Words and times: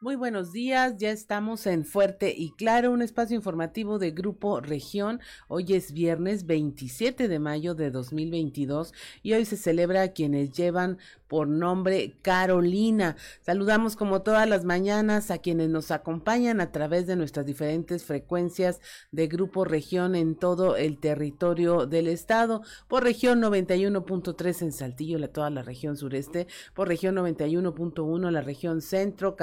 Muy 0.00 0.14
buenos 0.14 0.52
días, 0.52 0.96
ya 0.96 1.10
estamos 1.10 1.66
en 1.66 1.84
Fuerte 1.84 2.32
y 2.36 2.52
Claro, 2.52 2.92
un 2.92 3.02
espacio 3.02 3.34
informativo 3.34 3.98
de 3.98 4.12
Grupo 4.12 4.60
Región. 4.60 5.20
Hoy 5.48 5.74
es 5.74 5.92
viernes 5.92 6.46
27 6.46 7.26
de 7.26 7.38
mayo 7.40 7.74
de 7.74 7.90
2022 7.90 8.94
y 9.24 9.32
hoy 9.32 9.44
se 9.44 9.56
celebra 9.56 10.02
a 10.02 10.12
quienes 10.12 10.52
llevan 10.52 10.98
por 11.26 11.46
nombre 11.46 12.16
Carolina. 12.22 13.16
Saludamos 13.40 13.96
como 13.96 14.22
todas 14.22 14.48
las 14.48 14.64
mañanas 14.64 15.30
a 15.30 15.38
quienes 15.38 15.68
nos 15.68 15.90
acompañan 15.90 16.60
a 16.60 16.72
través 16.72 17.06
de 17.06 17.16
nuestras 17.16 17.44
diferentes 17.44 18.04
frecuencias 18.04 18.80
de 19.12 19.26
Grupo 19.26 19.64
Región 19.64 20.14
en 20.14 20.36
todo 20.36 20.76
el 20.76 20.98
territorio 20.98 21.86
del 21.86 22.08
estado, 22.08 22.62
por 22.88 23.04
región 23.04 23.42
91.3 23.42 24.62
en 24.62 24.72
Saltillo, 24.72 25.18
la, 25.18 25.28
toda 25.28 25.50
la 25.50 25.62
región 25.62 25.96
sureste, 25.96 26.46
por 26.72 26.88
región 26.88 27.16
91.1 27.16 28.30
la 28.30 28.40
región 28.40 28.80
centro, 28.80 29.36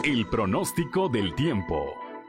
El 0.05 0.27
pronóstico 0.27 1.09
del 1.09 1.33
tiempo 1.37 2.02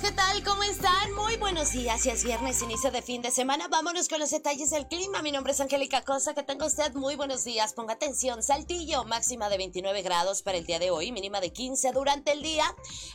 ¿Qué 0.00 0.12
tal? 0.12 0.44
¿Cómo 0.44 0.62
están? 0.62 1.14
Muy 1.14 1.36
buenos 1.38 1.72
días. 1.72 2.02
Si 2.02 2.10
es 2.10 2.22
viernes, 2.22 2.60
inicio 2.60 2.90
de 2.90 3.00
fin 3.00 3.22
de 3.22 3.30
semana. 3.30 3.66
Vámonos 3.68 4.08
con 4.08 4.20
los 4.20 4.30
detalles 4.30 4.68
del 4.70 4.86
clima. 4.88 5.22
Mi 5.22 5.32
nombre 5.32 5.52
es 5.52 5.60
Angélica 5.60 6.02
Cosa. 6.02 6.34
Que 6.34 6.42
tenga 6.42 6.66
usted 6.66 6.92
muy 6.94 7.16
buenos 7.16 7.44
días. 7.44 7.72
Ponga 7.72 7.94
atención. 7.94 8.42
Saltillo, 8.42 9.04
máxima 9.04 9.48
de 9.48 9.56
29 9.56 10.02
grados 10.02 10.42
para 10.42 10.58
el 10.58 10.66
día 10.66 10.78
de 10.78 10.90
hoy, 10.90 11.12
mínima 11.12 11.40
de 11.40 11.50
15 11.50 11.92
durante 11.92 12.32
el 12.32 12.42
día. 12.42 12.64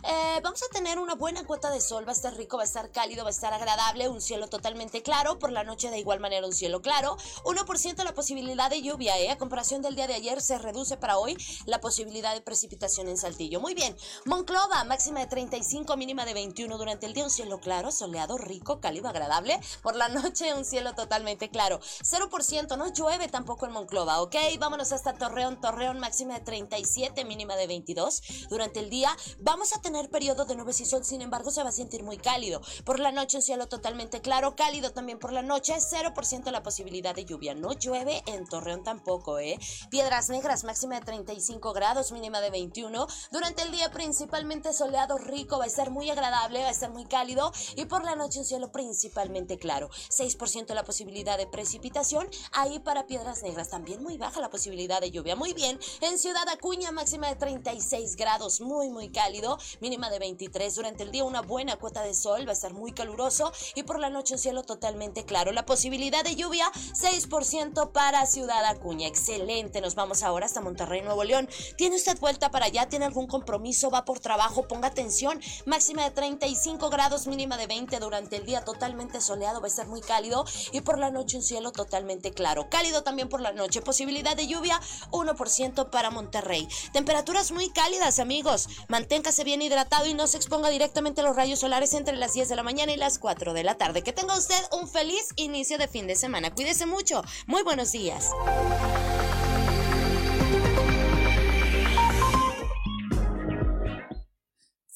Eh, 0.04 0.40
vamos 0.42 0.64
a 0.64 0.74
tener 0.74 0.98
una 0.98 1.14
buena 1.14 1.44
cuota 1.44 1.70
de 1.70 1.82
sol. 1.82 2.08
Va 2.08 2.14
a 2.14 2.16
estar 2.16 2.36
rico, 2.36 2.58
va 2.58 2.64
a 2.64 2.66
estar 2.66 2.90
cálido, 2.92 3.24
va 3.24 3.30
a 3.30 3.32
estar 3.32 3.54
agradable. 3.54 4.10
Un 4.10 4.22
cielo 4.22 4.48
totalmente 4.48 5.04
claro. 5.04 5.38
Por 5.38 5.52
la 5.52 5.64
noche, 5.64 5.92
de 5.92 6.00
igual 6.00 6.20
manera, 6.20 6.48
un 6.48 6.54
cielo 6.54 6.82
claro. 6.82 7.16
1% 7.44 8.04
la 8.04 8.16
posibilidad 8.16 8.72
de 8.72 8.82
lluvia, 8.82 9.20
¿eh? 9.20 9.30
A 9.30 9.38
comparación 9.38 9.84
del 9.84 9.96
día 9.96 10.08
de 10.08 10.16
ayer, 10.16 10.42
se 10.42 10.58
reduce 10.58 10.98
para 10.98 11.20
hoy 11.20 11.38
la 11.66 11.80
posibilidad 11.80 12.34
de 12.34 12.42
precipitación 12.42 13.08
en 13.08 13.18
Saltillo. 13.18 13.60
Muy 13.60 13.76
bien. 13.76 13.96
Monclova, 14.26 14.84
máxima 14.86 15.20
de 15.20 15.28
35, 15.28 15.96
mínima 15.96 16.26
de 16.26 16.34
20 16.78 16.78
durante 16.78 17.06
el 17.06 17.14
día, 17.14 17.24
un 17.24 17.30
cielo 17.30 17.60
claro, 17.60 17.92
soleado, 17.92 18.38
rico, 18.38 18.80
cálido, 18.80 19.10
agradable. 19.10 19.60
Por 19.82 19.96
la 19.96 20.10
noche, 20.10 20.54
un 20.54 20.66
cielo 20.66 20.94
totalmente 20.94 21.50
claro. 21.50 21.80
0%, 21.80 22.78
no 22.78 22.94
llueve 22.94 23.28
tampoco 23.28 23.66
en 23.66 23.74
Monclova, 23.74 24.22
¿ok? 24.22 24.36
Vámonos 24.60 24.92
hasta 24.92 25.14
Torreón. 25.14 25.60
Torreón, 25.60 26.00
máxima 26.00 26.36
de 26.36 26.42
37, 26.42 27.26
mínima 27.26 27.56
de 27.56 27.68
22. 27.68 28.48
Durante 28.50 28.80
el 28.80 28.90
día, 28.90 29.16
vamos 29.40 29.74
a 29.74 29.82
tener 29.82 30.10
periodo 30.10 30.46
de 30.46 30.56
nubes 30.56 30.80
y 30.82 30.86
sol, 30.86 31.04
sin 31.04 31.22
embargo, 31.22 31.52
se 31.52 31.64
va 31.64 31.70
a 31.70 31.74
sentir 31.74 32.04
muy 32.04 32.18
cálido. 32.18 32.62
Por 32.86 33.00
la 33.00 33.12
noche, 33.12 33.38
un 33.38 33.44
cielo 33.44 33.68
totalmente 33.68 34.22
claro, 34.22 34.56
cálido 34.56 34.92
también 34.92 35.20
por 35.20 35.34
la 35.34 35.42
noche. 35.42 35.74
0% 35.76 36.52
la 36.52 36.64
posibilidad 36.64 37.14
de 37.16 37.26
lluvia. 37.26 37.54
No 37.54 37.74
llueve 37.74 38.24
en 38.26 38.46
Torreón 38.46 38.84
tampoco, 38.84 39.40
¿eh? 39.40 39.60
Piedras 39.90 40.30
Negras, 40.30 40.64
máxima 40.64 40.96
de 40.96 41.06
35 41.06 41.74
grados, 41.74 42.12
mínima 42.12 42.42
de 42.42 42.50
21. 42.50 43.08
Durante 43.32 43.64
el 43.64 43.72
día, 43.72 43.92
principalmente 43.92 44.74
soleado, 44.74 45.18
rico, 45.18 45.58
va 45.58 45.66
a 45.66 45.68
estar 45.68 45.90
muy 45.92 46.10
agradable 46.10 46.61
va 46.62 46.70
a 46.70 46.72
estar 46.72 46.92
muy 46.92 47.06
cálido 47.06 47.52
y 47.76 47.86
por 47.86 48.04
la 48.04 48.16
noche 48.16 48.40
un 48.40 48.46
cielo 48.46 48.72
principalmente 48.72 49.58
claro. 49.58 49.90
6% 50.10 50.74
la 50.74 50.84
posibilidad 50.84 51.38
de 51.38 51.48
precipitación, 51.48 52.28
ahí 52.52 52.80
para 52.80 53.08
Piedras 53.08 53.44
Negras 53.44 53.70
también 53.70 54.04
muy 54.04 54.18
baja 54.18 54.40
la 54.40 54.50
posibilidad 54.50 55.02
de 55.02 55.12
lluvia. 55.12 55.36
Muy 55.36 55.54
bien, 55.54 55.80
en 56.02 56.18
Ciudad 56.18 56.48
Acuña 56.50 56.92
máxima 56.92 57.28
de 57.28 57.36
36 57.36 58.16
grados, 58.16 58.62
muy 58.62 58.90
muy 58.90 59.10
cálido, 59.10 59.58
mínima 59.80 60.10
de 60.10 60.20
23. 60.20 60.76
Durante 60.76 61.04
el 61.04 61.12
día 61.12 61.24
una 61.24 61.42
buena 61.42 61.78
cuota 61.78 62.04
de 62.04 62.14
sol, 62.14 62.46
va 62.46 62.52
a 62.52 62.54
estar 62.54 62.74
muy 62.74 62.92
caluroso 62.92 63.52
y 63.76 63.84
por 63.84 64.00
la 64.00 64.10
noche 64.10 64.34
un 64.34 64.40
cielo 64.40 64.64
totalmente 64.64 65.26
claro. 65.26 65.52
La 65.52 65.66
posibilidad 65.66 66.24
de 66.24 66.36
lluvia 66.36 66.72
6% 66.74 67.92
para 67.92 68.26
Ciudad 68.26 68.64
Acuña. 68.66 69.08
Excelente, 69.08 69.82
nos 69.82 69.96
vamos 69.96 70.24
ahora 70.24 70.46
hasta 70.46 70.62
Monterrey, 70.62 71.02
Nuevo 71.02 71.24
León. 71.24 71.50
¿Tiene 71.78 71.96
usted 71.96 72.20
vuelta 72.20 72.52
para 72.52 72.66
allá? 72.66 72.88
¿Tiene 72.90 73.06
algún 73.06 73.28
compromiso? 73.28 73.90
¿Va 73.90 74.06
por 74.06 74.20
trabajo? 74.20 74.68
Ponga 74.68 74.88
atención, 74.88 75.40
máxima 75.66 76.04
de 76.04 76.12
30 76.12 76.48
35 76.52 76.90
grados, 76.90 77.28
mínima 77.28 77.56
de 77.56 77.66
20 77.66 77.98
durante 78.00 78.36
el 78.36 78.46
día, 78.46 78.66
totalmente 78.66 79.22
soleado, 79.22 79.62
va 79.62 79.68
a 79.68 79.70
estar 79.70 79.88
muy 79.88 80.02
cálido 80.02 80.44
y 80.74 80.82
por 80.82 81.00
la 81.00 81.10
noche 81.10 81.38
un 81.38 81.44
cielo 81.44 81.72
totalmente 81.72 82.34
claro. 82.34 82.70
Cálido 82.70 83.04
también 83.04 83.30
por 83.30 83.40
la 83.40 83.54
noche, 83.54 83.82
posibilidad 83.82 84.36
de 84.36 84.48
lluvia 84.48 84.78
1% 85.12 85.90
para 85.90 86.12
Monterrey. 86.12 86.68
Temperaturas 86.92 87.54
muy 87.54 87.70
cálidas, 87.70 88.20
amigos. 88.20 88.68
Manténgase 88.90 89.46
bien 89.46 89.62
hidratado 89.62 90.08
y 90.08 90.14
no 90.14 90.28
se 90.28 90.36
exponga 90.36 90.68
directamente 90.68 91.22
a 91.22 91.24
los 91.24 91.38
rayos 91.38 91.60
solares 91.60 91.94
entre 91.94 92.18
las 92.18 92.34
10 92.34 92.50
de 92.50 92.56
la 92.58 92.64
mañana 92.64 92.92
y 92.92 92.98
las 92.98 93.18
4 93.18 93.54
de 93.54 93.64
la 93.64 93.76
tarde. 93.76 94.04
Que 94.04 94.12
tenga 94.12 94.38
usted 94.38 94.62
un 94.74 94.90
feliz 94.90 95.30
inicio 95.38 95.78
de 95.78 95.88
fin 95.88 96.06
de 96.06 96.18
semana. 96.18 96.54
Cuídese 96.54 96.86
mucho. 96.86 97.24
Muy 97.48 97.64
buenos 97.64 97.94
días. 97.94 98.30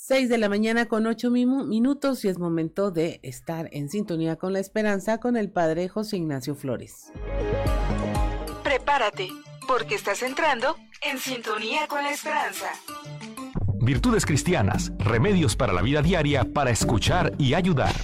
6 0.08 0.30
de 0.30 0.38
la 0.38 0.50
mañana 0.50 0.86
con 0.86 1.08
8 1.08 1.32
minutos 1.32 2.24
y 2.26 2.28
es 2.28 2.38
momento 2.38 2.92
de 2.92 3.20
estar 3.24 3.70
en 3.72 3.90
sintonía 3.90 4.36
con 4.36 4.54
la 4.54 4.60
esperanza 4.60 5.20
con 5.20 5.36
el 5.36 5.50
Padre 5.50 5.90
José 5.90 6.18
Ignacio 6.18 6.54
Flores. 6.54 7.12
Prepárate, 8.64 9.30
porque 9.68 9.96
estás 9.96 10.22
entrando 10.22 10.76
en 11.02 11.18
sintonía 11.18 11.88
con 11.88 12.04
la 12.04 12.12
esperanza. 12.12 12.68
Virtudes 13.80 14.28
cristianas, 14.28 14.92
remedios 15.00 15.56
para 15.56 15.74
la 15.74 15.82
vida 15.82 16.04
diaria 16.04 16.44
para 16.54 16.70
escuchar 16.70 17.34
y 17.40 17.56
ayudar. 17.56 17.96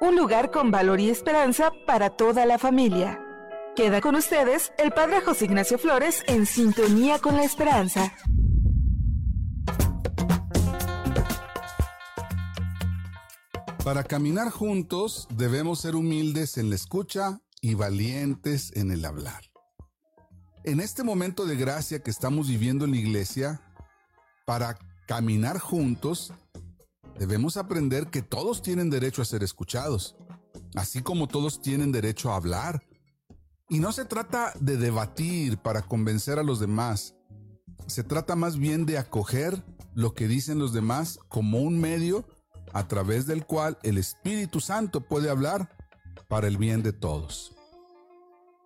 Un 0.00 0.16
lugar 0.16 0.50
con 0.50 0.72
valor 0.72 0.98
y 0.98 1.08
esperanza 1.08 1.70
para 1.86 2.10
toda 2.10 2.46
la 2.46 2.58
familia. 2.58 3.20
Queda 3.76 4.00
con 4.00 4.16
ustedes 4.16 4.72
el 4.76 4.90
Padre 4.90 5.20
José 5.20 5.44
Ignacio 5.44 5.78
Flores 5.78 6.24
en 6.26 6.46
sintonía 6.46 7.20
con 7.20 7.36
la 7.36 7.44
esperanza. 7.44 8.12
Para 13.84 14.02
caminar 14.02 14.48
juntos 14.48 15.28
debemos 15.36 15.80
ser 15.80 15.94
humildes 15.94 16.56
en 16.56 16.70
la 16.70 16.74
escucha 16.74 17.42
y 17.60 17.74
valientes 17.74 18.72
en 18.76 18.90
el 18.90 19.04
hablar. 19.04 19.44
En 20.64 20.80
este 20.80 21.02
momento 21.02 21.44
de 21.44 21.54
gracia 21.56 22.02
que 22.02 22.10
estamos 22.10 22.48
viviendo 22.48 22.86
en 22.86 22.92
la 22.92 22.96
iglesia, 22.96 23.60
para 24.46 24.78
caminar 25.06 25.58
juntos, 25.58 26.32
debemos 27.18 27.58
aprender 27.58 28.06
que 28.06 28.22
todos 28.22 28.62
tienen 28.62 28.88
derecho 28.88 29.20
a 29.20 29.26
ser 29.26 29.42
escuchados, 29.42 30.16
así 30.76 31.02
como 31.02 31.28
todos 31.28 31.60
tienen 31.60 31.92
derecho 31.92 32.32
a 32.32 32.36
hablar. 32.36 32.86
Y 33.68 33.80
no 33.80 33.92
se 33.92 34.06
trata 34.06 34.54
de 34.60 34.78
debatir 34.78 35.58
para 35.58 35.82
convencer 35.82 36.38
a 36.38 36.42
los 36.42 36.58
demás, 36.58 37.16
se 37.86 38.02
trata 38.02 38.34
más 38.34 38.56
bien 38.56 38.86
de 38.86 38.96
acoger 38.96 39.62
lo 39.94 40.14
que 40.14 40.26
dicen 40.26 40.58
los 40.58 40.72
demás 40.72 41.18
como 41.28 41.60
un 41.60 41.78
medio 41.78 42.24
a 42.74 42.88
través 42.88 43.26
del 43.26 43.46
cual 43.46 43.78
el 43.84 43.96
Espíritu 43.98 44.60
Santo 44.60 45.00
puede 45.00 45.30
hablar 45.30 45.70
para 46.28 46.48
el 46.48 46.58
bien 46.58 46.82
de 46.82 46.92
todos. 46.92 47.54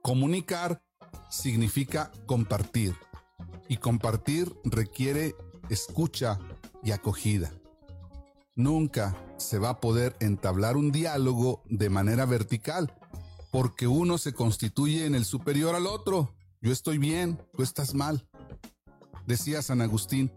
Comunicar 0.02 0.82
significa 1.28 2.10
compartir 2.26 2.96
y 3.68 3.76
compartir 3.76 4.52
requiere 4.64 5.36
escucha 5.68 6.38
y 6.82 6.92
acogida. 6.92 7.52
Nunca 8.56 9.14
se 9.36 9.58
va 9.58 9.70
a 9.70 9.80
poder 9.80 10.16
entablar 10.20 10.78
un 10.78 10.90
diálogo 10.90 11.62
de 11.66 11.90
manera 11.90 12.24
vertical 12.24 12.92
porque 13.52 13.86
uno 13.86 14.16
se 14.16 14.32
constituye 14.32 15.04
en 15.04 15.14
el 15.14 15.26
superior 15.26 15.74
al 15.74 15.86
otro. 15.86 16.34
Yo 16.62 16.72
estoy 16.72 16.96
bien, 16.96 17.38
tú 17.54 17.62
estás 17.62 17.94
mal. 17.94 18.26
Decía 19.26 19.60
San 19.60 19.82
Agustín, 19.82 20.32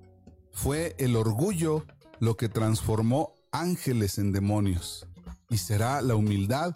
fue 0.52 0.94
el 1.00 1.16
orgullo 1.16 1.86
lo 2.20 2.36
que 2.36 2.50
transformó 2.50 3.34
ángeles 3.52 4.18
en 4.18 4.32
demonios, 4.32 5.08
y 5.50 5.58
será 5.58 6.02
la 6.02 6.16
humildad 6.16 6.76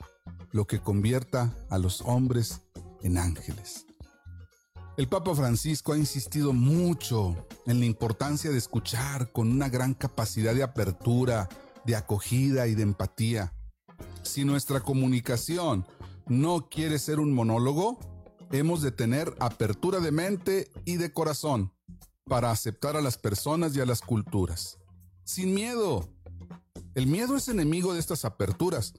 lo 0.51 0.66
que 0.68 0.80
convierta 0.80 1.56
a 1.69 1.77
los 1.77 2.01
hombres 2.01 2.62
en 3.01 3.18
ángeles. 3.18 3.86
El 4.98 5.10
Papa 5.10 5.36
Francisco 5.36 5.92
ha 5.92 5.98
insistido 5.98 6.54
mucho 6.54 7.48
en 7.66 7.80
la 7.80 7.86
importancia 7.86 8.50
de 8.50 8.57
escuchar 8.57 9.31
con 9.33 9.51
una 9.51 9.68
gran 9.68 9.94
capacidad 9.94 10.56
de 10.56 10.63
apertura, 10.63 11.50
de 11.86 11.98
acogida 11.98 12.68
y 12.68 12.75
de 12.75 12.83
empatía. 12.83 13.54
Si 14.24 14.45
nuestra 14.45 14.80
comunicación 14.80 15.86
no 16.27 16.69
quiere 16.69 16.98
ser 16.98 17.19
un 17.19 17.33
monólogo, 17.33 18.00
hemos 18.51 18.81
de 18.81 18.92
tener 18.92 19.36
apertura 19.39 20.00
de 20.00 20.12
mente 20.12 20.72
y 20.86 20.95
de 20.95 21.12
corazón 21.12 21.74
para 22.25 22.51
aceptar 22.51 22.95
a 22.95 23.01
las 23.01 23.18
personas 23.18 23.75
y 23.75 23.81
a 23.81 23.86
las 23.86 24.01
culturas. 24.01 24.77
Sin 25.25 25.54
miedo, 25.54 26.15
el 26.96 27.08
miedo 27.08 27.36
es 27.36 27.50
enemigo 27.50 27.94
de 27.94 28.00
estas 28.00 28.24
aperturas. 28.24 28.94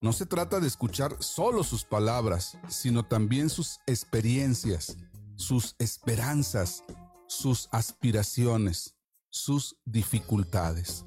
No 0.00 0.12
se 0.12 0.26
trata 0.26 0.60
de 0.60 0.68
escuchar 0.68 1.16
solo 1.20 1.64
sus 1.64 1.84
palabras, 1.84 2.58
sino 2.68 3.02
también 3.02 3.48
sus 3.48 3.80
experiencias, 3.86 4.96
sus 5.34 5.74
esperanzas, 5.78 6.84
sus 7.26 7.68
aspiraciones, 7.72 8.94
sus 9.30 9.76
dificultades. 9.86 11.06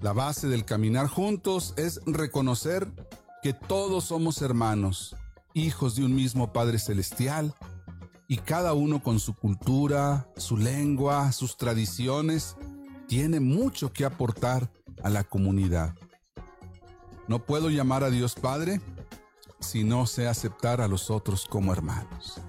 La 0.00 0.14
base 0.14 0.48
del 0.48 0.64
caminar 0.64 1.06
juntos 1.06 1.74
es 1.76 2.00
reconocer 2.06 2.90
que 3.42 3.52
todos 3.52 4.04
somos 4.04 4.40
hermanos, 4.40 5.14
hijos 5.52 5.96
de 5.96 6.04
un 6.04 6.14
mismo 6.14 6.52
Padre 6.54 6.78
Celestial, 6.78 7.54
y 8.26 8.38
cada 8.38 8.72
uno 8.72 9.02
con 9.02 9.20
su 9.20 9.34
cultura, 9.34 10.28
su 10.36 10.56
lengua, 10.56 11.30
sus 11.32 11.56
tradiciones 11.56 12.56
tiene 13.06 13.40
mucho 13.40 13.92
que 13.92 14.04
aportar 14.04 14.70
a 15.02 15.10
la 15.10 15.24
comunidad. 15.24 15.94
No 17.28 17.40
puedo 17.40 17.70
llamar 17.70 18.04
a 18.04 18.10
Dios 18.10 18.34
Padre 18.34 18.80
si 19.60 19.84
no 19.84 20.06
sé 20.06 20.28
aceptar 20.28 20.80
a 20.80 20.88
los 20.88 21.10
otros 21.10 21.46
como 21.46 21.72
hermanos. 21.72 22.40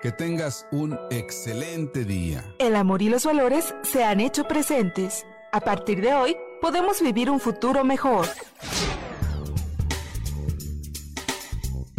Que 0.00 0.10
tengas 0.10 0.66
un 0.72 0.98
excelente 1.10 2.04
día. 2.04 2.44
El 2.58 2.76
amor 2.76 3.02
y 3.02 3.08
los 3.08 3.24
valores 3.24 3.74
se 3.82 4.04
han 4.04 4.20
hecho 4.20 4.44
presentes. 4.44 5.26
A 5.52 5.60
partir 5.60 6.00
de 6.00 6.14
hoy, 6.14 6.36
podemos 6.60 7.00
vivir 7.00 7.30
un 7.30 7.38
futuro 7.38 7.84
mejor. 7.84 8.26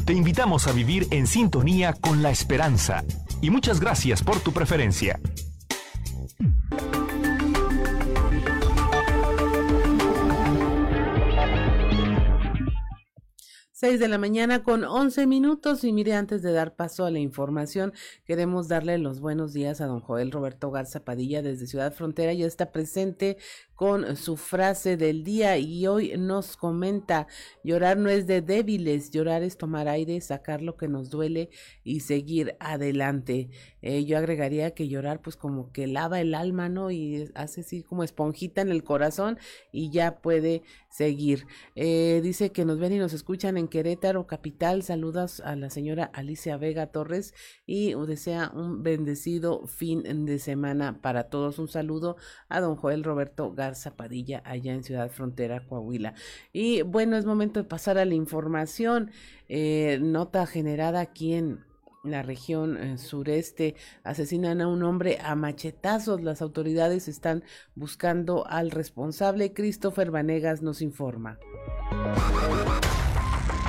Te 0.05 0.11
invitamos 0.11 0.67
a 0.67 0.73
vivir 0.73 1.07
en 1.11 1.27
sintonía 1.27 1.93
con 1.93 2.21
la 2.21 2.29
esperanza. 2.29 3.05
Y 3.41 3.49
muchas 3.51 3.79
gracias 3.79 4.21
por 4.21 4.39
tu 4.39 4.51
preferencia. 4.51 5.19
6 13.83 13.99
de 13.99 14.07
la 14.07 14.17
mañana 14.17 14.63
con 14.63 14.85
11 14.85 15.27
minutos. 15.27 15.83
Y 15.83 15.91
mire, 15.91 16.13
antes 16.13 16.41
de 16.41 16.53
dar 16.53 16.73
paso 16.73 17.03
a 17.03 17.11
la 17.11 17.19
información, 17.19 17.91
queremos 18.23 18.69
darle 18.69 18.97
los 18.97 19.19
buenos 19.19 19.51
días 19.51 19.81
a 19.81 19.87
don 19.87 19.99
Joel 19.99 20.31
Roberto 20.31 20.71
Garza 20.71 21.03
Padilla 21.03 21.41
desde 21.41 21.67
Ciudad 21.67 21.91
Frontera, 21.93 22.31
ya 22.31 22.45
está 22.45 22.71
presente 22.71 23.35
con 23.75 24.15
su 24.15 24.37
frase 24.37 24.97
del 24.97 25.23
día 25.23 25.57
y 25.57 25.87
hoy 25.87 26.13
nos 26.17 26.57
comenta, 26.57 27.27
llorar 27.63 27.97
no 27.97 28.09
es 28.09 28.27
de 28.27 28.41
débiles, 28.41 29.11
llorar 29.11 29.43
es 29.43 29.57
tomar 29.57 29.87
aire, 29.87 30.21
sacar 30.21 30.61
lo 30.61 30.77
que 30.77 30.87
nos 30.87 31.09
duele 31.09 31.49
y 31.83 32.01
seguir 32.01 32.55
adelante. 32.59 33.49
Eh, 33.81 34.05
yo 34.05 34.17
agregaría 34.17 34.71
que 34.71 34.87
llorar 34.87 35.21
pues 35.21 35.35
como 35.35 35.71
que 35.71 35.87
lava 35.87 36.21
el 36.21 36.35
alma, 36.35 36.69
¿no? 36.69 36.91
Y 36.91 37.29
hace 37.35 37.61
así 37.61 37.83
como 37.83 38.03
esponjita 38.03 38.61
en 38.61 38.69
el 38.69 38.83
corazón 38.83 39.37
y 39.71 39.89
ya 39.89 40.21
puede 40.21 40.63
seguir. 40.89 41.47
Eh, 41.75 42.21
dice 42.23 42.51
que 42.51 42.65
nos 42.65 42.79
ven 42.79 42.93
y 42.93 42.99
nos 42.99 43.13
escuchan 43.13 43.57
en 43.57 43.67
Querétaro, 43.67 44.27
capital. 44.27 44.83
Saludas 44.83 45.39
a 45.39 45.55
la 45.55 45.69
señora 45.69 46.05
Alicia 46.13 46.57
Vega 46.57 46.87
Torres 46.87 47.33
y 47.65 47.93
desea 48.05 48.51
un 48.53 48.83
bendecido 48.83 49.65
fin 49.65 50.25
de 50.25 50.39
semana 50.39 51.01
para 51.01 51.29
todos. 51.29 51.59
Un 51.59 51.67
saludo 51.67 52.15
a 52.49 52.59
don 52.61 52.75
Joel 52.75 53.03
Roberto 53.03 53.53
Zapadilla 53.73 54.41
allá 54.45 54.73
en 54.73 54.83
Ciudad 54.83 55.09
Frontera, 55.09 55.65
Coahuila. 55.67 56.13
Y 56.51 56.81
bueno, 56.81 57.17
es 57.17 57.25
momento 57.25 57.61
de 57.61 57.67
pasar 57.67 57.97
a 57.97 58.05
la 58.05 58.15
información. 58.15 59.11
Eh, 59.49 59.99
nota 60.01 60.45
generada 60.45 60.99
aquí 60.99 61.33
en 61.33 61.63
la 62.03 62.21
región 62.21 62.77
eh, 62.77 62.97
sureste 62.97 63.75
asesinan 64.03 64.61
a 64.61 64.67
un 64.67 64.83
hombre 64.83 65.19
a 65.23 65.35
machetazos. 65.35 66.21
Las 66.21 66.41
autoridades 66.41 67.07
están 67.07 67.43
buscando 67.75 68.45
al 68.47 68.71
responsable. 68.71 69.53
Christopher 69.53 70.11
Vanegas 70.11 70.61
nos 70.61 70.81
informa. 70.81 71.39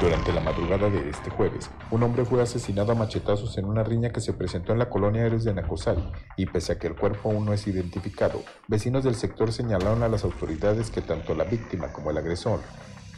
Durante 0.04 0.34
la 0.34 0.42
madrugada 0.42 0.90
de 0.90 1.08
este 1.08 1.30
jueves, 1.30 1.70
un 1.90 2.02
hombre 2.02 2.26
fue 2.26 2.42
asesinado 2.42 2.92
a 2.92 2.94
machetazos 2.94 3.56
en 3.56 3.64
una 3.64 3.82
riña 3.82 4.10
que 4.10 4.20
se 4.20 4.34
presentó 4.34 4.72
en 4.72 4.78
la 4.78 4.90
colonia 4.90 5.24
Eres 5.24 5.44
de 5.44 5.54
Nacosal, 5.54 6.12
y 6.36 6.44
pese 6.44 6.72
a 6.72 6.78
que 6.78 6.88
el 6.88 6.94
cuerpo 6.94 7.30
aún 7.30 7.46
no 7.46 7.54
es 7.54 7.66
identificado, 7.66 8.42
vecinos 8.68 9.02
del 9.04 9.14
sector 9.14 9.50
señalaron 9.50 10.02
a 10.02 10.10
las 10.10 10.24
autoridades 10.24 10.90
que 10.90 11.00
tanto 11.00 11.34
la 11.34 11.44
víctima 11.44 11.90
como 11.90 12.10
el 12.10 12.18
agresor 12.18 12.60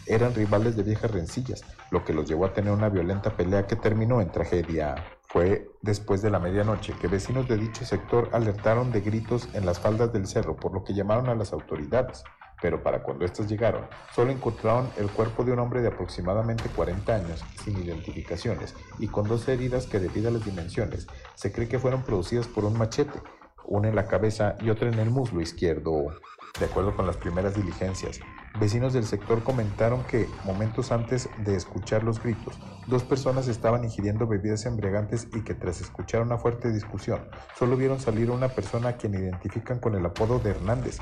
eran 0.06 0.32
rivales 0.32 0.76
de 0.76 0.84
viejas 0.84 1.10
rencillas, 1.10 1.64
lo 1.90 2.04
que 2.04 2.14
los 2.14 2.28
llevó 2.28 2.46
a 2.46 2.54
tener 2.54 2.72
una 2.72 2.88
violenta 2.88 3.30
pelea 3.30 3.66
que 3.66 3.74
terminó 3.74 4.20
en 4.20 4.30
tragedia. 4.30 4.94
Fue 5.26 5.68
después 5.82 6.22
de 6.22 6.30
la 6.30 6.38
medianoche 6.38 6.94
que 7.00 7.08
vecinos 7.08 7.48
de 7.48 7.56
dicho 7.56 7.84
sector 7.84 8.30
alertaron 8.32 8.92
de 8.92 9.00
gritos 9.00 9.48
en 9.54 9.66
las 9.66 9.80
faldas 9.80 10.12
del 10.12 10.28
cerro, 10.28 10.54
por 10.54 10.72
lo 10.72 10.84
que 10.84 10.94
llamaron 10.94 11.28
a 11.28 11.34
las 11.34 11.52
autoridades 11.52 12.22
pero 12.60 12.82
para 12.82 13.02
cuando 13.02 13.24
estos 13.24 13.48
llegaron, 13.48 13.86
solo 14.14 14.32
encontraron 14.32 14.90
el 14.96 15.10
cuerpo 15.10 15.44
de 15.44 15.52
un 15.52 15.58
hombre 15.58 15.82
de 15.82 15.88
aproximadamente 15.88 16.68
40 16.74 17.14
años, 17.14 17.44
sin 17.64 17.76
identificaciones, 17.82 18.74
y 18.98 19.08
con 19.08 19.28
dos 19.28 19.46
heridas 19.48 19.86
que 19.86 19.98
debido 19.98 20.28
a 20.28 20.32
las 20.32 20.44
dimensiones, 20.44 21.06
se 21.34 21.52
cree 21.52 21.68
que 21.68 21.78
fueron 21.78 22.02
producidas 22.02 22.46
por 22.46 22.64
un 22.64 22.78
machete, 22.78 23.20
una 23.66 23.88
en 23.88 23.96
la 23.96 24.06
cabeza 24.06 24.56
y 24.60 24.70
otra 24.70 24.88
en 24.88 24.98
el 24.98 25.10
muslo 25.10 25.40
izquierdo. 25.40 26.06
De 26.58 26.64
acuerdo 26.64 26.96
con 26.96 27.06
las 27.06 27.18
primeras 27.18 27.54
diligencias, 27.54 28.18
vecinos 28.58 28.94
del 28.94 29.04
sector 29.04 29.42
comentaron 29.42 30.04
que, 30.04 30.26
momentos 30.44 30.90
antes 30.90 31.28
de 31.44 31.54
escuchar 31.54 32.02
los 32.02 32.22
gritos, 32.22 32.58
dos 32.86 33.04
personas 33.04 33.46
estaban 33.48 33.84
ingiriendo 33.84 34.26
bebidas 34.26 34.64
embriagantes 34.64 35.28
y 35.34 35.42
que 35.42 35.54
tras 35.54 35.82
escuchar 35.82 36.22
una 36.22 36.38
fuerte 36.38 36.72
discusión, 36.72 37.20
solo 37.58 37.76
vieron 37.76 38.00
salir 38.00 38.30
una 38.30 38.48
persona 38.48 38.90
a 38.90 38.96
quien 38.96 39.14
identifican 39.14 39.80
con 39.80 39.96
el 39.96 40.06
apodo 40.06 40.38
de 40.38 40.50
Hernández, 40.50 40.98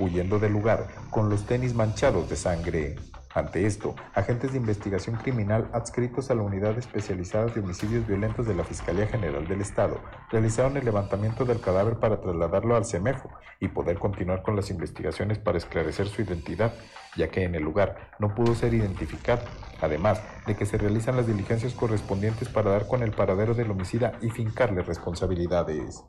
huyendo 0.00 0.38
del 0.38 0.52
lugar 0.52 0.88
con 1.10 1.28
los 1.28 1.44
tenis 1.44 1.74
manchados 1.74 2.30
de 2.30 2.36
sangre. 2.36 2.96
Ante 3.34 3.66
esto, 3.66 3.96
agentes 4.14 4.52
de 4.52 4.58
investigación 4.58 5.16
criminal 5.16 5.68
adscritos 5.72 6.30
a 6.30 6.36
la 6.36 6.42
Unidad 6.42 6.78
Especializada 6.78 7.46
de 7.46 7.58
Homicidios 7.58 8.06
Violentos 8.06 8.46
de 8.46 8.54
la 8.54 8.62
Fiscalía 8.62 9.08
General 9.08 9.44
del 9.48 9.60
Estado 9.60 10.00
realizaron 10.30 10.76
el 10.76 10.84
levantamiento 10.84 11.44
del 11.44 11.60
cadáver 11.60 11.96
para 11.96 12.20
trasladarlo 12.20 12.76
al 12.76 12.84
CEMEFO 12.84 13.28
y 13.58 13.66
poder 13.66 13.98
continuar 13.98 14.42
con 14.42 14.54
las 14.54 14.70
investigaciones 14.70 15.40
para 15.40 15.58
esclarecer 15.58 16.06
su 16.06 16.22
identidad, 16.22 16.74
ya 17.16 17.28
que 17.28 17.42
en 17.42 17.56
el 17.56 17.64
lugar 17.64 18.12
no 18.20 18.36
pudo 18.36 18.54
ser 18.54 18.72
identificado, 18.72 19.42
además 19.80 20.22
de 20.46 20.54
que 20.54 20.64
se 20.64 20.78
realizan 20.78 21.16
las 21.16 21.26
diligencias 21.26 21.74
correspondientes 21.74 22.48
para 22.48 22.70
dar 22.70 22.86
con 22.86 23.02
el 23.02 23.10
paradero 23.10 23.54
del 23.54 23.72
homicida 23.72 24.12
y 24.22 24.30
fincarle 24.30 24.82
responsabilidades. 24.82 26.04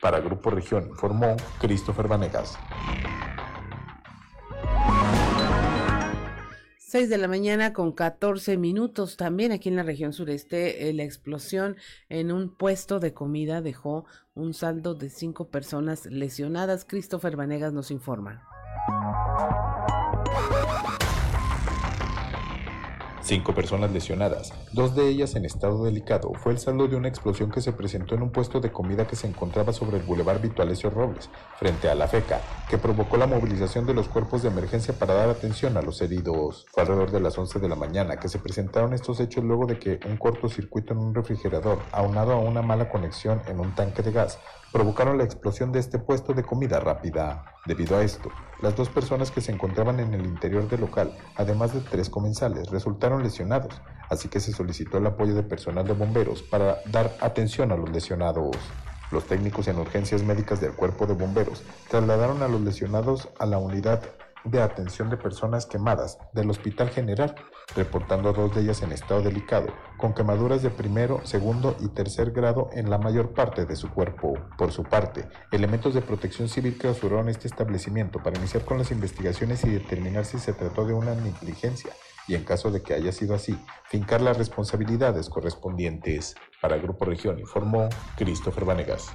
Para 0.00 0.20
Grupo 0.20 0.50
Región 0.50 0.86
informó 0.88 1.34
Christopher 1.60 2.06
Vanegas. 2.06 2.56
6 6.90 7.08
de 7.08 7.18
la 7.18 7.28
mañana 7.28 7.72
con 7.72 7.92
14 7.92 8.56
minutos. 8.56 9.16
También 9.16 9.52
aquí 9.52 9.68
en 9.68 9.76
la 9.76 9.84
región 9.84 10.12
sureste, 10.12 10.88
eh, 10.88 10.92
la 10.92 11.04
explosión 11.04 11.76
en 12.08 12.32
un 12.32 12.52
puesto 12.52 12.98
de 12.98 13.14
comida 13.14 13.62
dejó 13.62 14.06
un 14.34 14.54
saldo 14.54 14.96
de 14.96 15.08
cinco 15.08 15.50
personas 15.50 16.06
lesionadas. 16.06 16.84
Christopher 16.84 17.36
Vanegas 17.36 17.72
nos 17.72 17.92
informa. 17.92 18.42
Cinco 23.22 23.54
personas 23.54 23.92
lesionadas, 23.92 24.52
dos 24.72 24.94
de 24.94 25.06
ellas 25.06 25.36
en 25.36 25.44
estado 25.44 25.84
delicado, 25.84 26.32
fue 26.42 26.52
el 26.52 26.58
saldo 26.58 26.88
de 26.88 26.96
una 26.96 27.08
explosión 27.08 27.50
que 27.50 27.60
se 27.60 27.72
presentó 27.72 28.14
en 28.14 28.22
un 28.22 28.30
puesto 28.30 28.60
de 28.60 28.72
comida 28.72 29.06
que 29.06 29.14
se 29.14 29.26
encontraba 29.26 29.74
sobre 29.74 29.98
el 29.98 30.04
Boulevard 30.04 30.40
Vitualesio 30.40 30.88
Robles, 30.88 31.28
frente 31.58 31.90
a 31.90 31.94
la 31.94 32.08
FECA, 32.08 32.40
que 32.68 32.78
provocó 32.78 33.18
la 33.18 33.26
movilización 33.26 33.86
de 33.86 33.92
los 33.92 34.08
cuerpos 34.08 34.42
de 34.42 34.48
emergencia 34.48 34.94
para 34.94 35.14
dar 35.14 35.28
atención 35.28 35.76
a 35.76 35.82
los 35.82 36.00
heridos. 36.00 36.66
Fue 36.72 36.82
alrededor 36.82 37.10
de 37.10 37.20
las 37.20 37.36
11 37.36 37.58
de 37.58 37.68
la 37.68 37.76
mañana 37.76 38.18
que 38.18 38.28
se 38.28 38.38
presentaron 38.38 38.94
estos 38.94 39.20
hechos 39.20 39.44
luego 39.44 39.66
de 39.66 39.78
que 39.78 40.00
un 40.06 40.16
cortocircuito 40.16 40.94
en 40.94 41.00
un 41.00 41.14
refrigerador, 41.14 41.78
aunado 41.92 42.32
a 42.32 42.40
una 42.40 42.62
mala 42.62 42.88
conexión 42.88 43.42
en 43.46 43.60
un 43.60 43.74
tanque 43.74 44.02
de 44.02 44.12
gas, 44.12 44.38
provocaron 44.72 45.18
la 45.18 45.24
explosión 45.24 45.72
de 45.72 45.80
este 45.80 45.98
puesto 45.98 46.32
de 46.32 46.42
comida 46.42 46.80
rápida. 46.80 47.44
Debido 47.66 47.96
a 47.96 48.02
esto, 48.02 48.30
las 48.62 48.76
dos 48.76 48.88
personas 48.88 49.30
que 49.30 49.40
se 49.40 49.52
encontraban 49.52 50.00
en 50.00 50.14
el 50.14 50.24
interior 50.24 50.68
del 50.68 50.80
local, 50.80 51.16
además 51.36 51.74
de 51.74 51.80
tres 51.80 52.08
comensales, 52.08 52.70
resultaron 52.70 53.22
lesionados, 53.22 53.80
así 54.08 54.28
que 54.28 54.40
se 54.40 54.52
solicitó 54.52 54.98
el 54.98 55.06
apoyo 55.06 55.34
de 55.34 55.42
personal 55.42 55.86
de 55.86 55.92
bomberos 55.92 56.42
para 56.42 56.78
dar 56.86 57.16
atención 57.20 57.72
a 57.72 57.76
los 57.76 57.90
lesionados. 57.90 58.56
Los 59.10 59.26
técnicos 59.26 59.66
en 59.66 59.78
urgencias 59.78 60.22
médicas 60.22 60.60
del 60.60 60.72
cuerpo 60.72 61.06
de 61.06 61.14
bomberos 61.14 61.62
trasladaron 61.88 62.42
a 62.42 62.48
los 62.48 62.60
lesionados 62.60 63.28
a 63.38 63.46
la 63.46 63.58
unidad 63.58 64.02
de 64.44 64.62
atención 64.62 65.10
de 65.10 65.16
personas 65.16 65.66
quemadas 65.66 66.18
del 66.32 66.48
Hospital 66.50 66.90
General, 66.90 67.34
reportando 67.74 68.28
a 68.28 68.32
dos 68.32 68.54
de 68.54 68.62
ellas 68.62 68.82
en 68.82 68.92
estado 68.92 69.22
delicado, 69.22 69.68
con 69.96 70.14
quemaduras 70.14 70.62
de 70.62 70.70
primero, 70.70 71.20
segundo 71.24 71.76
y 71.80 71.88
tercer 71.88 72.32
grado 72.32 72.70
en 72.72 72.90
la 72.90 72.98
mayor 72.98 73.32
parte 73.32 73.66
de 73.66 73.76
su 73.76 73.90
cuerpo. 73.90 74.34
Por 74.56 74.72
su 74.72 74.84
parte, 74.84 75.28
elementos 75.52 75.94
de 75.94 76.02
protección 76.02 76.48
civil 76.48 76.76
clausuraron 76.78 77.28
este 77.28 77.48
establecimiento 77.48 78.22
para 78.22 78.38
iniciar 78.38 78.64
con 78.64 78.78
las 78.78 78.90
investigaciones 78.90 79.64
y 79.64 79.70
determinar 79.70 80.24
si 80.24 80.38
se 80.38 80.52
trató 80.52 80.84
de 80.84 80.94
una 80.94 81.14
negligencia 81.14 81.92
y 82.26 82.34
en 82.34 82.44
caso 82.44 82.70
de 82.70 82.82
que 82.82 82.94
haya 82.94 83.10
sido 83.12 83.34
así, 83.34 83.58
fincar 83.88 84.20
las 84.20 84.38
responsabilidades 84.38 85.28
correspondientes. 85.28 86.36
Para 86.60 86.76
Grupo 86.76 87.04
Región 87.04 87.38
informó 87.40 87.88
Christopher 88.16 88.64
Vanegas. 88.64 89.08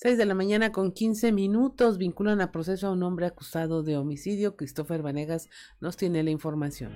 6 0.00 0.16
de 0.16 0.26
la 0.26 0.34
mañana 0.36 0.70
con 0.70 0.92
15 0.92 1.32
minutos 1.32 1.98
vinculan 1.98 2.40
a 2.40 2.52
proceso 2.52 2.86
a 2.86 2.92
un 2.92 3.02
hombre 3.02 3.26
acusado 3.26 3.82
de 3.82 3.96
homicidio. 3.96 4.54
Christopher 4.54 5.02
Vanegas 5.02 5.48
nos 5.80 5.96
tiene 5.96 6.22
la 6.22 6.30
información. 6.30 6.92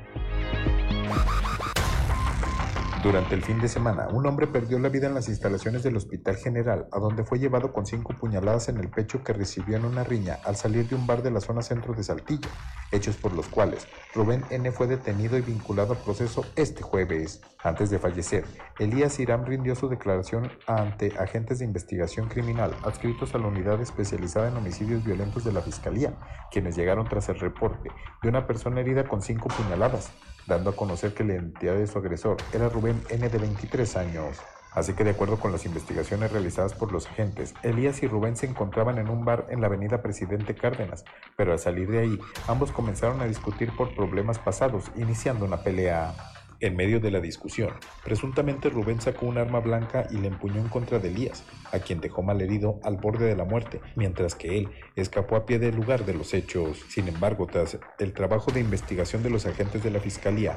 Durante 3.02 3.34
el 3.34 3.42
fin 3.42 3.58
de 3.58 3.66
semana, 3.66 4.06
un 4.12 4.24
hombre 4.26 4.46
perdió 4.46 4.78
la 4.78 4.88
vida 4.88 5.08
en 5.08 5.14
las 5.14 5.28
instalaciones 5.28 5.82
del 5.82 5.96
Hospital 5.96 6.36
General, 6.36 6.86
a 6.92 7.00
donde 7.00 7.24
fue 7.24 7.40
llevado 7.40 7.72
con 7.72 7.84
cinco 7.84 8.14
puñaladas 8.14 8.68
en 8.68 8.76
el 8.76 8.90
pecho 8.90 9.24
que 9.24 9.32
recibió 9.32 9.76
en 9.76 9.84
una 9.84 10.04
riña 10.04 10.38
al 10.44 10.54
salir 10.54 10.88
de 10.88 10.94
un 10.94 11.04
bar 11.04 11.20
de 11.20 11.32
la 11.32 11.40
zona 11.40 11.62
centro 11.62 11.94
de 11.94 12.04
Saltillo, 12.04 12.48
hechos 12.92 13.16
por 13.16 13.32
los 13.32 13.48
cuales 13.48 13.88
Rubén 14.14 14.44
N. 14.50 14.70
fue 14.70 14.86
detenido 14.86 15.36
y 15.36 15.40
vinculado 15.40 15.94
al 15.94 15.98
proceso 15.98 16.44
este 16.54 16.82
jueves. 16.82 17.40
Antes 17.64 17.90
de 17.90 17.98
fallecer, 17.98 18.44
Elías 18.78 19.18
Irán 19.18 19.46
rindió 19.46 19.74
su 19.74 19.88
declaración 19.88 20.52
ante 20.68 21.12
agentes 21.18 21.58
de 21.58 21.64
investigación 21.64 22.28
criminal 22.28 22.72
adscritos 22.84 23.34
a 23.34 23.38
la 23.38 23.48
unidad 23.48 23.80
especializada 23.80 24.46
en 24.46 24.56
homicidios 24.56 25.04
violentos 25.04 25.42
de 25.42 25.52
la 25.52 25.60
Fiscalía, 25.60 26.14
quienes 26.52 26.76
llegaron 26.76 27.08
tras 27.08 27.28
el 27.30 27.40
reporte 27.40 27.90
de 28.22 28.28
una 28.28 28.46
persona 28.46 28.80
herida 28.80 29.08
con 29.08 29.22
cinco 29.22 29.48
puñaladas 29.48 30.12
dando 30.46 30.70
a 30.70 30.76
conocer 30.76 31.14
que 31.14 31.24
la 31.24 31.34
identidad 31.34 31.74
de 31.74 31.86
su 31.86 31.98
agresor 31.98 32.36
era 32.52 32.68
Rubén 32.68 33.02
N. 33.10 33.28
de 33.28 33.38
23 33.38 33.96
años. 33.96 34.38
Así 34.72 34.94
que 34.94 35.04
de 35.04 35.10
acuerdo 35.10 35.38
con 35.38 35.52
las 35.52 35.66
investigaciones 35.66 36.32
realizadas 36.32 36.72
por 36.72 36.92
los 36.92 37.06
agentes, 37.06 37.54
Elías 37.62 38.02
y 38.02 38.06
Rubén 38.06 38.36
se 38.36 38.46
encontraban 38.46 38.98
en 38.98 39.10
un 39.10 39.24
bar 39.24 39.46
en 39.50 39.60
la 39.60 39.66
avenida 39.66 40.00
Presidente 40.00 40.54
Cárdenas, 40.54 41.04
pero 41.36 41.52
al 41.52 41.58
salir 41.58 41.90
de 41.90 41.98
ahí, 41.98 42.18
ambos 42.48 42.72
comenzaron 42.72 43.20
a 43.20 43.26
discutir 43.26 43.70
por 43.76 43.94
problemas 43.94 44.38
pasados, 44.38 44.90
iniciando 44.96 45.44
una 45.44 45.62
pelea. 45.62 46.14
En 46.62 46.76
medio 46.76 47.00
de 47.00 47.10
la 47.10 47.18
discusión, 47.18 47.72
presuntamente 48.04 48.70
Rubén 48.70 49.00
sacó 49.00 49.26
un 49.26 49.36
arma 49.36 49.58
blanca 49.58 50.06
y 50.12 50.18
le 50.18 50.28
empuñó 50.28 50.60
en 50.60 50.68
contra 50.68 51.00
de 51.00 51.08
Elías, 51.08 51.42
a 51.72 51.80
quien 51.80 52.00
dejó 52.00 52.22
malherido 52.22 52.78
al 52.84 52.98
borde 52.98 53.26
de 53.26 53.34
la 53.34 53.44
muerte, 53.44 53.80
mientras 53.96 54.36
que 54.36 54.58
él 54.58 54.68
escapó 54.94 55.34
a 55.34 55.44
pie 55.44 55.58
del 55.58 55.74
lugar 55.74 56.06
de 56.06 56.14
los 56.14 56.32
hechos. 56.34 56.84
Sin 56.88 57.08
embargo, 57.08 57.48
tras 57.48 57.80
el 57.98 58.12
trabajo 58.12 58.52
de 58.52 58.60
investigación 58.60 59.24
de 59.24 59.30
los 59.30 59.44
agentes 59.44 59.82
de 59.82 59.90
la 59.90 59.98
Fiscalía, 59.98 60.56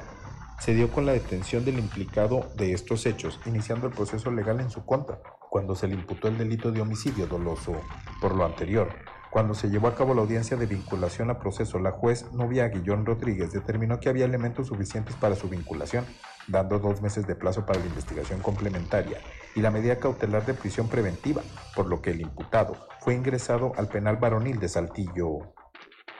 se 0.59 0.75
dio 0.75 0.91
con 0.91 1.07
la 1.07 1.13
detención 1.13 1.65
del 1.65 1.79
implicado 1.79 2.51
de 2.55 2.73
estos 2.73 3.07
hechos, 3.07 3.39
iniciando 3.47 3.87
el 3.87 3.93
proceso 3.93 4.29
legal 4.29 4.59
en 4.59 4.69
su 4.69 4.85
contra, 4.85 5.19
cuando 5.49 5.73
se 5.73 5.87
le 5.87 5.95
imputó 5.95 6.27
el 6.27 6.37
delito 6.37 6.71
de 6.71 6.81
homicidio 6.81 7.25
doloso. 7.25 7.81
Por 8.21 8.35
lo 8.35 8.45
anterior, 8.45 8.89
cuando 9.35 9.53
se 9.53 9.69
llevó 9.69 9.89
a 9.89 9.95
cabo 9.95 10.13
la 10.13 10.21
audiencia 10.21 10.55
de 10.55 10.65
vinculación 10.65 11.29
a 11.29 11.37
proceso, 11.37 11.77
la 11.77 11.91
juez 11.91 12.31
Novia 12.31 12.69
Guillón 12.69 13.05
Rodríguez 13.05 13.51
determinó 13.51 13.99
que 13.99 14.07
había 14.07 14.23
elementos 14.23 14.67
suficientes 14.67 15.13
para 15.17 15.35
su 15.35 15.49
vinculación, 15.49 16.05
dando 16.47 16.79
dos 16.79 17.01
meses 17.01 17.27
de 17.27 17.35
plazo 17.35 17.65
para 17.65 17.81
la 17.81 17.85
investigación 17.85 18.39
complementaria 18.39 19.19
y 19.53 19.59
la 19.59 19.71
medida 19.71 19.99
cautelar 19.99 20.45
de 20.45 20.53
prisión 20.53 20.87
preventiva, 20.87 21.41
por 21.75 21.87
lo 21.87 22.01
que 22.01 22.11
el 22.11 22.21
imputado 22.21 22.77
fue 23.01 23.13
ingresado 23.13 23.73
al 23.75 23.89
penal 23.89 24.15
varonil 24.15 24.57
de 24.57 24.69
Saltillo. 24.69 25.53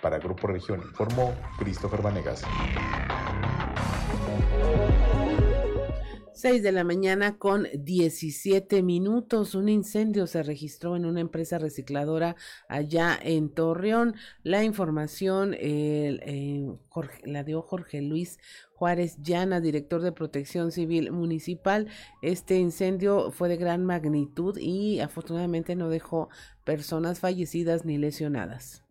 Para 0.02 0.20
Grupo 0.20 0.48
Región 0.48 0.82
informó 0.82 1.34
Christopher 1.58 2.02
Vanegas. 2.02 2.44
6 6.36 6.64
de 6.64 6.74
la 6.74 6.84
mañana 6.84 7.38
con 7.38 7.66
17 7.74 8.84
minutos. 8.84 9.56
Un 9.56 9.70
incendio 9.70 10.28
se 10.28 10.44
registró 10.44 10.98
en 10.98 11.06
una 11.06 11.22
empresa 11.22 11.58
recicladora 11.58 12.36
allá 12.68 13.18
en 13.22 13.50
Torreón. 13.50 14.16
La 14.44 14.66
información 14.66 15.56
eh, 15.58 16.68
la 17.24 17.44
dio 17.46 17.62
Jorge 17.62 18.02
Luis 18.02 18.38
Juárez 18.74 19.18
Llana, 19.22 19.62
director 19.62 20.02
de 20.02 20.12
Protección 20.12 20.74
Civil 20.74 21.14
Municipal. 21.14 21.88
Este 22.22 22.58
incendio 22.58 23.32
fue 23.32 23.48
de 23.48 23.56
gran 23.56 23.86
magnitud 23.86 24.58
y 24.58 25.00
afortunadamente 25.00 25.78
no 25.78 25.88
dejó 25.88 26.28
personas 26.66 27.22
fallecidas 27.22 27.86
ni 27.86 27.98
lesionadas. 27.98 28.84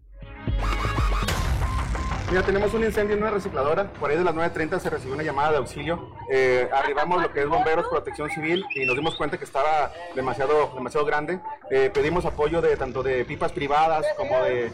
Mira, 2.31 2.43
tenemos 2.43 2.73
un 2.73 2.83
incendio 2.83 3.14
en 3.14 3.23
una 3.23 3.31
recicladora. 3.31 3.85
Por 3.93 4.11
ahí 4.11 4.16
de 4.16 4.25
las 4.25 4.35
9.30 4.35 4.81
se 4.81 4.90
recibió 4.90 5.14
una 5.14 5.23
llamada 5.23 5.52
de 5.52 5.57
auxilio. 5.59 6.09
Eh, 6.31 6.69
arribamos 6.73 7.23
lo 7.23 7.31
que 7.31 7.43
es 7.43 7.49
bomberos, 7.49 7.87
protección 7.88 8.31
civil 8.31 8.64
y 8.75 8.87
nos 8.87 8.97
dimos 8.97 9.14
cuenta 9.14 9.37
que 9.37 9.45
estaba 9.45 9.93
demasiado, 10.16 10.73
demasiado 10.75 11.04
grande. 11.04 11.38
Eh, 11.71 11.90
pedimos 11.93 12.25
apoyo 12.25 12.62
de 12.62 12.76
tanto 12.76 13.02
de 13.02 13.25
pipas 13.26 13.52
privadas 13.52 14.07
como 14.16 14.43
de, 14.43 14.73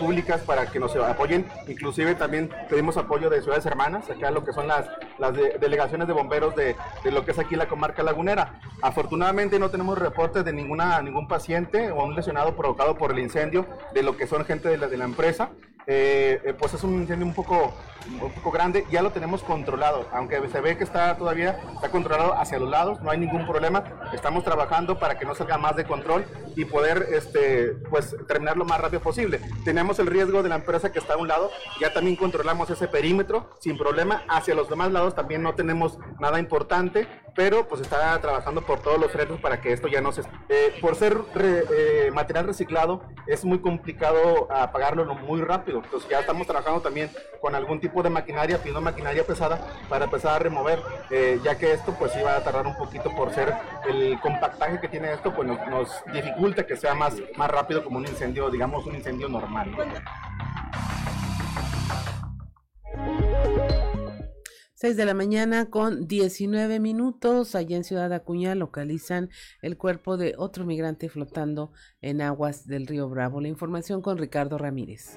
públicas 0.00 0.40
para 0.40 0.66
que 0.70 0.80
nos 0.80 0.96
apoyen. 0.96 1.46
Inclusive 1.68 2.14
también 2.14 2.50
pedimos 2.68 2.96
apoyo 2.96 3.28
de 3.28 3.42
ciudades 3.42 3.66
hermanas, 3.66 4.08
acá 4.08 4.30
lo 4.30 4.42
que 4.42 4.52
son 4.52 4.66
las, 4.66 4.86
las 5.18 5.34
delegaciones 5.60 6.08
de 6.08 6.14
bomberos 6.14 6.56
de, 6.56 6.76
de, 7.04 7.10
lo 7.10 7.24
que 7.24 7.32
es 7.32 7.38
aquí 7.38 7.56
la 7.56 7.68
comarca 7.68 8.02
lagunera. 8.02 8.58
Afortunadamente 8.80 9.58
no 9.58 9.70
tenemos 9.70 9.98
reportes 9.98 10.44
de 10.46 10.52
ninguna, 10.52 11.00
ningún 11.02 11.28
paciente 11.28 11.90
o 11.90 12.04
un 12.04 12.14
lesionado 12.14 12.56
provocado 12.56 12.96
por 12.96 13.12
el 13.12 13.18
incendio 13.18 13.66
de 13.92 14.02
lo 14.02 14.16
que 14.16 14.26
son 14.26 14.46
gente 14.46 14.70
de 14.70 14.78
la, 14.78 14.88
de 14.88 14.96
la 14.96 15.04
empresa. 15.04 15.50
Eh, 15.88 16.40
eh, 16.44 16.52
pues 16.58 16.74
es 16.74 16.82
un 16.82 16.94
incendio 16.94 17.24
un 17.24 17.32
poco, 17.32 17.72
un 18.20 18.32
poco 18.32 18.50
grande, 18.50 18.84
ya 18.90 19.02
lo 19.02 19.12
tenemos 19.12 19.44
controlado, 19.44 20.08
aunque 20.10 20.48
se 20.48 20.60
ve 20.60 20.76
que 20.76 20.82
está 20.82 21.16
todavía 21.16 21.60
está 21.74 21.90
controlado 21.90 22.34
hacia 22.34 22.58
los 22.58 22.68
lados, 22.68 23.00
no 23.02 23.10
hay 23.12 23.18
ningún 23.18 23.46
problema, 23.46 23.84
estamos 24.12 24.42
trabajando 24.42 24.98
para 24.98 25.16
que 25.16 25.24
no 25.24 25.36
salga 25.36 25.58
más 25.58 25.76
de 25.76 25.84
control 25.84 26.24
y 26.56 26.64
poder 26.64 27.06
este, 27.12 27.68
pues, 27.88 28.16
terminar 28.26 28.56
lo 28.56 28.64
más 28.64 28.80
rápido 28.80 29.00
posible. 29.00 29.40
Tenemos 29.64 30.00
el 30.00 30.08
riesgo 30.08 30.42
de 30.42 30.48
la 30.48 30.56
empresa 30.56 30.90
que 30.90 30.98
está 30.98 31.14
a 31.14 31.18
un 31.18 31.28
lado, 31.28 31.52
ya 31.80 31.92
también 31.92 32.16
controlamos 32.16 32.68
ese 32.68 32.88
perímetro 32.88 33.50
sin 33.60 33.78
problema, 33.78 34.24
hacia 34.28 34.56
los 34.56 34.68
demás 34.68 34.90
lados 34.90 35.14
también 35.14 35.44
no 35.44 35.54
tenemos 35.54 36.00
nada 36.18 36.40
importante, 36.40 37.06
pero 37.36 37.68
pues 37.68 37.82
está 37.82 38.18
trabajando 38.20 38.62
por 38.62 38.80
todos 38.80 38.98
los 38.98 39.12
retos 39.12 39.38
para 39.40 39.60
que 39.60 39.72
esto 39.72 39.86
ya 39.86 40.00
no 40.00 40.10
se... 40.10 40.22
Eh, 40.48 40.74
por 40.80 40.96
ser 40.96 41.16
material 42.12 42.46
reciclado 42.46 43.02
es 43.26 43.44
muy 43.44 43.60
complicado 43.60 44.48
apagarlo 44.50 45.04
muy 45.14 45.40
rápido 45.42 45.82
entonces 45.84 46.08
ya 46.08 46.20
estamos 46.20 46.46
trabajando 46.46 46.80
también 46.80 47.10
con 47.40 47.54
algún 47.54 47.80
tipo 47.80 48.02
de 48.02 48.10
maquinaria, 48.10 48.58
pidiendo 48.58 48.80
maquinaria 48.80 49.24
pesada 49.24 49.60
para 49.88 50.06
empezar 50.06 50.34
a 50.34 50.38
remover, 50.38 50.82
eh, 51.10 51.38
ya 51.44 51.56
que 51.56 51.72
esto 51.72 51.94
pues 51.98 52.14
iba 52.16 52.36
a 52.36 52.42
tardar 52.42 52.66
un 52.66 52.76
poquito 52.76 53.14
por 53.14 53.32
ser 53.32 53.54
el 53.88 54.18
compactaje 54.20 54.80
que 54.80 54.88
tiene 54.88 55.12
esto, 55.12 55.32
pues 55.34 55.46
nos, 55.46 55.58
nos 55.68 56.04
dificulta 56.12 56.66
que 56.66 56.76
sea 56.76 56.94
más, 56.94 57.14
más 57.36 57.50
rápido 57.50 57.84
como 57.84 57.98
un 57.98 58.06
incendio, 58.06 58.50
digamos 58.50 58.86
un 58.86 58.96
incendio 58.96 59.28
normal. 59.28 59.70
6 64.76 64.94
de 64.98 65.06
la 65.06 65.14
mañana 65.14 65.70
con 65.70 66.06
19 66.06 66.80
minutos. 66.80 67.54
Allá 67.54 67.78
en 67.78 67.84
Ciudad 67.84 68.12
Acuña 68.12 68.54
localizan 68.54 69.30
el 69.62 69.78
cuerpo 69.78 70.18
de 70.18 70.34
otro 70.36 70.66
migrante 70.66 71.08
flotando 71.08 71.72
en 72.02 72.20
aguas 72.20 72.66
del 72.66 72.86
río 72.86 73.08
Bravo. 73.08 73.40
La 73.40 73.48
información 73.48 74.02
con 74.02 74.18
Ricardo 74.18 74.58
Ramírez. 74.58 75.16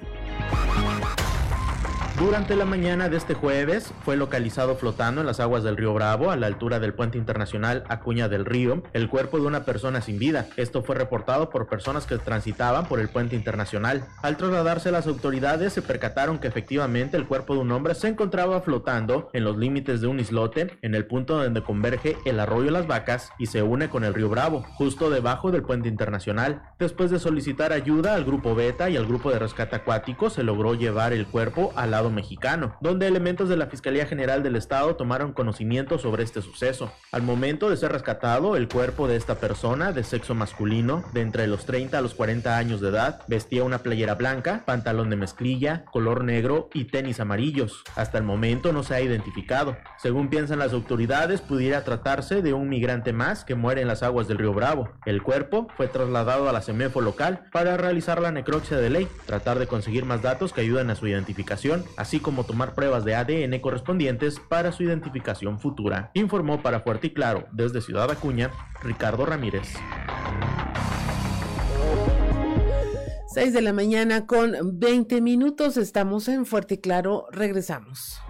Durante 2.20 2.58
la 2.58 2.66
mañana 2.66 3.08
de 3.08 3.16
este 3.16 3.34
jueves 3.34 3.94
fue 4.04 4.18
localizado 4.18 4.76
flotando 4.76 5.22
en 5.22 5.28
las 5.28 5.40
aguas 5.40 5.64
del 5.64 5.78
río 5.78 5.94
Bravo, 5.94 6.32
a 6.32 6.36
la 6.36 6.48
altura 6.48 6.78
del 6.82 6.94
puente 6.94 7.18
internacional 7.18 7.86
Acuña 7.88 8.28
del 8.28 8.44
Río, 8.44 8.84
el 8.92 9.08
cuerpo 9.08 9.40
de 9.40 9.48
una 9.48 9.64
persona 9.64 10.02
sin 10.02 10.20
vida. 10.20 10.46
Esto 10.58 10.84
fue 10.84 10.98
reportado 10.98 11.50
por 11.50 11.70
personas 11.70 12.06
que 12.06 12.18
transitaban 12.18 12.90
por 12.90 13.00
el 13.00 13.08
puente 13.08 13.38
internacional. 13.38 14.04
Al 14.22 14.36
trasladarse 14.36 14.92
las 14.92 15.08
autoridades 15.08 15.72
se 15.72 15.82
percataron 15.82 16.40
que 16.40 16.50
efectivamente 16.50 17.16
el 17.16 17.26
cuerpo 17.26 17.54
de 17.54 17.62
un 17.62 17.72
hombre 17.72 17.96
se 17.96 18.10
encontraba 18.10 18.60
flotando 18.60 19.30
en 19.32 19.46
los 19.46 19.56
límites 19.56 20.02
de 20.02 20.08
un 20.08 20.20
islote, 20.20 20.78
en 20.82 20.96
el 20.96 21.06
punto 21.06 21.42
donde 21.42 21.64
converge 21.64 22.18
el 22.26 22.42
arroyo 22.42 22.70
Las 22.70 22.86
Vacas 22.86 23.32
y 23.40 23.46
se 23.46 23.64
une 23.64 23.90
con 23.90 24.04
el 24.04 24.14
río 24.14 24.28
Bravo, 24.28 24.66
justo 24.74 25.10
debajo 25.10 25.52
del 25.52 25.64
puente 25.64 25.88
internacional. 25.88 26.64
Después 26.80 27.12
de 27.12 27.20
solicitar 27.20 27.72
ayuda 27.72 28.16
al 28.16 28.26
grupo 28.26 28.56
Beta 28.56 28.90
y 28.90 28.98
al 28.98 29.08
grupo 29.08 29.32
de 29.32 29.40
rescate 29.40 29.78
acuático, 29.78 30.30
se 30.30 30.44
logró 30.44 30.74
llevar 30.74 31.14
el 31.14 31.26
cuerpo 31.26 31.72
al 31.78 31.92
lado 31.92 32.09
mexicano, 32.10 32.76
donde 32.82 33.08
elementos 33.08 33.50
de 33.50 33.58
la 33.58 33.68
Fiscalía 33.68 34.06
General 34.06 34.44
del 34.44 34.56
Estado 34.56 34.96
tomaron 34.96 35.34
conocimiento 35.34 35.98
sobre 36.00 36.24
este 36.24 36.42
suceso. 36.42 36.92
Al 37.12 37.22
momento 37.22 37.70
de 37.70 37.78
ser 37.78 37.92
rescatado, 37.92 38.56
el 38.56 38.68
cuerpo 38.68 39.08
de 39.08 39.16
esta 39.16 39.36
persona, 39.36 39.92
de 39.92 40.04
sexo 40.04 40.36
masculino, 40.36 41.04
de 41.14 41.22
entre 41.22 41.48
los 41.48 41.66
30 41.66 41.98
a 41.98 42.02
los 42.02 42.16
40 42.16 42.58
años 42.58 42.82
de 42.82 42.90
edad, 42.90 43.22
vestía 43.28 43.64
una 43.64 43.80
playera 43.80 44.16
blanca, 44.16 44.64
pantalón 44.66 45.10
de 45.10 45.16
mezclilla, 45.16 45.86
color 45.86 46.24
negro 46.24 46.70
y 46.74 46.86
tenis 46.86 47.20
amarillos. 47.20 47.84
Hasta 47.96 48.18
el 48.18 48.24
momento 48.24 48.74
no 48.74 48.84
se 48.84 48.96
ha 48.96 49.02
identificado. 49.02 49.78
Según 49.98 50.30
piensan 50.30 50.60
las 50.60 50.74
autoridades, 50.74 51.42
pudiera 51.42 51.84
tratarse 51.84 52.42
de 52.42 52.54
un 52.54 52.70
migrante 52.70 53.14
más 53.14 53.44
que 53.44 53.56
muere 53.56 53.82
en 53.82 53.88
las 53.88 54.04
aguas 54.04 54.28
del 54.28 54.38
río 54.38 54.54
Bravo. 54.54 54.90
El 55.06 55.22
cuerpo 55.22 55.68
fue 55.76 55.88
trasladado 55.88 56.50
a 56.50 56.54
la 56.54 56.62
CEMEFO 56.62 57.02
local 57.02 57.48
para 57.52 57.78
realizar 57.78 58.22
la 58.22 58.32
necropsia 58.32 58.78
de 58.78 58.90
ley, 58.90 59.08
tratar 59.26 59.60
de 59.60 59.68
conseguir 59.68 60.06
más 60.06 60.22
datos 60.22 60.54
que 60.54 60.62
ayuden 60.62 60.90
a 60.90 60.96
su 60.96 61.08
identificación, 61.08 61.84
así 62.00 62.22
como 62.22 62.46
tomar 62.46 62.74
pruebas 62.74 63.04
de 63.04 63.14
ADN 63.14 63.60
correspondientes 63.60 64.40
para 64.40 64.72
su 64.72 64.84
identificación 64.84 65.60
futura, 65.60 66.12
informó 66.14 66.62
para 66.64 66.80
Fuerte 66.80 67.08
y 67.08 67.14
Claro 67.14 67.46
desde 67.52 67.82
Ciudad 67.82 68.10
Acuña 68.10 68.52
Ricardo 68.82 69.26
Ramírez. 69.26 69.68
6 73.34 73.54
de 73.54 73.62
la 73.62 73.74
mañana 73.74 74.26
con 74.26 74.80
20 74.80 75.20
minutos, 75.20 75.76
estamos 75.76 76.30
en 76.30 76.46
Fuerte 76.46 76.76
y 76.76 76.78
Claro, 76.78 77.28
regresamos. 77.32 78.22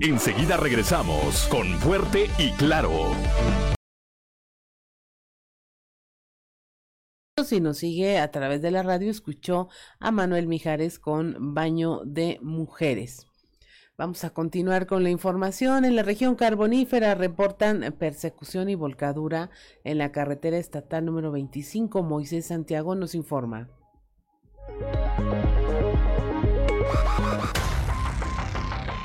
Enseguida 0.00 0.58
regresamos 0.58 1.48
con 1.50 1.66
Fuerte 1.78 2.30
y 2.38 2.50
Claro. 2.52 3.14
Si 7.44 7.60
nos 7.60 7.78
sigue 7.78 8.18
a 8.18 8.30
través 8.30 8.62
de 8.62 8.70
la 8.70 8.82
radio, 8.82 9.10
escuchó 9.10 9.68
a 10.00 10.10
Manuel 10.10 10.48
Mijares 10.48 10.98
con 10.98 11.54
Baño 11.54 12.00
de 12.04 12.38
Mujeres. 12.42 13.26
Vamos 13.96 14.24
a 14.24 14.30
continuar 14.30 14.86
con 14.86 15.02
la 15.02 15.10
información. 15.10 15.84
En 15.84 15.96
la 15.96 16.02
región 16.02 16.34
carbonífera 16.34 17.14
reportan 17.14 17.94
persecución 17.98 18.68
y 18.68 18.74
volcadura 18.74 19.50
en 19.84 19.98
la 19.98 20.12
carretera 20.12 20.58
estatal 20.58 21.04
número 21.04 21.32
25. 21.32 22.02
Moisés 22.02 22.46
Santiago 22.46 22.94
nos 22.94 23.14
informa. 23.14 23.68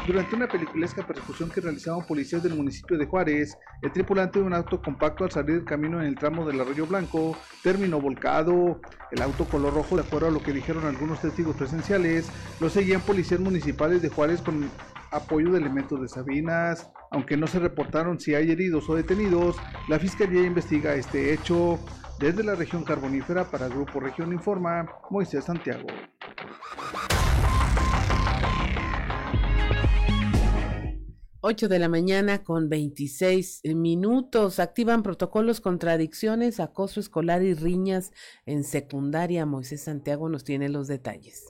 Durante 0.05 0.36
una 0.36 0.50
peliculesca 0.50 1.07
persecución 1.07 1.50
que 1.50 1.62
realizaban 1.62 2.05
policías 2.05 2.43
del 2.43 2.55
municipio 2.55 2.98
de 2.98 3.05
Juárez, 3.05 3.57
el 3.81 3.92
tripulante 3.94 4.39
de 4.39 4.46
un 4.46 4.53
auto 4.53 4.81
compacto 4.81 5.24
al 5.24 5.31
salir 5.31 5.55
del 5.55 5.63
camino 5.66 6.01
en 6.01 6.07
el 6.07 6.16
tramo 6.16 6.46
del 6.46 6.59
Arroyo 6.59 6.85
Blanco 6.85 7.37
terminó 7.61 8.01
volcado. 8.01 8.81
El 9.11 9.22
auto 9.22 9.46
color 9.46 9.74
rojo, 9.74 9.96
de 9.96 10.01
acuerdo 10.01 10.27
a 10.27 10.31
lo 10.31 10.44
que 10.44 10.51
dijeron 10.51 10.85
algunos 10.85 11.22
testigos 11.22 11.55
presenciales, 11.55 12.29
lo 12.59 12.70
seguían 12.70 13.00
policías 13.00 13.39
municipales 13.39 14.01
de 14.01 14.09
Juárez 14.09 14.42
con 14.42 14.70
apoyo 15.11 15.51
de 15.51 15.59
elementos 15.59 16.01
de 16.01 16.09
Sabinas. 16.09 16.92
Aunque 17.09 17.37
no 17.37 17.48
se 17.48 17.59
reportaron 17.59 18.20
si 18.20 18.35
hay 18.35 18.51
heridos 18.51 18.89
o 18.89 18.96
detenidos, 18.96 19.55
la 19.87 20.00
Fiscalía 20.00 20.44
investiga 20.44 20.96
este 20.96 21.33
hecho. 21.33 21.79
Desde 22.20 22.44
la 22.44 22.55
región 22.55 22.83
carbonífera 22.83 23.46
para 23.46 23.70
Grupo 23.70 24.01
Región 24.01 24.33
Informa, 24.33 24.85
Moisés 25.09 25.46
Santiago. 25.46 25.87
8 31.46 31.68
de 31.68 31.77
la 31.77 31.90
mañana 31.90 32.42
con 32.42 32.70
26 32.70 33.64
minutos. 33.75 34.60
Activan 34.60 35.03
protocolos 35.03 35.60
contra 35.60 35.92
adicciones, 35.92 36.62
acoso 36.62 37.01
escolar 37.01 37.44
y 37.44 37.53
riñas 37.53 38.14
en 38.46 38.64
secundaria. 38.64 39.46
Moisés 39.46 39.84
Santiago 39.84 40.29
nos 40.29 40.46
tiene 40.46 40.70
los 40.70 40.88
detalles. 40.88 41.48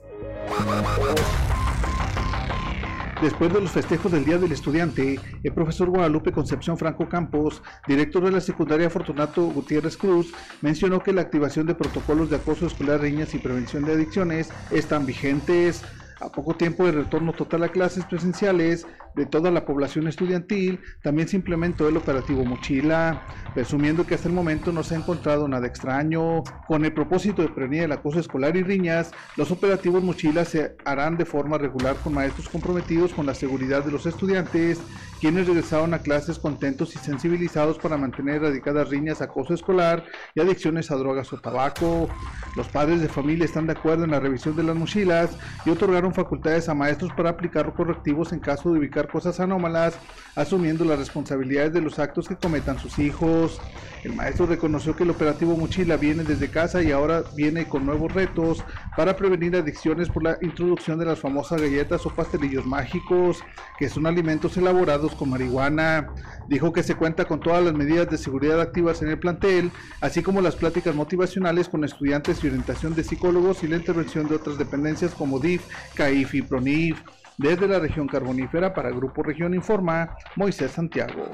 Después 3.22 3.52
de 3.52 3.60
los 3.60 3.70
festejos 3.70 4.10
del 4.10 4.24
Día 4.24 4.36
del 4.36 4.50
Estudiante, 4.50 5.20
el 5.44 5.54
profesor 5.54 5.88
Guadalupe 5.88 6.32
Concepción 6.32 6.76
Franco 6.76 7.08
Campos, 7.08 7.62
director 7.86 8.24
de 8.24 8.32
la 8.32 8.40
secundaria 8.40 8.90
Fortunato 8.90 9.46
Gutiérrez 9.46 9.96
Cruz, 9.96 10.32
mencionó 10.60 11.04
que 11.04 11.12
la 11.12 11.22
activación 11.22 11.66
de 11.66 11.76
protocolos 11.76 12.30
de 12.30 12.36
acoso 12.36 12.66
escolar, 12.66 13.00
riñas 13.00 13.32
y 13.34 13.38
prevención 13.38 13.84
de 13.84 13.92
adicciones 13.92 14.50
están 14.72 15.06
vigentes. 15.06 15.84
A 16.24 16.32
poco 16.32 16.56
tiempo 16.56 16.86
de 16.86 16.92
retorno 16.92 17.34
total 17.34 17.64
a 17.64 17.68
clases 17.68 18.06
presenciales 18.06 18.86
de 19.14 19.26
toda 19.26 19.50
la 19.50 19.66
población 19.66 20.08
estudiantil, 20.08 20.80
también 21.02 21.28
se 21.28 21.36
implementó 21.36 21.86
el 21.86 21.98
operativo 21.98 22.44
Mochila, 22.46 23.22
presumiendo 23.52 24.06
que 24.06 24.14
hasta 24.14 24.28
el 24.28 24.34
momento 24.34 24.72
no 24.72 24.82
se 24.82 24.94
ha 24.94 24.98
encontrado 24.98 25.46
nada 25.46 25.66
extraño. 25.66 26.42
Con 26.66 26.84
el 26.86 26.94
propósito 26.94 27.42
de 27.42 27.48
prevenir 27.48 27.82
el 27.82 27.92
acoso 27.92 28.18
escolar 28.20 28.56
y 28.56 28.62
riñas, 28.62 29.12
los 29.36 29.50
operativos 29.50 30.02
Mochila 30.02 30.46
se 30.46 30.76
harán 30.86 31.18
de 31.18 31.26
forma 31.26 31.58
regular 31.58 31.94
con 31.96 32.14
maestros 32.14 32.48
comprometidos 32.48 33.12
con 33.12 33.26
la 33.26 33.34
seguridad 33.34 33.84
de 33.84 33.92
los 33.92 34.06
estudiantes, 34.06 34.80
quienes 35.20 35.46
regresaron 35.46 35.94
a 35.94 35.98
clases 36.00 36.38
contentos 36.38 36.94
y 36.96 36.98
sensibilizados 36.98 37.78
para 37.78 37.96
mantener 37.96 38.36
erradicadas 38.36 38.88
riñas, 38.88 39.22
acoso 39.22 39.54
escolar 39.54 40.04
y 40.34 40.40
adicciones 40.40 40.90
a 40.90 40.96
drogas 40.96 41.32
o 41.32 41.38
tabaco. 41.38 42.08
Los 42.56 42.68
padres 42.68 43.00
de 43.00 43.08
familia 43.08 43.44
están 43.44 43.66
de 43.66 43.72
acuerdo 43.72 44.04
en 44.04 44.10
la 44.10 44.20
revisión 44.20 44.56
de 44.56 44.64
las 44.64 44.76
mochilas 44.76 45.36
y 45.64 45.70
otorgaron 45.70 46.13
facultades 46.14 46.68
a 46.68 46.74
maestros 46.74 47.12
para 47.12 47.30
aplicar 47.30 47.72
correctivos 47.74 48.32
en 48.32 48.40
caso 48.40 48.72
de 48.72 48.78
ubicar 48.78 49.08
cosas 49.08 49.40
anómalas, 49.40 49.98
asumiendo 50.34 50.84
las 50.84 50.98
responsabilidades 50.98 51.72
de 51.72 51.80
los 51.80 51.98
actos 51.98 52.28
que 52.28 52.36
cometan 52.36 52.78
sus 52.78 52.98
hijos. 52.98 53.60
El 54.04 54.14
maestro 54.14 54.44
reconoció 54.44 54.94
que 54.94 55.02
el 55.02 55.10
operativo 55.10 55.56
Mochila 55.56 55.96
viene 55.96 56.24
desde 56.24 56.50
casa 56.50 56.82
y 56.82 56.92
ahora 56.92 57.24
viene 57.34 57.66
con 57.66 57.86
nuevos 57.86 58.12
retos 58.12 58.62
para 58.98 59.16
prevenir 59.16 59.56
adicciones 59.56 60.10
por 60.10 60.22
la 60.22 60.36
introducción 60.42 60.98
de 60.98 61.06
las 61.06 61.18
famosas 61.18 61.62
galletas 61.62 62.04
o 62.04 62.10
pastelillos 62.10 62.66
mágicos, 62.66 63.42
que 63.78 63.88
son 63.88 64.06
alimentos 64.06 64.58
elaborados 64.58 65.14
con 65.14 65.30
marihuana. 65.30 66.08
Dijo 66.48 66.70
que 66.70 66.82
se 66.82 66.96
cuenta 66.96 67.24
con 67.24 67.40
todas 67.40 67.64
las 67.64 67.72
medidas 67.72 68.10
de 68.10 68.18
seguridad 68.18 68.60
activas 68.60 69.00
en 69.00 69.08
el 69.08 69.18
plantel, 69.18 69.70
así 70.02 70.22
como 70.22 70.42
las 70.42 70.54
pláticas 70.54 70.94
motivacionales 70.94 71.70
con 71.70 71.82
estudiantes 71.82 72.44
y 72.44 72.48
orientación 72.48 72.94
de 72.94 73.04
psicólogos 73.04 73.64
y 73.64 73.68
la 73.68 73.76
intervención 73.76 74.28
de 74.28 74.34
otras 74.34 74.58
dependencias 74.58 75.14
como 75.14 75.40
DIF, 75.40 75.62
CAIF 75.94 76.34
y 76.34 76.42
PRONIF. 76.42 77.00
Desde 77.38 77.66
la 77.66 77.78
región 77.78 78.06
carbonífera 78.06 78.74
para 78.74 78.90
Grupo 78.90 79.22
Región 79.22 79.54
Informa, 79.54 80.14
Moisés 80.36 80.72
Santiago. 80.72 81.32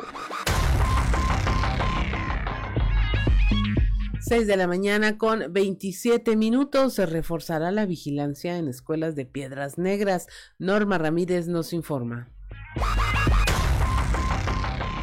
6 4.31 4.47
de 4.47 4.57
la 4.57 4.69
mañana 4.69 5.19
con 5.19 5.53
27 5.53 6.37
minutos 6.37 6.95
se 6.95 7.05
reforzará 7.05 7.73
la 7.73 7.85
vigilancia 7.85 8.59
en 8.59 8.69
escuelas 8.69 9.16
de 9.16 9.27
Piedras 9.27 9.77
Negras. 9.77 10.29
Norma 10.57 10.99
Ramírez 10.99 11.49
nos 11.49 11.73
informa. 11.73 12.29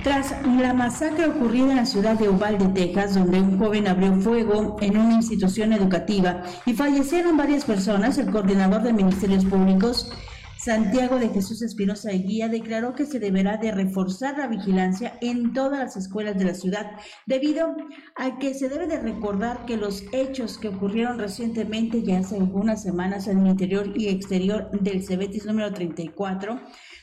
Tras 0.01 0.33
la 0.45 0.73
masacre 0.73 1.25
ocurrida 1.25 1.71
en 1.71 1.75
la 1.75 1.85
ciudad 1.85 2.17
de 2.17 2.29
Uvalde, 2.29 2.69
Texas, 2.69 3.15
donde 3.15 3.41
un 3.41 3.59
joven 3.59 3.89
abrió 3.89 4.15
fuego 4.21 4.77
en 4.79 4.95
una 4.95 5.15
institución 5.15 5.73
educativa 5.73 6.43
y 6.65 6.73
fallecieron 6.73 7.35
varias 7.35 7.65
personas, 7.65 8.17
el 8.17 8.31
coordinador 8.31 8.81
de 8.83 8.93
Ministerios 8.93 9.43
Públicos 9.43 10.09
Santiago 10.59 11.19
de 11.19 11.29
Jesús 11.29 11.61
Espinosa 11.61 12.11
Guía 12.11 12.49
declaró 12.49 12.95
que 12.95 13.05
se 13.05 13.19
deberá 13.19 13.57
de 13.57 13.71
reforzar 13.71 14.37
la 14.37 14.47
vigilancia 14.47 15.17
en 15.21 15.53
todas 15.53 15.79
las 15.79 15.97
escuelas 15.97 16.37
de 16.37 16.45
la 16.45 16.53
ciudad, 16.55 16.91
debido 17.25 17.75
a 18.15 18.39
que 18.39 18.53
se 18.53 18.67
debe 18.67 18.87
de 18.87 18.99
recordar 18.99 19.65
que 19.65 19.77
los 19.77 20.03
hechos 20.11 20.57
que 20.57 20.69
ocurrieron 20.69 21.19
recientemente, 21.19 22.03
ya 22.03 22.19
hace 22.19 22.37
algunas 22.37 22.81
semanas 22.83 23.27
en 23.27 23.39
el 23.39 23.47
interior 23.47 23.93
y 23.95 24.07
exterior 24.07 24.69
del 24.71 25.05
Cebetis 25.05 25.45
número 25.45 25.71
34, 25.71 26.59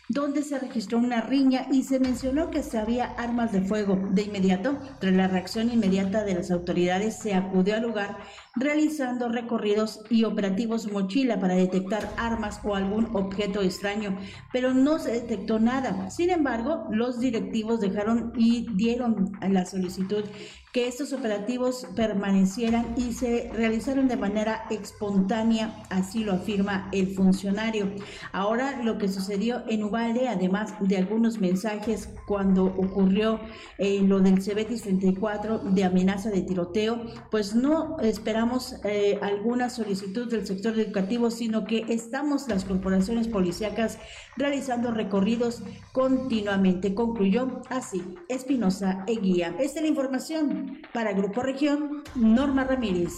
donde 0.08 0.42
se 0.42 0.58
registró 0.58 0.98
una 0.98 1.22
riña 1.22 1.66
y 1.72 1.84
se 1.84 1.98
mencionó 1.98 2.50
que 2.50 2.62
se 2.62 2.78
había 2.78 3.06
armas 3.06 3.52
de 3.52 3.62
fuego. 3.62 3.98
De 4.10 4.22
inmediato, 4.22 4.78
tras 5.00 5.14
la 5.14 5.28
reacción 5.28 5.72
inmediata 5.72 6.24
de 6.24 6.34
las 6.34 6.50
autoridades, 6.50 7.18
se 7.18 7.34
acudió 7.34 7.76
al 7.76 7.82
lugar 7.82 8.18
realizando 8.56 9.28
recorridos 9.28 10.00
y 10.10 10.24
operativos 10.24 10.90
mochila 10.90 11.40
para 11.40 11.54
detectar 11.54 12.10
armas 12.16 12.60
o 12.64 12.74
algún 12.74 13.14
objeto 13.16 13.62
extraño, 13.62 14.16
pero 14.52 14.74
no 14.74 14.98
se 14.98 15.12
detectó 15.12 15.58
nada. 15.58 16.10
Sin 16.10 16.30
embargo, 16.30 16.86
los 16.90 17.20
directivos 17.20 17.80
dejaron 17.80 18.32
y 18.36 18.66
dieron 18.74 19.32
la 19.40 19.66
solicitud 19.66 20.24
que 20.74 20.88
estos 20.88 21.12
operativos 21.12 21.86
permanecieran 21.94 22.94
y 22.96 23.12
se 23.12 23.48
realizaron 23.54 24.08
de 24.08 24.16
manera 24.16 24.64
espontánea, 24.70 25.84
así 25.88 26.24
lo 26.24 26.32
afirma 26.32 26.88
el 26.90 27.14
funcionario. 27.14 27.92
Ahora 28.32 28.82
lo 28.82 28.98
que 28.98 29.06
sucedió 29.06 29.62
en 29.68 29.84
Ubalde, 29.84 30.28
además 30.28 30.74
de 30.80 30.96
algunos 30.96 31.38
mensajes 31.38 32.08
cuando 32.26 32.64
ocurrió 32.64 33.38
eh, 33.78 34.00
lo 34.02 34.18
del 34.18 34.42
Cebetis 34.42 34.82
34 34.82 35.60
de 35.60 35.84
amenaza 35.84 36.30
de 36.30 36.42
tiroteo, 36.42 37.04
pues 37.30 37.54
no 37.54 38.00
esperamos 38.00 38.43
eh, 38.84 39.18
alguna 39.22 39.70
solicitud 39.70 40.30
del 40.30 40.46
sector 40.46 40.78
educativo, 40.78 41.30
sino 41.30 41.64
que 41.64 41.84
estamos 41.88 42.48
las 42.48 42.64
corporaciones 42.64 43.28
policíacas 43.28 43.98
realizando 44.36 44.90
recorridos 44.90 45.62
continuamente. 45.92 46.94
Concluyó 46.94 47.62
así 47.68 48.02
Espinosa 48.28 49.04
Eguía. 49.06 49.54
Esta 49.58 49.78
es 49.78 49.82
la 49.82 49.88
información 49.88 50.82
para 50.92 51.12
Grupo 51.12 51.42
Región, 51.42 52.02
Norma 52.14 52.64
Ramírez. 52.64 53.12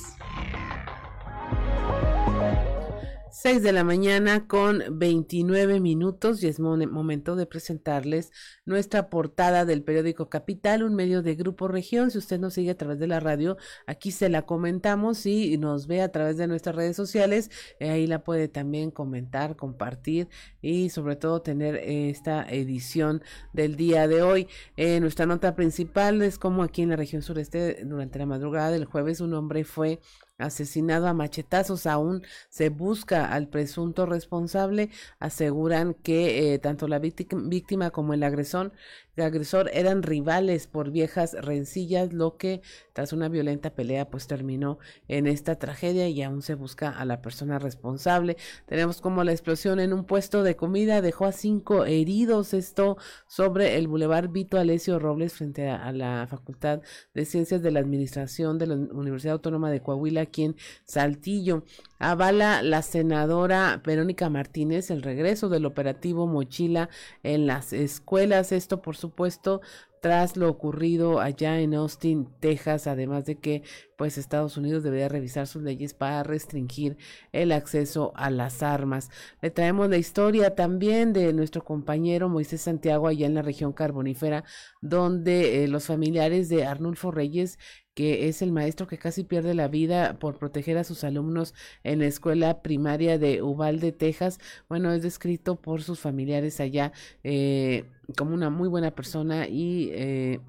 6 3.39 3.63
de 3.63 3.73
la 3.73 3.85
mañana 3.85 4.49
con 4.49 4.83
29 4.91 5.79
minutos 5.79 6.43
y 6.43 6.47
es 6.47 6.59
momento 6.59 7.37
de 7.37 7.45
presentarles 7.45 8.33
nuestra 8.65 9.11
portada 9.11 9.67
del 9.67 9.83
periódico 9.83 10.31
Capital, 10.31 10.83
un 10.83 10.95
medio 10.95 11.21
de 11.21 11.35
Grupo 11.35 11.69
Región. 11.69 12.11
Si 12.11 12.17
usted 12.17 12.41
nos 12.41 12.55
sigue 12.55 12.71
a 12.71 12.79
través 12.79 12.99
de 12.99 13.07
la 13.07 13.21
radio, 13.21 13.59
aquí 13.87 14.11
se 14.11 14.31
la 14.31 14.47
comentamos 14.47 15.27
y 15.27 15.59
nos 15.59 15.87
ve 15.87 16.01
a 16.01 16.11
través 16.11 16.39
de 16.39 16.47
nuestras 16.47 16.77
redes 16.77 16.97
sociales. 16.97 17.51
Eh, 17.79 17.91
ahí 17.91 18.07
la 18.07 18.25
puede 18.25 18.49
también 18.49 18.91
comentar, 18.91 19.55
compartir 19.55 20.29
y 20.63 20.89
sobre 20.89 21.17
todo 21.17 21.43
tener 21.43 21.77
esta 21.77 22.43
edición 22.49 23.23
del 23.53 23.77
día 23.77 24.09
de 24.09 24.23
hoy. 24.23 24.49
Eh, 24.79 24.99
nuestra 25.01 25.27
nota 25.27 25.55
principal 25.55 26.23
es 26.23 26.39
como 26.39 26.63
aquí 26.63 26.81
en 26.81 26.89
la 26.89 26.97
región 26.97 27.21
sureste 27.21 27.85
durante 27.85 28.19
la 28.19 28.25
madrugada 28.25 28.71
del 28.71 28.87
jueves 28.87 29.21
un 29.21 29.35
hombre 29.35 29.65
fue 29.65 30.01
asesinado 30.39 31.07
a 31.07 31.15
machetazos. 31.15 31.87
Aún 31.87 32.23
se 32.49 32.69
busca 32.71 33.33
al 33.33 33.49
presunto 33.49 34.07
responsable. 34.07 34.91
Aseguran 35.19 35.95
que 35.95 36.55
eh, 36.55 36.59
tanto 36.59 36.89
la 36.89 36.99
víctima 36.99 37.91
como 37.91 38.15
el 38.15 38.23
agresor 38.23 38.73
de 39.17 39.25
agresor 39.25 39.71
eran 39.73 40.03
rivales 40.03 40.67
por 40.67 40.91
viejas 40.91 41.33
rencillas, 41.41 42.13
lo 42.13 42.37
que 42.37 42.63
tras 42.93 43.13
una 43.13 43.29
violenta 43.29 43.71
pelea 43.71 44.09
pues 44.11 44.27
terminó 44.27 44.79
en 45.09 45.27
esta 45.27 45.59
tragedia 45.59 46.09
y 46.09 46.23
aún 46.23 46.43
se 46.43 46.55
busca 46.55 46.91
a 46.91 47.05
la 47.05 47.23
persona 47.23 47.59
responsable. 47.59 48.37
Tenemos 48.67 49.01
como 49.01 49.25
la 49.25 49.33
explosión 49.33 49.81
en 49.81 49.93
un 49.93 50.05
puesto 50.05 50.43
de 50.43 50.57
comida 50.57 51.01
dejó 51.01 51.27
a 51.27 51.33
cinco 51.33 51.85
heridos, 51.85 52.55
esto 52.55 52.97
sobre 53.27 53.77
el 53.77 53.89
Boulevard 53.89 54.31
Vito 54.31 54.59
Alessio 54.59 54.99
Robles 54.99 55.33
frente 55.35 55.69
a, 55.69 55.93
la 55.93 56.27
Facultad 56.29 56.81
de 57.15 57.25
Ciencias 57.25 57.63
de 57.63 57.71
la 57.71 57.81
Administración 57.81 58.59
de 58.59 58.67
la 58.67 58.75
Universidad 58.75 59.35
Autónoma 59.35 59.71
de 59.71 59.81
Coahuila 59.81 60.23
aquí 60.23 60.45
en 60.45 60.57
Saltillo. 60.85 61.65
Avala 61.99 62.63
la 62.63 62.83
senadora 62.83 63.81
Verónica 63.83 64.29
Martínez 64.29 64.91
el 64.91 65.03
regreso 65.03 65.49
del 65.49 65.65
operativo 65.65 66.27
Mochila 66.27 66.89
en 67.23 67.47
las 67.47 67.73
escuelas. 67.73 68.53
Esto, 68.53 68.83
por 68.83 68.97
supuesto, 69.09 69.61
tras 70.01 70.37
lo 70.37 70.49
ocurrido 70.49 71.19
allá 71.21 71.59
en 71.59 71.75
Austin, 71.75 72.29
Texas, 72.39 72.87
además 72.87 73.25
de 73.25 73.41
que 73.41 73.63
pues 73.97 74.19
Estados 74.19 74.57
Unidos 74.57 74.83
debería 74.83 75.09
revisar 75.09 75.47
sus 75.47 75.63
leyes 75.63 75.95
para 75.95 76.23
restringir 76.23 76.97
el 77.33 77.51
acceso 77.51 78.13
a 78.15 78.31
las 78.31 78.63
armas. 78.63 79.11
Le 79.41 79.51
traemos 79.51 79.89
la 79.89 79.97
historia 79.97 80.55
también 80.55 81.13
de 81.13 81.33
nuestro 81.33 81.65
compañero 81.65 82.29
Moisés 82.29 82.61
Santiago 82.61 83.09
allá 83.09 83.27
en 83.27 83.35
la 83.35 83.43
región 83.43 83.73
carbonífera, 83.73 84.45
donde 84.81 85.65
eh, 85.65 85.69
los 85.69 85.87
familiares 85.87 86.49
de 86.49 86.67
Arnulfo 86.67 87.11
Reyes 87.11 87.59
que 87.97 88.29
es 88.29 88.43
el 88.43 88.53
maestro 88.53 88.87
que 88.87 88.99
casi 88.99 89.25
pierde 89.25 89.55
la 89.55 89.69
vida 89.69 90.19
por 90.19 90.37
proteger 90.37 90.77
a 90.77 90.85
sus 90.85 91.03
alumnos 91.03 91.55
en 91.83 92.01
la 92.01 92.07
escuela 92.07 92.61
primaria 92.61 93.19
de 93.19 93.41
Uvalde, 93.41 93.91
Texas. 93.91 94.39
Bueno, 94.69 94.93
es 94.93 95.03
descrito 95.03 95.57
por 95.57 95.83
sus 95.83 95.99
familiares 95.99 96.61
allá 96.61 96.93
eh, 97.25 97.87
como 98.15 98.35
una 98.35 98.51
muy 98.51 98.69
buena 98.69 98.91
persona 98.91 99.49
y 99.49 99.89
eh, 99.95 100.41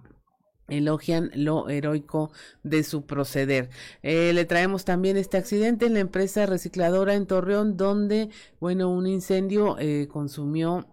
elogian 0.68 1.32
lo 1.36 1.70
heroico 1.70 2.32
de 2.64 2.84
su 2.84 3.06
proceder. 3.06 3.70
Eh, 4.04 4.34
le 4.34 4.44
traemos 4.44 4.84
también 4.84 5.16
este 5.16 5.38
accidente 5.38 5.86
en 5.86 5.94
la 5.94 6.02
empresa 6.02 6.46
recicladora 6.48 7.14
en 7.14 7.28
Torreón, 7.28 7.78
donde, 7.78 8.28
bueno, 8.60 8.90
un 8.90 9.08
incendio 9.08 9.78
consumió 10.10 10.86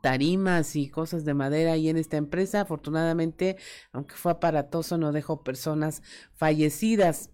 tarimas 0.00 0.76
y 0.76 0.88
cosas 0.88 1.24
de 1.24 1.34
madera 1.34 1.72
ahí 1.72 1.88
en 1.88 1.96
esta 1.96 2.16
empresa. 2.16 2.62
Afortunadamente, 2.62 3.56
aunque 3.92 4.14
fue 4.14 4.32
aparatoso, 4.32 4.98
no 4.98 5.12
dejó 5.12 5.42
personas 5.42 6.02
fallecidas. 6.34 7.30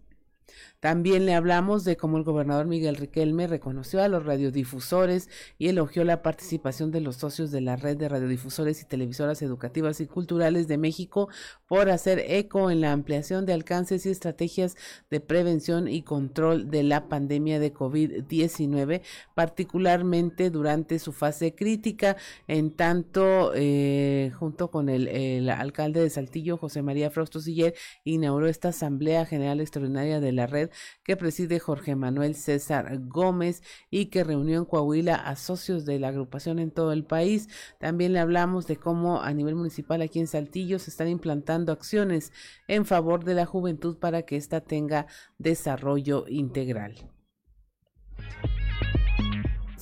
También 0.84 1.24
le 1.24 1.32
hablamos 1.32 1.84
de 1.84 1.96
cómo 1.96 2.18
el 2.18 2.24
gobernador 2.24 2.66
Miguel 2.66 2.96
Riquelme 2.96 3.46
reconoció 3.46 4.02
a 4.02 4.08
los 4.08 4.26
radiodifusores 4.26 5.30
y 5.56 5.68
elogió 5.68 6.04
la 6.04 6.20
participación 6.20 6.90
de 6.90 7.00
los 7.00 7.16
socios 7.16 7.50
de 7.50 7.62
la 7.62 7.76
red 7.76 7.96
de 7.96 8.06
radiodifusores 8.06 8.82
y 8.82 8.84
televisoras 8.84 9.40
educativas 9.40 10.02
y 10.02 10.06
culturales 10.06 10.68
de 10.68 10.76
México 10.76 11.30
por 11.66 11.88
hacer 11.88 12.18
eco 12.28 12.70
en 12.70 12.82
la 12.82 12.92
ampliación 12.92 13.46
de 13.46 13.54
alcances 13.54 14.04
y 14.04 14.10
estrategias 14.10 14.76
de 15.08 15.20
prevención 15.20 15.88
y 15.88 16.02
control 16.02 16.70
de 16.70 16.82
la 16.82 17.08
pandemia 17.08 17.58
de 17.58 17.72
COVID-19, 17.72 19.00
particularmente 19.34 20.50
durante 20.50 20.98
su 20.98 21.12
fase 21.12 21.54
crítica. 21.54 22.18
En 22.46 22.70
tanto, 22.70 23.52
eh, 23.54 24.32
junto 24.38 24.70
con 24.70 24.90
el, 24.90 25.08
el, 25.08 25.48
alcalde 25.48 26.02
de 26.02 26.10
Saltillo, 26.10 26.58
José 26.58 26.82
María 26.82 27.10
Frausto 27.10 27.40
Siller, 27.40 27.74
inauguró 28.04 28.48
esta 28.48 28.68
Asamblea 28.68 29.24
General 29.24 29.62
Extraordinaria 29.62 30.20
de 30.20 30.32
la 30.32 30.46
red 30.46 30.68
que 31.02 31.16
preside 31.16 31.60
Jorge 31.60 31.96
Manuel 31.96 32.34
César 32.34 32.98
Gómez 33.06 33.62
y 33.90 34.06
que 34.06 34.24
reunió 34.24 34.58
en 34.58 34.64
Coahuila 34.64 35.14
a 35.14 35.36
socios 35.36 35.84
de 35.84 35.98
la 35.98 36.08
agrupación 36.08 36.58
en 36.58 36.70
todo 36.70 36.92
el 36.92 37.04
país. 37.04 37.48
También 37.78 38.12
le 38.12 38.20
hablamos 38.20 38.66
de 38.66 38.76
cómo 38.76 39.22
a 39.22 39.32
nivel 39.32 39.54
municipal 39.54 40.02
aquí 40.02 40.20
en 40.20 40.26
Saltillo 40.26 40.78
se 40.78 40.90
están 40.90 41.08
implantando 41.08 41.72
acciones 41.72 42.32
en 42.68 42.84
favor 42.84 43.24
de 43.24 43.34
la 43.34 43.46
juventud 43.46 43.98
para 43.98 44.22
que 44.22 44.36
ésta 44.36 44.60
tenga 44.60 45.06
desarrollo 45.38 46.26
integral. 46.28 47.10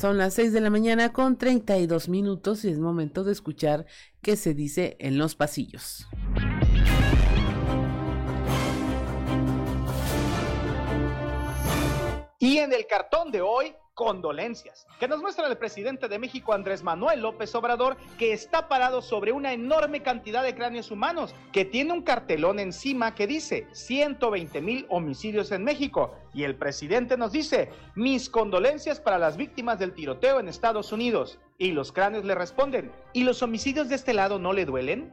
Son 0.02 0.18
las 0.18 0.34
6 0.34 0.52
de 0.52 0.60
la 0.60 0.68
mañana 0.68 1.12
con 1.12 1.38
32 1.38 2.08
minutos 2.08 2.64
y 2.64 2.70
es 2.70 2.80
momento 2.80 3.22
de 3.22 3.30
escuchar 3.30 3.86
qué 4.20 4.34
se 4.34 4.52
dice 4.52 4.96
en 4.98 5.16
los 5.16 5.36
pasillos. 5.36 6.08
Y 12.42 12.58
en 12.58 12.72
el 12.72 12.88
cartón 12.88 13.30
de 13.30 13.40
hoy, 13.40 13.72
condolencias, 13.94 14.84
que 14.98 15.06
nos 15.06 15.20
muestra 15.20 15.46
el 15.46 15.56
presidente 15.56 16.08
de 16.08 16.18
México, 16.18 16.52
Andrés 16.52 16.82
Manuel 16.82 17.20
López 17.20 17.54
Obrador, 17.54 17.96
que 18.18 18.32
está 18.32 18.66
parado 18.66 19.00
sobre 19.00 19.30
una 19.30 19.52
enorme 19.52 20.02
cantidad 20.02 20.42
de 20.42 20.56
cráneos 20.56 20.90
humanos, 20.90 21.36
que 21.52 21.64
tiene 21.64 21.92
un 21.92 22.02
cartelón 22.02 22.58
encima 22.58 23.14
que 23.14 23.28
dice 23.28 23.68
120 23.70 24.60
mil 24.60 24.86
homicidios 24.88 25.52
en 25.52 25.62
México. 25.62 26.16
Y 26.34 26.42
el 26.42 26.56
presidente 26.56 27.16
nos 27.16 27.30
dice, 27.30 27.70
mis 27.94 28.28
condolencias 28.28 28.98
para 28.98 29.20
las 29.20 29.36
víctimas 29.36 29.78
del 29.78 29.94
tiroteo 29.94 30.40
en 30.40 30.48
Estados 30.48 30.90
Unidos. 30.90 31.38
Y 31.58 31.72
los 31.72 31.92
cráneos 31.92 32.24
le 32.24 32.34
responden, 32.34 32.90
¿y 33.12 33.24
los 33.24 33.42
homicidios 33.42 33.88
de 33.88 33.94
este 33.94 34.14
lado 34.14 34.38
no 34.38 34.52
le 34.52 34.64
duelen? 34.64 35.12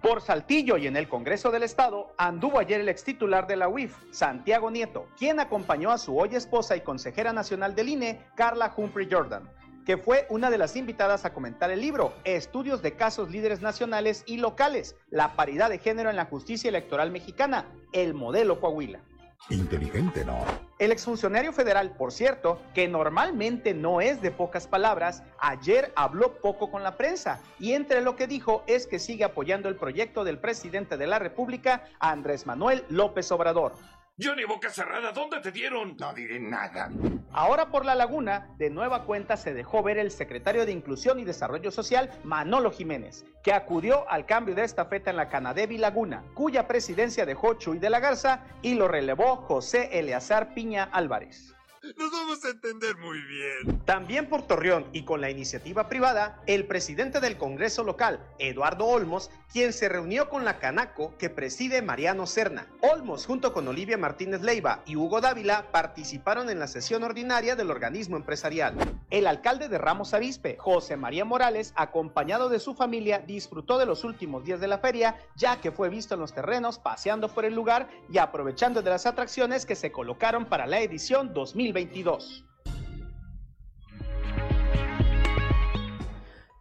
Por 0.00 0.22
Saltillo 0.22 0.76
y 0.76 0.86
en 0.86 0.96
el 0.96 1.08
Congreso 1.08 1.50
del 1.50 1.62
Estado 1.62 2.14
anduvo 2.16 2.58
ayer 2.58 2.80
el 2.80 2.88
ex 2.88 3.04
titular 3.04 3.46
de 3.46 3.56
la 3.56 3.68
UIF, 3.68 3.94
Santiago 4.10 4.70
Nieto, 4.70 5.06
quien 5.18 5.40
acompañó 5.40 5.90
a 5.90 5.98
su 5.98 6.18
hoy 6.18 6.34
esposa 6.34 6.76
y 6.76 6.80
consejera 6.80 7.32
nacional 7.32 7.74
del 7.74 7.90
INE, 7.90 8.20
Carla 8.34 8.72
Humphrey 8.74 9.08
Jordan 9.10 9.48
que 9.84 9.96
fue 9.96 10.26
una 10.28 10.50
de 10.50 10.58
las 10.58 10.76
invitadas 10.76 11.24
a 11.24 11.32
comentar 11.32 11.70
el 11.70 11.80
libro 11.80 12.12
Estudios 12.22 12.80
de 12.82 12.94
casos 12.94 13.30
líderes 13.30 13.60
nacionales 13.60 14.22
y 14.26 14.36
locales, 14.36 14.94
la 15.10 15.34
paridad 15.34 15.68
de 15.68 15.78
género 15.78 16.10
en 16.10 16.16
la 16.16 16.26
justicia 16.26 16.68
electoral 16.68 17.10
mexicana, 17.10 17.66
el 17.92 18.14
modelo 18.14 18.60
Coahuila. 18.60 19.00
Inteligente, 19.48 20.24
¿no? 20.24 20.69
El 20.80 20.92
exfuncionario 20.92 21.52
federal, 21.52 21.90
por 21.90 22.10
cierto, 22.10 22.58
que 22.72 22.88
normalmente 22.88 23.74
no 23.74 24.00
es 24.00 24.22
de 24.22 24.30
pocas 24.30 24.66
palabras, 24.66 25.22
ayer 25.38 25.92
habló 25.94 26.36
poco 26.36 26.70
con 26.70 26.82
la 26.82 26.96
prensa 26.96 27.38
y 27.58 27.74
entre 27.74 28.00
lo 28.00 28.16
que 28.16 28.26
dijo 28.26 28.64
es 28.66 28.86
que 28.86 28.98
sigue 28.98 29.24
apoyando 29.24 29.68
el 29.68 29.76
proyecto 29.76 30.24
del 30.24 30.38
presidente 30.38 30.96
de 30.96 31.06
la 31.06 31.18
República, 31.18 31.84
Andrés 31.98 32.46
Manuel 32.46 32.82
López 32.88 33.30
Obrador. 33.30 33.74
Johnny 34.22 34.44
Boca 34.44 34.68
Cerrada, 34.68 35.12
¿dónde 35.12 35.40
te 35.40 35.50
dieron? 35.50 35.96
No 35.98 36.12
diré 36.12 36.38
nada. 36.38 36.90
Ahora 37.32 37.70
por 37.70 37.86
la 37.86 37.94
laguna, 37.94 38.54
de 38.58 38.68
nueva 38.68 39.04
cuenta 39.04 39.38
se 39.38 39.54
dejó 39.54 39.82
ver 39.82 39.96
el 39.96 40.10
secretario 40.10 40.66
de 40.66 40.72
Inclusión 40.72 41.18
y 41.20 41.24
Desarrollo 41.24 41.70
Social, 41.70 42.10
Manolo 42.22 42.70
Jiménez, 42.70 43.24
que 43.42 43.54
acudió 43.54 44.06
al 44.10 44.26
cambio 44.26 44.54
de 44.54 44.64
estafeta 44.64 45.10
en 45.10 45.16
la 45.16 45.30
Canadevi 45.30 45.78
Laguna, 45.78 46.22
cuya 46.34 46.68
presidencia 46.68 47.24
dejó 47.24 47.54
Chuy 47.54 47.78
de 47.78 47.88
la 47.88 48.00
Garza 48.00 48.44
y 48.60 48.74
lo 48.74 48.88
relevó 48.88 49.36
José 49.36 49.88
Eleazar 49.98 50.52
Piña 50.52 50.84
Álvarez. 50.92 51.54
Nos 51.82 52.12
vamos 52.12 52.44
a 52.44 52.50
entender 52.50 52.98
muy 52.98 53.18
bien. 53.22 53.80
También 53.86 54.28
por 54.28 54.42
Torreón 54.46 54.84
y 54.92 55.04
con 55.04 55.22
la 55.22 55.30
iniciativa 55.30 55.88
privada, 55.88 56.42
el 56.46 56.66
presidente 56.66 57.20
del 57.20 57.38
Congreso 57.38 57.84
local, 57.84 58.20
Eduardo 58.38 58.84
Olmos, 58.84 59.30
quien 59.50 59.72
se 59.72 59.88
reunió 59.88 60.28
con 60.28 60.44
la 60.44 60.58
Canaco 60.58 61.14
que 61.16 61.30
preside 61.30 61.80
Mariano 61.80 62.26
Serna. 62.26 62.66
Olmos, 62.82 63.24
junto 63.24 63.54
con 63.54 63.66
Olivia 63.66 63.96
Martínez 63.96 64.42
Leiva 64.42 64.82
y 64.84 64.96
Hugo 64.96 65.22
Dávila, 65.22 65.72
participaron 65.72 66.50
en 66.50 66.58
la 66.58 66.66
sesión 66.66 67.02
ordinaria 67.02 67.56
del 67.56 67.70
organismo 67.70 68.18
empresarial. 68.18 68.74
El 69.08 69.26
alcalde 69.26 69.70
de 69.70 69.78
Ramos 69.78 70.12
Avispe, 70.12 70.56
José 70.58 70.98
María 70.98 71.24
Morales, 71.24 71.72
acompañado 71.76 72.50
de 72.50 72.60
su 72.60 72.74
familia, 72.74 73.20
disfrutó 73.20 73.78
de 73.78 73.86
los 73.86 74.04
últimos 74.04 74.44
días 74.44 74.60
de 74.60 74.68
la 74.68 74.78
feria, 74.78 75.16
ya 75.34 75.62
que 75.62 75.72
fue 75.72 75.88
visto 75.88 76.12
en 76.12 76.20
los 76.20 76.34
terrenos 76.34 76.78
paseando 76.78 77.28
por 77.28 77.46
el 77.46 77.54
lugar 77.54 77.88
y 78.12 78.18
aprovechando 78.18 78.82
de 78.82 78.90
las 78.90 79.06
atracciones 79.06 79.64
que 79.64 79.76
se 79.76 79.90
colocaron 79.90 80.44
para 80.44 80.66
la 80.66 80.80
edición 80.80 81.32
2000 81.32 81.69
2022. 81.72 82.44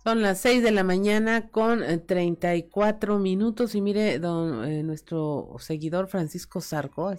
Son 0.03 0.21
las 0.21 0.39
6 0.39 0.63
de 0.63 0.71
la 0.71 0.83
mañana 0.83 1.49
con 1.49 1.81
34 2.05 3.15
eh, 3.15 3.19
minutos 3.19 3.75
y 3.75 3.81
mire, 3.81 4.17
don, 4.17 4.65
eh, 4.65 4.81
nuestro 4.81 5.55
seguidor 5.59 6.07
Francisco 6.07 6.61
Zarco 6.61 7.13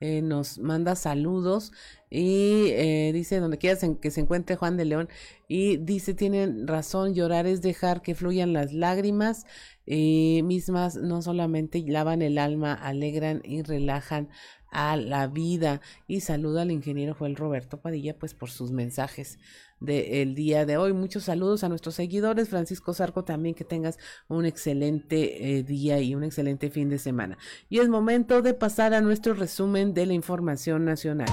eh, 0.00 0.22
nos 0.22 0.58
manda 0.58 0.96
saludos 0.96 1.72
y 2.10 2.72
dice 3.12 3.40
donde 3.40 3.58
quiera 3.58 3.78
que 4.00 4.10
se 4.10 4.20
encuentre 4.20 4.56
Juan 4.56 4.76
de 4.76 4.84
León 4.86 5.08
y 5.48 5.76
dice 5.76 6.14
tienen 6.14 6.66
razón, 6.66 7.14
llorar 7.14 7.46
es 7.46 7.62
dejar 7.62 8.02
que 8.02 8.14
fluyan 8.14 8.52
las 8.52 8.72
lágrimas 8.72 9.44
mismas, 9.86 10.96
no 10.96 11.22
solamente 11.22 11.84
lavan 11.86 12.22
el 12.22 12.38
alma, 12.38 12.74
alegran 12.74 13.40
y 13.44 13.62
relajan 13.62 14.28
a 14.76 14.96
la 14.96 15.26
vida. 15.26 15.80
Y 16.06 16.20
saluda 16.20 16.62
al 16.62 16.70
ingeniero 16.70 17.14
Joel 17.14 17.34
Roberto 17.34 17.80
Padilla, 17.80 18.16
pues 18.18 18.34
por 18.34 18.50
sus 18.50 18.72
mensajes 18.72 19.38
del 19.80 20.34
día 20.34 20.66
de 20.66 20.76
hoy. 20.76 20.92
Muchos 20.92 21.24
saludos 21.24 21.64
a 21.64 21.70
nuestros 21.70 21.94
seguidores. 21.94 22.50
Francisco 22.50 22.92
Zarco, 22.92 23.24
también 23.24 23.54
que 23.54 23.64
tengas 23.64 23.98
un 24.28 24.44
excelente 24.44 25.58
eh, 25.58 25.62
día 25.62 25.98
y 26.00 26.14
un 26.14 26.24
excelente 26.24 26.68
fin 26.70 26.90
de 26.90 26.98
semana. 26.98 27.38
Y 27.70 27.78
es 27.78 27.88
momento 27.88 28.42
de 28.42 28.52
pasar 28.52 28.92
a 28.92 29.00
nuestro 29.00 29.32
resumen 29.32 29.94
de 29.94 30.04
la 30.04 30.12
información 30.12 30.84
nacional. 30.84 31.28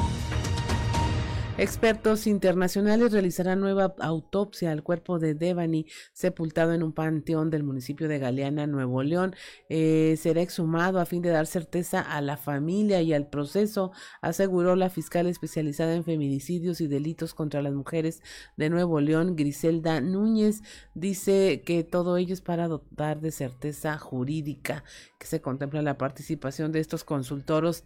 Expertos 1.56 2.26
internacionales 2.26 3.12
realizarán 3.12 3.60
nueva 3.60 3.94
autopsia 4.00 4.72
al 4.72 4.82
cuerpo 4.82 5.20
de 5.20 5.36
Devani, 5.36 5.86
sepultado 6.12 6.74
en 6.74 6.82
un 6.82 6.94
panteón 6.94 7.52
del 7.52 7.62
municipio 7.62 8.08
de 8.08 8.18
Galeana, 8.18 8.66
Nuevo 8.66 9.04
León. 9.04 9.36
Eh, 9.70 10.16
será 10.18 10.42
exhumado 10.42 11.00
a 11.00 11.06
fin 11.06 11.22
de 11.22 11.30
dar 11.30 11.46
certeza 11.46 12.02
a 12.02 12.22
la 12.22 12.38
familia 12.38 13.04
y 13.04 13.14
al 13.14 13.28
proceso, 13.28 13.92
aseguró 14.20 14.76
la 14.76 14.90
fiscal 14.90 15.28
especializada 15.28 15.94
en 15.94 16.04
feminicidios 16.04 16.82
y 16.82 16.88
delitos 16.88 17.36
contra 17.36 17.62
las 17.62 17.74
mujeres 17.74 18.24
de 18.58 18.72
Nuevo 18.72 19.00
León, 19.00 19.36
Griselda 19.36 20.02
Núñez. 20.02 20.64
Dice 20.96 21.62
que 21.64 21.84
todo 21.84 22.18
ello 22.18 22.34
es 22.34 22.42
para 22.42 22.68
dotar 22.68 23.22
de 23.22 23.30
certeza 23.30 24.00
jurídica, 24.00 24.84
que 25.20 25.28
se 25.28 25.40
contempla 25.40 25.84
la 25.84 26.00
participación 26.00 26.72
de 26.72 26.80
estos 26.80 27.04
consultores 27.04 27.84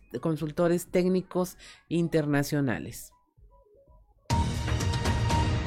técnicos 0.89 1.57
internacionales. 1.89 3.11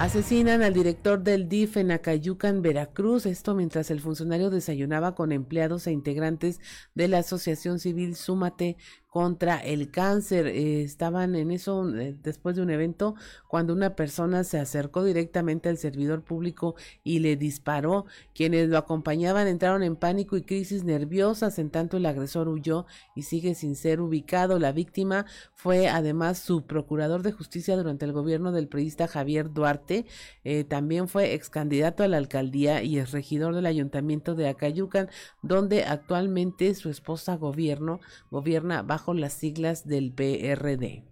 Asesinan 0.01 0.63
al 0.63 0.73
director 0.73 1.23
del 1.23 1.47
DIF 1.51 1.77
en 1.77 1.91
Acayucan, 1.91 2.63
Veracruz, 2.63 3.27
esto 3.27 3.55
mientras 3.55 3.91
el 3.91 4.01
funcionario 4.01 4.49
desayunaba 4.49 5.15
con 5.15 5.31
empleados 5.31 5.87
e 5.87 5.93
integrantes 5.93 6.59
de 6.95 7.07
la 7.07 7.19
Asociación 7.19 7.79
Civil 7.79 8.17
Súmate 8.17 8.79
contra 9.11 9.59
el 9.59 9.91
cáncer. 9.91 10.47
Eh, 10.47 10.83
estaban 10.83 11.35
en 11.35 11.51
eso 11.51 11.87
eh, 11.97 12.17
después 12.23 12.57
de 12.57 12.63
un 12.63 12.71
evento 12.71 13.17
cuando 13.49 13.73
una 13.73 13.97
persona 13.97 14.45
se 14.45 14.59
acercó 14.59 15.05
directamente 15.05 15.69
al 15.69 15.77
servidor 15.77 16.23
público 16.23 16.77
y 17.03 17.19
le 17.19 17.37
disparó. 17.37 18.07
Quienes 18.35 18.69
lo 18.69 18.79
acompañaban 18.79 19.49
entraron 19.49 19.83
en 19.83 19.97
pánico 19.97 20.37
y 20.37 20.43
crisis 20.43 20.85
nerviosas, 20.85 21.59
en 21.59 21.71
tanto 21.71 21.97
el 21.97 22.07
agresor 22.07 22.49
huyó 22.49 22.87
y 23.17 23.23
sigue 23.23 23.55
sin 23.55 23.75
ser 23.75 24.01
ubicado. 24.01 24.59
La 24.59 24.73
víctima 24.73 25.27
fue 25.55 25.89
además 25.89 26.39
su 26.39 26.65
procurador 26.65 27.23
de 27.23 27.33
justicia 27.33 27.77
durante 27.77 28.05
el 28.05 28.13
gobierno 28.13 28.53
del 28.53 28.69
periodista 28.69 29.09
Javier 29.09 29.53
Duarte. 29.53 30.07
Eh, 30.45 30.65
también 30.65 31.09
fue 31.09 31.35
ex 31.35 31.51
candidato 31.51 32.05
a 32.05 32.09
la 32.09 32.17
alcaldía 32.17 32.83
y 32.85 32.99
es 32.99 33.11
regidor 33.11 33.55
del 33.55 33.67
ayuntamiento 33.67 34.37
de 34.37 34.49
Acayucan, 34.49 35.09
donde 35.43 35.85
actualmente 35.85 36.75
su 36.77 36.89
esposa 36.91 37.37
gobierno, 37.37 38.01
gobierna 38.31 38.83
bajo 38.83 39.00
las 39.21 39.33
siglas 39.33 39.87
del 39.87 40.13
PRD. 40.13 41.10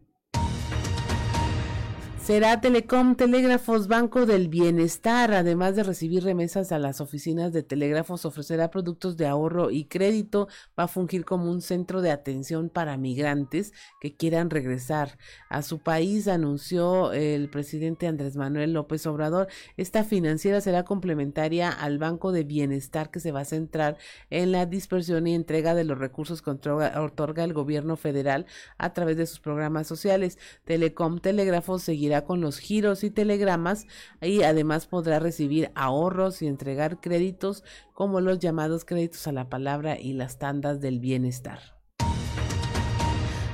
Será 2.29 2.61
Telecom 2.61 3.15
Telégrafos 3.15 3.89
Banco 3.89 4.27
del 4.27 4.49
Bienestar, 4.49 5.33
además 5.33 5.77
de 5.77 5.83
recibir 5.83 6.25
remesas 6.25 6.73
a 6.73 6.79
las 6.79 7.01
oficinas 7.01 7.55
de 7.55 7.63
telégrafos, 7.63 8.27
ofrecerá 8.27 8.71
productos 8.71 9.17
de 9.17 9.27
ahorro 9.27 9.71
y 9.71 9.87
crédito, 9.87 10.47
va 10.79 10.85
a 10.85 10.89
fungir 10.89 11.25
como 11.25 11.51
un 11.51 11.63
centro 11.63 12.03
de 12.03 12.11
atención 12.11 12.69
para 12.69 12.99
migrantes 12.99 13.73
que 13.99 14.15
quieran 14.15 14.51
regresar 14.51 15.17
a 15.49 15.63
su 15.63 15.79
país, 15.79 16.29
anunció 16.29 17.15
el 17.15 17.49
presidente 17.49 18.07
Andrés 18.07 18.37
Manuel 18.37 18.75
López 18.75 19.07
Obrador. 19.07 19.49
Esta 19.79 20.05
financiera 20.05 20.61
será 20.61 20.85
complementaria 20.85 21.71
al 21.71 21.97
Banco 21.97 22.31
de 22.31 22.45
Bienestar 22.45 23.11
que 23.11 23.21
se 23.21 23.33
va 23.33 23.41
a 23.41 23.47
centrar 23.47 23.97
en 24.29 24.53
la 24.53 24.67
dispersión 24.67 25.27
y 25.29 25.35
entrega 25.35 25.75
de 25.75 25.85
los 25.85 25.97
recursos 25.97 26.43
que 26.43 26.51
otorga 26.51 27.45
el 27.45 27.55
gobierno 27.55 27.97
federal 27.97 28.45
a 28.77 28.93
través 28.93 29.17
de 29.17 29.25
sus 29.25 29.41
programas 29.41 29.87
sociales. 29.87 30.37
Telecom 30.67 31.21
Telégrafos 31.21 31.85
seguirá 31.85 32.18
con 32.25 32.41
los 32.41 32.59
giros 32.59 33.05
y 33.05 33.11
telegramas 33.11 33.87
y 34.21 34.43
además 34.43 34.87
podrá 34.87 35.19
recibir 35.19 35.71
ahorros 35.75 36.43
y 36.43 36.47
entregar 36.47 37.01
créditos 37.01 37.65
como 37.95 38.21
los 38.21 38.39
llamados 38.39 38.85
créditos 38.85 39.27
a 39.27 39.33
la 39.33 39.49
palabra 39.49 39.99
y 39.99 40.13
las 40.13 40.39
tandas 40.39 40.81
del 40.81 41.01
bienestar. 41.01 41.78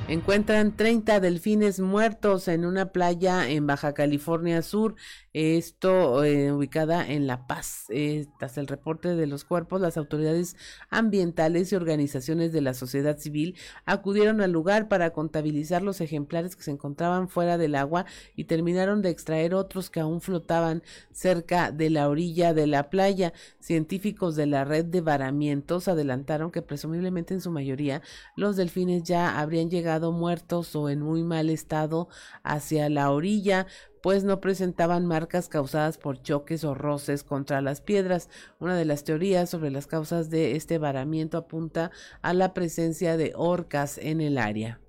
Encuentran 0.06 0.76
30 0.76 1.18
delfines 1.20 1.80
muertos 1.80 2.48
en 2.48 2.66
una 2.66 2.92
playa 2.92 3.48
en 3.48 3.66
Baja 3.66 3.94
California 3.94 4.60
Sur, 4.60 4.96
esto 5.32 6.22
eh, 6.22 6.52
ubicada 6.52 7.10
en 7.10 7.26
La 7.26 7.46
Paz. 7.46 7.86
Eh, 7.88 8.26
tras 8.38 8.58
el 8.58 8.66
reporte 8.66 9.16
de 9.16 9.26
los 9.26 9.44
cuerpos, 9.44 9.80
las 9.80 9.96
autoridades 9.96 10.56
ambientales 10.90 11.72
y 11.72 11.76
organizaciones 11.76 12.52
de 12.52 12.60
la 12.60 12.74
sociedad 12.74 13.16
civil 13.16 13.56
acudieron 13.86 14.42
al 14.42 14.52
lugar 14.52 14.88
para 14.88 15.10
contabilizar 15.10 15.80
los 15.82 16.02
ejemplares 16.02 16.54
que 16.54 16.62
se 16.62 16.70
encontraban 16.70 17.30
fuera 17.30 17.56
del 17.56 17.74
agua 17.74 18.04
y 18.36 18.44
terminaron 18.44 19.00
de 19.00 19.08
extraer 19.08 19.54
otros 19.54 19.88
que 19.88 20.00
aún 20.00 20.20
flotaban 20.20 20.82
cerca 21.12 21.72
de 21.72 21.88
la 21.88 22.10
orilla 22.10 22.52
de 22.52 22.66
la 22.66 22.90
playa. 22.90 23.32
Científicos 23.58 24.36
de 24.36 24.46
la 24.46 24.64
red 24.66 24.84
de 24.84 25.00
varamientos 25.00 25.88
adelantaron 25.88 26.50
que 26.50 26.60
presumiblemente 26.60 27.32
en 27.32 27.40
su 27.40 27.50
mayoría 27.50 28.02
los 28.36 28.56
delfines 28.56 29.02
ya 29.02 29.40
habrían 29.40 29.70
llegado 29.70 29.93
muertos 30.12 30.74
o 30.76 30.88
en 30.88 31.00
muy 31.00 31.22
mal 31.22 31.50
estado 31.50 32.08
hacia 32.42 32.88
la 32.88 33.10
orilla, 33.10 33.66
pues 34.02 34.22
no 34.22 34.40
presentaban 34.40 35.06
marcas 35.06 35.48
causadas 35.48 35.96
por 35.96 36.20
choques 36.22 36.64
o 36.64 36.74
roces 36.74 37.24
contra 37.24 37.60
las 37.62 37.80
piedras. 37.80 38.28
Una 38.60 38.76
de 38.76 38.84
las 38.84 39.04
teorías 39.04 39.48
sobre 39.48 39.70
las 39.70 39.86
causas 39.86 40.28
de 40.28 40.56
este 40.56 40.78
varamiento 40.78 41.38
apunta 41.38 41.90
a 42.20 42.34
la 42.34 42.52
presencia 42.52 43.16
de 43.16 43.32
orcas 43.34 43.98
en 43.98 44.20
el 44.20 44.36
área. 44.38 44.83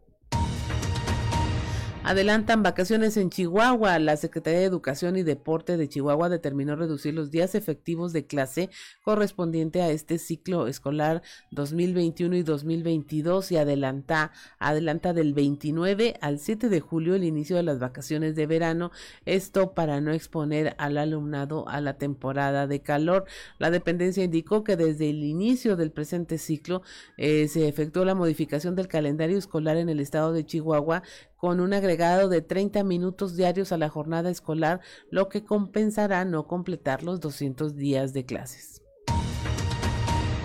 Adelantan 2.06 2.62
vacaciones 2.62 3.18
en 3.18 3.32
Chihuahua. 3.32 3.98
La 3.98 4.16
Secretaría 4.16 4.60
de 4.60 4.66
Educación 4.66 5.18
y 5.18 5.24
Deporte 5.24 5.76
de 5.76 5.90
Chihuahua 5.90 6.30
determinó 6.30 6.76
reducir 6.76 7.16
los 7.16 7.32
días 7.32 7.56
efectivos 7.56 8.14
de 8.14 8.28
clase 8.28 8.70
correspondiente 9.04 9.82
a 9.82 9.90
este 9.90 10.20
ciclo 10.20 10.68
escolar 10.68 11.24
2021 11.50 12.36
y 12.36 12.44
2022 12.44 13.52
y 13.54 13.58
adelanta, 13.58 14.32
adelanta 14.60 15.14
del 15.14 15.34
29 15.34 16.14
al 16.22 16.38
7 16.38 16.70
de 16.70 16.80
julio 16.80 17.16
el 17.16 17.24
inicio 17.24 17.56
de 17.56 17.64
las 17.64 17.80
vacaciones 17.80 18.36
de 18.36 18.46
verano. 18.46 18.92
Esto 19.26 19.74
para 19.74 20.00
no 20.00 20.12
exponer 20.12 20.76
al 20.78 21.00
alumnado 21.00 21.68
a 21.68 21.82
la 21.82 21.98
temporada 21.98 22.68
de 22.68 22.84
calor. 22.84 23.26
La 23.58 23.72
dependencia 23.72 24.24
indicó 24.24 24.64
que 24.64 24.78
desde 24.78 25.10
el 25.10 25.24
inicio 25.24 25.76
del 25.76 25.92
presente 25.92 26.38
ciclo 26.38 26.84
eh, 27.18 27.48
se 27.48 27.68
efectuó 27.68 28.06
la 28.06 28.14
modificación 28.14 28.76
del 28.76 28.88
calendario 28.88 29.40
escolar 29.40 29.78
en 29.78 29.90
el 29.90 30.00
estado 30.00 30.34
de 30.34 30.46
Chihuahua 30.46 31.02
con 31.46 31.60
un 31.60 31.76
agregado 31.76 32.28
de 32.28 32.42
30 32.42 32.84
minutos 32.84 33.36
diarios 33.36 33.72
a 33.72 33.78
la 33.78 33.88
jornada 33.88 34.32
escolar, 34.32 34.82
lo 35.12 35.30
que 35.30 35.44
compensará 35.44 36.26
no 36.26 36.48
completar 36.48 37.04
los 37.04 37.20
200 37.20 37.76
días 37.76 38.14
de 38.14 38.26
clases. 38.26 38.82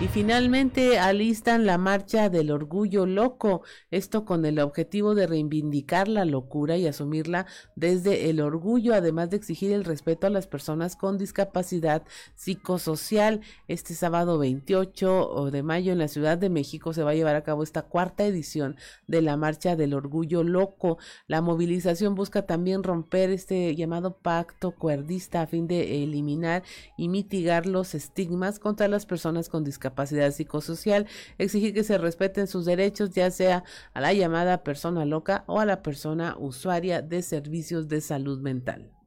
Y 0.01 0.07
finalmente 0.07 0.97
alistan 0.97 1.67
la 1.67 1.77
marcha 1.77 2.29
del 2.29 2.49
orgullo 2.49 3.05
loco, 3.05 3.61
esto 3.91 4.25
con 4.25 4.47
el 4.47 4.57
objetivo 4.57 5.13
de 5.13 5.27
reivindicar 5.27 6.07
la 6.07 6.25
locura 6.25 6.75
y 6.75 6.87
asumirla 6.87 7.45
desde 7.75 8.31
el 8.31 8.39
orgullo, 8.41 8.95
además 8.95 9.29
de 9.29 9.37
exigir 9.37 9.71
el 9.71 9.85
respeto 9.85 10.25
a 10.25 10.31
las 10.31 10.47
personas 10.47 10.95
con 10.95 11.19
discapacidad 11.19 12.01
psicosocial. 12.33 13.41
Este 13.67 13.93
sábado 13.93 14.39
28 14.39 15.51
de 15.51 15.61
mayo 15.61 15.91
en 15.91 15.99
la 15.99 16.07
Ciudad 16.07 16.39
de 16.39 16.49
México 16.49 16.93
se 16.93 17.03
va 17.03 17.11
a 17.11 17.15
llevar 17.15 17.35
a 17.35 17.43
cabo 17.43 17.61
esta 17.61 17.83
cuarta 17.83 18.25
edición 18.25 18.77
de 19.05 19.21
la 19.21 19.37
marcha 19.37 19.75
del 19.75 19.93
orgullo 19.93 20.43
loco. 20.43 20.97
La 21.27 21.41
movilización 21.41 22.15
busca 22.15 22.47
también 22.47 22.81
romper 22.81 23.29
este 23.29 23.75
llamado 23.75 24.17
pacto 24.17 24.71
cuerdista 24.71 25.43
a 25.43 25.47
fin 25.47 25.67
de 25.67 26.01
eliminar 26.03 26.63
y 26.97 27.07
mitigar 27.07 27.67
los 27.67 27.93
estigmas 27.93 28.57
contra 28.57 28.87
las 28.87 29.05
personas 29.05 29.47
con 29.47 29.63
discapacidad 29.63 29.90
capacidad 29.91 30.31
psicosocial, 30.31 31.07
exigir 31.37 31.73
que 31.73 31.83
se 31.83 31.97
respeten 31.97 32.47
sus 32.47 32.65
derechos, 32.65 33.11
ya 33.11 33.29
sea 33.31 33.63
a 33.93 34.01
la 34.01 34.13
llamada 34.13 34.63
persona 34.63 35.05
loca 35.05 35.43
o 35.47 35.59
a 35.59 35.65
la 35.65 35.81
persona 35.83 36.35
usuaria 36.37 37.01
de 37.01 37.21
servicios 37.21 37.87
de 37.87 38.01
salud 38.01 38.39
mental. 38.39 39.00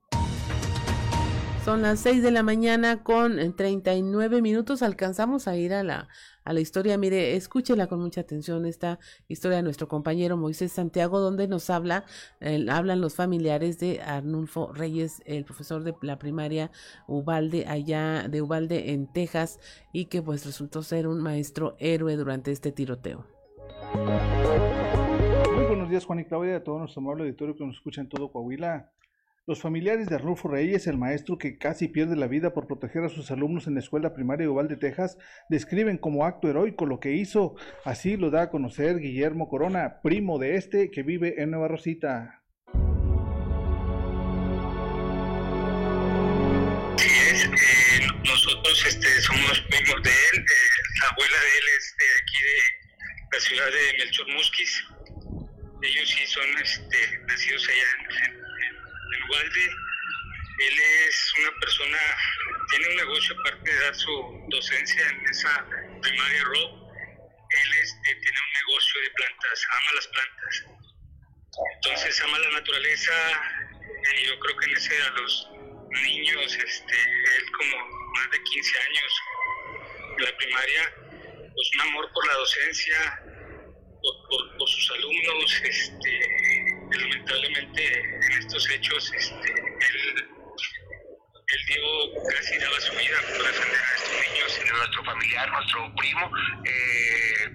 Son 1.64 1.80
las 1.80 2.00
6 2.00 2.22
de 2.22 2.30
la 2.30 2.42
mañana 2.42 3.02
con 3.02 3.38
39 3.56 4.42
minutos. 4.42 4.82
Alcanzamos 4.82 5.48
a 5.48 5.56
ir 5.56 5.72
a 5.72 5.82
la, 5.82 6.08
a 6.44 6.52
la 6.52 6.60
historia. 6.60 6.98
Mire, 6.98 7.36
escúchela 7.36 7.86
con 7.86 8.00
mucha 8.00 8.20
atención 8.20 8.66
esta 8.66 8.98
historia 9.28 9.56
de 9.56 9.62
nuestro 9.62 9.88
compañero 9.88 10.36
Moisés 10.36 10.72
Santiago, 10.72 11.20
donde 11.20 11.48
nos 11.48 11.70
habla, 11.70 12.04
hablan 12.68 13.00
los 13.00 13.14
familiares 13.14 13.78
de 13.78 14.02
Arnulfo 14.02 14.74
Reyes, 14.74 15.22
el 15.24 15.46
profesor 15.46 15.84
de 15.84 15.94
la 16.02 16.18
primaria 16.18 16.70
Ubalde, 17.06 17.64
allá 17.66 18.28
de 18.28 18.42
Ubalde 18.42 18.92
en 18.92 19.10
Texas, 19.10 19.58
y 19.90 20.04
que 20.04 20.20
pues 20.20 20.44
resultó 20.44 20.82
ser 20.82 21.08
un 21.08 21.22
maestro 21.22 21.76
héroe 21.78 22.16
durante 22.16 22.52
este 22.52 22.72
tiroteo. 22.72 23.24
Muy 25.54 25.64
buenos 25.64 25.88
días, 25.88 26.04
Juan 26.04 26.18
y 26.18 26.26
Claudia, 26.26 26.56
a 26.56 26.62
todo 26.62 26.78
nuestro 26.78 27.00
amable 27.00 27.22
auditorio 27.22 27.56
que 27.56 27.64
nos 27.64 27.76
escucha 27.76 28.02
en 28.02 28.10
todo 28.10 28.30
Coahuila. 28.30 28.93
Los 29.46 29.60
familiares 29.60 30.08
de 30.08 30.14
Arnulfo 30.14 30.48
Reyes, 30.48 30.86
el 30.86 30.96
maestro 30.96 31.36
que 31.36 31.58
casi 31.58 31.88
pierde 31.88 32.16
la 32.16 32.28
vida 32.28 32.54
por 32.54 32.66
proteger 32.66 33.04
a 33.04 33.10
sus 33.10 33.30
alumnos 33.30 33.66
en 33.66 33.74
la 33.74 33.80
escuela 33.80 34.14
primaria 34.14 34.48
de 34.48 34.68
de 34.68 34.76
Texas, 34.78 35.18
describen 35.50 35.98
como 35.98 36.24
acto 36.24 36.48
heroico 36.48 36.86
lo 36.86 36.98
que 36.98 37.12
hizo. 37.12 37.54
Así 37.84 38.16
lo 38.16 38.30
da 38.30 38.44
a 38.44 38.50
conocer 38.50 39.00
Guillermo 39.00 39.50
Corona, 39.50 40.00
primo 40.02 40.38
de 40.38 40.56
este 40.56 40.90
que 40.90 41.02
vive 41.02 41.42
en 41.42 41.50
Nueva 41.50 41.68
Rosita. 41.68 42.42
Sí, 46.96 47.10
eh, 47.44 48.08
nosotros 48.24 48.86
este, 48.88 49.20
somos 49.20 49.60
primos 49.68 50.02
de 50.04 50.10
él. 50.10 50.38
Eh, 50.38 50.44
la 51.02 51.08
abuela 51.10 51.36
de 51.36 51.58
él 51.58 51.64
es 51.76 51.94
de 51.98 52.06
aquí 52.22 52.40
de 52.48 53.36
la 53.36 53.40
ciudad 53.40 53.66
de 53.66 53.98
Melchor 53.98 54.26
Musquis. 54.32 54.84
Ellos 55.82 56.08
sí 56.08 56.26
son 56.28 56.46
este, 56.62 56.96
nacidos 57.28 57.68
allá 57.68 57.82
en 57.98 58.44
Ubalde, 59.24 59.66
él 60.58 60.78
es 61.08 61.34
una 61.40 61.50
persona, 61.60 61.98
tiene 62.70 62.88
un 62.88 62.96
negocio 62.96 63.36
aparte 63.40 63.72
de 63.72 63.80
dar 63.80 63.94
su 63.94 64.46
docencia 64.50 65.08
en 65.08 65.28
esa 65.28 65.66
primaria 66.00 66.44
Rock, 66.44 66.84
él 67.50 67.70
este, 67.82 68.14
tiene 68.14 68.38
un 68.38 68.52
negocio 68.68 69.00
de 69.02 69.10
plantas, 69.10 69.66
ama 69.70 69.90
las 69.94 70.06
plantas. 70.08 70.64
Entonces 71.76 72.20
ama 72.22 72.38
la 72.38 72.50
naturaleza 72.50 73.12
y 74.16 74.26
yo 74.26 74.38
creo 74.38 74.56
que 74.56 74.66
en 74.66 74.76
ese 74.76 75.02
a 75.02 75.10
los 75.10 75.48
niños, 76.02 76.56
este, 76.56 76.94
él 77.02 77.44
como 77.58 77.88
más 78.14 78.30
de 78.30 78.42
15 78.42 78.78
años 78.78 79.22
en 80.18 80.24
la 80.24 80.36
primaria, 80.36 80.94
pues 81.54 81.70
un 81.74 81.80
amor 81.82 82.10
por 82.12 82.26
la 82.26 82.34
docencia, 82.34 83.22
por 84.58 84.68
sus 84.68 84.90
alumnos, 84.90 85.62
este, 85.62 86.73
lamentablemente 86.98 88.00
en 88.00 88.32
estos 88.38 88.68
hechos 88.70 89.12
este, 89.14 89.52
él, 89.52 90.28
dio, 91.66 91.84
casi 92.30 92.58
daba 92.58 92.80
su 92.80 92.92
vida 92.96 93.16
por 93.28 93.46
defender 93.46 93.80
a 93.80 93.94
estos 93.94 94.12
niños. 94.12 94.60
Y 94.64 94.70
nuestro 94.70 95.04
familiar, 95.04 95.50
nuestro 95.50 95.94
primo, 95.96 96.30
eh, 96.64 97.50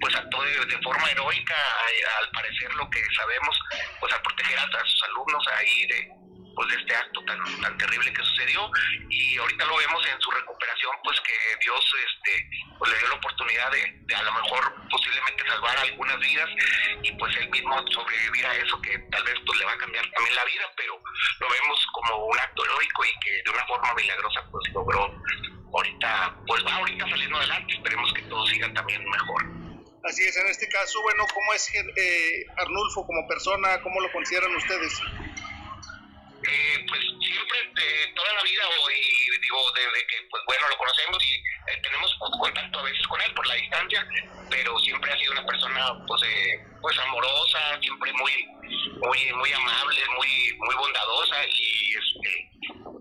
pues 0.00 0.14
actuó 0.14 0.42
de, 0.42 0.78
forma 0.82 1.10
heroica, 1.10 1.54
al 2.20 2.30
parecer 2.32 2.74
lo 2.74 2.88
que 2.90 3.00
sabemos, 3.16 3.58
pues 4.00 4.12
al 4.12 4.22
proteger 4.22 4.58
a, 4.58 4.62
a 4.62 4.84
sus 4.84 5.02
alumnos 5.04 5.44
ahí 5.58 5.86
de 5.86 6.21
pues 6.54 6.68
de 6.68 6.76
este 6.76 6.96
acto 6.96 7.24
tan, 7.24 7.38
tan 7.60 7.78
terrible 7.78 8.12
que 8.12 8.22
sucedió 8.22 8.70
y 9.08 9.38
ahorita 9.38 9.64
lo 9.64 9.76
vemos 9.76 10.06
en 10.06 10.20
su 10.20 10.30
recuperación 10.30 10.92
pues 11.04 11.20
que 11.20 11.34
Dios 11.60 11.94
este 12.06 12.50
pues 12.78 12.92
le 12.92 12.98
dio 12.98 13.08
la 13.08 13.14
oportunidad 13.14 13.70
de, 13.70 14.14
a 14.14 14.22
lo 14.22 14.32
mejor 14.32 14.74
posiblemente 14.90 15.46
salvar 15.46 15.76
algunas 15.78 16.18
vidas 16.20 16.50
y 17.02 17.12
pues 17.12 17.36
él 17.36 17.48
mismo 17.50 17.84
sobrevivir 17.88 18.46
a 18.46 18.56
eso 18.56 18.80
que 18.82 18.98
tal 19.10 19.24
vez 19.24 19.34
pues 19.46 19.58
le 19.58 19.64
va 19.64 19.72
a 19.72 19.78
cambiar 19.78 20.10
también 20.10 20.34
la 20.36 20.44
vida 20.44 20.72
pero 20.76 21.00
lo 21.40 21.48
vemos 21.48 21.86
como 21.92 22.26
un 22.26 22.38
acto 22.38 22.64
heroico 22.64 23.04
y 23.04 23.20
que 23.20 23.42
de 23.44 23.50
una 23.50 23.66
forma 23.66 23.94
milagrosa 23.94 24.44
pues 24.50 24.68
logró 24.72 25.14
ahorita 25.74 26.36
pues 26.46 26.64
va 26.66 26.76
ahorita 26.76 27.08
saliendo 27.08 27.38
adelante 27.38 27.74
esperemos 27.74 28.12
que 28.14 28.22
todo 28.22 28.46
siga 28.46 28.72
también 28.72 29.04
mejor 29.08 29.62
Así 30.04 30.24
es, 30.24 30.36
en 30.36 30.48
este 30.48 30.68
caso, 30.68 31.00
bueno, 31.02 31.24
¿cómo 31.32 31.52
es 31.54 31.72
eh, 31.74 32.44
Arnulfo 32.56 33.06
como 33.06 33.26
persona? 33.28 33.80
¿Cómo 33.82 34.00
lo 34.00 34.10
consideran 34.10 34.54
ustedes? 34.56 35.00
Eh, 36.48 36.84
pues 36.88 37.00
siempre 37.20 37.58
de 37.74 38.12
toda 38.16 38.32
la 38.32 38.42
vida 38.42 38.62
hoy 38.82 38.94
digo 39.40 39.72
desde 39.76 40.06
que 40.08 40.26
pues 40.28 40.42
bueno 40.46 40.68
lo 40.68 40.76
conocemos 40.76 41.18
y 41.24 41.34
eh, 41.34 41.80
tenemos 41.82 42.18
contacto 42.18 42.78
a 42.80 42.82
veces 42.82 43.06
con 43.06 43.20
él 43.20 43.32
por 43.34 43.46
la 43.46 43.54
distancia 43.54 44.06
pero 44.50 44.76
siempre 44.80 45.12
ha 45.12 45.18
sido 45.18 45.32
una 45.32 45.46
persona 45.46 45.86
pues 46.06 46.22
eh, 46.24 46.66
pues 46.80 46.98
amorosa 46.98 47.78
siempre 47.80 48.12
muy 48.14 48.32
muy 49.06 49.32
muy 49.34 49.52
amable 49.52 50.00
muy 50.16 50.52
muy 50.58 50.74
bondadosa 50.74 51.46
y 51.46 51.94
este 51.94 52.50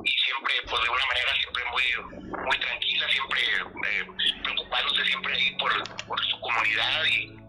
y 0.05 0.11
siempre 0.17 0.53
pues 0.69 0.83
de 0.83 0.89
una 0.89 1.05
manera 1.07 1.35
siempre 1.35 1.63
muy 1.71 2.45
muy 2.45 2.59
tranquila 2.59 3.09
siempre 3.09 3.41
preocupándose 4.43 5.05
siempre 5.05 5.33
ahí 5.33 5.55
por, 5.57 5.71
por 6.05 6.25
su 6.27 6.39
comunidad 6.41 7.05
y 7.05 7.41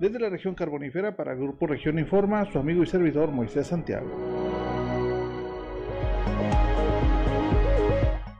Desde 0.00 0.18
la 0.18 0.30
región 0.30 0.54
carbonífera 0.54 1.14
para 1.14 1.34
Grupo 1.34 1.66
Región 1.66 1.98
Informa, 1.98 2.50
su 2.50 2.58
amigo 2.58 2.82
y 2.82 2.86
servidor 2.86 3.30
Moisés 3.30 3.66
Santiago. 3.66 4.08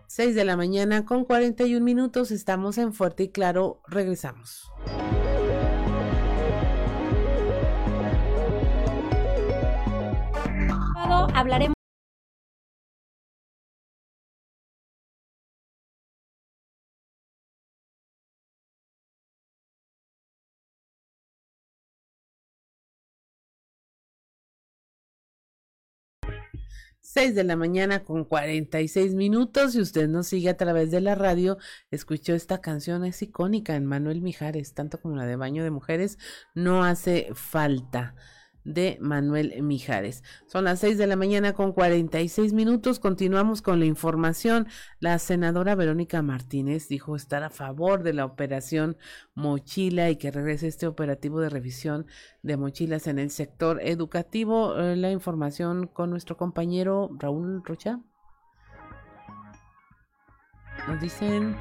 6 0.07 0.35
de 0.35 0.44
la 0.46 0.57
mañana 0.57 1.05
con 1.05 1.27
41 1.27 1.85
minutos, 1.85 2.31
estamos 2.31 2.79
en 2.79 2.94
Fuerte 2.94 3.25
y 3.25 3.29
Claro, 3.29 3.83
regresamos. 3.88 4.73
Hablaremos 11.35 11.80
6 27.12 27.35
de 27.35 27.42
la 27.42 27.57
mañana 27.57 28.05
con 28.05 28.25
46 28.25 29.16
minutos. 29.16 29.73
Si 29.73 29.81
usted 29.81 30.09
nos 30.09 30.29
sigue 30.29 30.49
a 30.49 30.57
través 30.57 30.92
de 30.92 31.01
la 31.01 31.16
radio, 31.16 31.59
escuchó 31.90 32.35
esta 32.35 32.61
canción, 32.61 33.05
es 33.05 33.20
icónica 33.20 33.75
en 33.75 33.85
Manuel 33.85 34.23
Mijares, 34.23 34.75
tanto 34.75 35.01
como 35.01 35.16
la 35.16 35.27
de 35.27 35.35
Baño 35.35 35.64
de 35.64 35.73
Mujeres, 35.73 36.18
no 36.55 36.85
hace 36.85 37.31
falta 37.35 38.14
de 38.64 38.99
Manuel 39.01 39.62
Mijares. 39.62 40.23
Son 40.46 40.64
las 40.64 40.81
6 40.81 40.99
de 40.99 41.07
la 41.07 41.16
mañana 41.16 41.53
con 41.53 41.73
46 41.73 42.53
minutos. 42.53 43.01
Continuamos 43.01 43.62
con 43.62 43.81
la 43.81 43.87
información. 43.87 44.66
La 44.99 45.18
senadora 45.18 45.75
Verónica 45.75 46.23
Martínez 46.23 46.88
dijo 46.88 47.16
estar 47.16 47.42
a 47.42 47.51
favor 47.51 48.03
de 48.03 48.12
la 48.12 48.25
operación 48.25 48.96
Mochila 49.35 50.11
y 50.11 50.16
que 50.16 50.31
regrese 50.31 50.68
este 50.68 50.87
operativo 50.87 51.40
de 51.40 51.49
revisión 51.49 52.07
de 52.42 52.57
mochilas 52.57 53.07
en 53.07 53.18
el 53.18 53.31
sector 53.31 53.81
educativo. 53.83 54.77
Eh, 54.79 54.96
la 54.96 55.11
información 55.11 55.87
con 55.87 56.11
nuestro 56.11 56.37
compañero 56.37 57.11
Raúl 57.18 57.62
Rocha. 57.64 58.01
Nos 60.88 61.01
dicen 61.01 61.57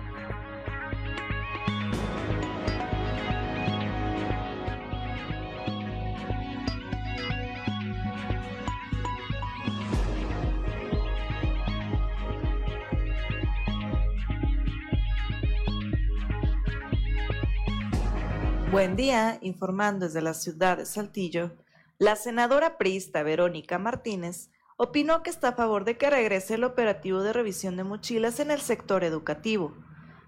Buen 18.72 18.96
día, 18.96 19.40
informando 19.42 20.06
desde 20.06 20.22
la 20.22 20.36
ciudad 20.36 20.78
de 20.78 20.86
Saltillo, 20.86 21.54
la 21.98 22.16
senadora 22.16 22.78
priista 22.78 23.24
Verónica 23.24 23.80
Martínez 23.80 24.52
opinó 24.78 25.24
que 25.24 25.32
está 25.32 25.50
a 25.50 25.54
favor 25.54 25.86
de 25.86 25.98
que 25.98 26.12
regrese 26.12 26.54
el 26.54 26.64
operativo 26.64 27.24
de 27.24 27.34
revisión 27.34 27.78
de 27.78 27.84
mochilas 27.84 28.40
en 28.40 28.52
el 28.52 28.62
sector 28.62 29.04
educativo. 29.04 29.74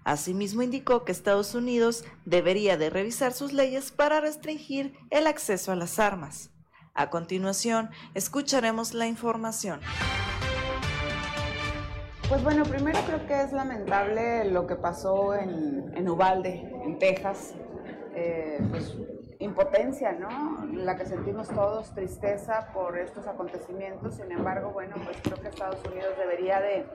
Asimismo 0.02 0.62
indicó 0.62 1.04
que 1.04 1.12
Estados 1.12 1.54
Unidos 1.54 2.04
debería 2.24 2.76
de 2.76 2.90
revisar 2.90 3.32
sus 3.32 3.52
leyes 3.52 3.92
para 3.92 4.20
restringir 4.20 4.98
el 5.10 5.28
acceso 5.28 5.70
a 5.70 5.76
las 5.76 6.00
armas. 6.00 6.50
A 6.94 7.10
continuación, 7.10 7.90
escucharemos 8.14 8.92
la 8.92 9.06
información. 9.06 9.78
Pues 12.28 12.42
bueno, 12.42 12.64
primero 12.64 12.98
creo 13.06 13.24
que 13.24 13.40
es 13.40 13.52
lamentable 13.52 14.46
lo 14.50 14.66
que 14.66 14.74
pasó 14.74 15.32
en, 15.32 15.92
en 15.96 16.08
Ubalde, 16.08 16.68
en 16.84 16.98
Texas. 16.98 17.54
Eh, 18.14 18.60
pues 18.70 18.96
impotencia, 19.38 20.12
¿no? 20.12 20.66
La 20.72 20.96
que 20.96 21.06
sentimos 21.06 21.48
todos, 21.48 21.94
tristeza 21.94 22.68
por 22.72 22.98
estos 22.98 23.26
acontecimientos. 23.26 24.16
Sin 24.16 24.30
embargo, 24.30 24.70
bueno, 24.70 24.96
pues 25.04 25.16
creo 25.22 25.40
que 25.40 25.48
Estados 25.48 25.84
Unidos 25.86 26.16
debería 26.18 26.60
de 26.60 26.86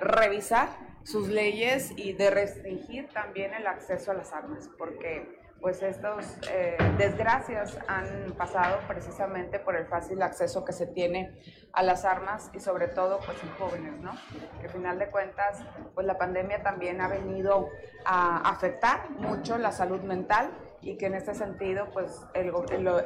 revisar 0.00 0.68
sus 1.02 1.28
leyes 1.28 1.92
y 1.96 2.12
de 2.12 2.30
restringir 2.30 3.08
también 3.08 3.52
el 3.54 3.66
acceso 3.66 4.12
a 4.12 4.14
las 4.14 4.32
armas, 4.32 4.70
porque 4.78 5.39
pues 5.60 5.82
estas 5.82 6.38
eh, 6.50 6.76
desgracias 6.96 7.78
han 7.86 8.32
pasado 8.36 8.78
precisamente 8.88 9.58
por 9.58 9.76
el 9.76 9.86
fácil 9.86 10.22
acceso 10.22 10.64
que 10.64 10.72
se 10.72 10.86
tiene 10.86 11.38
a 11.72 11.82
las 11.82 12.04
armas 12.04 12.50
y 12.54 12.60
sobre 12.60 12.88
todo 12.88 13.20
pues 13.24 13.42
en 13.42 13.50
jóvenes, 13.50 14.00
¿no? 14.00 14.12
Que 14.60 14.66
al 14.66 14.72
final 14.72 14.98
de 14.98 15.08
cuentas 15.08 15.62
pues 15.94 16.06
la 16.06 16.16
pandemia 16.16 16.62
también 16.62 17.00
ha 17.00 17.08
venido 17.08 17.68
a 18.04 18.48
afectar 18.48 19.10
mucho 19.10 19.58
la 19.58 19.72
salud 19.72 20.00
mental 20.00 20.50
y 20.82 20.96
que 20.96 21.06
en 21.06 21.14
este 21.14 21.34
sentido, 21.34 21.88
pues 21.92 22.22
el, 22.34 22.52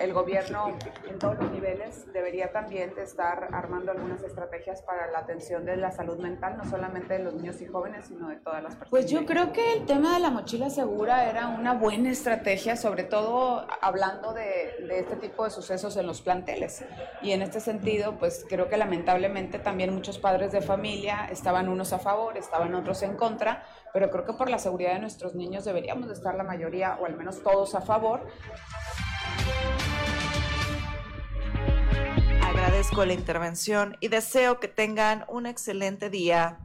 el, 0.00 0.12
gobierno 0.12 0.76
en 1.08 1.18
todos 1.18 1.38
los 1.38 1.50
niveles 1.50 2.12
debería 2.12 2.52
también 2.52 2.94
de 2.94 3.02
estar 3.02 3.48
armando 3.52 3.90
algunas 3.90 4.22
estrategias 4.22 4.82
para 4.82 5.10
la 5.10 5.20
atención 5.20 5.64
de 5.64 5.76
la 5.76 5.90
salud 5.90 6.18
mental, 6.18 6.56
no 6.56 6.64
solamente 6.64 7.14
de 7.14 7.24
los 7.24 7.34
niños 7.34 7.60
y 7.60 7.66
jóvenes, 7.66 8.06
sino 8.06 8.28
de 8.28 8.36
todas 8.36 8.62
las 8.62 8.76
personas. 8.76 8.90
Pues 8.90 9.10
yo 9.10 9.26
creo 9.26 9.52
que 9.52 9.72
el 9.72 9.86
tema 9.86 10.14
de 10.14 10.20
la 10.20 10.30
mochila 10.30 10.70
segura 10.70 11.28
era 11.28 11.48
una 11.48 11.74
buena 11.74 12.10
estrategia, 12.10 12.76
sobre 12.76 13.02
todo 13.02 13.66
hablando 13.80 14.32
de, 14.32 14.86
de 14.86 15.00
este 15.00 15.16
tipo 15.16 15.44
de 15.44 15.50
sucesos 15.50 15.96
en 15.96 16.06
los 16.06 16.22
planteles. 16.22 16.84
Y 17.22 17.32
en 17.32 17.42
este 17.42 17.58
sentido, 17.58 18.18
pues 18.18 18.46
creo 18.48 18.68
que 18.68 18.76
lamentablemente 18.76 19.58
también 19.58 19.92
muchos 19.92 20.18
padres 20.18 20.52
de 20.52 20.60
familia 20.60 21.26
estaban 21.30 21.68
unos 21.68 21.92
a 21.92 21.98
favor, 21.98 22.36
estaban 22.36 22.74
otros 22.74 23.02
en 23.02 23.16
contra, 23.16 23.64
pero 23.94 24.10
creo 24.10 24.26
que 24.26 24.32
por 24.32 24.50
la 24.50 24.58
seguridad 24.58 24.94
de 24.94 24.98
nuestros 24.98 25.36
niños 25.36 25.64
deberíamos 25.64 26.08
de 26.08 26.14
estar 26.14 26.34
la 26.34 26.42
mayoría 26.42 26.98
o 27.00 27.06
al 27.06 27.16
menos 27.16 27.44
todos 27.44 27.76
a 27.76 27.80
favor. 27.80 28.26
Agradezco 32.42 33.04
la 33.04 33.12
intervención 33.12 33.96
y 34.00 34.08
deseo 34.08 34.58
que 34.58 34.66
tengan 34.66 35.24
un 35.28 35.46
excelente 35.46 36.10
día. 36.10 36.58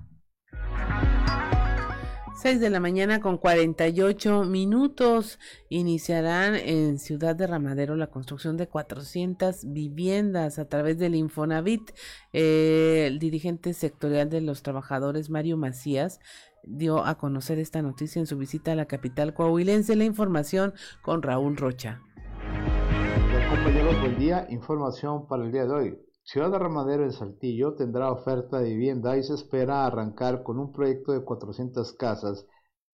6 2.42 2.62
de 2.62 2.70
la 2.70 2.80
mañana 2.80 3.20
con 3.20 3.38
48 3.38 4.46
minutos. 4.46 5.40
Iniciarán 5.68 6.56
en 6.56 6.98
Ciudad 6.98 7.36
de 7.36 7.46
Ramadero 7.46 7.98
la 7.98 8.08
construcción 8.08 8.56
de 8.56 8.70
400 8.70 9.74
viviendas 9.74 10.58
a 10.58 10.70
través 10.70 10.98
del 10.98 11.16
Infonavit. 11.16 11.92
Eh, 12.32 13.08
el 13.08 13.20
dirigente 13.20 13.74
sectorial 13.74 14.30
de 14.30 14.40
los 14.40 14.64
trabajadores, 14.64 15.30
Mario 15.30 15.58
Macías, 15.58 16.22
dio 16.64 17.06
a 17.06 17.18
conocer 17.18 17.60
esta 17.60 17.82
noticia 17.82 18.20
en 18.20 18.28
su 18.28 18.38
visita 18.38 18.72
a 18.72 18.76
la 18.76 18.86
capital 18.86 19.34
coahuilense. 19.34 19.96
La 19.96 20.06
información 20.06 20.74
con 21.02 21.22
Raúl 21.22 21.58
Rocha. 21.58 22.02
Compañeros, 23.50 24.00
buen 24.00 24.20
día. 24.20 24.48
Información 24.50 25.28
para 25.28 25.44
el 25.44 25.52
día 25.52 25.66
de 25.66 25.74
hoy. 25.74 26.00
Ciudad 26.24 26.52
de 26.52 26.60
Ramadero 26.60 27.04
en 27.04 27.12
Saltillo 27.12 27.74
tendrá 27.74 28.12
oferta 28.12 28.60
de 28.60 28.70
vivienda 28.70 29.18
y 29.18 29.24
se 29.24 29.34
espera 29.34 29.86
arrancar 29.86 30.44
con 30.44 30.60
un 30.60 30.72
proyecto 30.72 31.12
de 31.12 31.24
400 31.24 31.94
casas, 31.94 32.46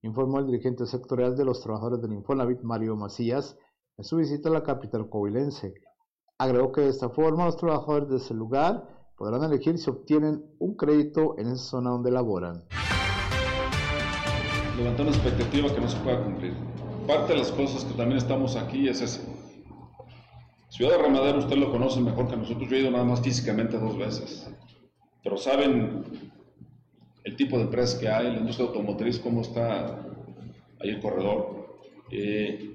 informó 0.01 0.39
el 0.39 0.45
dirigente 0.45 0.85
sectorial 0.85 1.35
de 1.35 1.43
los 1.43 1.59
trabajadores 1.61 2.01
del 2.01 2.13
Infonavit, 2.13 2.61
Mario 2.61 2.95
Macías, 2.95 3.57
en 3.97 4.05
su 4.05 4.15
visita 4.17 4.47
a 4.47 4.53
la 4.53 4.63
capital 4.63 5.09
coahuilense. 5.09 5.73
Agregó 6.37 6.71
que 6.71 6.81
de 6.81 6.89
esta 6.89 7.09
forma 7.09 7.45
los 7.45 7.57
trabajadores 7.57 8.07
de 8.07 8.17
ese 8.17 8.33
lugar 8.33 8.87
podrán 9.17 9.43
elegir 9.43 9.77
si 9.77 9.89
obtienen 9.89 10.45
un 10.59 10.77
crédito 10.77 11.37
en 11.37 11.47
esa 11.47 11.63
zona 11.63 11.89
donde 11.89 12.11
laboran 12.11 12.63
levantar 14.77 15.05
una 15.05 15.15
expectativa 15.15 15.73
que 15.73 15.81
no 15.81 15.89
se 15.89 15.97
pueda 15.97 16.21
cumplir. 16.21 16.53
Parte 17.07 17.33
de 17.33 17.39
las 17.39 17.51
cosas 17.51 17.83
que 17.83 17.93
también 17.93 18.17
estamos 18.17 18.55
aquí 18.55 18.87
es 18.87 19.01
ese. 19.01 19.21
Ciudad 20.69 20.97
de 20.97 21.03
Ramadero, 21.03 21.39
usted 21.39 21.55
lo 21.55 21.71
conoce 21.71 22.01
mejor 22.01 22.27
que 22.27 22.35
nosotros, 22.35 22.69
yo 22.69 22.75
he 22.75 22.79
ido 22.81 22.91
nada 22.91 23.05
más 23.05 23.21
físicamente 23.21 23.77
dos 23.77 23.97
veces, 23.97 24.49
pero 25.23 25.37
saben 25.37 26.03
el 27.23 27.35
tipo 27.35 27.57
de 27.57 27.63
empresas 27.63 27.97
que 27.99 28.09
hay, 28.09 28.31
la 28.31 28.39
industria 28.39 28.67
automotriz, 28.67 29.19
cómo 29.19 29.41
está 29.41 30.01
ahí 30.81 30.89
el 30.89 30.99
corredor. 30.99 31.79
Eh, 32.11 32.71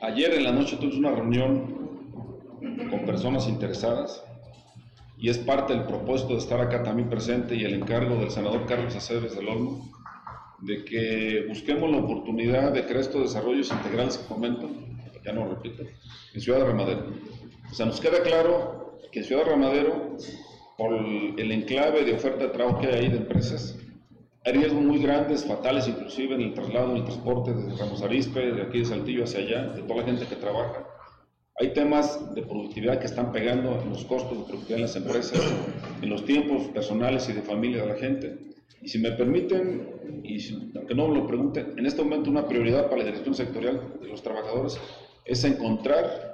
ayer 0.00 0.32
en 0.34 0.44
la 0.44 0.52
noche 0.52 0.76
tuvimos 0.76 0.96
una 0.96 1.10
reunión 1.10 1.82
con 2.88 3.04
personas 3.04 3.48
interesadas 3.48 4.24
y 5.18 5.28
es 5.28 5.38
parte 5.38 5.74
del 5.74 5.84
propósito 5.84 6.32
de 6.32 6.38
estar 6.38 6.60
acá 6.60 6.82
también 6.82 7.10
presente 7.10 7.54
y 7.54 7.64
el 7.64 7.74
encargo 7.74 8.16
del 8.16 8.30
senador 8.30 8.64
Carlos 8.66 8.96
Aceves 8.96 9.36
del 9.36 9.48
Olmo 9.48 9.92
de 10.62 10.84
que 10.84 11.44
busquemos 11.48 11.90
la 11.90 11.98
oportunidad 11.98 12.72
de 12.72 12.84
crear 12.84 13.00
estos 13.00 13.22
desarrollos 13.22 13.70
integrales 13.70 14.18
que 14.18 14.26
comentan, 14.26 14.70
ya 15.24 15.32
no 15.32 15.48
repito, 15.48 15.82
en 16.34 16.40
Ciudad 16.40 16.60
de 16.60 16.64
Ramadero. 16.66 17.12
O 17.70 17.74
sea, 17.74 17.86
nos 17.86 18.00
queda 18.00 18.22
claro 18.22 18.98
que 19.10 19.20
en 19.20 19.24
Ciudad 19.24 19.44
de 19.44 19.50
Ramadero, 19.50 20.16
por 20.78 20.94
el 20.94 21.52
enclave 21.52 22.04
de 22.04 22.14
oferta 22.14 22.44
de 22.44 22.50
trabajo 22.50 22.80
que 22.80 22.86
hay 22.86 22.94
ahí 22.94 23.08
de 23.08 23.18
empresas, 23.18 23.78
hay 24.44 24.54
riesgos 24.54 24.82
muy 24.82 24.98
grandes, 24.98 25.44
fatales 25.44 25.86
inclusive 25.86 26.34
en 26.34 26.40
el 26.40 26.54
traslado, 26.54 26.90
en 26.90 26.98
el 26.98 27.04
transporte 27.04 27.52
desde 27.52 27.76
Ramos 27.76 28.02
Arispe, 28.02 28.52
de 28.52 28.62
aquí 28.62 28.80
de 28.80 28.84
Saltillo 28.84 29.24
hacia 29.24 29.40
allá, 29.40 29.62
de 29.68 29.82
toda 29.82 30.00
la 30.00 30.04
gente 30.04 30.26
que 30.26 30.36
trabaja. 30.36 30.84
Hay 31.60 31.72
temas 31.74 32.34
de 32.34 32.42
productividad 32.42 32.98
que 32.98 33.06
están 33.06 33.30
pegando 33.30 33.80
en 33.80 33.90
los 33.90 34.04
costos 34.04 34.38
de 34.38 34.44
productividad 34.44 34.76
en 34.78 34.82
las 34.82 34.96
empresas, 34.96 35.54
en 36.00 36.10
los 36.10 36.24
tiempos 36.24 36.62
personales 36.68 37.28
y 37.28 37.34
de 37.34 37.42
familia 37.42 37.82
de 37.82 37.88
la 37.88 37.94
gente. 37.94 38.38
Y 38.80 38.88
si 38.88 38.98
me 38.98 39.12
permiten, 39.12 40.22
y 40.24 40.38
aunque 40.76 40.94
no 40.94 41.08
me 41.08 41.18
lo 41.18 41.26
pregunten, 41.26 41.74
en 41.76 41.86
este 41.86 42.02
momento 42.02 42.30
una 42.30 42.46
prioridad 42.46 42.84
para 42.88 42.98
la 42.98 43.04
dirección 43.04 43.34
sectorial 43.34 43.98
de 44.00 44.08
los 44.08 44.22
trabajadores 44.22 44.78
es 45.24 45.44
encontrar 45.44 46.32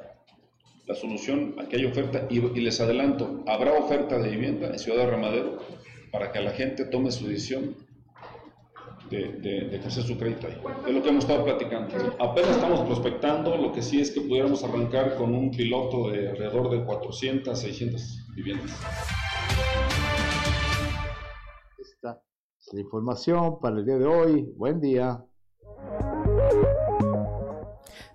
la 0.87 0.95
solución 0.95 1.55
a 1.59 1.69
que 1.69 1.77
haya 1.77 1.89
oferta 1.89 2.27
y, 2.31 2.41
les 2.41 2.81
adelanto, 2.81 3.45
habrá 3.47 3.75
oferta 3.75 4.19
de 4.19 4.31
vivienda 4.31 4.69
en 4.69 4.79
Ciudad 4.79 5.05
de 5.05 5.11
Ramadero 5.11 5.59
para 6.11 6.33
que 6.33 6.41
la 6.41 6.53
gente 6.53 6.87
tome 6.87 7.11
su 7.11 7.27
decisión 7.27 7.77
de, 9.11 9.33
de, 9.33 9.77
ejercer 9.77 10.05
su 10.05 10.19
crédito 10.19 10.47
ahí. 10.47 10.57
Es 10.87 10.95
lo 10.95 11.03
que 11.03 11.09
hemos 11.11 11.25
estado 11.25 11.45
platicando. 11.45 11.95
Apenas 12.19 12.51
estamos 12.53 12.81
prospectando, 12.81 13.57
lo 13.57 13.73
que 13.73 13.83
sí 13.83 14.01
es 14.01 14.11
que 14.11 14.23
pudiéramos 14.23 14.65
arrancar 14.65 15.17
con 15.17 15.35
un 15.35 15.51
piloto 15.51 16.11
de 16.11 16.31
alrededor 16.31 16.71
de 16.71 16.85
400, 16.85 17.59
600 17.59 18.27
viviendas. 18.35 18.81
La 22.73 22.81
información 22.81 23.59
para 23.61 23.79
el 23.79 23.85
día 23.85 23.99
de 23.99 24.07
hoy. 24.07 24.53
Buen 24.57 24.81
día. 24.81 25.25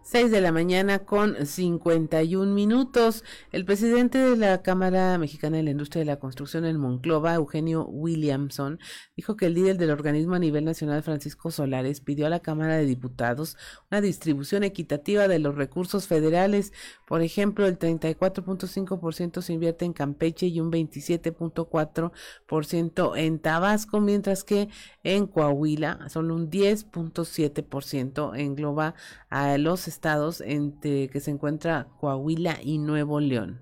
6 0.06 0.32
de 0.32 0.42
la 0.42 0.52
mañana 0.52 1.00
con 1.00 1.46
51 1.46 2.54
minutos. 2.54 3.24
El 3.54 3.64
presidente 3.64 4.18
de 4.18 4.36
la 4.36 4.62
Cámara 4.62 5.18
Mexicana 5.18 5.56
de 5.56 5.64
la 5.64 5.72
Industria 5.72 6.02
de 6.02 6.06
la 6.06 6.20
Construcción 6.20 6.66
en 6.66 6.78
Monclova, 6.78 7.36
Eugenio 7.36 7.86
Williamson, 7.86 8.80
dijo 9.16 9.38
que 9.38 9.46
el 9.46 9.54
líder 9.54 9.78
del 9.78 9.92
organismo 9.92 10.36
a 10.36 10.40
nivel 10.40 10.66
nacional, 10.66 11.04
Francisco 11.04 11.52
Solares, 11.52 12.02
pidió 12.02 12.28
a 12.28 12.30
la 12.30 12.42
Cámara 12.42 12.76
de 12.76 12.86
Diputados 12.86 13.56
una 13.92 14.02
distribución 14.02 14.64
equitativa 14.64 15.30
de 15.30 15.40
los 15.40 15.56
recursos 15.56 16.06
federales. 16.06 16.74
Por 17.08 17.22
ejemplo, 17.22 17.66
el 17.66 17.80
34.5% 17.80 19.42
se 19.42 19.54
invierte 19.54 19.86
en 19.86 19.94
Campeche 19.94 20.48
y 20.48 20.60
un 20.60 20.70
27.4% 20.70 23.18
en 23.18 23.40
Tabasco, 23.40 24.02
mientras 24.02 24.44
que 24.44 24.68
en 25.04 25.28
Coahuila 25.28 26.10
solo 26.10 26.36
un 26.36 26.52
10.7% 26.52 28.38
engloba 28.38 28.96
a 29.30 29.58
los 29.58 29.93
estados 29.94 30.42
entre 30.42 31.08
que 31.10 31.20
se 31.20 31.32
encuentra 31.32 31.88
Coahuila 32.00 32.58
y 32.62 32.80
Nuevo 32.80 33.20
León. 33.20 33.60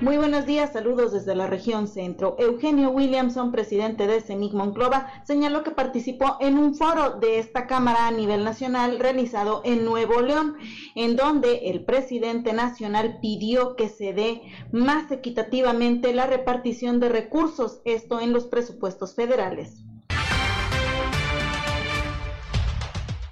Muy 0.00 0.18
buenos 0.18 0.44
días, 0.44 0.74
saludos 0.74 1.12
desde 1.12 1.34
la 1.34 1.46
región 1.46 1.88
centro. 1.88 2.36
Eugenio 2.38 2.90
Williamson, 2.90 3.52
presidente 3.52 4.06
de 4.06 4.20
CEMIC 4.20 4.52
Monclova, 4.52 5.08
señaló 5.24 5.62
que 5.62 5.70
participó 5.70 6.36
en 6.40 6.58
un 6.58 6.74
foro 6.74 7.18
de 7.20 7.38
esta 7.38 7.66
Cámara 7.66 8.08
a 8.08 8.10
nivel 8.10 8.44
nacional 8.44 8.98
realizado 8.98 9.62
en 9.64 9.86
Nuevo 9.86 10.20
León, 10.20 10.56
en 10.94 11.16
donde 11.16 11.70
el 11.70 11.86
presidente 11.86 12.52
nacional 12.52 13.18
pidió 13.22 13.76
que 13.76 13.88
se 13.88 14.12
dé 14.12 14.42
más 14.72 15.10
equitativamente 15.10 16.12
la 16.12 16.26
repartición 16.26 17.00
de 17.00 17.08
recursos, 17.08 17.80
esto 17.86 18.20
en 18.20 18.34
los 18.34 18.44
presupuestos 18.44 19.14
federales. 19.14 19.84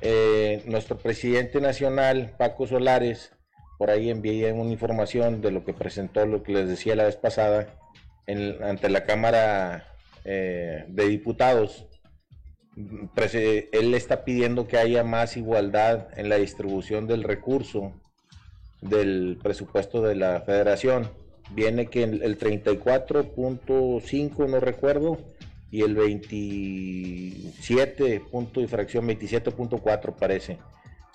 Eh, 0.05 0.65
nuestro 0.67 0.99
presidente 0.99 1.61
nacional, 1.61 2.35
Paco 2.37 2.67
Solares, 2.67 3.31
por 3.79 3.89
ahí 3.89 4.11
envié 4.11 4.53
una 4.53 4.73
información 4.73 5.41
de 5.41 5.53
lo 5.53 5.65
que 5.65 5.75
presentó, 5.75 6.27
lo 6.27 6.43
que 6.43 6.51
les 6.53 6.69
decía 6.69 6.97
la 6.97 7.05
vez 7.05 7.15
pasada, 7.15 7.69
ante 8.27 8.89
la 8.89 9.05
Cámara 9.05 9.95
eh, 10.25 10.87
de 10.89 11.09
Diputados. 11.09 11.87
Él 12.77 13.95
está 13.95 14.25
pidiendo 14.25 14.67
que 14.67 14.79
haya 14.79 15.05
más 15.05 15.37
igualdad 15.37 16.09
en 16.19 16.29
la 16.29 16.35
distribución 16.37 17.07
del 17.07 17.23
recurso 17.23 17.93
del 18.81 19.39
presupuesto 19.41 20.03
de 20.03 20.17
la 20.17 20.41
federación. 20.41 21.09
Viene 21.51 21.87
que 21.87 22.03
el 22.03 22.41
34.5, 22.41 24.49
no 24.49 24.59
recuerdo, 24.59 25.19
y 25.73 25.83
el 25.83 25.97
27 25.97 28.21
punto 28.31 28.61
y 28.61 28.69
fracción 28.69 29.09
27.4 29.09 30.15
parece. 30.15 30.59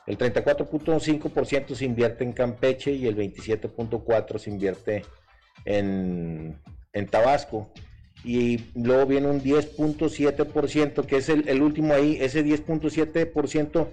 El 0.07 0.17
34.5% 0.17 1.75
se 1.75 1.85
invierte 1.85 2.23
en 2.23 2.33
Campeche 2.33 2.91
y 2.91 3.05
el 3.05 3.15
27.4% 3.15 4.39
se 4.39 4.49
invierte 4.49 5.05
en, 5.63 6.59
Tabasco. 7.11 7.69
Y 8.23 8.71
luego 8.73 9.05
viene 9.05 9.27
un 9.27 9.43
10.7%, 9.43 11.05
que 11.05 11.17
es 11.17 11.29
el, 11.29 11.61
último 11.61 11.93
ahí. 11.93 12.17
Ese 12.19 12.43
10.7% 12.43 13.89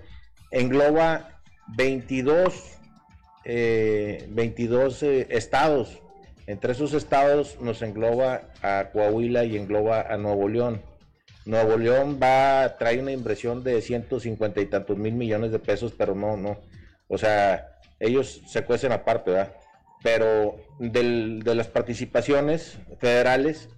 engloba 0.50 1.42
22, 1.76 2.78
22 3.44 5.02
eh, 5.02 5.20
eh, 5.20 5.26
estados. 5.28 6.00
Entre 6.46 6.72
esos 6.72 6.92
estados 6.92 7.58
nos 7.60 7.80
engloba 7.82 8.42
a 8.62 8.90
Coahuila 8.92 9.44
y 9.44 9.56
engloba 9.56 10.02
a 10.02 10.16
Nuevo 10.18 10.48
León. 10.48 10.82
Nuevo 11.46 11.76
León 11.76 12.18
va, 12.22 12.76
trae 12.78 13.00
una 13.00 13.12
inversión 13.12 13.64
de 13.64 13.80
150 13.80 14.60
y 14.60 14.66
tantos 14.66 14.96
mil 14.96 15.14
millones 15.14 15.52
de 15.52 15.58
pesos, 15.58 15.92
pero 15.96 16.14
no, 16.14 16.36
no. 16.36 16.58
O 17.08 17.18
sea, 17.18 17.78
ellos 17.98 18.42
se 18.46 18.64
cuecen 18.64 18.92
aparte, 18.92 19.30
¿verdad? 19.30 19.54
Pero 20.02 20.56
de 20.78 21.54
las 21.54 21.68
participaciones 21.68 22.78
federales 22.98 23.70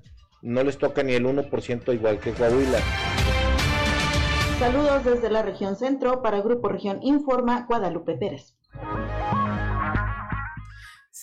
no 0.43 0.65
les 0.65 0.79
toca 0.79 1.03
ni 1.03 1.13
el 1.13 1.25
1% 1.25 1.95
igual 1.95 2.19
que 2.19 2.33
Coahuila. 2.33 2.79
Saludos 4.59 5.05
desde 5.05 5.31
la 5.31 5.43
región 5.43 5.77
centro 5.77 6.23
para 6.23 6.41
Grupo 6.41 6.69
Región 6.69 6.99
Informa, 7.03 7.67
Guadalupe 7.69 8.17
Pérez. 8.17 8.57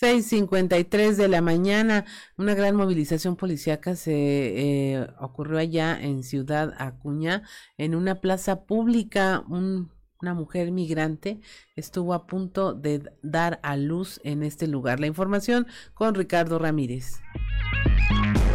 6.53 0.00 1.14
de 1.14 1.28
la 1.28 1.40
mañana, 1.40 2.04
una 2.36 2.54
gran 2.54 2.74
movilización 2.74 3.36
policíaca 3.36 3.94
se 3.94 4.12
eh, 4.12 5.06
ocurrió 5.20 5.58
allá 5.58 5.96
en 6.02 6.24
Ciudad 6.24 6.74
Acuña, 6.78 7.44
en 7.78 7.94
una 7.94 8.16
plaza 8.16 8.64
pública, 8.64 9.44
una 9.48 10.34
mujer 10.34 10.72
migrante 10.72 11.40
estuvo 11.76 12.12
a 12.12 12.26
punto 12.26 12.74
de 12.74 13.08
dar 13.22 13.60
a 13.62 13.76
luz 13.76 14.20
en 14.24 14.42
este 14.42 14.66
lugar. 14.66 14.98
La 14.98 15.06
información 15.06 15.68
con 15.94 16.16
Ricardo 16.16 16.58
Ramírez. 16.58 17.20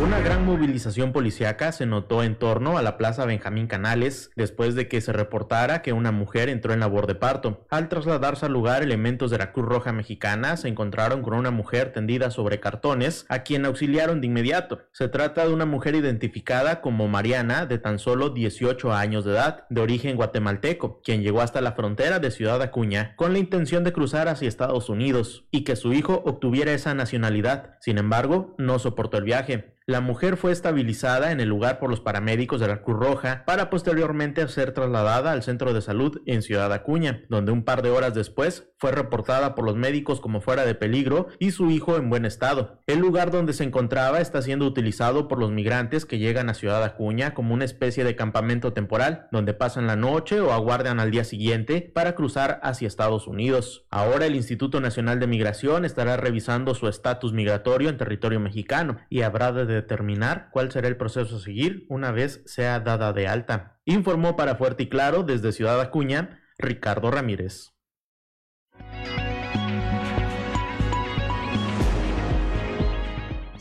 Una 0.01 0.21
gran 0.21 0.45
movilización 0.45 1.11
policíaca 1.11 1.73
se 1.73 1.85
notó 1.85 2.23
en 2.23 2.35
torno 2.35 2.77
a 2.77 2.81
la 2.81 2.97
Plaza 2.97 3.25
Benjamín 3.25 3.67
Canales 3.67 4.31
después 4.37 4.73
de 4.73 4.87
que 4.87 5.01
se 5.01 5.11
reportara 5.11 5.81
que 5.81 5.91
una 5.91 6.13
mujer 6.13 6.47
entró 6.47 6.71
en 6.71 6.79
labor 6.79 7.05
de 7.05 7.15
parto. 7.15 7.65
Al 7.69 7.89
trasladarse 7.89 8.45
al 8.45 8.53
lugar, 8.53 8.81
elementos 8.81 9.29
de 9.29 9.37
la 9.37 9.51
Cruz 9.51 9.65
Roja 9.65 9.91
Mexicana 9.91 10.55
se 10.55 10.69
encontraron 10.69 11.21
con 11.21 11.33
una 11.33 11.51
mujer 11.51 11.91
tendida 11.91 12.31
sobre 12.31 12.61
cartones, 12.61 13.25
a 13.27 13.39
quien 13.39 13.65
auxiliaron 13.65 14.21
de 14.21 14.27
inmediato. 14.27 14.79
Se 14.93 15.09
trata 15.09 15.45
de 15.45 15.53
una 15.53 15.65
mujer 15.65 15.95
identificada 15.95 16.79
como 16.79 17.09
Mariana, 17.09 17.65
de 17.65 17.77
tan 17.77 17.99
solo 17.99 18.29
18 18.29 18.93
años 18.93 19.25
de 19.25 19.33
edad, 19.33 19.65
de 19.69 19.81
origen 19.81 20.15
guatemalteco, 20.15 21.01
quien 21.03 21.23
llegó 21.23 21.41
hasta 21.41 21.59
la 21.59 21.73
frontera 21.73 22.19
de 22.19 22.31
Ciudad 22.31 22.61
Acuña 22.61 23.15
con 23.17 23.33
la 23.33 23.39
intención 23.39 23.83
de 23.83 23.91
cruzar 23.91 24.29
hacia 24.29 24.47
Estados 24.47 24.87
Unidos 24.87 25.45
y 25.51 25.65
que 25.65 25.75
su 25.75 25.91
hijo 25.91 26.23
obtuviera 26.25 26.71
esa 26.71 26.93
nacionalidad. 26.93 27.75
Sin 27.81 27.97
embargo, 27.97 28.55
no 28.57 28.79
soportó 28.79 29.17
el 29.17 29.25
viaje. 29.25 29.75
La 29.89 30.01
mujer 30.01 30.37
fue 30.37 30.51
estabilizada 30.51 31.31
en 31.31 31.39
el 31.39 31.49
lugar 31.49 31.79
por 31.79 31.89
los 31.89 31.99
paramédicos 31.99 32.61
de 32.61 32.67
la 32.67 32.83
Cruz 32.83 32.99
Roja 32.99 33.41
para 33.47 33.71
posteriormente 33.71 34.47
ser 34.47 34.71
trasladada 34.71 35.31
al 35.31 35.41
centro 35.41 35.73
de 35.73 35.81
salud 35.81 36.21
en 36.27 36.43
Ciudad 36.43 36.71
Acuña, 36.71 37.23
donde 37.27 37.51
un 37.51 37.63
par 37.63 37.81
de 37.81 37.89
horas 37.89 38.13
después 38.13 38.69
fue 38.77 38.91
reportada 38.91 39.55
por 39.55 39.65
los 39.65 39.75
médicos 39.75 40.21
como 40.21 40.41
fuera 40.41 40.63
de 40.63 40.75
peligro 40.75 41.29
y 41.39 41.49
su 41.49 41.71
hijo 41.71 41.97
en 41.97 42.11
buen 42.11 42.25
estado. 42.25 42.81
El 42.85 42.99
lugar 42.99 43.31
donde 43.31 43.53
se 43.53 43.63
encontraba 43.63 44.21
está 44.21 44.43
siendo 44.43 44.67
utilizado 44.67 45.27
por 45.27 45.39
los 45.39 45.49
migrantes 45.49 46.05
que 46.05 46.19
llegan 46.19 46.49
a 46.49 46.53
Ciudad 46.53 46.83
Acuña 46.83 47.33
como 47.33 47.55
una 47.55 47.65
especie 47.65 48.03
de 48.03 48.15
campamento 48.15 48.73
temporal, 48.73 49.27
donde 49.31 49.55
pasan 49.55 49.87
la 49.87 49.95
noche 49.95 50.39
o 50.39 50.53
aguardan 50.53 50.99
al 50.99 51.09
día 51.09 51.23
siguiente 51.23 51.91
para 51.95 52.13
cruzar 52.13 52.59
hacia 52.61 52.87
Estados 52.87 53.25
Unidos. 53.25 53.87
Ahora 53.89 54.27
el 54.27 54.35
Instituto 54.35 54.81
Nacional 54.81 55.19
de 55.19 55.25
Migración 55.25 55.83
estará 55.83 56.15
revisando 56.15 56.75
su 56.75 56.87
estatus 56.87 57.33
migratorio 57.33 57.89
en 57.89 57.97
territorio 57.97 58.39
mexicano 58.39 58.97
y 59.09 59.23
habrá 59.23 59.51
de 59.51 59.78
determinar 59.81 60.49
cuál 60.51 60.71
será 60.71 60.87
el 60.87 60.97
proceso 60.97 61.37
a 61.37 61.39
seguir 61.39 61.85
una 61.89 62.11
vez 62.11 62.41
sea 62.45 62.79
dada 62.79 63.13
de 63.13 63.27
alta. 63.27 63.79
Informó 63.85 64.35
para 64.35 64.55
Fuerte 64.55 64.83
y 64.83 64.89
Claro 64.89 65.23
desde 65.23 65.51
Ciudad 65.51 65.79
Acuña, 65.81 66.41
Ricardo 66.57 67.11
Ramírez. 67.11 67.73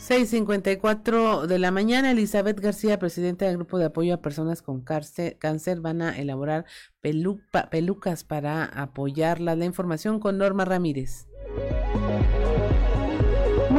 6.54 0.09 1.45
de 1.45 1.59
la 1.59 1.69
mañana, 1.69 2.09
Elizabeth 2.09 2.59
García, 2.59 2.97
presidenta 2.97 3.45
del 3.45 3.57
Grupo 3.57 3.77
de 3.77 3.85
Apoyo 3.85 4.15
a 4.15 4.21
Personas 4.23 4.63
con 4.63 4.81
Cáncer, 4.81 5.81
van 5.81 6.01
a 6.01 6.17
elaborar 6.17 6.65
pelucas 6.99 8.23
para 8.23 8.65
apoyarla. 8.65 9.55
La 9.55 9.65
información 9.65 10.19
con 10.19 10.39
Norma 10.39 10.65
Ramírez. 10.65 11.27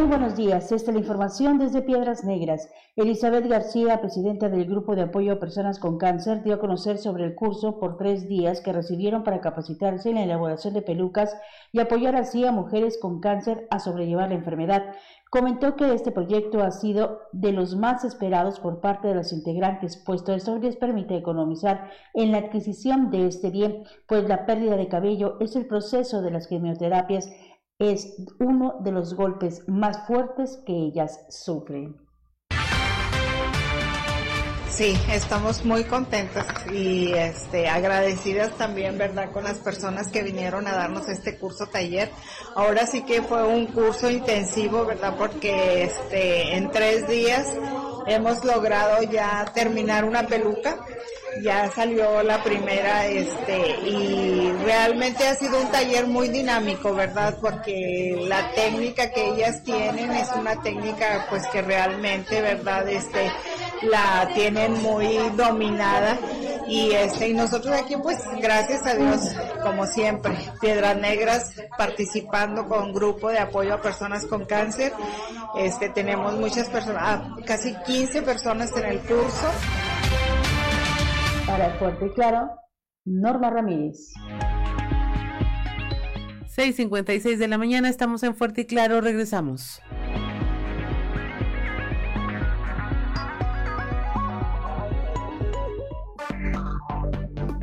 Muy 0.01 0.09
buenos 0.09 0.35
días. 0.35 0.73
Esta 0.73 0.91
es 0.91 0.95
la 0.95 1.01
información 1.01 1.59
desde 1.59 1.83
Piedras 1.83 2.25
Negras. 2.25 2.71
Elizabeth 2.97 3.47
García, 3.47 4.01
presidenta 4.01 4.49
del 4.49 4.65
Grupo 4.65 4.97
de 4.97 5.03
Apoyo 5.03 5.35
a 5.35 5.39
Personas 5.39 5.79
con 5.79 5.99
Cáncer, 5.99 6.43
dio 6.43 6.55
a 6.55 6.59
conocer 6.59 6.97
sobre 6.97 7.27
el 7.27 7.35
curso 7.35 7.79
por 7.79 7.99
tres 7.99 8.27
días 8.27 8.63
que 8.63 8.73
recibieron 8.73 9.25
para 9.25 9.43
capacitarse 9.43 10.09
en 10.09 10.15
la 10.15 10.25
elaboración 10.25 10.73
de 10.73 10.81
pelucas 10.81 11.37
y 11.71 11.81
apoyar 11.81 12.17
así 12.17 12.47
a 12.47 12.51
mujeres 12.51 12.99
con 12.99 13.21
cáncer 13.21 13.67
a 13.71 13.79
sobrellevar 13.79 14.31
la 14.31 14.37
enfermedad. 14.37 14.85
Comentó 15.29 15.77
que 15.77 15.93
este 15.93 16.11
proyecto 16.11 16.63
ha 16.63 16.71
sido 16.73 17.21
de 17.33 17.53
los 17.53 17.77
más 17.77 18.03
esperados 18.03 18.59
por 18.59 18.81
parte 18.81 19.07
de 19.07 19.15
los 19.15 19.33
integrantes, 19.33 19.97
puesto 19.99 20.33
esto 20.33 20.59
les 20.59 20.77
permite 20.77 21.15
economizar 21.15 21.91
en 22.15 22.33
la 22.33 22.39
adquisición 22.39 23.11
de 23.11 23.27
este 23.27 23.51
bien, 23.51 23.85
pues 24.09 24.27
la 24.27 24.47
pérdida 24.47 24.77
de 24.77 24.89
cabello 24.89 25.37
es 25.39 25.55
el 25.55 25.67
proceso 25.67 26.21
de 26.23 26.33
las 26.33 26.49
quimioterapias 26.49 27.31
es 27.81 28.15
uno 28.39 28.77
de 28.81 28.93
los 28.93 29.15
golpes 29.15 29.67
más 29.67 30.07
fuertes 30.07 30.61
que 30.67 30.73
ellas 30.73 31.19
sufren. 31.31 31.97
Sí, 34.69 34.97
estamos 35.11 35.65
muy 35.65 35.85
contentas 35.85 36.47
y 36.73 37.13
este, 37.13 37.69
agradecidas 37.69 38.53
también, 38.57 38.97
¿verdad?, 38.97 39.31
con 39.31 39.45
las 39.45 39.59
personas 39.59 40.09
que 40.09 40.23
vinieron 40.23 40.67
a 40.67 40.73
darnos 40.73 41.09
este 41.09 41.37
curso 41.37 41.67
taller. 41.67 42.11
Ahora 42.55 42.87
sí 42.87 43.03
que 43.03 43.21
fue 43.21 43.47
un 43.47 43.67
curso 43.67 44.09
intensivo, 44.09 44.87
¿verdad?, 44.87 45.17
porque 45.19 45.85
este, 45.85 46.57
en 46.57 46.71
tres 46.71 47.07
días 47.09 47.47
hemos 48.07 48.45
logrado 48.45 49.03
ya 49.03 49.51
terminar 49.55 50.05
una 50.05 50.27
peluca 50.27 50.79
ya 51.43 51.71
salió 51.71 52.23
la 52.23 52.43
primera 52.43 53.07
este 53.07 53.59
y 53.87 54.53
realmente 54.65 55.27
ha 55.27 55.35
sido 55.35 55.61
un 55.61 55.71
taller 55.71 56.07
muy 56.07 56.29
dinámico 56.29 56.95
verdad 56.95 57.37
porque 57.41 58.25
la 58.27 58.51
técnica 58.53 59.11
que 59.11 59.31
ellas 59.31 59.63
tienen 59.63 60.11
es 60.13 60.29
una 60.37 60.61
técnica 60.63 61.27
pues 61.31 61.47
que 61.49 61.63
realmente 61.63 62.41
verdad 62.43 62.89
este 62.89 63.31
la 63.83 64.29
tienen 64.35 64.83
muy 64.83 65.19
dominada 65.37 66.19
y 66.69 66.93
este 66.93 67.29
y 67.29 67.35
nosotros 67.35 67.75
aquí 67.77 67.97
pues 67.97 68.19
gracias 68.41 68.87
a 68.87 68.95
Dios 68.95 69.21
como 69.63 69.87
siempre 69.87 70.37
Piedras 70.61 70.97
Negras 70.97 71.53
participando 71.79 72.69
con 72.69 72.93
grupo 72.93 73.31
de 73.31 73.39
apoyo 73.39 73.75
a 73.75 73.81
personas 73.81 74.27
con 74.27 74.45
cáncer. 74.45 74.93
Este 75.57 75.89
tenemos 75.89 76.35
muchas 76.35 76.69
personas 76.69 77.03
ah, 77.05 77.37
casi 77.45 77.75
15 77.75 78.23
personas 78.23 78.71
en 78.77 78.85
el 78.85 79.01
curso 79.01 79.51
para 81.51 81.71
Fuerte 81.79 82.07
y 82.07 82.11
Claro, 82.11 82.49
Norma 83.05 83.51
Ramírez. 83.51 84.13
6.56 86.57 87.39
de 87.39 87.49
la 87.49 87.59
mañana, 87.59 87.89
estamos 87.89 88.23
en 88.23 88.37
Fuerte 88.37 88.61
y 88.61 88.67
Claro, 88.67 89.01
regresamos. 89.01 89.83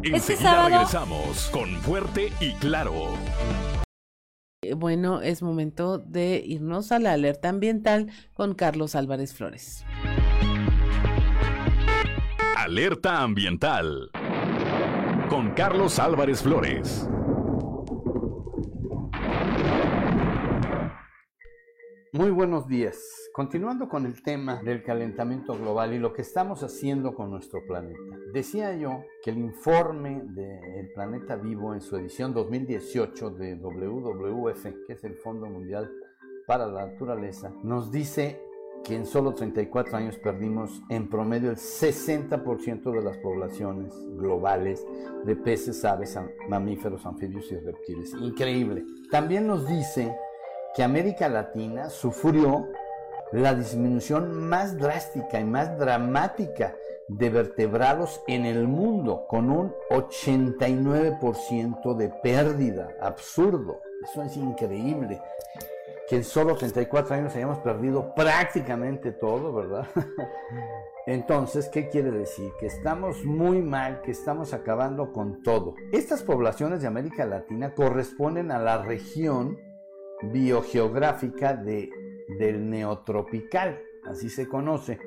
Este 0.04 0.36
sábado 0.36 0.70
regresamos 0.70 1.50
con 1.54 1.70
Fuerte 1.78 2.34
y 2.42 2.54
Claro. 2.56 3.14
Eh, 4.64 4.74
bueno, 4.74 5.22
es 5.22 5.42
momento 5.42 5.98
de 5.98 6.44
irnos 6.46 6.92
a 6.92 7.00
la 7.00 7.14
alerta 7.14 7.48
ambiental 7.48 8.12
con 8.34 8.54
Carlos 8.54 8.96
Álvarez 8.96 9.34
Flores. 9.34 9.86
Alerta 12.68 13.22
Ambiental 13.22 14.12
con 15.30 15.52
Carlos 15.52 16.00
Álvarez 16.00 16.44
Flores. 16.44 17.08
Muy 22.12 22.30
buenos 22.30 22.68
días. 22.68 23.02
Continuando 23.32 23.88
con 23.88 24.06
el 24.06 24.22
tema 24.22 24.62
del 24.62 24.84
calentamiento 24.84 25.58
global 25.58 25.94
y 25.94 26.00
lo 26.00 26.12
que 26.12 26.24
estamos 26.24 26.62
haciendo 26.62 27.16
con 27.16 27.32
nuestro 27.32 27.66
planeta. 27.66 28.18
Decía 28.34 28.76
yo 28.76 29.02
que 29.24 29.30
el 29.30 29.38
informe 29.38 30.24
del 30.26 30.92
Planeta 30.94 31.38
Vivo 31.38 31.74
en 31.74 31.80
su 31.80 31.96
edición 31.96 32.34
2018 32.34 33.30
de 33.30 33.56
WWF, 33.56 34.64
que 34.86 34.92
es 34.92 35.06
el 35.06 35.16
Fondo 35.16 35.46
Mundial 35.46 35.90
para 36.46 36.68
la 36.68 36.88
Naturaleza, 36.88 37.50
nos 37.64 37.94
dice 37.94 38.42
que 38.84 38.96
en 38.96 39.06
solo 39.06 39.34
34 39.34 39.98
años 39.98 40.18
perdimos 40.18 40.82
en 40.90 41.10
promedio 41.10 41.50
el 41.50 41.58
60% 41.58 42.92
de 42.92 43.02
las 43.02 43.18
poblaciones 43.18 43.94
globales 44.16 44.86
de 45.26 45.36
peces, 45.36 45.84
aves, 45.84 46.18
mamíferos, 46.48 47.06
anfibios 47.06 47.52
y 47.52 47.58
reptiles. 47.58 48.14
Increíble. 48.22 48.86
También 49.12 49.46
nos 49.46 49.68
dice 49.68 50.16
que 50.76 50.84
América 50.84 51.28
Latina 51.28 51.90
sufrió 51.90 52.68
la 53.32 53.54
disminución 53.54 54.48
más 54.48 54.78
drástica 54.78 55.40
y 55.40 55.44
más 55.44 55.78
dramática 55.78 56.76
de 57.08 57.30
vertebrados 57.30 58.22
en 58.28 58.46
el 58.46 58.68
mundo, 58.68 59.26
con 59.28 59.50
un 59.50 59.74
89% 59.90 61.96
de 61.96 62.10
pérdida. 62.22 62.90
Absurdo. 63.02 63.82
Eso 64.04 64.24
es 64.24 64.38
increíble. 64.38 65.22
Que 66.10 66.18
en 66.18 66.24
solo 66.24 66.56
34 66.56 67.16
años 67.16 67.36
hayamos 67.36 67.60
perdido 67.60 68.14
prácticamente 68.16 69.12
todo, 69.12 69.54
¿verdad? 69.54 69.88
Entonces, 71.08 71.70
¿qué 71.70 71.88
quiere 71.88 72.12
decir? 72.12 72.52
Que 72.60 72.66
estamos 72.66 73.24
muy 73.24 73.62
mal, 73.62 74.02
que 74.02 74.12
estamos 74.12 74.54
acabando 74.54 75.14
con 75.14 75.42
todo. 75.42 75.76
Estas 75.94 76.22
poblaciones 76.22 76.82
de 76.82 76.88
América 76.88 77.26
Latina 77.26 77.74
corresponden 77.74 78.52
a 78.52 78.60
la 78.60 78.84
región 78.84 79.58
biogeográfica 80.22 81.56
de, 81.56 81.90
del 82.38 82.70
neotropical, 82.70 83.80
así 84.06 84.30
se 84.30 84.48
conoce, 84.48 85.00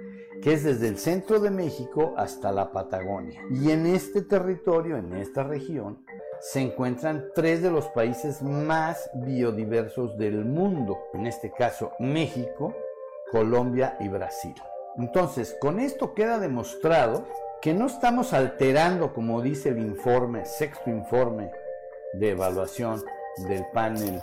que 0.43 0.55
es 0.55 0.65
desde 0.65 0.89
el 0.89 0.97
centro 0.97 1.39
de 1.39 1.51
México 1.51 2.15
hasta 2.17 2.51
la 2.51 2.73
Patagonia. 2.73 3.43
Y 3.51 3.71
en 3.71 3.87
este 3.87 4.23
territorio, 4.23 4.97
en 4.97 5.13
esta 5.15 5.43
región, 5.43 6.05
se 6.41 6.61
encuentran 6.61 7.27
tres 7.35 7.63
de 7.63 7.71
los 7.71 7.87
países 7.89 8.43
más 8.43 9.11
biodiversos 9.15 10.17
del 10.17 10.45
mundo, 10.45 10.99
en 11.13 11.27
este 11.27 11.53
caso 11.53 11.93
México, 11.99 12.75
Colombia 13.31 13.97
y 14.01 14.09
Brasil. 14.09 14.55
Entonces, 14.97 15.57
con 15.61 15.79
esto 15.79 16.15
queda 16.15 16.39
demostrado 16.39 17.27
que 17.61 17.75
no 17.75 17.87
estamos 17.87 18.33
alterando, 18.33 19.13
como 19.13 19.43
dice 19.43 19.69
el 19.69 19.79
informe, 19.79 20.47
sexto 20.47 20.89
informe 20.91 21.51
de 22.15 22.31
evaluación 22.31 23.03
del 23.49 23.65
panel 23.73 24.21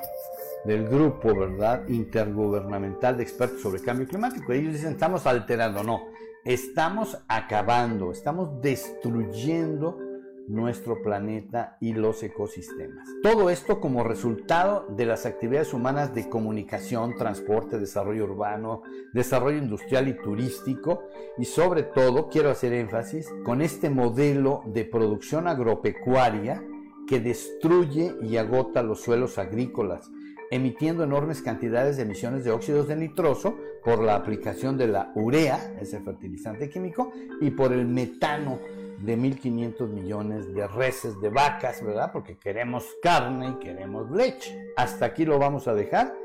del 0.65 0.87
grupo, 0.87 1.33
¿verdad? 1.35 1.87
Intergubernamental 1.87 3.15
de 3.15 3.23
expertos 3.23 3.61
sobre 3.61 3.81
cambio 3.81 4.07
climático. 4.07 4.51
Ellos 4.51 4.73
dicen, 4.73 4.93
estamos 4.93 5.25
alterando, 5.25 5.83
no, 5.83 6.07
estamos 6.43 7.17
acabando, 7.27 8.11
estamos 8.11 8.59
destruyendo 8.61 10.06
nuestro 10.47 11.01
planeta 11.01 11.77
y 11.81 11.93
los 11.93 12.23
ecosistemas. 12.23 13.07
Todo 13.21 13.49
esto 13.49 13.79
como 13.81 14.03
resultado 14.03 14.85
de 14.89 15.05
las 15.05 15.25
actividades 15.25 15.73
humanas 15.73 16.15
de 16.15 16.29
comunicación, 16.29 17.15
transporte, 17.15 17.77
desarrollo 17.77 18.23
urbano, 18.23 18.81
desarrollo 19.13 19.57
industrial 19.57 20.07
y 20.07 20.13
turístico 20.13 21.03
y 21.37 21.45
sobre 21.45 21.83
todo, 21.83 22.29
quiero 22.29 22.49
hacer 22.49 22.73
énfasis, 22.73 23.29
con 23.43 23.61
este 23.61 23.89
modelo 23.89 24.63
de 24.65 24.85
producción 24.85 25.47
agropecuaria 25.47 26.63
que 27.07 27.19
destruye 27.19 28.15
y 28.21 28.37
agota 28.37 28.83
los 28.83 29.01
suelos 29.01 29.37
agrícolas, 29.37 30.09
emitiendo 30.49 31.03
enormes 31.03 31.41
cantidades 31.41 31.97
de 31.97 32.03
emisiones 32.03 32.43
de 32.43 32.51
óxidos 32.51 32.87
de 32.87 32.95
nitroso 32.95 33.57
por 33.83 34.01
la 34.01 34.15
aplicación 34.15 34.77
de 34.77 34.87
la 34.87 35.11
urea, 35.15 35.73
ese 35.79 35.99
fertilizante 35.99 36.69
químico, 36.69 37.11
y 37.41 37.51
por 37.51 37.73
el 37.73 37.85
metano 37.85 38.59
de 38.97 39.17
1.500 39.17 39.87
millones 39.89 40.53
de 40.53 40.67
reses 40.67 41.19
de 41.21 41.29
vacas, 41.29 41.83
¿verdad? 41.83 42.11
Porque 42.11 42.37
queremos 42.37 42.85
carne 43.01 43.49
y 43.49 43.63
queremos 43.63 44.09
leche. 44.11 44.71
Hasta 44.75 45.05
aquí 45.05 45.25
lo 45.25 45.39
vamos 45.39 45.67
a 45.67 45.73
dejar 45.73 46.15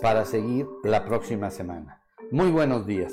para 0.00 0.24
seguir 0.24 0.66
la 0.84 1.04
próxima 1.04 1.50
semana. 1.50 2.00
Muy 2.30 2.50
buenos 2.50 2.86
días. 2.86 3.12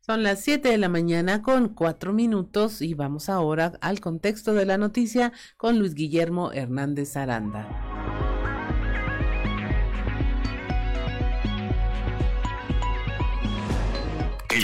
Son 0.00 0.24
las 0.24 0.40
7 0.40 0.70
de 0.70 0.78
la 0.78 0.88
mañana 0.88 1.40
con 1.40 1.68
4 1.68 2.12
minutos 2.12 2.82
y 2.82 2.94
vamos 2.94 3.28
ahora 3.28 3.74
al 3.80 4.00
contexto 4.00 4.54
de 4.54 4.66
la 4.66 4.76
noticia 4.76 5.32
con 5.56 5.78
Luis 5.78 5.94
Guillermo 5.94 6.50
Hernández 6.50 7.16
Aranda. 7.16 7.99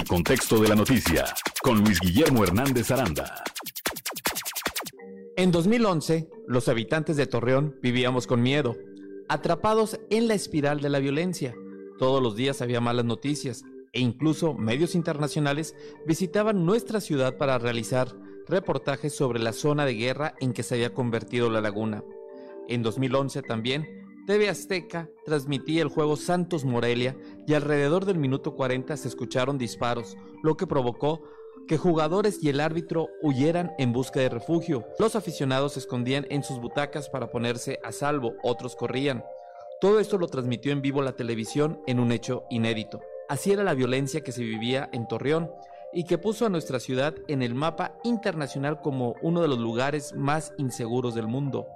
Contexto 0.07 0.61
de 0.61 0.68
la 0.68 0.76
noticia 0.76 1.24
con 1.62 1.82
Luis 1.82 2.00
Guillermo 2.00 2.44
Hernández 2.44 2.90
Aranda. 2.90 3.42
En 5.36 5.50
2011, 5.50 6.28
los 6.46 6.68
habitantes 6.68 7.16
de 7.16 7.26
Torreón 7.26 7.76
vivíamos 7.82 8.26
con 8.26 8.42
miedo, 8.42 8.76
atrapados 9.28 9.98
en 10.11 10.28
la 10.28 10.34
espiral 10.34 10.80
de 10.80 10.90
la 10.90 10.98
violencia. 10.98 11.54
Todos 11.98 12.22
los 12.22 12.36
días 12.36 12.62
había 12.62 12.80
malas 12.80 13.04
noticias, 13.04 13.64
e 13.92 14.00
incluso 14.00 14.54
medios 14.54 14.94
internacionales 14.94 15.74
visitaban 16.07 16.64
nuestra 16.64 17.00
ciudad 17.00 17.36
para 17.36 17.59
realizar 17.59 18.14
reportajes 18.46 19.14
sobre 19.14 19.40
la 19.40 19.52
zona 19.52 19.84
de 19.84 19.94
guerra 19.94 20.34
en 20.40 20.52
que 20.52 20.62
se 20.62 20.76
había 20.76 20.94
convertido 20.94 21.50
la 21.50 21.61
laguna. 21.61 22.04
En 22.68 22.82
2011 22.82 23.42
también, 23.42 24.05
TV 24.26 24.48
Azteca 24.48 25.08
transmitía 25.24 25.82
el 25.82 25.88
juego 25.88 26.16
Santos 26.16 26.64
Morelia 26.64 27.16
y 27.46 27.54
alrededor 27.54 28.04
del 28.04 28.18
minuto 28.18 28.56
40 28.56 28.96
se 28.96 29.06
escucharon 29.06 29.56
disparos, 29.56 30.16
lo 30.42 30.56
que 30.56 30.66
provocó 30.66 31.22
que 31.68 31.78
jugadores 31.78 32.42
y 32.42 32.48
el 32.48 32.58
árbitro 32.58 33.08
huyeran 33.22 33.72
en 33.78 33.92
busca 33.92 34.18
de 34.18 34.28
refugio. 34.28 34.84
Los 34.98 35.14
aficionados 35.14 35.74
se 35.74 35.78
escondían 35.78 36.26
en 36.28 36.42
sus 36.42 36.60
butacas 36.60 37.08
para 37.08 37.30
ponerse 37.30 37.78
a 37.84 37.92
salvo, 37.92 38.34
otros 38.42 38.74
corrían. 38.74 39.24
Todo 39.80 40.00
esto 40.00 40.18
lo 40.18 40.26
transmitió 40.26 40.72
en 40.72 40.82
vivo 40.82 41.02
la 41.02 41.14
televisión 41.14 41.80
en 41.86 42.00
un 42.00 42.10
hecho 42.10 42.46
inédito. 42.50 43.00
Así 43.28 43.52
era 43.52 43.62
la 43.62 43.74
violencia 43.74 44.22
que 44.22 44.32
se 44.32 44.42
vivía 44.42 44.88
en 44.92 45.06
Torreón 45.06 45.52
y 45.92 46.02
que 46.02 46.18
puso 46.18 46.46
a 46.46 46.50
nuestra 46.50 46.80
ciudad 46.80 47.14
en 47.28 47.42
el 47.42 47.54
mapa 47.54 47.96
internacional 48.02 48.80
como 48.80 49.14
uno 49.22 49.40
de 49.40 49.48
los 49.48 49.58
lugares 49.58 50.14
más 50.14 50.52
inseguros 50.58 51.14
del 51.14 51.28
mundo. 51.28 51.68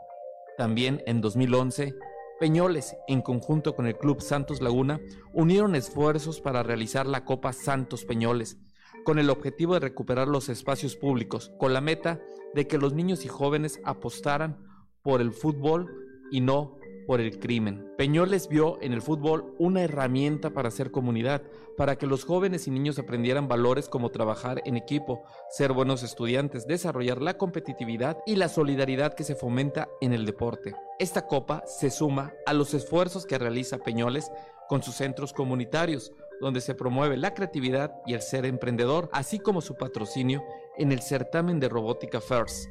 También 0.58 1.02
en 1.06 1.20
2011, 1.20 1.94
Peñoles, 2.40 2.96
en 3.06 3.20
conjunto 3.20 3.76
con 3.76 3.86
el 3.86 3.98
Club 3.98 4.22
Santos 4.22 4.62
Laguna, 4.62 4.98
unieron 5.34 5.74
esfuerzos 5.74 6.40
para 6.40 6.62
realizar 6.62 7.06
la 7.06 7.26
Copa 7.26 7.52
Santos 7.52 8.06
Peñoles, 8.06 8.56
con 9.04 9.18
el 9.18 9.28
objetivo 9.28 9.74
de 9.74 9.80
recuperar 9.80 10.26
los 10.26 10.48
espacios 10.48 10.96
públicos, 10.96 11.52
con 11.58 11.74
la 11.74 11.82
meta 11.82 12.18
de 12.54 12.66
que 12.66 12.78
los 12.78 12.94
niños 12.94 13.26
y 13.26 13.28
jóvenes 13.28 13.78
apostaran 13.84 14.56
por 15.02 15.20
el 15.20 15.32
fútbol 15.32 15.94
y 16.30 16.40
no 16.40 16.79
por 17.10 17.20
el 17.20 17.40
crimen. 17.40 17.92
Peñoles 17.98 18.48
vio 18.48 18.80
en 18.80 18.92
el 18.92 19.02
fútbol 19.02 19.52
una 19.58 19.82
herramienta 19.82 20.50
para 20.50 20.68
hacer 20.68 20.92
comunidad, 20.92 21.42
para 21.76 21.96
que 21.96 22.06
los 22.06 22.22
jóvenes 22.24 22.68
y 22.68 22.70
niños 22.70 23.00
aprendieran 23.00 23.48
valores 23.48 23.88
como 23.88 24.10
trabajar 24.10 24.62
en 24.64 24.76
equipo, 24.76 25.24
ser 25.50 25.72
buenos 25.72 26.04
estudiantes, 26.04 26.68
desarrollar 26.68 27.20
la 27.20 27.36
competitividad 27.36 28.18
y 28.26 28.36
la 28.36 28.48
solidaridad 28.48 29.14
que 29.14 29.24
se 29.24 29.34
fomenta 29.34 29.88
en 30.00 30.12
el 30.12 30.24
deporte. 30.24 30.76
Esta 31.00 31.26
copa 31.26 31.64
se 31.66 31.90
suma 31.90 32.32
a 32.46 32.54
los 32.54 32.74
esfuerzos 32.74 33.26
que 33.26 33.38
realiza 33.38 33.78
Peñoles 33.78 34.30
con 34.68 34.80
sus 34.80 34.94
centros 34.94 35.32
comunitarios, 35.32 36.12
donde 36.40 36.60
se 36.60 36.76
promueve 36.76 37.16
la 37.16 37.34
creatividad 37.34 37.92
y 38.06 38.14
el 38.14 38.22
ser 38.22 38.46
emprendedor, 38.46 39.10
así 39.12 39.40
como 39.40 39.62
su 39.62 39.74
patrocinio 39.74 40.44
en 40.78 40.92
el 40.92 41.02
certamen 41.02 41.58
de 41.58 41.70
robótica 41.70 42.20
FIRST. 42.20 42.68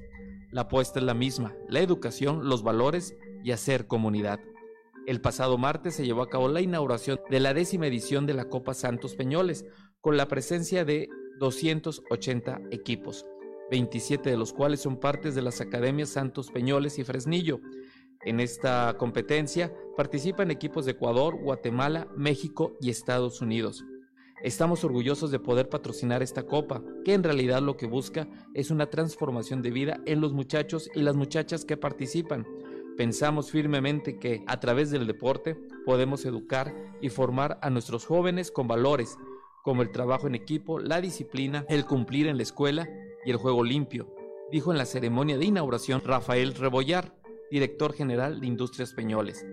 La 0.51 0.61
apuesta 0.61 0.97
es 0.97 1.05
la 1.05 1.13
misma, 1.13 1.57
la 1.67 1.81
educación, 1.81 2.47
los 2.47 2.63
valores 2.63 3.13
y 3.43 3.51
hacer 3.51 3.87
comunidad. 3.87 4.39
El 5.07 5.21
pasado 5.21 5.57
martes 5.57 5.95
se 5.95 6.05
llevó 6.05 6.21
a 6.21 6.29
cabo 6.29 6.47
la 6.49 6.61
inauguración 6.61 7.19
de 7.29 7.39
la 7.39 7.53
décima 7.53 7.87
edición 7.87 8.25
de 8.25 8.33
la 8.33 8.45
Copa 8.45 8.73
Santos 8.73 9.15
Peñoles, 9.15 9.65
con 10.01 10.17
la 10.17 10.27
presencia 10.27 10.85
de 10.85 11.09
280 11.39 12.61
equipos, 12.71 13.25
27 13.71 14.29
de 14.29 14.37
los 14.37 14.53
cuales 14.53 14.81
son 14.81 14.99
partes 14.99 15.35
de 15.35 15.41
las 15.41 15.61
academias 15.61 16.09
Santos 16.09 16.51
Peñoles 16.51 16.99
y 16.99 17.03
Fresnillo. 17.03 17.59
En 18.23 18.39
esta 18.39 18.95
competencia 18.97 19.73
participan 19.95 20.51
equipos 20.51 20.85
de 20.85 20.91
Ecuador, 20.91 21.41
Guatemala, 21.41 22.07
México 22.15 22.77
y 22.81 22.89
Estados 22.89 23.41
Unidos. 23.41 23.83
Estamos 24.43 24.83
orgullosos 24.83 25.31
de 25.31 25.39
poder 25.39 25.67
patrocinar 25.67 26.23
esta 26.23 26.43
copa, 26.43 26.81
que 27.03 27.13
en 27.13 27.23
realidad 27.23 27.61
lo 27.61 27.75
que 27.75 27.87
busca 27.87 28.27
es 28.53 28.71
una 28.71 28.89
transformación 28.89 29.61
de 29.61 29.71
vida 29.71 29.99
en 30.05 30.21
los 30.21 30.33
muchachos 30.33 30.89
y 30.95 31.01
las 31.01 31.15
muchachas 31.15 31.65
que 31.65 31.75
participan, 31.75 32.45
Pensamos 32.99 33.49
firmemente 33.49 34.19
que 34.19 34.43
a 34.45 34.59
través 34.59 34.91
del 34.91 35.07
deporte 35.07 35.55
podemos 35.85 36.25
educar 36.25 36.75
y 36.99 37.07
formar 37.07 37.57
a 37.61 37.69
nuestros 37.69 38.05
jóvenes 38.05 38.51
con 38.51 38.67
valores 38.67 39.17
como 39.63 39.83
el 39.83 39.91
trabajo 39.93 40.27
en 40.27 40.35
equipo, 40.35 40.79
la 40.79 40.99
disciplina, 40.99 41.63
el 41.69 41.85
cumplir 41.85 42.27
en 42.27 42.35
la 42.35 42.43
escuela 42.43 42.89
y 43.23 43.31
el 43.31 43.37
juego 43.37 43.63
limpio. 43.63 44.13
dijo 44.51 44.73
en 44.73 44.77
la 44.77 44.85
ceremonia 44.85 45.37
de 45.37 45.45
inauguración 45.45 46.01
Rafael 46.03 46.53
Rebollar, 46.55 47.15
director 47.49 47.93
general 47.93 48.41
de 48.41 48.47
Industrias 48.47 48.91
Peñoles. 48.91 49.45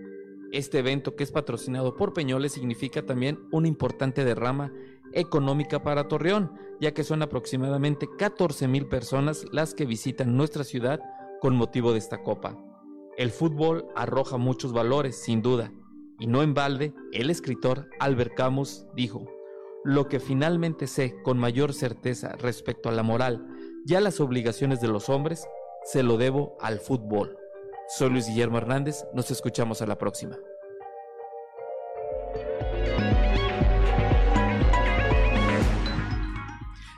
Este 0.51 0.79
evento, 0.79 1.15
que 1.15 1.23
es 1.23 1.31
patrocinado 1.31 1.95
por 1.95 2.11
Peñoles, 2.11 2.51
significa 2.51 3.05
también 3.05 3.39
una 3.53 3.69
importante 3.69 4.25
derrama 4.25 4.73
económica 5.13 5.81
para 5.83 6.09
Torreón, 6.09 6.51
ya 6.81 6.93
que 6.93 7.05
son 7.05 7.21
aproximadamente 7.21 8.09
14 8.17 8.67
mil 8.67 8.87
personas 8.87 9.45
las 9.53 9.73
que 9.73 9.85
visitan 9.85 10.35
nuestra 10.35 10.65
ciudad 10.65 10.99
con 11.39 11.55
motivo 11.55 11.93
de 11.93 11.99
esta 11.99 12.21
copa. 12.23 12.61
El 13.17 13.31
fútbol 13.31 13.87
arroja 13.95 14.37
muchos 14.37 14.73
valores, 14.73 15.19
sin 15.19 15.41
duda, 15.41 15.73
y 16.19 16.27
no 16.27 16.43
en 16.43 16.53
balde, 16.53 16.93
el 17.11 17.31
escritor 17.31 17.89
Albert 17.99 18.35
Camus 18.35 18.85
dijo, 18.95 19.25
lo 19.83 20.07
que 20.07 20.19
finalmente 20.19 20.85
sé 20.85 21.15
con 21.23 21.39
mayor 21.39 21.73
certeza 21.73 22.35
respecto 22.35 22.89
a 22.89 22.91
la 22.91 23.01
moral 23.01 23.43
y 23.87 23.95
a 23.95 24.01
las 24.01 24.19
obligaciones 24.19 24.81
de 24.81 24.89
los 24.89 25.09
hombres, 25.09 25.47
se 25.83 26.03
lo 26.03 26.17
debo 26.17 26.57
al 26.61 26.79
fútbol. 26.79 27.35
Soy 27.87 28.11
Luis 28.11 28.27
Guillermo 28.27 28.59
Hernández, 28.59 29.03
nos 29.15 29.31
escuchamos 29.31 29.81
a 29.81 29.87
la 29.87 29.97
próxima. 29.97 30.37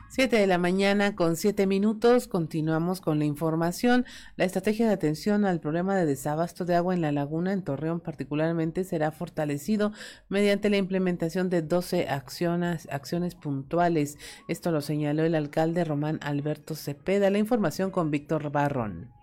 7 0.09 0.37
de 0.37 0.47
la 0.47 0.57
mañana 0.57 1.15
con 1.15 1.35
7 1.35 1.67
minutos. 1.67 2.27
Continuamos 2.27 2.99
con 2.99 3.19
la 3.19 3.25
información. 3.25 4.05
La 4.37 4.45
estrategia 4.45 4.87
de 4.87 4.93
atención 4.93 5.45
al 5.45 5.59
problema 5.59 5.95
de 5.95 6.07
desabasto 6.07 6.65
de 6.65 6.73
agua 6.73 6.95
en 6.95 7.01
la 7.01 7.11
laguna 7.11 7.53
en 7.53 7.61
Torreón 7.61 7.99
particularmente 7.99 8.83
será 8.83 9.11
fortalecido 9.11 9.91
mediante 10.27 10.71
la 10.71 10.77
implementación 10.77 11.51
de 11.51 11.61
12 11.61 12.09
acciones, 12.09 12.87
acciones 12.91 13.35
puntuales. 13.35 14.17
Esto 14.47 14.71
lo 14.71 14.81
señaló 14.81 15.23
el 15.25 15.35
alcalde 15.35 15.85
Román 15.85 16.17
Alberto 16.23 16.73
Cepeda. 16.73 17.29
La 17.29 17.37
información 17.37 17.91
con 17.91 18.09
Víctor 18.09 18.51
Barrón. 18.51 19.18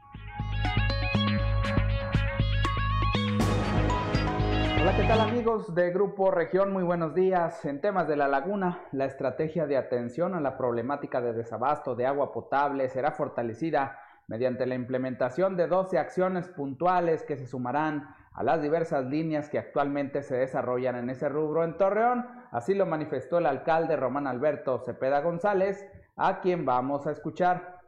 Hola, 4.86 4.98
¿qué 4.98 5.08
tal 5.08 5.20
amigos 5.20 5.74
de 5.74 5.90
Grupo 5.90 6.30
Región? 6.30 6.72
Muy 6.72 6.84
buenos 6.84 7.12
días. 7.12 7.64
En 7.64 7.80
temas 7.80 8.06
de 8.06 8.14
la 8.14 8.28
laguna, 8.28 8.84
la 8.92 9.06
estrategia 9.06 9.66
de 9.66 9.76
atención 9.76 10.32
a 10.36 10.40
la 10.40 10.56
problemática 10.56 11.20
de 11.20 11.32
desabasto 11.32 11.96
de 11.96 12.06
agua 12.06 12.32
potable 12.32 12.88
será 12.88 13.10
fortalecida 13.10 13.98
mediante 14.28 14.64
la 14.64 14.76
implementación 14.76 15.56
de 15.56 15.66
12 15.66 15.98
acciones 15.98 16.46
puntuales 16.46 17.24
que 17.24 17.36
se 17.36 17.48
sumarán 17.48 18.14
a 18.32 18.44
las 18.44 18.62
diversas 18.62 19.04
líneas 19.06 19.48
que 19.48 19.58
actualmente 19.58 20.22
se 20.22 20.36
desarrollan 20.36 20.94
en 20.94 21.10
ese 21.10 21.28
rubro 21.28 21.64
en 21.64 21.76
Torreón. 21.76 22.24
Así 22.52 22.72
lo 22.72 22.86
manifestó 22.86 23.38
el 23.38 23.46
alcalde 23.46 23.96
Román 23.96 24.28
Alberto 24.28 24.78
Cepeda 24.78 25.20
González, 25.20 25.84
a 26.14 26.38
quien 26.38 26.64
vamos 26.64 27.08
a 27.08 27.10
escuchar. 27.10 27.80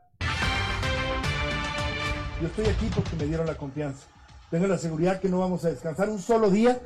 Yo 2.41 2.49
estoy 2.49 2.67
aquí 2.67 2.91
porque 2.93 3.15
me 3.15 3.27
dieron 3.27 3.47
la 3.47 3.55
confianza 3.55 4.18
tenga 4.51 4.67
la 4.67 4.79
seguridad 4.79 5.21
que 5.21 5.29
no 5.29 5.41
vamos 5.41 5.65
a 5.65 5.71
descansar 5.71 6.09
un 6.09 6.19
solo 6.19 6.51
día 6.51 6.81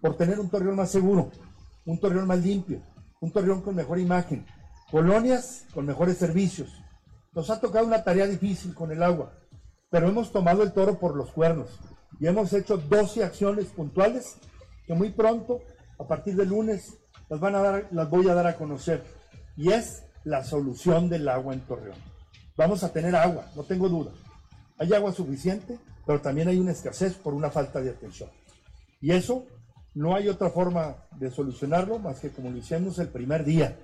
por 0.00 0.16
tener 0.16 0.38
un 0.38 0.48
Torreón 0.48 0.76
más 0.76 0.90
seguro, 0.90 1.30
un 1.84 1.98
Torreón 1.98 2.26
más 2.26 2.38
limpio, 2.38 2.82
un 3.20 3.32
Torreón 3.32 3.62
con 3.62 3.74
mejor 3.74 3.98
imagen, 3.98 4.46
colonias 4.90 5.64
con 5.72 5.86
mejores 5.86 6.18
servicios. 6.18 6.70
Nos 7.32 7.50
ha 7.50 7.60
tocado 7.60 7.86
una 7.86 8.02
tarea 8.04 8.26
difícil 8.26 8.74
con 8.74 8.92
el 8.92 9.02
agua, 9.02 9.32
pero 9.90 10.08
hemos 10.08 10.32
tomado 10.32 10.62
el 10.62 10.72
toro 10.72 10.98
por 10.98 11.16
los 11.16 11.32
cuernos 11.32 11.78
y 12.18 12.26
hemos 12.26 12.52
hecho 12.52 12.76
12 12.76 13.24
acciones 13.24 13.66
puntuales 13.66 14.36
que 14.86 14.94
muy 14.94 15.10
pronto, 15.10 15.60
a 15.98 16.06
partir 16.06 16.36
de 16.36 16.46
lunes, 16.46 16.96
las, 17.28 17.40
van 17.40 17.54
a 17.56 17.62
dar, 17.62 17.88
las 17.90 18.08
voy 18.08 18.28
a 18.28 18.34
dar 18.34 18.46
a 18.46 18.56
conocer. 18.56 19.02
Y 19.56 19.72
es 19.72 20.04
la 20.24 20.44
solución 20.44 21.08
del 21.08 21.28
agua 21.28 21.54
en 21.54 21.60
Torreón. 21.60 21.98
Vamos 22.56 22.84
a 22.84 22.92
tener 22.92 23.14
agua, 23.16 23.46
no 23.54 23.64
tengo 23.64 23.88
duda. 23.88 24.12
Hay 24.78 24.92
agua 24.92 25.12
suficiente, 25.12 25.78
pero 26.06 26.20
también 26.20 26.48
hay 26.48 26.58
una 26.58 26.72
escasez 26.72 27.14
por 27.14 27.34
una 27.34 27.50
falta 27.50 27.80
de 27.80 27.90
atención. 27.90 28.30
Y 29.00 29.10
eso 29.10 29.44
no 29.94 30.14
hay 30.14 30.28
otra 30.28 30.50
forma 30.50 30.96
de 31.18 31.30
solucionarlo 31.30 31.98
más 31.98 32.20
que 32.20 32.30
como 32.30 32.50
lo 32.50 32.56
hicimos 32.56 32.98
el 32.98 33.08
primer 33.08 33.44
día, 33.44 33.76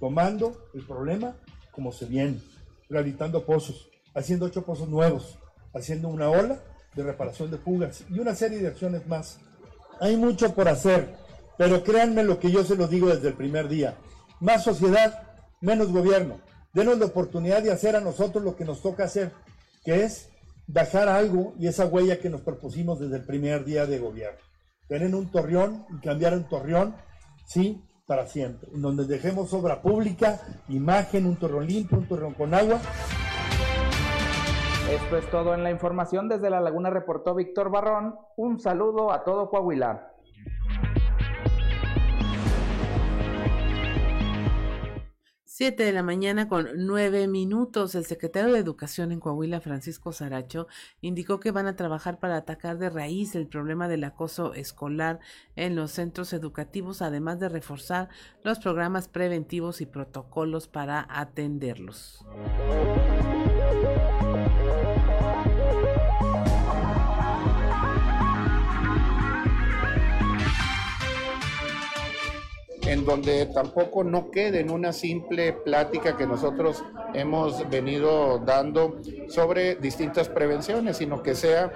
tomando 0.00 0.68
el 0.74 0.84
problema 0.84 1.36
como 1.70 1.92
se 1.92 2.06
viene, 2.06 2.40
rehabilitando 2.88 3.46
pozos, 3.46 3.88
haciendo 4.14 4.46
ocho 4.46 4.64
pozos 4.64 4.88
nuevos, 4.88 5.38
haciendo 5.72 6.08
una 6.08 6.28
ola 6.28 6.58
de 6.94 7.02
reparación 7.04 7.50
de 7.50 7.58
fugas 7.58 8.04
y 8.10 8.18
una 8.18 8.34
serie 8.34 8.58
de 8.58 8.68
acciones 8.68 9.06
más. 9.06 9.38
Hay 10.00 10.16
mucho 10.16 10.54
por 10.54 10.68
hacer, 10.68 11.14
pero 11.56 11.84
créanme 11.84 12.24
lo 12.24 12.40
que 12.40 12.50
yo 12.50 12.64
se 12.64 12.76
lo 12.76 12.88
digo 12.88 13.08
desde 13.08 13.28
el 13.28 13.34
primer 13.34 13.68
día. 13.68 13.96
Más 14.40 14.64
sociedad, 14.64 15.22
menos 15.60 15.92
gobierno. 15.92 16.40
Denos 16.72 16.98
la 16.98 17.06
oportunidad 17.06 17.62
de 17.62 17.72
hacer 17.72 17.94
a 17.94 18.00
nosotros 18.00 18.42
lo 18.42 18.56
que 18.56 18.64
nos 18.64 18.82
toca 18.82 19.04
hacer, 19.04 19.32
que 19.84 20.04
es 20.04 20.30
dejar 20.68 21.08
algo 21.08 21.54
y 21.58 21.66
esa 21.66 21.86
huella 21.86 22.20
que 22.20 22.30
nos 22.30 22.42
propusimos 22.42 23.00
desde 23.00 23.16
el 23.16 23.24
primer 23.24 23.64
día 23.64 23.86
de 23.86 23.98
gobierno. 23.98 24.38
Tener 24.86 25.14
un 25.14 25.30
torreón 25.30 25.86
y 25.90 26.00
cambiar 26.00 26.34
un 26.34 26.44
torreón, 26.44 26.94
sí, 27.46 27.82
para 28.06 28.26
siempre. 28.26 28.68
En 28.72 28.82
donde 28.82 29.04
dejemos 29.04 29.52
obra 29.52 29.82
pública, 29.82 30.40
imagen, 30.68 31.26
un 31.26 31.36
torreón 31.36 31.66
limpio, 31.66 31.98
un 31.98 32.06
torreón 32.06 32.34
con 32.34 32.54
agua. 32.54 32.80
Esto 34.90 35.18
es 35.18 35.30
todo 35.30 35.52
en 35.54 35.62
la 35.62 35.70
información. 35.70 36.28
Desde 36.28 36.48
La 36.48 36.60
Laguna 36.60 36.88
reportó 36.88 37.34
Víctor 37.34 37.70
Barrón. 37.70 38.14
Un 38.36 38.60
saludo 38.60 39.12
a 39.12 39.24
todo 39.24 39.50
Coahuila. 39.50 40.12
7 45.58 45.82
de 45.82 45.90
la 45.90 46.04
mañana 46.04 46.48
con 46.48 46.68
9 46.76 47.26
minutos. 47.26 47.96
El 47.96 48.04
secretario 48.04 48.52
de 48.52 48.60
Educación 48.60 49.10
en 49.10 49.18
Coahuila, 49.18 49.60
Francisco 49.60 50.12
Saracho, 50.12 50.68
indicó 51.00 51.40
que 51.40 51.50
van 51.50 51.66
a 51.66 51.74
trabajar 51.74 52.20
para 52.20 52.36
atacar 52.36 52.78
de 52.78 52.90
raíz 52.90 53.34
el 53.34 53.48
problema 53.48 53.88
del 53.88 54.04
acoso 54.04 54.54
escolar 54.54 55.18
en 55.56 55.74
los 55.74 55.90
centros 55.90 56.32
educativos, 56.32 57.02
además 57.02 57.40
de 57.40 57.48
reforzar 57.48 58.08
los 58.44 58.60
programas 58.60 59.08
preventivos 59.08 59.80
y 59.80 59.86
protocolos 59.86 60.68
para 60.68 61.04
atenderlos. 61.10 62.24
En 72.88 73.04
donde 73.04 73.46
tampoco 73.46 74.02
no 74.02 74.30
quede 74.30 74.60
en 74.60 74.70
una 74.70 74.92
simple 74.92 75.52
plática 75.52 76.16
que 76.16 76.26
nosotros 76.26 76.82
hemos 77.14 77.68
venido 77.68 78.38
dando 78.38 78.98
sobre 79.28 79.76
distintas 79.76 80.28
prevenciones, 80.28 80.96
sino 80.96 81.22
que 81.22 81.34
sea 81.34 81.70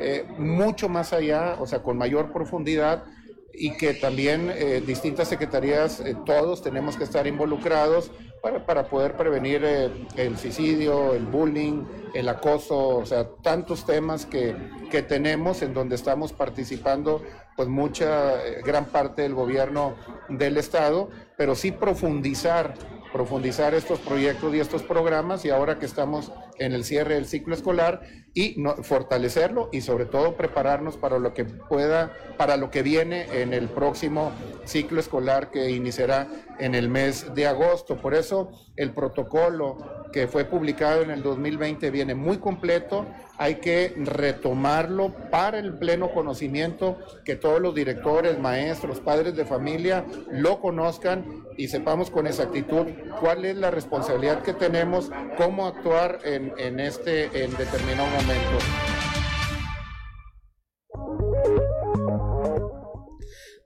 eh, 0.00 0.24
mucho 0.38 0.88
más 0.88 1.12
allá, 1.12 1.56
o 1.58 1.66
sea, 1.66 1.82
con 1.82 1.98
mayor 1.98 2.32
profundidad 2.32 3.04
y 3.52 3.76
que 3.76 3.94
también 3.94 4.50
eh, 4.54 4.82
distintas 4.86 5.28
secretarías, 5.28 6.00
eh, 6.00 6.16
todos 6.24 6.62
tenemos 6.62 6.96
que 6.96 7.04
estar 7.04 7.26
involucrados 7.26 8.10
para, 8.42 8.66
para 8.66 8.88
poder 8.88 9.16
prevenir 9.16 9.64
el 9.64 10.36
suicidio, 10.36 11.14
el 11.14 11.24
bullying, 11.24 11.84
el 12.12 12.28
acoso, 12.28 12.98
o 12.98 13.06
sea, 13.06 13.28
tantos 13.40 13.86
temas 13.86 14.26
que, 14.26 14.56
que 14.90 15.02
tenemos 15.02 15.62
en 15.62 15.72
donde 15.72 15.94
estamos 15.94 16.32
participando 16.32 17.22
pues 17.56 17.68
mucha, 17.68 18.44
eh, 18.44 18.62
gran 18.64 18.86
parte 18.86 19.22
del 19.22 19.34
gobierno 19.34 19.94
del 20.28 20.56
Estado, 20.56 21.08
pero 21.36 21.54
sí 21.54 21.70
profundizar, 21.70 22.74
profundizar 23.12 23.74
estos 23.74 24.00
proyectos 24.00 24.54
y 24.54 24.60
estos 24.60 24.82
programas 24.82 25.44
y 25.44 25.50
ahora 25.50 25.78
que 25.78 25.86
estamos 25.86 26.32
en 26.58 26.72
el 26.72 26.84
cierre 26.84 27.14
del 27.14 27.26
ciclo 27.26 27.54
escolar 27.54 28.02
y 28.34 28.62
fortalecerlo 28.82 29.68
y 29.72 29.82
sobre 29.82 30.06
todo 30.06 30.36
prepararnos 30.36 30.96
para 30.96 31.18
lo 31.18 31.34
que 31.34 31.44
pueda, 31.44 32.16
para 32.38 32.56
lo 32.56 32.70
que 32.70 32.82
viene 32.82 33.42
en 33.42 33.52
el 33.52 33.68
próximo 33.68 34.32
ciclo 34.64 35.00
escolar 35.00 35.50
que 35.50 35.70
iniciará 35.70 36.28
en 36.58 36.74
el 36.74 36.88
mes 36.88 37.34
de 37.34 37.46
agosto. 37.46 37.96
Por 38.00 38.14
eso 38.14 38.50
el 38.76 38.92
protocolo 38.92 40.01
que 40.12 40.28
fue 40.28 40.44
publicado 40.44 41.02
en 41.02 41.10
el 41.10 41.22
2020 41.22 41.90
viene 41.90 42.14
muy 42.14 42.38
completo, 42.38 43.06
hay 43.38 43.56
que 43.56 43.94
retomarlo 43.96 45.12
para 45.30 45.58
el 45.58 45.74
pleno 45.78 46.12
conocimiento, 46.12 46.98
que 47.24 47.34
todos 47.34 47.60
los 47.60 47.74
directores, 47.74 48.38
maestros, 48.38 49.00
padres 49.00 49.34
de 49.34 49.44
familia 49.44 50.04
lo 50.30 50.60
conozcan 50.60 51.24
y 51.56 51.68
sepamos 51.68 52.10
con 52.10 52.26
exactitud 52.26 52.86
cuál 53.20 53.44
es 53.44 53.56
la 53.56 53.70
responsabilidad 53.70 54.42
que 54.42 54.52
tenemos, 54.52 55.10
cómo 55.36 55.66
actuar 55.66 56.20
en, 56.24 56.52
en 56.58 56.78
este 56.78 57.44
en 57.44 57.56
determinado 57.56 58.08
momento. 58.08 58.91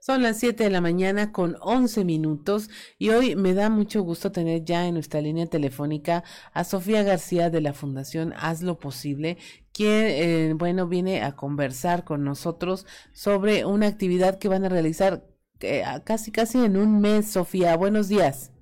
Son 0.07 0.23
las 0.23 0.39
7 0.39 0.63
de 0.63 0.69
la 0.69 0.79
mañana 0.79 1.33
con 1.33 1.57
11 1.59 2.05
minutos 2.05 2.69
y 2.97 3.09
hoy 3.09 3.35
me 3.35 3.53
da 3.53 3.69
mucho 3.69 4.03
gusto 4.03 4.31
tener 4.31 4.63
ya 4.63 4.85
en 4.85 4.93
nuestra 4.93 5.19
línea 5.19 5.47
telefónica 5.47 6.23
a 6.53 6.63
Sofía 6.63 7.03
García 7.03 7.49
de 7.49 7.59
la 7.59 7.73
Fundación 7.73 8.33
Haz 8.37 8.61
lo 8.61 8.79
Posible, 8.79 9.35
quien, 9.73 10.05
eh, 10.05 10.53
bueno, 10.55 10.87
viene 10.87 11.23
a 11.23 11.35
conversar 11.35 12.05
con 12.05 12.23
nosotros 12.23 12.85
sobre 13.11 13.65
una 13.65 13.87
actividad 13.87 14.39
que 14.39 14.47
van 14.47 14.63
a 14.63 14.69
realizar 14.69 15.23
eh, 15.59 15.83
casi, 16.05 16.31
casi 16.31 16.63
en 16.63 16.77
un 16.77 17.01
mes. 17.01 17.29
Sofía, 17.29 17.75
buenos 17.75 18.07
días. 18.07 18.53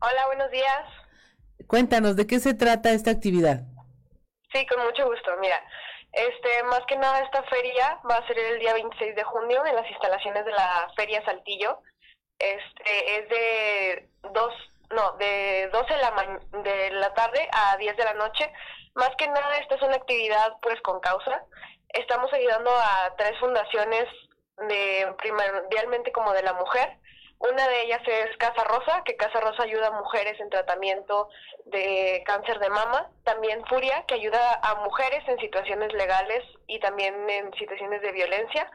Hola, 0.00 0.26
buenos 0.26 0.50
días. 0.50 1.68
Cuéntanos, 1.68 2.16
¿de 2.16 2.26
qué 2.26 2.40
se 2.40 2.52
trata 2.52 2.90
esta 2.90 3.12
actividad? 3.12 3.62
Sí, 4.52 4.66
con 4.66 4.84
mucho 4.84 5.06
gusto. 5.06 5.30
Mira, 5.40 5.54
este, 6.12 6.62
más 6.64 6.80
que 6.86 6.96
nada 6.96 7.20
esta 7.20 7.42
feria 7.44 8.00
va 8.08 8.16
a 8.16 8.26
ser 8.26 8.38
el 8.38 8.58
día 8.58 8.74
26 8.74 9.14
de 9.14 9.24
junio 9.24 9.64
en 9.64 9.76
las 9.76 9.88
instalaciones 9.90 10.44
de 10.44 10.52
la 10.52 10.90
Feria 10.96 11.24
Saltillo. 11.24 11.80
Este, 12.38 13.18
es 13.18 13.28
de 13.28 14.08
dos, 14.32 14.52
no, 14.90 15.12
de 15.18 15.68
12 15.72 15.94
de 15.94 16.00
la, 16.00 16.40
de 16.62 16.90
la 16.92 17.14
tarde 17.14 17.48
a 17.52 17.76
10 17.76 17.96
de 17.96 18.04
la 18.04 18.14
noche. 18.14 18.52
Más 18.94 19.10
que 19.16 19.28
nada 19.28 19.58
esta 19.58 19.76
es 19.76 19.82
una 19.82 19.96
actividad 19.96 20.56
pues 20.62 20.80
con 20.82 21.00
causa. 21.00 21.44
Estamos 21.90 22.32
ayudando 22.32 22.70
a 22.70 23.14
tres 23.16 23.38
fundaciones 23.38 24.06
de 24.68 25.14
primordialmente 25.18 26.12
como 26.12 26.32
de 26.32 26.42
la 26.42 26.54
mujer 26.54 26.99
una 27.40 27.66
de 27.68 27.82
ellas 27.84 28.02
es 28.06 28.36
Casa 28.36 28.64
Rosa, 28.64 29.02
que 29.04 29.16
Casa 29.16 29.40
Rosa 29.40 29.62
ayuda 29.62 29.88
a 29.88 29.98
mujeres 29.98 30.38
en 30.40 30.50
tratamiento 30.50 31.30
de 31.64 32.22
cáncer 32.26 32.58
de 32.58 32.68
mama. 32.68 33.08
También 33.24 33.64
Furia, 33.66 34.04
que 34.06 34.14
ayuda 34.14 34.60
a 34.62 34.74
mujeres 34.76 35.26
en 35.26 35.38
situaciones 35.38 35.90
legales 35.94 36.44
y 36.66 36.78
también 36.80 37.28
en 37.30 37.50
situaciones 37.54 38.02
de 38.02 38.12
violencia. 38.12 38.70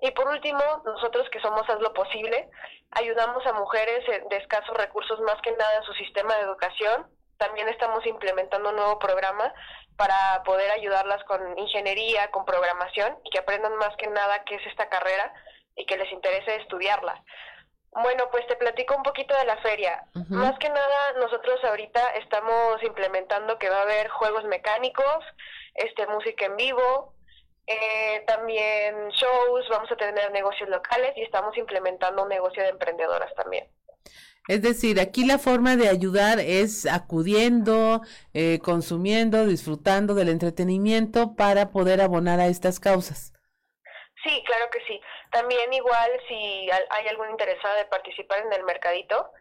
Y 0.00 0.10
por 0.12 0.28
último, 0.28 0.60
nosotros 0.86 1.28
que 1.30 1.40
somos 1.40 1.68
Haz 1.68 1.78
lo 1.80 1.92
Posible, 1.92 2.48
ayudamos 2.92 3.46
a 3.46 3.52
mujeres 3.52 4.02
de 4.06 4.36
escasos 4.38 4.74
recursos 4.78 5.20
más 5.20 5.36
que 5.42 5.52
nada 5.52 5.76
en 5.76 5.82
su 5.82 5.92
sistema 5.92 6.36
de 6.36 6.42
educación. 6.42 7.06
También 7.36 7.68
estamos 7.68 8.04
implementando 8.06 8.70
un 8.70 8.76
nuevo 8.76 8.98
programa 8.98 9.52
para 9.98 10.42
poder 10.44 10.70
ayudarlas 10.70 11.22
con 11.24 11.58
ingeniería, 11.58 12.30
con 12.30 12.46
programación 12.46 13.18
y 13.24 13.30
que 13.30 13.40
aprendan 13.40 13.76
más 13.76 13.94
que 13.96 14.06
nada 14.06 14.42
qué 14.44 14.54
es 14.54 14.66
esta 14.66 14.88
carrera 14.88 15.34
y 15.76 15.84
que 15.84 15.98
les 15.98 16.10
interese 16.12 16.56
estudiarla. 16.56 17.22
Bueno, 18.02 18.28
pues 18.30 18.46
te 18.46 18.56
platico 18.56 18.94
un 18.94 19.02
poquito 19.02 19.34
de 19.38 19.46
la 19.46 19.56
feria. 19.58 20.04
Más 20.28 20.58
que 20.58 20.68
nada, 20.68 21.12
nosotros 21.18 21.58
ahorita 21.64 22.10
estamos 22.16 22.82
implementando 22.82 23.58
que 23.58 23.70
va 23.70 23.78
a 23.78 23.82
haber 23.82 24.08
juegos 24.08 24.44
mecánicos, 24.44 25.24
este 25.74 26.06
música 26.06 26.44
en 26.44 26.56
vivo, 26.56 27.14
eh, 27.66 28.22
también 28.26 29.08
shows, 29.08 29.66
vamos 29.70 29.90
a 29.90 29.96
tener 29.96 30.30
negocios 30.30 30.68
locales 30.68 31.12
y 31.16 31.22
estamos 31.22 31.56
implementando 31.56 32.22
un 32.22 32.28
negocio 32.28 32.62
de 32.62 32.68
emprendedoras 32.68 33.34
también. 33.34 33.66
Es 34.46 34.60
decir, 34.60 35.00
aquí 35.00 35.24
la 35.24 35.38
forma 35.38 35.76
de 35.76 35.88
ayudar 35.88 36.38
es 36.38 36.86
acudiendo, 36.86 38.02
eh, 38.34 38.60
consumiendo, 38.62 39.46
disfrutando 39.46 40.14
del 40.14 40.28
entretenimiento 40.28 41.34
para 41.34 41.70
poder 41.70 42.02
abonar 42.02 42.40
a 42.40 42.46
estas 42.46 42.78
causas. 42.78 43.32
Sí, 44.22 44.42
claro 44.46 44.66
que 44.70 44.80
sí. 44.86 45.00
También 45.36 45.70
igual 45.74 46.10
si 46.28 46.34
hay 46.34 47.08
algún 47.10 47.28
interesado 47.28 47.76
de 47.76 47.84
participar 47.84 48.38
en 48.38 48.54
el 48.54 48.64
mercadito, 48.64 49.32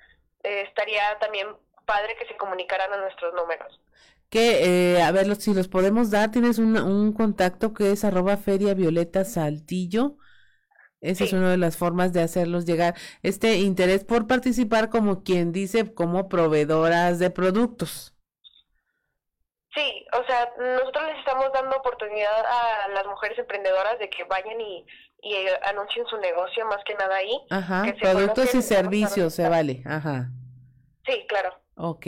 eh, 0.44 0.66
estaría 0.68 1.18
también 1.20 1.48
padre 1.86 2.18
que 2.20 2.28
se 2.28 2.36
comunicaran 2.36 2.92
a 2.92 2.98
nuestros 2.98 3.34
números. 3.34 3.80
Que, 4.30 4.96
eh, 4.98 5.02
a 5.02 5.10
ver, 5.14 5.34
si 5.38 5.54
los 5.54 5.70
podemos 5.70 6.12
dar, 6.12 6.32
tienes 6.32 6.60
un, 6.60 6.76
un 6.76 7.14
contacto 7.14 7.74
que 7.74 7.94
es 7.94 8.04
arroba 8.04 8.36
feria 8.36 8.74
violeta 8.74 9.24
saltillo. 9.24 10.18
Esa 11.00 11.24
es 11.24 11.32
una 11.32 11.52
de 11.52 11.58
las 11.58 11.78
formas 11.78 12.12
de 12.12 12.24
hacerlos 12.24 12.66
llegar. 12.66 12.96
Este 13.24 13.56
interés 13.60 14.04
por 14.04 14.28
participar 14.28 14.90
como 14.90 15.24
quien 15.24 15.54
dice, 15.54 15.94
como 15.94 16.28
proveedoras 16.28 17.20
de 17.20 17.30
productos. 17.30 18.14
Sí, 19.74 20.06
o 20.12 20.26
sea, 20.26 20.52
nosotros 20.58 21.06
les 21.08 21.20
estamos 21.20 21.52
dando 21.54 21.78
oportunidad 21.78 22.46
a 22.46 22.88
las 22.90 23.06
mujeres 23.08 23.38
emprendedoras 23.40 23.98
de 24.00 24.10
que 24.10 24.24
vayan 24.26 24.60
y, 24.60 24.86
y 25.26 25.34
anuncien 25.68 26.06
su 26.06 26.18
negocio 26.18 26.66
más 26.68 26.84
que 26.86 26.94
nada 26.94 27.16
ahí. 27.16 27.42
Ajá, 27.50 27.84
productos 28.00 28.54
y 28.54 28.62
servicios, 28.62 29.34
se 29.34 29.50
vale, 29.50 29.82
ajá. 29.86 30.30
Sí, 31.06 31.26
claro. 31.28 31.50
Ok, 31.78 32.06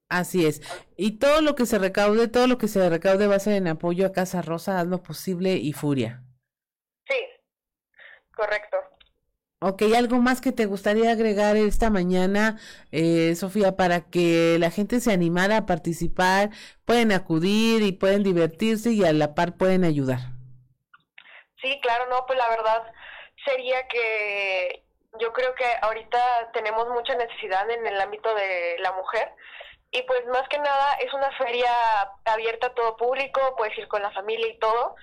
Así 0.10 0.46
es. 0.46 0.62
Y 0.98 1.20
todo 1.20 1.42
lo 1.42 1.56
que 1.56 1.66
se 1.66 1.78
recaude, 1.78 2.28
todo 2.28 2.48
lo 2.48 2.58
que 2.58 2.68
se 2.68 2.90
recaude 2.90 3.28
va 3.28 3.36
a 3.36 3.40
ser 3.40 3.54
en 3.54 3.68
apoyo 3.68 4.08
a 4.08 4.12
Casa 4.12 4.42
Rosa, 4.42 4.80
haz 4.80 4.88
lo 4.88 5.04
posible 5.04 5.54
y 5.54 5.74
Furia. 5.74 6.24
Sí, 7.08 7.20
correcto. 8.36 8.78
Ok, 9.62 9.82
¿algo 9.98 10.20
más 10.20 10.40
que 10.40 10.54
te 10.54 10.66
gustaría 10.66 11.12
agregar 11.12 11.58
esta 11.58 11.90
mañana, 11.90 12.58
eh, 12.94 13.36
Sofía, 13.36 13.76
para 13.76 14.10
que 14.10 14.56
la 14.58 14.72
gente 14.72 15.02
se 15.02 15.12
animara 15.12 15.58
a 15.58 15.66
participar? 15.66 16.50
Pueden 16.86 17.12
acudir 17.12 17.82
y 17.84 17.92
pueden 17.92 18.24
divertirse 18.24 18.92
y 18.92 19.04
a 19.04 19.12
la 19.12 19.36
par 19.36 19.58
pueden 19.58 19.84
ayudar. 19.84 20.20
Sí, 21.62 21.78
claro, 21.82 22.06
no, 22.10 22.26
pues 22.26 22.40
la 22.40 22.50
verdad 22.50 22.84
sería 23.46 23.86
que 23.90 24.86
yo 25.20 25.34
creo 25.34 25.54
que 25.56 25.66
ahorita 25.82 26.52
tenemos 26.54 26.88
mucha 26.88 27.16
necesidad 27.16 27.70
en 27.70 27.86
el 27.86 28.00
ámbito 28.00 28.34
de 28.36 28.78
la 28.80 28.94
mujer 28.94 29.30
y 29.92 30.04
pues 30.04 30.26
más 30.28 30.48
que 30.48 30.60
nada 30.60 30.94
es 31.04 31.14
una 31.14 31.32
feria 31.38 31.72
abierta 32.24 32.68
a 32.68 32.74
todo 32.74 32.96
público, 32.96 33.56
puedes 33.58 33.78
ir 33.78 33.90
con 33.90 34.02
la 34.04 34.12
familia 34.12 34.48
y 34.48 34.60
todo 34.60 34.96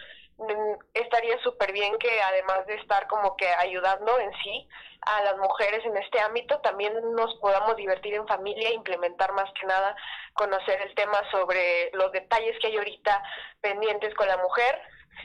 estaría 0.93 1.39
súper 1.43 1.73
bien 1.73 1.97
que 1.99 2.21
además 2.21 2.67
de 2.67 2.75
estar 2.75 3.07
como 3.07 3.37
que 3.37 3.49
ayudando 3.49 4.19
en 4.19 4.31
sí 4.43 4.69
a 5.03 5.23
las 5.23 5.37
mujeres 5.39 5.85
en 5.85 5.97
este 5.97 6.21
ámbito, 6.21 6.59
también 6.61 6.93
nos 7.13 7.35
podamos 7.37 7.77
divertir 7.77 8.15
en 8.15 8.27
familia, 8.27 8.73
implementar 8.73 9.33
más 9.33 9.51
que 9.59 9.67
nada, 9.67 9.97
conocer 10.35 10.81
el 10.83 10.95
tema 10.95 11.19
sobre 11.31 11.91
los 11.93 12.13
detalles 12.13 12.59
que 12.61 12.69
hay 12.69 12.77
ahorita 12.77 13.23
pendientes 13.61 14.15
con 14.15 14.29
la 14.29 14.37
mujer. 14.37 14.81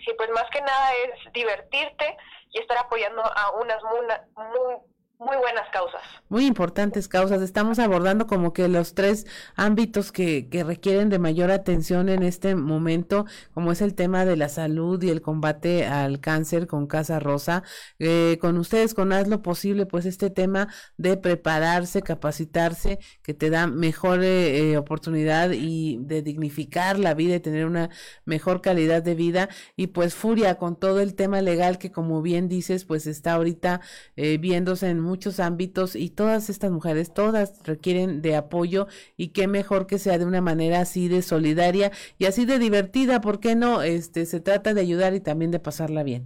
Sí, 0.06 0.14
pues 0.18 0.30
más 0.30 0.50
que 0.52 0.62
nada 0.62 0.94
es 0.96 1.34
divertirte 1.34 2.18
y 2.52 2.60
estar 2.60 2.78
apoyando 2.78 3.22
a 3.24 3.52
unas 3.52 3.84
muy, 3.84 4.08
muy 4.36 4.78
buenas 5.26 5.70
causas. 5.72 6.02
Muy 6.30 6.46
importantes 6.46 7.08
causas. 7.08 7.42
Estamos 7.42 7.78
abordando 7.80 8.26
como 8.26 8.54
que 8.54 8.68
los 8.68 8.96
tres 8.96 9.28
ámbitos 9.56 10.12
que, 10.12 10.50
que, 10.50 10.64
requieren 10.64 11.10
de 11.10 11.20
mayor 11.20 11.52
atención 11.52 12.10
en 12.10 12.24
este 12.24 12.56
momento, 12.56 13.26
como 13.54 13.72
es 13.72 13.82
el 13.82 13.94
tema 13.94 14.26
de 14.26 14.36
la 14.36 14.50
salud 14.50 15.02
y 15.04 15.10
el 15.10 15.22
combate 15.22 15.86
al 15.86 16.20
cáncer 16.20 16.68
con 16.68 16.88
Casa 16.88 17.20
Rosa. 17.20 17.64
Eh, 18.00 18.38
con 18.42 18.58
ustedes, 18.58 18.94
con 18.94 19.14
Haz 19.14 19.28
lo 19.28 19.42
Posible, 19.42 19.86
pues 19.86 20.06
este 20.06 20.30
tema 20.30 20.70
de 20.98 21.18
prepararse, 21.18 22.02
capacitarse, 22.02 23.00
que 23.22 23.34
te 23.34 23.50
da 23.50 23.68
mejor 23.68 24.24
eh, 24.24 24.78
oportunidad 24.78 25.52
y 25.52 25.98
de 26.02 26.22
dignificar 26.22 26.98
la 26.98 27.14
vida 27.14 27.36
y 27.36 27.40
tener 27.40 27.66
una 27.66 27.90
mejor 28.26 28.62
calidad 28.62 29.04
de 29.04 29.16
vida. 29.16 29.50
Y 29.76 29.88
pues 29.88 30.16
Furia 30.16 30.56
con 30.56 30.78
todo 30.78 31.00
el 31.00 31.16
tema 31.16 31.42
legal 31.42 31.78
que 31.78 31.92
como 31.92 32.22
bien 32.22 32.48
dices, 32.48 32.86
pues 32.86 33.06
está 33.06 33.34
ahorita 33.34 33.82
eh, 34.16 34.38
viéndose 34.38 34.90
en 34.90 35.11
muchos 35.12 35.42
ámbitos 35.42 35.98
y 35.98 36.10
todas 36.10 36.50
estas 36.50 36.72
mujeres, 36.72 37.14
todas 37.14 37.62
requieren 37.68 38.22
de 38.22 38.38
apoyo 38.38 38.88
y 39.18 39.34
qué 39.34 39.48
mejor 39.48 39.88
que 39.88 40.00
sea 40.00 40.18
de 40.18 40.26
una 40.26 40.40
manera 40.40 40.80
así 40.80 41.10
de 41.10 41.22
solidaria 41.22 41.92
y 42.18 42.28
así 42.28 42.46
de 42.46 42.60
divertida, 42.60 43.20
¿por 43.20 43.42
qué 43.42 43.56
no? 43.56 43.82
Este, 43.82 44.26
se 44.26 44.40
trata 44.40 44.74
de 44.74 44.80
ayudar 44.80 45.14
y 45.14 45.20
también 45.20 45.52
de 45.52 45.60
pasarla 45.60 46.04
bien. 46.04 46.24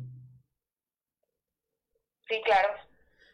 Sí, 2.27 2.39
claro. 2.45 2.69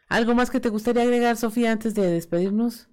¿Algo 0.08 0.34
más 0.34 0.50
que 0.50 0.60
te 0.60 0.70
gustaría 0.70 1.02
agregar, 1.02 1.36
Sofía, 1.36 1.70
antes 1.70 1.94
de 1.94 2.06
despedirnos? 2.06 2.88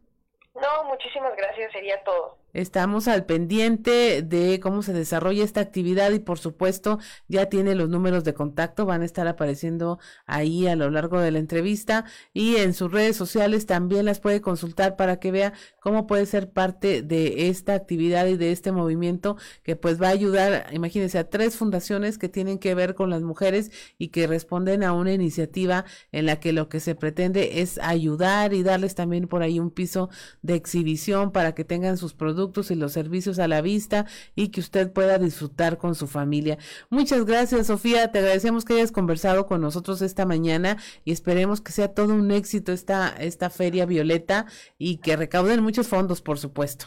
No, 0.53 0.83
muchísimas 0.83 1.33
gracias, 1.37 1.71
sería 1.71 2.03
todo. 2.03 2.38
Estamos 2.53 3.07
al 3.07 3.25
pendiente 3.25 4.23
de 4.23 4.59
cómo 4.59 4.81
se 4.81 4.93
desarrolla 4.93 5.43
esta 5.43 5.61
actividad 5.61 6.11
y 6.11 6.19
por 6.19 6.39
supuesto 6.39 6.99
ya 7.27 7.47
tiene 7.47 7.75
los 7.75 7.89
números 7.89 8.23
de 8.23 8.33
contacto, 8.33 8.85
van 8.85 9.03
a 9.03 9.05
estar 9.05 9.27
apareciendo 9.27 9.99
ahí 10.25 10.67
a 10.67 10.75
lo 10.75 10.89
largo 10.89 11.19
de 11.19 11.31
la 11.31 11.39
entrevista 11.39 12.05
y 12.33 12.55
en 12.55 12.73
sus 12.73 12.91
redes 12.91 13.15
sociales 13.15 13.65
también 13.65 14.05
las 14.05 14.19
puede 14.19 14.41
consultar 14.41 14.95
para 14.95 15.19
que 15.19 15.31
vea 15.31 15.53
cómo 15.79 16.07
puede 16.07 16.25
ser 16.25 16.51
parte 16.51 17.03
de 17.03 17.49
esta 17.49 17.73
actividad 17.75 18.25
y 18.25 18.37
de 18.37 18.51
este 18.51 18.71
movimiento 18.71 19.37
que 19.63 19.75
pues 19.75 20.01
va 20.01 20.07
a 20.07 20.11
ayudar, 20.11 20.67
imagínense, 20.73 21.19
a 21.19 21.29
tres 21.29 21.55
fundaciones 21.55 22.17
que 22.17 22.29
tienen 22.29 22.57
que 22.57 22.73
ver 22.73 22.95
con 22.95 23.09
las 23.09 23.21
mujeres 23.21 23.71
y 23.97 24.07
que 24.09 24.25
responden 24.25 24.83
a 24.83 24.93
una 24.93 25.13
iniciativa 25.13 25.85
en 26.11 26.25
la 26.25 26.39
que 26.39 26.53
lo 26.53 26.67
que 26.67 26.79
se 26.79 26.95
pretende 26.95 27.61
es 27.61 27.77
ayudar 27.79 28.53
y 28.53 28.63
darles 28.63 28.95
también 28.95 29.27
por 29.27 29.43
ahí 29.43 29.59
un 29.59 29.71
piso 29.71 30.09
de 30.41 30.55
exhibición 30.55 31.31
para 31.31 31.53
que 31.53 31.63
tengan 31.63 31.97
sus 31.97 32.13
productos 32.13 32.38
productos 32.39 32.71
y 32.71 32.75
los 32.75 32.93
servicios 32.93 33.37
a 33.37 33.49
la 33.49 33.61
vista 33.61 34.05
y 34.33 34.49
que 34.49 34.61
usted 34.61 34.93
pueda 34.93 35.17
disfrutar 35.17 35.77
con 35.77 35.93
su 35.93 36.07
familia. 36.07 36.57
Muchas 36.89 37.25
gracias, 37.25 37.67
Sofía. 37.67 38.13
Te 38.13 38.19
agradecemos 38.19 38.63
que 38.63 38.75
hayas 38.75 38.93
conversado 38.93 39.45
con 39.45 39.59
nosotros 39.59 40.01
esta 40.01 40.25
mañana 40.25 40.77
y 41.03 41.11
esperemos 41.11 41.59
que 41.59 41.73
sea 41.73 41.93
todo 41.93 42.13
un 42.13 42.31
éxito 42.31 42.71
esta, 42.71 43.13
esta 43.19 43.49
feria 43.49 43.85
Violeta 43.85 44.45
y 44.77 44.99
que 44.99 45.17
recauden 45.17 45.61
muchos 45.61 45.89
fondos, 45.89 46.21
por 46.21 46.39
supuesto. 46.39 46.85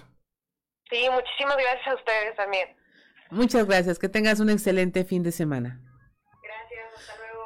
Sí, 0.90 1.06
muchísimas 1.12 1.56
gracias 1.58 1.88
a 1.88 1.94
ustedes 1.96 2.36
también. 2.36 2.68
Muchas 3.30 3.66
gracias. 3.66 3.98
Que 3.98 4.08
tengas 4.08 4.40
un 4.40 4.48
excelente 4.48 5.04
fin 5.04 5.22
de 5.22 5.32
semana. 5.32 5.82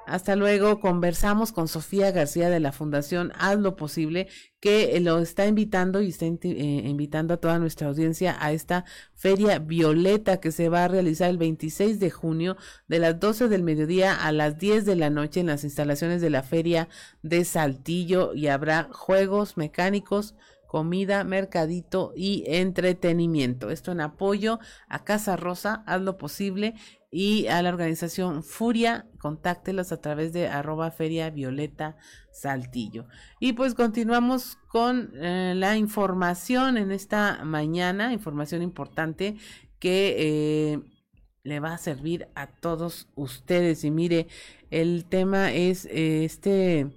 Hasta 0.07 0.37
luego. 0.37 0.79
Conversamos 0.79 1.51
con 1.51 1.67
Sofía 1.67 2.13
García 2.13 2.49
de 2.49 2.61
la 2.61 2.71
Fundación 2.71 3.33
Haz 3.37 3.59
lo 3.59 3.75
Posible, 3.75 4.29
que 4.61 4.99
lo 5.01 5.19
está 5.19 5.47
invitando 5.47 6.01
y 6.01 6.11
está 6.11 6.27
eh, 6.27 6.37
invitando 6.43 7.35
a 7.35 7.37
toda 7.39 7.59
nuestra 7.59 7.89
audiencia 7.89 8.37
a 8.39 8.53
esta 8.53 8.85
Feria 9.15 9.59
Violeta 9.59 10.39
que 10.39 10.53
se 10.53 10.69
va 10.69 10.85
a 10.85 10.89
realizar 10.89 11.29
el 11.29 11.39
26 11.39 11.99
de 11.99 12.11
junio 12.11 12.57
de 12.87 13.01
las 13.01 13.19
12 13.19 13.49
del 13.49 13.65
mediodía 13.65 14.15
a 14.15 14.31
las 14.31 14.59
10 14.59 14.87
de 14.87 14.95
la 14.95 15.11
noche 15.11 15.41
en 15.41 15.47
las 15.47 15.65
instalaciones 15.65 16.21
de 16.21 16.31
la 16.31 16.45
Feria 16.45 16.89
de 17.23 17.45
Saltillo 17.45 18.33
y 18.33 18.47
habrá 18.47 18.89
juegos 18.93 19.57
mecánicos 19.57 20.37
comida, 20.67 21.25
mercadito 21.25 22.13
y 22.17 22.45
entretenimiento. 22.47 23.71
Esto 23.71 23.93
en 23.93 24.01
apoyo 24.01 24.59
a 24.89 25.05
Casa 25.05 25.37
Rosa, 25.37 25.83
haz 25.87 26.03
lo 26.03 26.19
posible 26.19 26.75
y 27.11 27.47
a 27.47 27.63
la 27.63 27.71
organización 27.71 28.43
Furia, 28.43 29.07
contáctelos 29.19 29.93
a 29.93 30.01
través 30.01 30.33
de 30.33 30.49
arroba 30.49 30.91
feria 30.91 31.31
violeta 31.31 31.97
saltillo. 32.31 33.07
Y 33.41 33.55
pues 33.55 33.75
continuamos 33.75 34.59
con 34.69 35.13
eh, 35.15 35.55
la 35.57 35.77
información 35.77 36.77
en 36.77 36.93
esta 36.93 37.43
mañana, 37.45 38.13
información 38.13 38.63
importante 38.63 39.37
que 39.79 40.17
eh, 40.19 40.81
le 41.43 41.61
va 41.61 41.75
a 41.75 41.79
servir 41.79 42.29
a 42.35 42.49
todos 42.49 43.09
ustedes. 43.15 43.85
Y 43.85 43.91
mire, 43.91 44.27
el 44.71 45.07
tema 45.07 45.53
es 45.53 45.87
eh, 45.87 46.25
este 46.25 46.91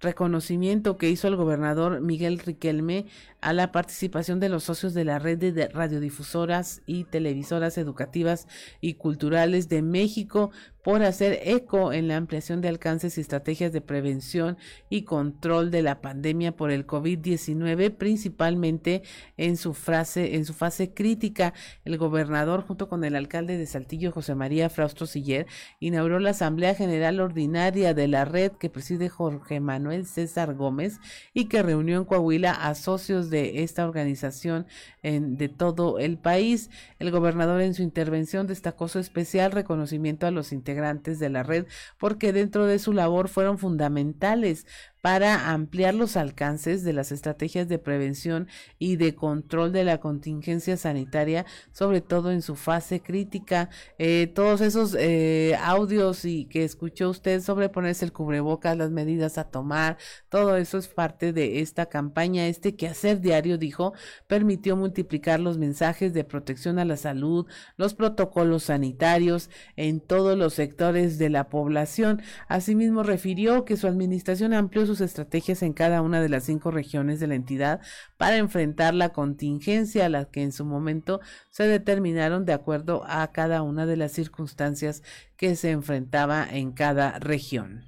reconocimiento 0.00 0.96
que 0.96 1.10
hizo 1.10 1.28
el 1.28 1.36
gobernador 1.36 2.00
Miguel 2.00 2.38
Riquelme 2.38 3.06
a 3.40 3.52
la 3.52 3.72
participación 3.72 4.40
de 4.40 4.48
los 4.48 4.64
socios 4.64 4.94
de 4.94 5.04
la 5.04 5.18
red 5.18 5.38
de 5.38 5.68
radiodifusoras 5.68 6.82
y 6.86 7.04
televisoras 7.04 7.78
educativas 7.78 8.46
y 8.80 8.94
culturales 8.94 9.68
de 9.68 9.82
México 9.82 10.50
por 10.82 11.02
hacer 11.02 11.40
eco 11.44 11.92
en 11.92 12.08
la 12.08 12.16
ampliación 12.16 12.60
de 12.60 12.68
alcances 12.68 13.18
y 13.18 13.20
estrategias 13.20 13.72
de 13.72 13.80
prevención 13.80 14.56
y 14.88 15.02
control 15.02 15.70
de 15.70 15.82
la 15.82 16.00
pandemia 16.00 16.56
por 16.56 16.70
el 16.70 16.86
COVID-19, 16.86 17.94
principalmente 17.96 19.02
en 19.36 19.56
su 19.56 19.74
frase, 19.74 20.36
en 20.36 20.44
su 20.44 20.54
fase 20.54 20.92
crítica. 20.94 21.52
El 21.84 21.98
gobernador, 21.98 22.62
junto 22.66 22.88
con 22.88 23.04
el 23.04 23.14
alcalde 23.14 23.58
de 23.58 23.66
Saltillo, 23.66 24.12
José 24.12 24.34
María 24.34 24.70
Frausto 24.70 25.06
Siller, 25.06 25.46
inauguró 25.80 26.18
la 26.18 26.30
Asamblea 26.30 26.74
General 26.74 27.20
Ordinaria 27.20 27.94
de 27.94 28.08
la 28.08 28.24
red 28.24 28.52
que 28.52 28.70
preside 28.70 29.08
Jorge 29.08 29.60
Manuel 29.60 30.06
César 30.06 30.54
Gómez 30.54 30.98
y 31.34 31.46
que 31.46 31.62
reunió 31.62 31.98
en 31.98 32.04
Coahuila 32.04 32.52
a 32.52 32.74
socios 32.74 33.29
de 33.30 33.62
esta 33.62 33.84
organización 33.86 34.66
en, 35.02 35.36
de 35.36 35.48
todo 35.48 35.98
el 35.98 36.18
país. 36.18 36.70
El 36.98 37.10
gobernador 37.10 37.60
en 37.62 37.74
su 37.74 37.82
intervención 37.82 38.46
destacó 38.46 38.88
su 38.88 38.98
especial 38.98 39.52
reconocimiento 39.52 40.26
a 40.26 40.30
los 40.30 40.52
integrantes 40.52 41.18
de 41.18 41.30
la 41.30 41.42
red 41.42 41.66
porque 41.98 42.32
dentro 42.32 42.66
de 42.66 42.78
su 42.78 42.92
labor 42.92 43.28
fueron 43.28 43.58
fundamentales 43.58 44.66
para 45.00 45.50
ampliar 45.50 45.94
los 45.94 46.16
alcances 46.16 46.84
de 46.84 46.92
las 46.92 47.12
estrategias 47.12 47.68
de 47.68 47.78
prevención 47.78 48.48
y 48.78 48.96
de 48.96 49.14
control 49.14 49.72
de 49.72 49.84
la 49.84 49.98
contingencia 49.98 50.76
sanitaria, 50.76 51.46
sobre 51.72 52.00
todo 52.00 52.30
en 52.30 52.42
su 52.42 52.56
fase 52.56 53.00
crítica. 53.00 53.70
Eh, 53.98 54.30
todos 54.34 54.60
esos 54.60 54.96
eh, 54.98 55.56
audios 55.62 56.24
y 56.24 56.44
que 56.46 56.64
escuchó 56.64 57.10
usted 57.10 57.40
sobre 57.40 57.68
ponerse 57.68 58.04
el 58.04 58.12
cubrebocas, 58.12 58.76
las 58.76 58.90
medidas 58.90 59.38
a 59.38 59.44
tomar, 59.44 59.96
todo 60.28 60.56
eso 60.56 60.78
es 60.78 60.88
parte 60.88 61.32
de 61.32 61.60
esta 61.60 61.86
campaña. 61.86 62.46
Este 62.46 62.76
quehacer 62.76 63.20
diario, 63.20 63.58
dijo, 63.58 63.94
permitió 64.26 64.76
multiplicar 64.76 65.40
los 65.40 65.58
mensajes 65.58 66.12
de 66.12 66.24
protección 66.24 66.78
a 66.78 66.84
la 66.84 66.96
salud, 66.96 67.46
los 67.76 67.94
protocolos 67.94 68.64
sanitarios 68.64 69.50
en 69.76 70.00
todos 70.00 70.36
los 70.36 70.54
sectores 70.54 71.18
de 71.18 71.30
la 71.30 71.48
población. 71.48 72.22
Asimismo, 72.48 73.02
refirió 73.02 73.64
que 73.64 73.76
su 73.76 73.86
administración 73.86 74.52
amplió 74.52 74.86
sus 74.90 75.00
estrategias 75.00 75.62
en 75.62 75.72
cada 75.72 76.02
una 76.02 76.20
de 76.20 76.28
las 76.28 76.44
cinco 76.44 76.72
regiones 76.72 77.20
de 77.20 77.28
la 77.28 77.36
entidad 77.36 77.80
para 78.16 78.38
enfrentar 78.38 78.92
la 78.92 79.10
contingencia 79.10 80.06
a 80.06 80.08
la 80.08 80.24
que 80.24 80.42
en 80.42 80.50
su 80.50 80.64
momento 80.64 81.20
se 81.48 81.68
determinaron 81.68 82.44
de 82.44 82.52
acuerdo 82.52 83.04
a 83.06 83.30
cada 83.30 83.62
una 83.62 83.86
de 83.86 83.96
las 83.96 84.10
circunstancias 84.10 85.04
que 85.36 85.54
se 85.54 85.70
enfrentaba 85.70 86.44
en 86.50 86.72
cada 86.72 87.20
región. 87.20 87.84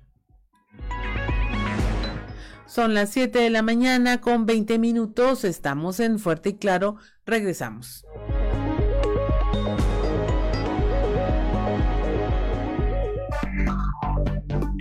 Son 2.66 2.94
las 2.94 3.11
7 3.11 3.40
de 3.40 3.50
la 3.50 3.62
mañana 3.62 4.20
con 4.20 4.46
20 4.46 4.78
minutos. 4.78 5.44
Estamos 5.44 5.98
en 5.98 6.20
Fuerte 6.20 6.50
y 6.50 6.55
Claro. 6.55 6.96
Regresamos. 7.26 8.07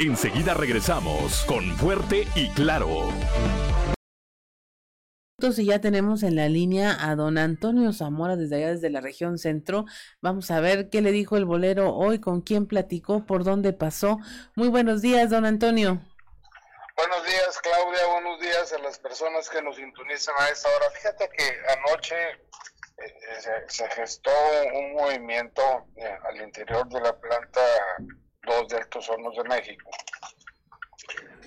Enseguida 0.03 0.55
regresamos 0.55 1.45
con 1.45 1.77
Fuerte 1.77 2.27
y 2.33 2.49
Claro. 2.55 3.09
Y 5.37 5.65
ya 5.65 5.79
tenemos 5.79 6.23
en 6.23 6.35
la 6.35 6.49
línea 6.49 6.97
a 6.99 7.15
don 7.15 7.37
Antonio 7.37 7.93
Zamora 7.93 8.35
desde 8.35 8.55
allá, 8.55 8.69
desde 8.69 8.89
la 8.89 8.99
región 8.99 9.37
centro. 9.37 9.85
Vamos 10.19 10.49
a 10.49 10.59
ver 10.59 10.89
qué 10.89 11.01
le 11.01 11.11
dijo 11.11 11.37
el 11.37 11.45
bolero 11.45 11.93
hoy, 11.93 12.19
con 12.19 12.41
quién 12.41 12.65
platicó, 12.65 13.27
por 13.27 13.43
dónde 13.43 13.73
pasó. 13.73 14.17
Muy 14.55 14.69
buenos 14.69 15.03
días, 15.03 15.29
don 15.29 15.45
Antonio. 15.45 16.01
Buenos 16.97 17.23
días, 17.23 17.59
Claudia. 17.61 18.07
Buenos 18.07 18.39
días 18.39 18.73
a 18.73 18.79
las 18.79 18.97
personas 18.97 19.49
que 19.49 19.61
nos 19.61 19.75
sintonizan 19.75 20.33
a 20.39 20.49
esta 20.49 20.67
hora. 20.69 20.89
Fíjate 20.95 21.29
que 21.29 21.43
anoche 21.77 22.15
eh, 22.97 23.65
se, 23.67 23.87
gestó 23.89 24.31
un 24.73 24.93
movimiento 24.93 25.61
eh, 25.95 26.17
al 26.27 26.41
interior 26.41 26.89
de 26.89 27.01
la 27.01 27.19
planta 27.19 27.61
dos 28.43 28.67
de 28.69 28.79
estos 28.79 29.09
hornos 29.09 29.35
de 29.35 29.43
México. 29.43 29.89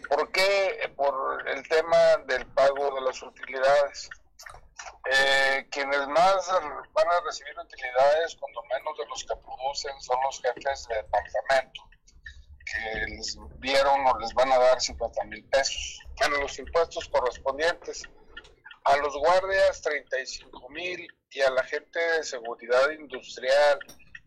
¿Por 0.08 0.30
qué? 0.32 0.92
Por 0.96 1.48
el 1.48 1.66
tema 1.68 2.16
del 2.26 2.46
pago 2.48 2.94
de 2.94 3.00
las 3.02 3.22
utilidades. 3.22 4.10
Eh, 5.10 5.66
quienes 5.70 6.06
más 6.08 6.50
van 6.92 7.08
a 7.08 7.20
recibir 7.24 7.58
utilidades, 7.58 8.36
cuando 8.36 8.62
menos 8.64 8.98
de 8.98 9.06
los 9.06 9.24
que 9.24 9.36
producen, 9.36 10.00
son 10.00 10.18
los 10.24 10.40
jefes 10.40 10.86
de 10.88 10.96
departamento, 10.96 11.82
les 13.08 13.38
dieron 13.60 14.06
o 14.06 14.18
les 14.18 14.32
van 14.34 14.50
a 14.52 14.58
dar 14.58 14.80
50 14.80 15.24
mil 15.24 15.44
pesos. 15.46 16.00
Bueno, 16.18 16.38
los 16.38 16.58
impuestos 16.58 17.08
correspondientes. 17.08 18.02
A 18.84 18.96
los 18.98 19.16
guardias 19.16 19.80
35 19.80 20.68
mil 20.68 21.06
y 21.30 21.40
a 21.40 21.50
la 21.50 21.64
gente 21.64 21.98
de 21.98 22.22
seguridad 22.22 22.90
industrial 22.90 23.78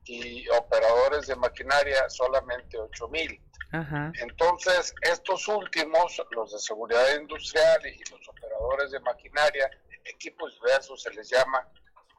y 0.08 0.48
operadores 0.50 1.28
de 1.28 1.36
maquinaria 1.36 2.10
solamente 2.10 2.78
8 2.78 3.08
mil. 3.10 3.42
Entonces, 4.22 4.94
estos 5.02 5.48
últimos, 5.48 6.22
los 6.32 6.54
de 6.54 6.60
seguridad 6.60 7.16
industrial 7.20 7.86
y 7.86 8.00
los 8.10 8.28
operadores 8.30 8.92
de 8.92 9.00
maquinaria, 9.02 9.70
equipos 10.06 10.54
diversos 10.56 11.04
se 11.04 11.12
les 11.12 11.30
llama, 11.30 11.68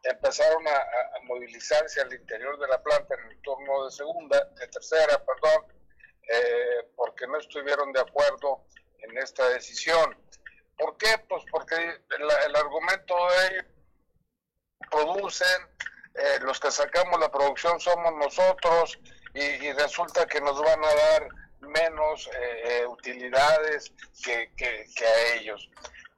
empezaron 0.05 0.66
a, 0.68 0.86
movilizarse 1.24 2.01
al 2.01 2.12
interior 2.14 2.59
de 2.59 2.68
la 2.68 2.82
planta 2.82 3.14
en 3.14 3.30
el 3.30 3.41
turno 3.43 3.84
de 3.84 3.91
segunda, 3.91 4.43
de 4.59 4.68
tercera, 4.68 5.22
perdón, 5.24 5.66
eh, 6.28 6.91
porque 6.97 7.26
no 7.26 7.39
estuvieron 7.39 7.93
de 7.93 8.01
acuerdo 8.01 8.64
en 9.01 9.18
esta 9.18 9.49
decisión. 9.51 10.16
¿Por 10.76 10.97
qué? 10.97 11.18
Pues 11.28 11.43
porque 11.51 11.74
el, 11.74 12.57
argumento 12.57 13.14
de 13.30 13.66
producen, 14.91 15.62
eh, 16.19 16.39
los 16.43 16.59
que 16.61 16.71
sacamos 16.71 17.19
la 17.21 17.31
producción 17.31 17.79
somos 17.81 18.14
nosotros 18.14 18.99
y, 19.35 19.73
resulta 19.73 20.27
que 20.27 20.41
nos 20.41 20.61
van 20.61 20.85
a 20.85 20.95
dar 20.95 21.29
menos 21.61 22.29
eh, 22.39 22.87
utilidades 22.87 23.93
que, 24.25 24.51
que, 24.57 24.87
que 24.97 25.07
a 25.07 25.35
ellos 25.35 25.71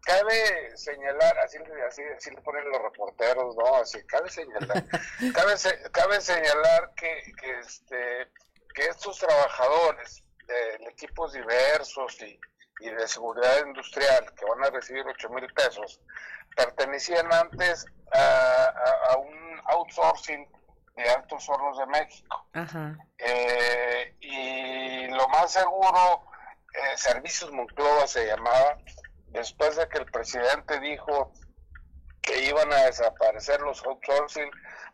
cabe 0.03 0.77
señalar, 0.77 1.39
así, 1.41 1.59
así, 1.87 2.03
así, 2.17 2.31
le 2.31 2.41
ponen 2.43 2.69
los 2.71 2.83
reporteros, 2.83 3.57
¿no? 3.57 3.77
Así, 3.77 4.03
cabe 4.07 4.31
señalar, 4.31 4.85
cabe, 5.35 5.55
cabe 5.93 6.21
señalar 6.21 6.93
que, 6.97 7.33
que, 7.41 7.59
este, 7.61 8.29
que 8.75 8.87
estos 8.87 9.19
trabajadores 9.19 10.23
de, 10.47 10.89
equipos 10.89 11.33
diversos 11.33 12.21
y, 12.23 12.41
y, 12.81 12.91
de 12.91 13.09
seguridad 13.09 13.67
industrial 13.67 14.33
que 14.35 14.45
van 14.45 14.65
a 14.65 14.71
recibir 14.71 15.05
8 15.07 15.29
mil 15.31 15.53
pesos 15.53 16.01
pertenecían 16.57 17.33
antes 17.33 17.87
a, 18.13 18.73
a, 19.11 19.17
un 19.17 19.61
outsourcing 19.67 20.47
de 20.97 21.11
Altos 21.11 21.49
Hornos 21.49 21.79
de 21.79 21.87
México. 21.87 22.47
Eh, 23.19 24.17
y 24.21 25.07
lo 25.09 25.29
más 25.29 25.53
seguro, 25.53 26.25
eh, 26.75 26.97
Servicios 26.97 27.53
Monclova 27.53 28.07
se 28.07 28.27
llamaba, 28.27 28.79
después 29.29 29.77
de 29.77 29.89
que 29.89 29.99
el 29.99 30.07
presidente 30.07 30.81
dijo 30.81 31.33
que 32.23 32.45
iban 32.45 32.73
a 32.73 32.87
desaparecer 32.87 33.61
los 33.61 33.85
outsourcing, 33.85 34.51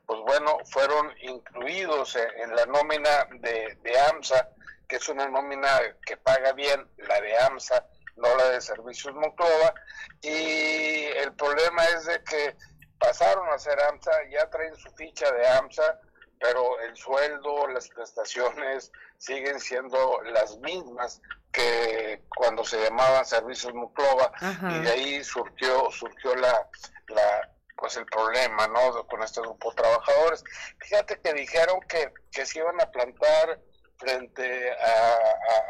pues 0.07 0.21
bueno, 0.21 0.59
fueron 0.67 1.13
incluidos 1.21 2.17
en, 2.17 2.55
la 2.55 2.67
nómina 2.67 3.27
de, 3.41 3.99
AMSA, 4.11 4.49
que 4.89 4.97
es 4.97 5.09
una 5.09 5.29
nómina 5.29 5.81
que 6.05 6.17
paga 6.17 6.53
bien, 6.53 6.89
la 6.99 7.21
de 7.21 7.39
AMSA, 7.39 7.87
no 8.17 8.35
la 8.37 8.51
de 8.51 8.61
Servicios 8.61 9.15
Monclova, 9.15 9.75
y 10.23 11.05
el 11.05 11.33
problema 11.35 11.85
es 11.85 12.07
de 12.07 12.23
que 12.25 12.57
pasaron 12.99 13.49
a 13.51 13.59
ser 13.59 13.81
AMSA, 13.81 14.13
ya 14.31 14.49
traen 14.51 14.75
su 14.77 14.91
ficha 14.93 15.31
de 15.33 15.47
AMSA, 15.47 16.01
pero 16.39 16.79
el 16.81 16.97
sueldo, 16.97 17.67
las 17.69 17.89
prestaciones 17.89 18.93
siguen 19.19 19.59
siendo 19.61 20.21
las 20.25 20.59
mismas 20.59 21.21
que 21.51 22.23
cuando 22.29 22.65
se 22.65 22.83
llamaban 22.83 23.25
servicios 23.25 23.73
Muclova 23.73 24.31
y 24.71 24.79
de 24.81 24.91
ahí 24.91 25.25
surgió 25.25 25.91
surgió 25.91 26.35
la, 26.37 26.69
la 27.09 27.51
pues 27.77 27.97
el 27.97 28.07
problema 28.07 28.67
no 28.69 29.07
con 29.07 29.23
este 29.23 29.41
grupo 29.41 29.71
de 29.71 29.77
trabajadores. 29.77 30.45
Fíjate 30.79 31.21
que 31.21 31.33
dijeron 31.33 31.81
que, 31.89 32.13
que 32.33 32.47
se 32.47 32.59
iban 32.59 32.81
a 32.81 32.91
plantar 32.91 33.61
frente 33.99 34.73
a, 34.73 35.19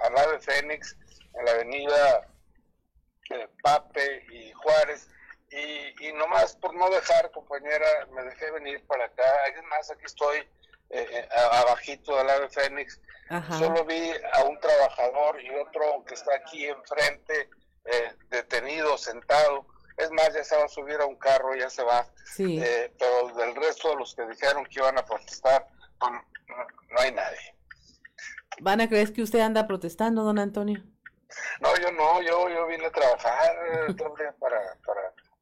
a, 0.05 0.22
ave 0.22 0.41
Fénix 0.41 0.97
en 1.35 1.45
la 1.45 1.51
avenida 1.53 2.29
eh, 3.31 3.49
Pape 3.62 4.27
y 4.31 4.53
Juárez 4.53 5.09
y, 5.51 6.09
y 6.09 6.12
nomás 6.14 6.57
por 6.57 6.74
no 6.74 6.91
dejar 6.91 7.31
compañera 7.31 7.87
me 8.12 8.24
dejé 8.24 8.51
venir 8.51 8.85
para 8.87 9.05
acá 9.05 9.47
es 9.55 9.62
más 9.64 9.91
aquí 9.91 10.05
estoy 10.05 10.39
eh, 10.91 11.07
eh 11.11 11.29
abajito 11.33 12.16
del 12.16 12.31
ave 12.31 12.49
Fénix 12.49 13.01
Solo 13.59 13.85
vi 13.85 14.12
a 14.35 14.45
un 14.45 14.59
trabajador 14.61 15.41
y 15.43 15.51
otro 15.51 16.05
que 16.07 16.14
está 16.14 16.37
aquí 16.37 16.66
enfrente, 16.66 17.51
eh, 17.85 18.12
detenido, 18.31 18.97
sentado. 18.97 19.66
Es 19.97 20.11
más, 20.12 20.33
ya 20.33 20.45
se 20.45 20.57
va 20.57 20.64
a 20.64 20.68
subir 20.68 21.01
a 21.01 21.07
un 21.07 21.16
carro, 21.16 21.55
ya 21.57 21.68
se 21.68 21.83
va. 21.83 22.07
Eh, 22.39 22.93
pero 22.99 23.29
del 23.35 23.57
resto 23.57 23.91
de 23.91 23.97
los 23.97 24.14
que 24.14 24.27
dijeron 24.27 24.64
que 24.66 24.79
iban 24.79 24.99
a 24.99 25.05
protestar, 25.05 25.66
no, 26.01 26.11
no 26.91 27.01
hay 27.01 27.12
nadie. 27.12 27.55
¿Van 28.61 28.80
a 28.80 28.88
creer 28.88 29.12
que 29.12 29.22
usted 29.22 29.40
anda 29.40 29.66
protestando, 29.66 30.22
don 30.22 30.38
Antonio? 30.38 30.82
No, 31.61 31.76
yo 31.76 31.92
no, 31.92 32.22
yo, 32.22 32.48
yo 32.48 32.66
vine 32.66 32.86
a 32.86 32.90
trabajar 32.90 33.57
para, 34.40 34.74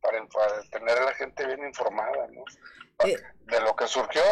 para, 0.01 0.29
para, 0.29 0.63
tener 0.71 0.99
a 0.99 1.05
la 1.05 1.15
gente 1.15 1.47
bien 1.47 1.67
informada, 1.67 2.27
¿no? 2.29 2.45
Eh, 3.05 3.17
de 3.47 3.61
lo 3.61 3.75
que 3.75 3.87
surgió 3.89 4.23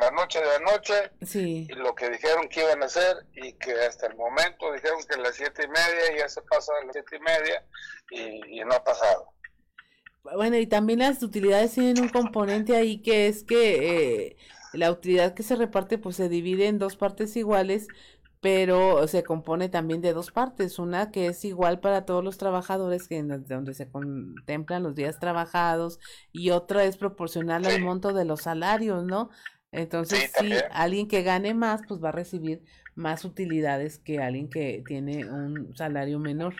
la 0.00 0.10
noche 0.10 0.40
de 0.40 0.56
anoche 0.56 1.10
y 1.34 1.74
lo 1.74 1.94
que 1.94 2.10
dijeron 2.10 2.48
que 2.48 2.60
iban 2.60 2.82
a 2.82 2.86
hacer 2.86 3.26
y 3.34 3.54
que 3.54 3.72
hasta 3.72 4.06
el 4.06 4.16
momento 4.16 4.72
dijeron 4.72 4.98
que 5.08 5.14
a 5.14 5.18
las 5.18 5.34
siete 5.34 5.64
y 5.64 5.68
media 5.68 6.18
ya 6.18 6.28
se 6.28 6.42
pasa 6.42 6.72
a 6.80 6.84
las 6.84 6.92
siete 6.92 7.16
y 7.16 7.20
media 7.20 7.64
y, 8.10 8.64
no 8.64 8.74
ha 8.74 8.84
pasado. 8.84 9.32
Bueno, 10.22 10.56
y 10.56 10.66
también 10.66 11.00
las 11.00 11.22
utilidades 11.22 11.72
tienen 11.72 12.00
un 12.00 12.08
componente 12.08 12.76
ahí 12.76 13.02
que 13.02 13.26
es 13.26 13.42
que 13.42 14.26
eh, 14.26 14.36
la 14.72 14.90
utilidad 14.90 15.34
que 15.34 15.42
se 15.42 15.56
reparte 15.56 15.98
pues 15.98 16.16
se 16.16 16.28
divide 16.28 16.68
en 16.68 16.78
dos 16.78 16.96
partes 16.96 17.36
iguales, 17.36 17.88
pero 18.42 19.06
se 19.06 19.22
compone 19.22 19.68
también 19.68 20.00
de 20.00 20.12
dos 20.12 20.32
partes, 20.32 20.80
una 20.80 21.12
que 21.12 21.26
es 21.26 21.44
igual 21.44 21.78
para 21.78 22.04
todos 22.04 22.24
los 22.24 22.38
trabajadores, 22.38 23.06
que 23.06 23.22
donde 23.22 23.72
se 23.72 23.88
contemplan 23.88 24.82
los 24.82 24.96
días 24.96 25.20
trabajados, 25.20 26.00
y 26.32 26.50
otra 26.50 26.82
es 26.82 26.96
proporcional 26.96 27.64
al 27.64 27.80
monto 27.80 28.12
de 28.12 28.24
los 28.24 28.42
salarios, 28.42 29.04
¿no? 29.04 29.30
Entonces, 29.70 30.32
sí, 30.36 30.54
alguien 30.72 31.06
que 31.06 31.22
gane 31.22 31.54
más, 31.54 31.82
pues 31.86 32.02
va 32.02 32.08
a 32.08 32.12
recibir 32.12 32.64
más 32.96 33.24
utilidades 33.24 34.00
que 34.00 34.20
alguien 34.20 34.50
que 34.50 34.82
tiene 34.88 35.24
un 35.24 35.76
salario 35.76 36.18
menor. 36.18 36.56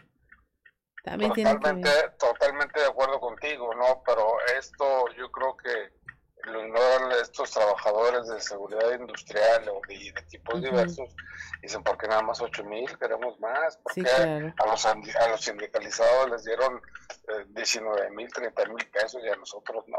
También 1.03 1.33
totalmente, 1.33 1.91
totalmente 2.16 2.78
de 2.78 2.87
acuerdo 2.87 3.18
contigo, 3.18 3.74
¿no? 3.74 4.05
Pero 4.07 4.24
esto 4.57 4.85
yo 5.18 5.33
creo 5.33 5.57
que 5.57 5.99
ignoran 6.51 7.12
estos 7.20 7.51
trabajadores 7.51 8.26
de 8.28 8.40
seguridad 8.40 8.93
industrial 8.99 9.68
o 9.68 9.80
de, 9.88 10.09
equipos 10.09 10.61
diversos. 10.61 11.14
Dicen, 11.62 11.82
¿por 11.82 11.97
qué 11.97 12.09
nada 12.09 12.22
más 12.22 12.40
8 12.40 12.64
mil? 12.64 12.99
Queremos 12.99 13.38
más. 13.40 13.78
porque 13.82 14.09
a, 14.09 14.66
los, 14.66 14.86
a 14.86 15.28
los 15.28 15.40
sindicalizados 15.40 16.30
les 16.30 16.45
dieron 16.45 16.80
19 17.49 18.07
eh, 18.07 18.11
mil, 18.11 18.32
30 18.32 18.64
mil 18.66 18.90
pesos 18.90 19.22
y 19.24 19.28
a 19.28 19.36
nosotros 19.36 19.84
no? 19.86 19.99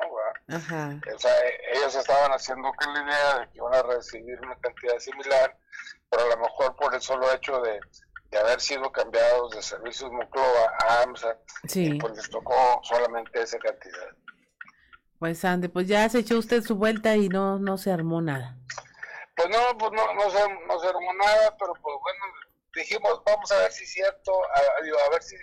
sea, 1.20 1.32
ellos 1.74 1.96
estaban 1.96 2.32
haciendo 2.32 2.72
que 2.80 2.88
la 2.88 3.04
idea 3.04 3.40
de 3.40 3.50
que 3.50 3.58
iban 3.58 3.74
a 3.74 3.84
recibir 3.84 4.40
una 4.42 4.56
cantidad 4.58 5.00
similar, 5.00 5.58
pero 6.10 6.26
a 6.26 6.36
lo 6.36 6.38
mejor 6.38 6.76
por 6.76 6.94
el 6.94 7.02
solo 7.02 7.32
hecho 7.32 7.62
de, 7.62 7.80
de 8.34 8.40
haber 8.40 8.60
sido 8.60 8.92
cambiados 8.92 9.52
de 9.56 9.62
servicios 9.62 10.12
Monclova 10.12 10.74
a 10.80 11.04
AMSA, 11.04 11.38
pues 11.62 12.16
les 12.16 12.30
tocó 12.30 12.82
solamente 12.84 13.42
esa 13.42 13.58
cantidad. 13.60 14.10
Pues 15.24 15.46
Ande, 15.46 15.70
pues 15.70 15.88
ya 15.88 16.10
se 16.10 16.20
echó 16.20 16.38
usted 16.38 16.62
su 16.64 16.76
vuelta 16.76 17.16
y 17.16 17.30
no, 17.30 17.58
no 17.58 17.78
se 17.78 17.94
armó 17.94 18.22
nada. 18.22 18.58
Pues 19.38 19.48
no, 19.48 19.78
pues 19.78 19.94
no, 19.94 20.14
no, 20.16 20.30
se, 20.30 20.50
no 20.68 20.80
se 20.82 20.88
armó 20.90 21.14
nada, 21.14 21.56
pero 21.58 21.72
pues 21.82 21.96
bueno, 22.02 22.26
dijimos, 22.76 23.22
vamos 23.26 23.50
a 23.54 23.60
ver 23.60 23.72
si 23.72 23.86
es 23.86 23.94
cierto, 23.94 24.34
a, 24.34 25.10
ver 25.12 25.24
si, 25.24 25.38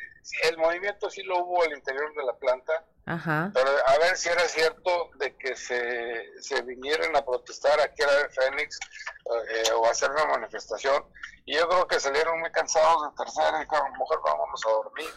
el 0.50 0.58
movimiento 0.58 1.08
sí 1.08 1.22
lo 1.22 1.38
hubo 1.38 1.62
al 1.62 1.72
interior 1.72 2.14
de 2.14 2.24
la 2.24 2.34
planta, 2.34 2.84
Ajá. 3.06 3.52
pero 3.54 3.70
a 3.86 3.98
ver 4.00 4.18
si 4.18 4.28
era 4.28 4.42
cierto 4.42 5.12
de 5.14 5.34
que 5.38 5.56
se, 5.56 6.42
se 6.42 6.60
vinieran 6.60 7.16
a 7.16 7.24
protestar 7.24 7.80
aquí 7.80 8.02
a 8.02 8.06
la 8.06 8.28
Fénix 8.28 8.78
eh, 8.78 9.72
o 9.72 9.86
hacer 9.86 10.10
una 10.10 10.26
manifestación, 10.26 11.06
y 11.46 11.54
yo 11.54 11.66
creo 11.66 11.86
que 11.86 12.00
salieron 12.00 12.38
muy 12.38 12.52
cansados 12.52 13.10
de 13.10 13.24
tercera 13.24 13.56
y 13.56 13.64
dijeron, 13.64 13.92
mejor 13.92 14.20
vamos 14.26 14.62
a 14.66 14.70
dormir, 14.72 15.08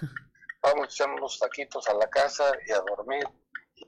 vamos 0.62 0.84
a 0.84 0.86
echar 0.86 1.10
unos 1.10 1.38
taquitos 1.38 1.86
a 1.90 1.96
la 1.96 2.10
casa 2.10 2.50
y 2.66 2.72
a 2.72 2.80
dormir 2.80 3.28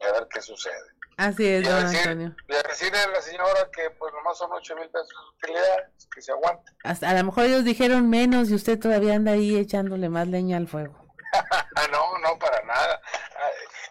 a 0.04 0.12
ver 0.12 0.28
qué 0.30 0.42
sucede. 0.42 0.96
Así 1.18 1.48
es, 1.48 1.64
don 1.64 1.86
Antonio. 1.86 2.36
Y 2.50 2.54
a 2.54 2.64
decirle 2.64 3.00
a 3.00 3.08
la 3.08 3.22
señora 3.22 3.70
que 3.74 3.90
pues 3.92 4.14
nomás 4.14 4.38
son 4.38 4.52
8 4.52 4.76
mil 4.76 4.90
pesos 4.90 5.10
de 5.10 5.48
utilidad, 5.48 5.90
que 6.14 6.22
se 6.22 6.32
aguante. 6.32 6.72
Hasta, 6.84 7.10
a 7.10 7.14
lo 7.14 7.24
mejor 7.24 7.46
ellos 7.46 7.64
dijeron 7.64 8.10
menos 8.10 8.50
y 8.50 8.56
usted 8.56 8.80
todavía 8.80 9.16
anda 9.16 9.32
ahí 9.32 9.58
echándole 9.58 10.10
más 10.10 10.28
leña 10.28 10.58
al 10.58 10.68
fuego. 10.68 10.94
no, 11.92 12.18
no, 12.20 12.38
para 12.38 12.62
nada. 12.64 13.02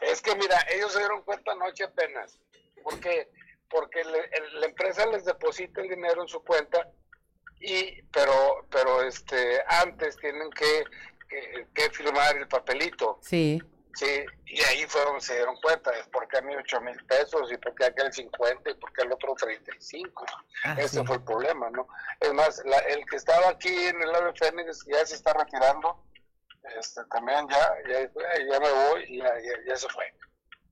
Es 0.02 0.20
que 0.20 0.34
mira, 0.36 0.58
ellos 0.70 0.92
se 0.92 0.98
dieron 0.98 1.22
cuenta 1.22 1.52
anoche 1.52 1.84
apenas, 1.84 2.38
porque 2.82 3.30
porque 3.70 4.04
la 4.04 4.66
empresa 4.66 5.06
les 5.06 5.24
deposita 5.24 5.80
el 5.80 5.88
dinero 5.88 6.22
en 6.22 6.28
su 6.28 6.44
cuenta 6.44 6.88
y 7.58 8.02
pero 8.12 8.66
pero 8.70 9.02
este 9.02 9.62
antes 9.66 10.16
tienen 10.18 10.50
que, 10.50 10.84
que, 11.28 11.66
que 11.74 11.90
firmar 11.90 12.36
el 12.36 12.46
papelito. 12.46 13.18
Sí 13.22 13.60
Sí, 13.96 14.06
y 14.46 14.60
ahí 14.62 14.84
fue 14.88 15.02
donde 15.04 15.20
se 15.20 15.34
dieron 15.36 15.54
cuenta, 15.62 15.90
es 15.92 16.06
porque 16.08 16.38
a 16.38 16.42
mí 16.42 16.52
8 16.56 16.80
mil 16.80 16.96
pesos 17.06 17.50
y 17.52 17.56
porque 17.58 17.84
aquel 17.84 18.12
50 18.12 18.70
y 18.70 18.74
porque 18.74 19.02
el 19.02 19.12
otro 19.12 19.34
35. 19.34 20.26
Ah, 20.64 20.74
Ese 20.78 20.98
sí. 21.00 21.06
fue 21.06 21.16
el 21.16 21.22
problema, 21.22 21.70
¿no? 21.70 21.86
Es 22.20 22.32
más, 22.32 22.60
la- 22.64 22.78
el 22.78 23.04
que 23.06 23.16
estaba 23.16 23.50
aquí 23.50 23.68
en 23.72 24.02
el 24.02 24.12
ave 24.14 24.32
Fénix 24.34 24.84
ya 24.86 25.06
se 25.06 25.14
está 25.14 25.32
retirando, 25.32 26.04
este, 26.78 27.02
también 27.10 27.46
ya, 27.48 27.72
ya, 27.88 28.00
ya 28.50 28.60
me 28.60 28.72
voy 28.72 29.04
y 29.08 29.18
ya, 29.18 29.28
ya, 29.28 29.52
ya 29.68 29.76
se 29.76 29.88
fue. 29.88 30.04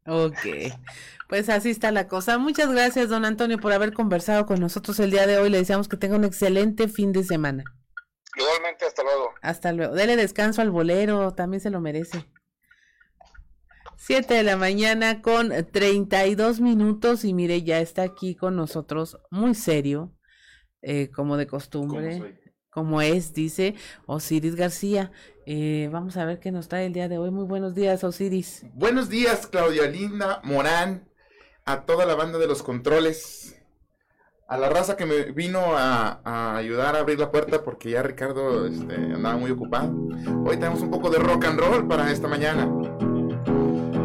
Ok, 0.05 0.75
pues 1.29 1.49
así 1.49 1.71
está 1.71 1.93
la 1.93 2.09
cosa. 2.09 2.39
Muchas 2.39 2.73
gracias, 2.73 3.09
don 3.09 3.25
Antonio, 3.25 3.59
por 3.59 3.73
haber 3.73 3.93
conversado 3.93 4.47
con 4.47 4.59
nosotros 4.59 4.99
el 4.99 5.13
día 5.13 5.29
de 5.29 5.39
hoy. 5.39 5.49
Le 5.49 5.59
deseamos 5.59 5.87
que 5.89 5.97
tenga 5.97 6.17
un 6.17 6.25
excelente 6.25 6.89
fin 6.89 7.13
de 7.13 7.23
semana. 7.23 7.63
Igualmente, 8.35 8.85
hasta 8.85 9.05
luego. 9.05 9.33
Hasta 9.43 9.71
luego. 9.73 9.95
Dele 9.95 10.17
descanso 10.17 10.61
al 10.61 10.71
bolero, 10.73 11.35
también 11.35 11.61
se 11.61 11.71
lo 11.71 11.81
merece. 11.81 12.25
Siete 14.05 14.35
de 14.35 14.43
la 14.43 14.57
mañana 14.57 15.23
con 15.23 15.53
32 15.71 16.59
minutos 16.59 17.25
y 17.25 17.33
mire, 17.35 17.63
ya 17.63 17.79
está 17.79 18.03
aquí 18.03 18.35
con 18.35 18.57
nosotros 18.57 19.21
muy 19.31 19.55
serio, 19.55 20.13
eh, 20.83 21.09
como 21.13 21.37
de 21.37 21.47
costumbre, 21.47 22.37
como 22.69 23.01
es, 23.01 23.33
dice 23.33 23.77
Osiris 24.07 24.57
García. 24.57 25.13
Eh, 25.47 25.89
vamos 25.93 26.17
a 26.17 26.25
ver 26.25 26.41
qué 26.41 26.51
nos 26.51 26.67
trae 26.67 26.87
el 26.87 26.93
día 26.93 27.09
de 27.09 27.19
hoy. 27.19 27.31
Muy 27.31 27.45
buenos 27.45 27.77
días, 27.77 28.03
Osiris. 28.03 28.67
Buenos 28.75 29.09
días, 29.09 29.47
Claudia 29.47 29.87
Linda, 29.87 30.41
Morán, 30.43 31.09
a 31.65 31.83
toda 31.83 32.05
la 32.05 32.17
banda 32.17 32.39
de 32.39 32.49
los 32.49 32.65
controles, 32.65 33.63
a 34.49 34.59
la 34.59 34.69
raza 34.69 34.97
que 34.97 35.07
me 35.07 35.31
vino 35.31 35.79
a, 35.79 36.21
a 36.25 36.57
ayudar 36.57 36.97
a 36.97 36.99
abrir 36.99 37.21
la 37.21 37.31
puerta 37.31 37.63
porque 37.63 37.91
ya 37.91 38.03
Ricardo 38.03 38.67
este, 38.67 38.97
andaba 38.97 39.37
muy 39.37 39.53
ocupado. 39.53 39.95
Hoy 40.45 40.57
tenemos 40.57 40.81
un 40.81 40.91
poco 40.91 41.09
de 41.09 41.21
rock 41.21 41.45
and 41.45 41.61
roll 41.61 41.87
para 41.87 42.11
esta 42.11 42.27
mañana. 42.27 42.92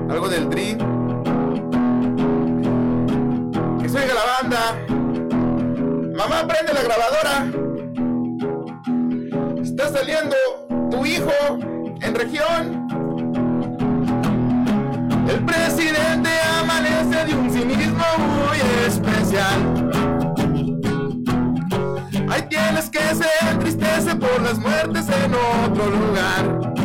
Algo 0.09 0.29
del 0.29 0.49
tri. 0.49 0.77
Que 3.81 3.89
se 3.89 3.99
oiga 3.99 4.13
la 4.13 4.25
banda. 4.41 4.75
Mamá, 6.15 6.47
prende 6.47 6.73
la 6.73 6.81
grabadora. 6.83 7.45
Está 9.61 9.89
saliendo 9.89 10.35
tu 10.89 11.05
hijo 11.05 11.31
en 12.01 12.15
región. 12.15 12.87
El 15.29 15.43
presidente 15.43 16.29
amanece 16.61 17.25
de 17.25 17.35
un 17.35 17.49
cinismo 17.51 18.05
muy 18.17 18.57
especial. 18.87 19.59
Hay 22.29 22.41
tienes 22.43 22.89
que 22.89 22.99
se 22.99 23.27
entristece 23.51 24.15
por 24.15 24.41
las 24.41 24.57
muertes 24.57 25.05
en 25.09 25.33
otro 25.33 25.89
lugar. 25.89 26.76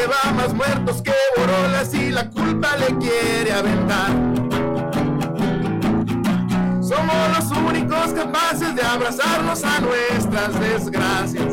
Lleva 0.00 0.32
más 0.32 0.54
muertos 0.54 1.02
que 1.02 1.12
borolas 1.36 1.92
y 1.92 2.08
la 2.08 2.30
culpa 2.30 2.74
le 2.78 2.86
quiere 2.96 3.52
aventar. 3.52 4.08
Somos 6.82 7.36
los 7.36 7.50
únicos 7.50 8.14
capaces 8.14 8.74
de 8.74 8.82
abrazarnos 8.82 9.62
a 9.62 9.80
nuestras 9.80 10.58
desgracias. 10.58 11.52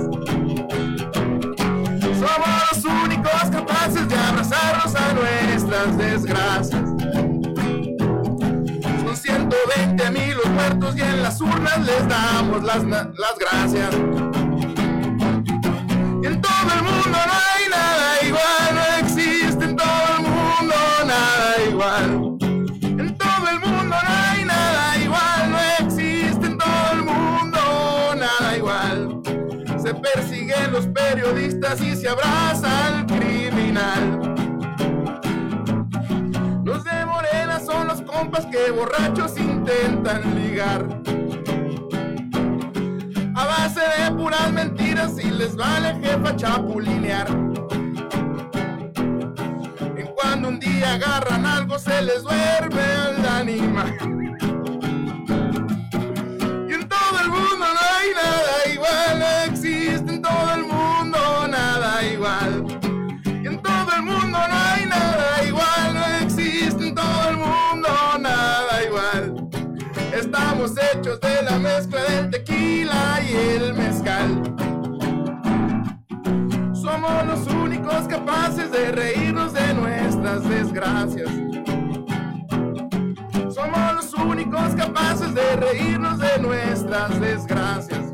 Somos 2.22 2.54
los 2.72 2.86
únicos 2.86 3.50
capaces 3.52 4.08
de 4.08 4.16
abrazarnos 4.16 4.96
a 4.96 5.14
nuestras 5.14 5.98
desgracias. 5.98 6.90
Son 9.04 9.18
120 9.18 10.12
mil 10.12 10.38
los 10.38 10.50
muertos 10.52 10.96
y 10.96 11.02
en 11.02 11.22
las 11.22 11.42
urnas 11.42 11.80
les 11.80 12.08
damos 12.08 12.64
las, 12.64 12.82
las 12.86 13.38
gracias. 13.38 13.94
Y 16.24 16.28
en 16.28 16.42
todo 16.42 16.72
el 16.74 16.84
mundo 16.84 17.10
no 17.10 17.57
En 21.80 23.16
todo 23.20 23.50
el 23.52 23.60
mundo 23.60 23.96
no 24.02 24.10
hay 24.10 24.44
nada 24.46 24.98
igual, 24.98 25.52
no 25.52 25.86
existe 25.86 26.48
en 26.48 26.58
todo 26.58 26.92
el 26.94 27.04
mundo 27.04 28.16
nada 28.16 28.58
igual. 28.58 29.22
Se 29.78 29.94
persiguen 29.94 30.72
los 30.72 30.88
periodistas 30.88 31.80
y 31.82 31.96
se 31.96 32.10
abraza 32.10 32.88
al 32.88 33.06
criminal. 33.06 34.34
Los 36.66 36.84
de 36.84 37.06
Morena 37.06 37.60
son 37.64 37.88
los 37.88 38.02
compas 38.02 38.48
que 38.48 38.72
borrachos 38.72 39.38
intentan 39.38 40.34
ligar. 40.34 40.84
A 43.36 43.46
base 43.46 43.82
de 43.82 44.12
puras 44.16 44.52
mentiras 44.52 45.14
y 45.24 45.30
les 45.30 45.56
vale 45.56 45.94
jefa 46.02 46.36
chapulinear. 46.36 47.28
Cuando 50.30 50.50
un 50.50 50.60
día 50.60 50.96
agarran 50.96 51.46
algo 51.46 51.80
se 51.80 52.02
les 52.02 52.22
duerme 52.22 52.84
el 53.10 53.26
ánima. 53.26 53.86
Y 56.68 56.74
en 56.74 56.90
todo 56.90 57.20
el 57.24 57.30
mundo 57.30 57.66
no 57.76 57.82
hay 57.96 58.10
nada 58.14 58.54
igual, 58.74 59.20
no 59.20 59.30
existe 59.46 60.14
en 60.16 60.22
todo 60.22 60.54
el 60.54 60.64
mundo 60.66 61.48
nada 61.48 62.06
igual. 62.06 62.66
Y 63.26 63.48
en 63.48 63.62
todo 63.62 63.90
el 63.96 64.04
mundo 64.04 64.38
no 64.38 64.56
hay 64.74 64.86
nada 64.86 65.44
igual, 65.48 65.94
no 65.94 66.06
existe 66.22 66.90
en 66.90 66.94
todo 66.94 67.30
el 67.30 67.38
mundo 67.38 67.90
nada 68.20 68.84
igual. 68.84 69.50
Estamos 70.14 70.74
hechos 70.92 71.22
de 71.22 71.42
la 71.44 71.58
mezcla 71.58 72.04
del 72.04 72.30
tequila 72.32 73.22
y 73.24 73.34
el 73.34 73.74
mezcal. 73.74 74.44
Somos 76.74 77.26
los 77.28 77.48
capaces 78.08 78.72
de 78.72 78.92
reírnos 78.92 79.54
de 79.54 79.74
nuestras 79.74 80.48
desgracias. 80.48 81.30
Somos 83.54 83.94
los 83.96 84.14
únicos 84.14 84.76
capaces 84.76 85.34
de 85.34 85.56
reírnos 85.56 86.20
de 86.20 86.40
nuestras 86.40 87.20
desgracias. 87.20 88.14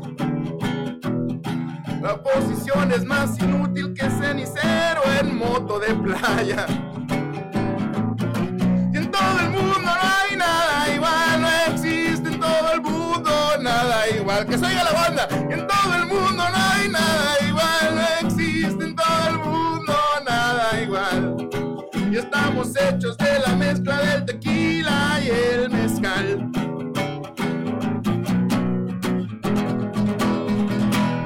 La 2.00 2.14
oposición 2.14 2.92
es 2.92 3.04
más 3.04 3.38
inútil 3.38 3.94
que 3.94 4.08
cenicero 4.10 5.02
en 5.20 5.36
moto 5.36 5.78
de 5.78 5.94
playa. 5.94 6.66
Y 8.92 8.96
en 8.96 9.10
todo 9.10 9.40
el 9.40 9.50
mundo 9.50 9.80
no 9.82 9.90
hay 9.90 10.36
nada 10.36 10.94
igual, 10.94 11.40
no 11.40 11.48
existe 11.72 12.28
en 12.28 12.40
todo 12.40 12.72
el 12.72 12.82
mundo 12.82 13.30
nada 13.60 14.08
igual. 14.08 14.46
Que 14.46 14.58
se 14.58 14.66
oiga 14.66 14.84
la 14.84 14.92
banda. 14.92 15.28
Y 15.50 15.52
en 15.52 15.66
todo 15.66 15.94
el 15.94 16.06
mundo 16.06 16.44
no 16.50 16.56
hay 16.56 16.88
nada 16.88 17.36
igual, 17.48 17.94
no 17.94 18.02
existe 18.02 18.33
Y 22.14 22.16
estamos 22.16 22.68
hechos 22.76 23.18
de 23.18 23.40
la 23.40 23.56
mezcla 23.56 24.00
del 24.00 24.24
tequila 24.24 25.20
y 25.20 25.30
el 25.30 25.68
mezcal. 25.68 26.48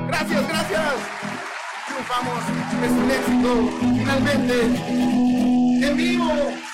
Gracias, 0.07 0.49
gracias. 0.49 0.95
Triunfamos. 1.89 2.43
Es 2.83 2.91
un 2.91 3.11
éxito. 3.11 3.71
Finalmente. 3.99 4.65
En 5.87 5.95
vivo. 5.95 6.68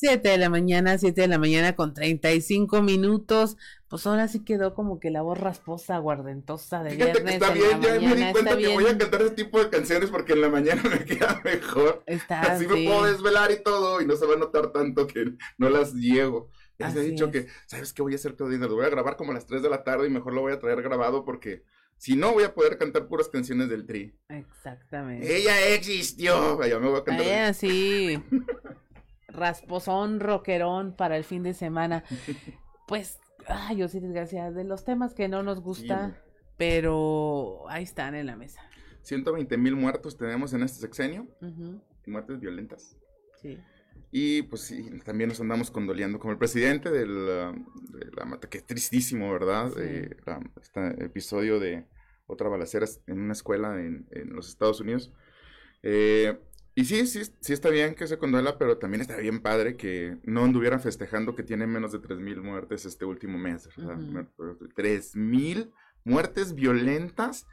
7 0.00 0.28
de 0.30 0.38
la 0.38 0.48
mañana, 0.50 0.96
7 0.98 1.20
de 1.22 1.28
la 1.28 1.38
mañana 1.38 1.76
con 1.76 1.92
35 1.94 2.82
minutos. 2.82 3.56
Pues 3.88 4.06
ahora 4.06 4.28
sí 4.28 4.44
quedó 4.44 4.74
como 4.74 4.98
que 5.00 5.10
la 5.10 5.22
voz 5.22 5.38
rasposa, 5.38 5.98
guardentosa 5.98 6.82
de 6.82 6.90
Fíjate 6.90 7.22
que 7.24 7.24
viernes. 7.24 7.34
está 7.34 7.48
en 7.48 7.54
bien, 7.54 7.80
la 7.82 7.88
ya 7.88 8.00
me 8.00 8.00
mañana, 8.00 8.14
di 8.14 8.32
cuenta 8.32 8.50
que 8.50 8.56
bien. 8.56 8.74
voy 8.74 8.86
a 8.86 8.98
cantar 8.98 9.22
ese 9.22 9.30
tipo 9.34 9.58
de 9.62 9.70
canciones 9.70 10.10
porque 10.10 10.32
en 10.32 10.40
la 10.42 10.48
mañana 10.48 10.82
me 10.90 11.04
queda 11.04 11.40
mejor. 11.44 12.02
Está, 12.06 12.40
Así 12.40 12.66
me 12.66 12.76
sí. 12.76 12.84
puedo 12.86 13.04
desvelar 13.04 13.50
y 13.50 13.62
todo 13.62 14.00
y 14.00 14.06
no 14.06 14.16
se 14.16 14.26
va 14.26 14.34
a 14.34 14.38
notar 14.38 14.72
tanto 14.72 15.06
que 15.06 15.34
no 15.58 15.68
las 15.68 15.92
llego. 15.94 16.50
Ya 16.78 16.88
he 16.88 16.88
Así 16.88 17.00
dicho 17.00 17.26
es. 17.26 17.32
que, 17.32 17.46
¿sabes 17.66 17.92
qué 17.92 18.02
voy 18.02 18.14
a 18.14 18.16
hacer, 18.16 18.36
Claudina? 18.36 18.66
Lo 18.66 18.76
voy 18.76 18.86
a 18.86 18.90
grabar 18.90 19.16
como 19.16 19.32
a 19.32 19.34
las 19.34 19.46
3 19.46 19.62
de 19.62 19.68
la 19.70 19.84
tarde 19.84 20.06
y 20.06 20.10
mejor 20.10 20.32
lo 20.34 20.40
voy 20.40 20.52
a 20.52 20.58
traer 20.58 20.80
grabado 20.82 21.24
porque 21.24 21.64
si 21.98 22.16
no 22.16 22.32
voy 22.32 22.44
a 22.44 22.54
poder 22.54 22.78
cantar 22.78 23.06
puras 23.08 23.28
canciones 23.28 23.68
del 23.68 23.86
Tri. 23.86 24.14
Exactamente. 24.28 25.36
Ella 25.36 25.74
existió. 25.74 26.64
Ya 26.64 26.78
me 26.78 26.88
voy 26.88 27.00
a 27.00 27.04
cantar. 27.04 27.26
Eh, 27.26 27.40
así. 27.40 28.22
Rasposón, 29.32 30.20
rockerón 30.20 30.94
para 30.94 31.16
el 31.16 31.24
fin 31.24 31.42
de 31.42 31.54
semana. 31.54 32.04
Pues, 32.86 33.20
ay, 33.46 33.84
Osiris 33.84 34.10
García, 34.10 34.50
de 34.50 34.64
los 34.64 34.84
temas 34.84 35.14
que 35.14 35.28
no 35.28 35.44
nos 35.44 35.60
gusta, 35.60 36.20
pero 36.56 37.64
ahí 37.68 37.84
están 37.84 38.16
en 38.16 38.26
la 38.26 38.34
mesa. 38.34 38.60
120 39.02 39.56
mil 39.58 39.76
muertos 39.76 40.16
tenemos 40.16 40.52
en 40.54 40.64
este 40.64 40.80
sexenio. 40.80 41.28
Muertes 42.04 42.40
violentas. 42.40 42.96
Sí. 43.40 43.58
Y 44.10 44.42
pues 44.42 44.62
sí, 44.62 44.90
también 45.04 45.28
nos 45.28 45.40
andamos 45.40 45.70
condoleando 45.70 46.18
como 46.18 46.32
el 46.32 46.38
presidente 46.38 46.88
uh, 46.88 46.92
de 46.92 48.10
la 48.16 48.24
mata, 48.24 48.48
que 48.48 48.58
es 48.58 48.66
tristísimo, 48.66 49.32
¿verdad? 49.32 49.68
Sí. 49.70 49.80
Eh, 49.80 50.16
la- 50.26 50.40
este 50.60 51.04
episodio 51.04 51.60
de 51.60 51.86
otra 52.26 52.48
balacera 52.48 52.86
en 53.06 53.20
una 53.20 53.34
escuela 53.34 53.80
en, 53.80 54.08
en 54.10 54.34
los 54.34 54.48
Estados 54.48 54.80
Unidos. 54.80 55.12
Eh, 55.84 56.38
y 56.80 56.84
sí, 56.84 57.06
sí, 57.06 57.22
sí 57.40 57.52
está 57.52 57.68
bien 57.68 57.94
que 57.94 58.06
se 58.06 58.18
conduela, 58.18 58.56
pero 58.58 58.78
también 58.78 59.00
está 59.00 59.16
bien 59.16 59.40
padre 59.40 59.76
que 59.76 60.18
no 60.24 60.44
anduvieran 60.44 60.80
festejando 60.80 61.34
que 61.34 61.42
tiene 61.42 61.66
menos 61.66 61.92
de 61.92 61.98
3.000 61.98 62.40
muertes 62.42 62.84
este 62.86 63.04
último 63.04 63.38
mes. 63.38 63.68
Ujú. 63.76 63.86
Me- 63.96 64.26
3.000 64.74 65.70
muertes 66.04 66.54
violentas 66.54 67.46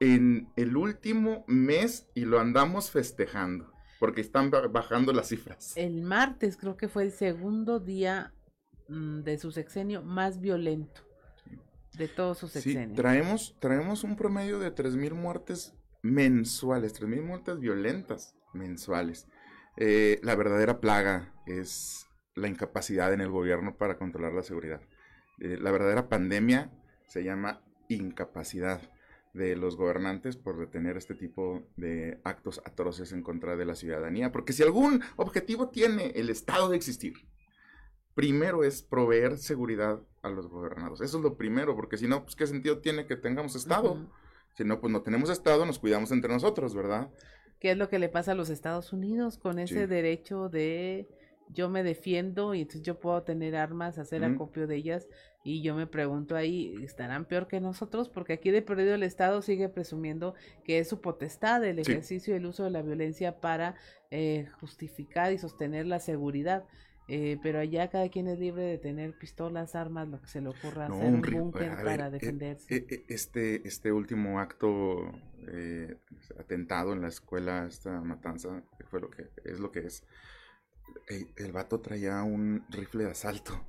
en 0.00 0.48
el 0.56 0.76
último 0.76 1.44
mes 1.46 2.08
y 2.14 2.24
lo 2.24 2.40
andamos 2.40 2.90
festejando, 2.90 3.72
porque 4.00 4.20
están 4.20 4.50
ba- 4.50 4.66
bajando 4.68 5.12
las 5.12 5.28
cifras. 5.28 5.76
El 5.76 6.02
martes 6.02 6.56
creo 6.56 6.76
que 6.76 6.88
fue 6.88 7.04
el 7.04 7.12
segundo 7.12 7.80
día 7.80 8.32
mm, 8.88 9.20
de 9.22 9.38
su 9.38 9.50
sexenio 9.52 10.02
más 10.02 10.40
violento 10.40 11.02
de 11.96 12.08
todos 12.08 12.38
sus 12.38 12.52
Sí, 12.52 12.60
sexenios. 12.62 12.96
traemos, 12.96 13.56
traemos 13.60 14.02
un 14.02 14.16
promedio 14.16 14.58
de 14.58 14.70
3.000 14.70 15.14
muertes 15.14 15.74
mensuales, 16.02 16.92
3.000 16.94 17.22
muertes 17.22 17.58
violentas 17.60 18.34
mensuales. 18.52 19.26
Eh, 19.76 20.20
la 20.22 20.34
verdadera 20.34 20.80
plaga 20.80 21.32
es 21.46 22.06
la 22.34 22.48
incapacidad 22.48 23.12
en 23.12 23.20
el 23.20 23.30
gobierno 23.30 23.76
para 23.76 23.98
controlar 23.98 24.32
la 24.32 24.42
seguridad. 24.42 24.80
Eh, 25.38 25.58
la 25.60 25.70
verdadera 25.70 26.08
pandemia 26.08 26.70
se 27.06 27.24
llama 27.24 27.62
incapacidad 27.88 28.80
de 29.34 29.56
los 29.56 29.76
gobernantes 29.76 30.36
por 30.36 30.58
detener 30.58 30.96
este 30.96 31.14
tipo 31.14 31.66
de 31.76 32.20
actos 32.24 32.60
atroces 32.66 33.12
en 33.12 33.22
contra 33.22 33.56
de 33.56 33.64
la 33.64 33.74
ciudadanía. 33.74 34.30
Porque 34.30 34.52
si 34.52 34.62
algún 34.62 35.02
objetivo 35.16 35.70
tiene 35.70 36.12
el 36.14 36.28
Estado 36.28 36.68
de 36.68 36.76
existir, 36.76 37.14
primero 38.14 38.62
es 38.62 38.82
proveer 38.82 39.38
seguridad 39.38 40.00
a 40.22 40.28
los 40.28 40.48
gobernados. 40.48 41.00
Eso 41.00 41.18
es 41.18 41.24
lo 41.24 41.36
primero, 41.36 41.74
porque 41.74 41.96
si 41.96 42.06
no, 42.06 42.22
pues 42.24 42.36
qué 42.36 42.46
sentido 42.46 42.80
tiene 42.80 43.06
que 43.06 43.16
tengamos 43.16 43.56
Estado. 43.56 43.96
Si 44.54 44.64
no, 44.64 44.80
pues 44.80 44.92
no 44.92 45.02
tenemos 45.02 45.30
Estado, 45.30 45.64
nos 45.64 45.78
cuidamos 45.78 46.12
entre 46.12 46.32
nosotros, 46.32 46.74
¿verdad? 46.74 47.10
¿Qué 47.62 47.70
es 47.70 47.76
lo 47.78 47.88
que 47.88 48.00
le 48.00 48.08
pasa 48.08 48.32
a 48.32 48.34
los 48.34 48.50
Estados 48.50 48.92
Unidos 48.92 49.38
con 49.38 49.60
ese 49.60 49.82
Sí. 49.82 49.86
derecho 49.86 50.48
de 50.48 51.06
yo 51.48 51.68
me 51.68 51.84
defiendo 51.84 52.54
y 52.54 52.62
entonces 52.62 52.82
yo 52.82 52.98
puedo 52.98 53.22
tener 53.22 53.54
armas, 53.54 53.98
hacer 53.98 54.24
acopio 54.24 54.66
de 54.66 54.74
ellas? 54.74 55.06
Y 55.44 55.62
yo 55.62 55.76
me 55.76 55.86
pregunto 55.86 56.34
ahí, 56.34 56.74
¿estarán 56.82 57.24
peor 57.24 57.46
que 57.46 57.60
nosotros? 57.60 58.08
Porque 58.08 58.32
aquí 58.32 58.50
de 58.50 58.62
perdido 58.62 58.96
el 58.96 59.04
Estado 59.04 59.42
sigue 59.42 59.68
presumiendo 59.68 60.34
que 60.64 60.80
es 60.80 60.88
su 60.88 61.00
potestad 61.00 61.64
el 61.64 61.78
ejercicio 61.78 62.34
y 62.34 62.38
el 62.38 62.46
uso 62.46 62.64
de 62.64 62.70
la 62.70 62.82
violencia 62.82 63.40
para 63.40 63.76
eh, 64.10 64.48
justificar 64.60 65.32
y 65.32 65.38
sostener 65.38 65.86
la 65.86 66.00
seguridad. 66.00 66.64
Eh, 67.14 67.38
pero 67.42 67.58
allá 67.60 67.90
cada 67.90 68.08
quien 68.08 68.26
es 68.28 68.38
libre 68.38 68.62
de 68.62 68.78
tener 68.78 69.12
pistolas, 69.18 69.74
armas, 69.74 70.08
lo 70.08 70.20
que 70.20 70.28
se 70.28 70.40
le 70.40 70.48
ocurra, 70.48 70.88
No, 70.88 70.94
hacer 70.96 71.12
un 71.14 71.20
búnker 71.20 71.70
a 71.70 71.82
ver, 71.82 71.84
para 71.84 72.06
eh, 72.06 72.10
defenderse. 72.10 72.74
eh, 72.76 72.86
eh, 72.88 73.04
este, 73.08 73.66
este 73.68 73.92
último 73.92 74.40
acto 74.40 75.12
eh, 75.48 75.96
atentado 76.38 76.92
en 76.94 77.02
la 77.02 77.08
escuela, 77.08 77.66
esta 77.66 78.00
matanza, 78.00 78.62
fue 78.90 79.00
lo 79.00 79.10
que 79.10 79.28
es 79.44 79.60
lo 79.60 79.70
que 79.70 79.80
es. 79.80 80.04
El, 81.08 81.28
el 81.36 81.52
vato 81.52 81.80
traía 81.80 82.22
un 82.22 82.64
rifle 82.70 83.04
de 83.04 83.10
asalto. 83.10 83.60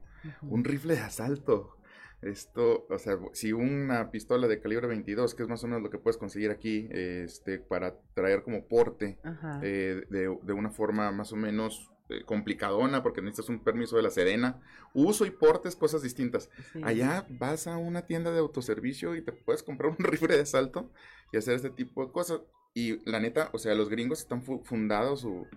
Un 0.41 0.63
rifle 0.63 0.95
de 0.95 1.01
asalto. 1.01 1.77
Esto, 2.25 2.85
o 2.89 2.97
sea, 2.99 3.17
si 3.33 3.53
una 3.53 4.11
pistola 4.11 4.47
de 4.47 4.59
calibre 4.59 4.87
22, 4.87 5.35
que 5.35 5.43
es 5.43 5.49
más 5.49 5.63
o 5.63 5.67
menos 5.67 5.83
lo 5.83 5.89
que 5.89 5.97
puedes 5.97 6.17
conseguir 6.17 6.51
aquí, 6.51 6.87
este, 6.91 7.59
para 7.59 7.95
traer 8.13 8.43
como 8.43 8.65
porte, 8.65 9.17
eh, 9.61 10.03
de, 10.09 10.37
de 10.41 10.53
una 10.53 10.69
forma 10.71 11.11
más 11.11 11.31
o 11.33 11.35
menos 11.35 11.89
eh, 12.09 12.23
complicadona, 12.25 13.01
porque 13.01 13.21
necesitas 13.21 13.49
un 13.49 13.63
permiso 13.63 13.95
de 13.97 14.03
la 14.03 14.09
Sedena. 14.09 14.61
Uso 14.93 15.25
y 15.25 15.31
porte 15.31 15.69
es 15.69 15.75
cosas 15.75 16.01
distintas. 16.01 16.49
Sí. 16.73 16.81
Allá 16.83 17.25
vas 17.29 17.67
a 17.67 17.77
una 17.77 18.03
tienda 18.05 18.31
de 18.31 18.39
autoservicio 18.39 19.15
y 19.15 19.21
te 19.21 19.31
puedes 19.31 19.63
comprar 19.63 19.91
un 19.91 19.97
rifle 20.03 20.35
de 20.35 20.41
asalto 20.41 20.91
y 21.31 21.37
hacer 21.37 21.55
este 21.55 21.69
tipo 21.69 22.05
de 22.05 22.11
cosas. 22.11 22.41
Y 22.73 23.07
la 23.09 23.19
neta, 23.19 23.49
o 23.53 23.57
sea, 23.57 23.75
los 23.75 23.89
gringos 23.89 24.19
están 24.19 24.41
fu- 24.43 24.63
fundados, 24.63 25.21
su, 25.21 25.47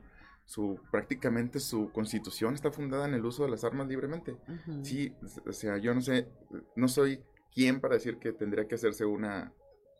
su, 0.47 0.81
prácticamente 0.91 1.59
su 1.61 1.91
constitución 1.91 2.55
está 2.55 2.71
fundada 2.71 3.07
en 3.07 3.15
el 3.15 3.25
uso 3.27 3.45
de 3.45 3.51
las 3.51 3.65
armas 3.65 3.89
libremente. 3.89 4.37
Sí, 4.83 5.13
o 5.45 5.53
sea, 5.53 5.77
yo 5.77 5.93
no 5.93 6.01
sé, 6.01 6.29
no 6.77 6.89
soy 6.89 7.21
quien 7.53 7.81
para 7.81 7.95
decir 7.95 8.19
que 8.19 8.33
tendría 8.33 8.67
que 8.69 8.77
hacerse 8.77 9.05
una 9.05 9.53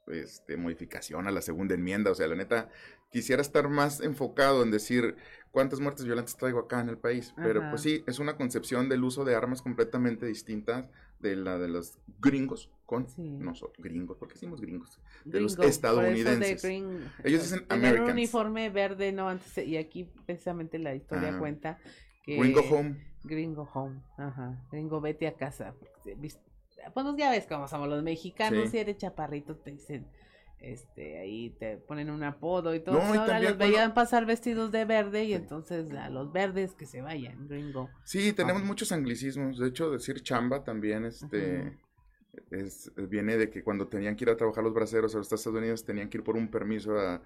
este, 0.07 0.57
modificación 0.57 1.27
a 1.27 1.33
la 1.33 1.43
segunda 1.43 1.75
enmienda. 1.75 2.13
O 2.13 2.15
sea, 2.15 2.29
la 2.29 2.37
neta, 2.37 2.69
quisiera 3.11 3.43
estar 3.43 3.69
más 3.69 4.01
enfocado 4.01 4.63
en 4.63 4.71
decir 4.71 5.17
cuántas 5.51 5.81
muertes 5.81 6.05
violentas 6.05 6.37
traigo 6.37 6.61
acá 6.61 6.81
en 6.81 6.91
el 6.91 6.99
país. 6.99 7.35
Pero 7.37 7.61
Ajá. 7.61 7.71
pues 7.71 7.83
sí, 7.83 8.05
es 8.07 8.21
una 8.21 8.37
concepción 8.37 8.89
del 8.89 9.03
uso 9.03 9.25
de 9.25 9.35
armas 9.35 9.63
completamente 9.63 10.27
distinta 10.27 10.89
de 11.21 11.37
la 11.37 11.59
de 11.59 11.69
los 11.69 11.99
gringos 12.21 12.71
con 12.85 13.07
nosotros. 13.17 13.83
Gringos, 13.85 14.17
¿por 14.17 14.29
qué 14.29 14.35
decimos 14.35 14.61
gringos? 14.61 15.01
De 15.25 15.41
los 15.41 15.57
de 15.57 15.67
estadounidenses. 15.67 16.63
Ellos 16.65 17.43
dicen 17.43 17.67
tener 17.67 17.85
un 17.85 17.87
Americans. 17.87 18.13
uniforme 18.13 18.71
verde, 18.71 19.13
no, 19.13 19.29
antes, 19.29 19.59
y 19.67 19.77
aquí 19.77 20.05
precisamente 20.27 20.79
la 20.79 20.95
historia 20.95 21.35
Ah. 21.35 21.39
cuenta 21.39 21.79
que... 22.25 22.39
Gringo 22.39 22.61
home. 22.71 22.97
Gringo 23.25 23.69
home, 23.75 24.01
ajá, 24.19 24.65
gringo 24.71 25.01
vete 25.01 25.27
a 25.27 25.35
casa. 25.35 25.75
porque, 25.79 26.17
Pues 26.95 27.17
ya 27.17 27.31
ves 27.31 27.47
cómo 27.49 27.67
somos 27.67 27.89
los 27.89 28.03
mexicanos, 28.05 28.65
Sí. 28.65 28.71
si 28.71 28.79
eres 28.79 28.99
chaparrito 28.99 29.57
te 29.57 29.73
dicen, 29.73 30.07
este, 30.61 31.19
ahí 31.21 31.51
te 31.59 31.77
ponen 31.77 32.11
un 32.11 32.23
apodo 32.25 32.75
y 32.75 32.81
todo. 32.81 32.95
No, 32.99 33.15
y 33.15 33.19
Ahora 33.19 33.39
los 33.41 33.53
cuando- 33.55 33.59
veían 33.67 33.95
pasar 33.95 34.27
vestidos 34.27 34.73
de 34.73 34.85
verde 34.85 35.25
y 35.25 35.35
entonces 35.35 35.91
a 35.93 36.09
los 36.11 36.33
verdes 36.33 36.75
que 36.75 36.87
se 36.87 37.03
vayan, 37.03 37.47
gringo. 37.49 37.89
Sí, 38.05 38.33
tenemos 38.33 38.63
home. 38.63 38.69
muchos 38.69 38.91
anglicismos. 38.93 39.59
De 39.59 39.69
hecho, 39.69 39.91
decir 39.91 40.23
chamba 40.23 40.65
también 40.65 41.05
este, 41.05 41.79
es, 42.51 42.91
viene 42.97 43.37
de 43.37 43.51
que 43.51 43.63
cuando 43.63 43.87
tenían 43.89 44.17
que 44.17 44.25
ir 44.25 44.31
a 44.31 44.37
trabajar 44.37 44.65
los 44.65 44.75
braceros 44.75 45.15
a 45.15 45.19
los 45.19 45.33
Estados 45.33 45.57
Unidos 45.59 45.85
tenían 45.85 46.09
que 46.09 46.19
ir 46.19 46.25
por 46.25 46.37
un 46.37 46.49
permiso 46.51 46.99
a 46.99 47.23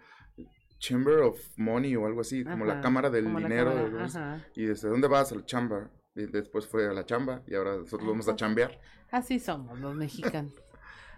Chamber 0.79 1.19
of 1.21 1.39
Money 1.59 1.95
o 1.97 2.07
algo 2.07 2.23
así, 2.23 2.43
como 2.45 2.65
la 2.65 2.81
Cámara 2.81 3.11
del 3.11 3.25
como 3.25 3.39
Dinero. 3.39 3.71
cámara, 3.75 4.49
y 4.57 4.65
desde 4.65 4.89
dónde 4.89 5.09
vas 5.09 5.31
a 5.33 5.35
la 5.37 5.45
chamba. 5.45 5.91
Y 6.17 6.27
después 6.27 6.67
fue 6.67 6.89
a 6.89 6.93
la 6.93 7.05
chamba 7.07 7.43
y 7.47 7.55
ahora 7.55 7.77
nosotros 7.77 8.09
vamos 8.09 8.29
a 8.29 8.35
chambear. 8.35 8.81
Así 9.13 9.39
somos 9.39 9.79
los 9.79 9.95
mexicanos. 9.95 10.53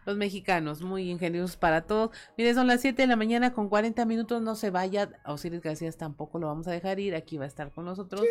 Los 0.04 0.16
mexicanos, 0.16 0.82
muy 0.82 1.10
ingeniosos 1.10 1.56
para 1.56 1.82
todos. 1.82 2.10
Mire, 2.36 2.54
son 2.54 2.66
las 2.66 2.80
7 2.80 3.02
de 3.02 3.08
la 3.08 3.16
mañana 3.16 3.52
con 3.52 3.68
40 3.68 4.04
minutos. 4.04 4.42
No 4.42 4.54
se 4.54 4.70
vaya. 4.70 5.10
Osiris 5.24 5.60
García 5.60 5.90
tampoco 5.92 6.38
lo 6.38 6.48
vamos 6.48 6.66
a 6.68 6.72
dejar 6.72 6.98
ir. 7.00 7.14
Aquí 7.14 7.36
va 7.36 7.44
a 7.44 7.48
estar 7.48 7.72
con 7.72 7.84
nosotros. 7.84 8.22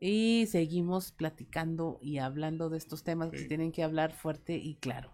Y 0.00 0.46
seguimos 0.50 1.12
platicando 1.12 1.98
y 2.02 2.18
hablando 2.18 2.70
de 2.70 2.78
estos 2.78 3.04
temas 3.04 3.30
que 3.30 3.38
se 3.38 3.44
tienen 3.44 3.72
que 3.72 3.82
hablar 3.82 4.12
fuerte 4.12 4.56
y 4.56 4.74
claro. 4.76 5.12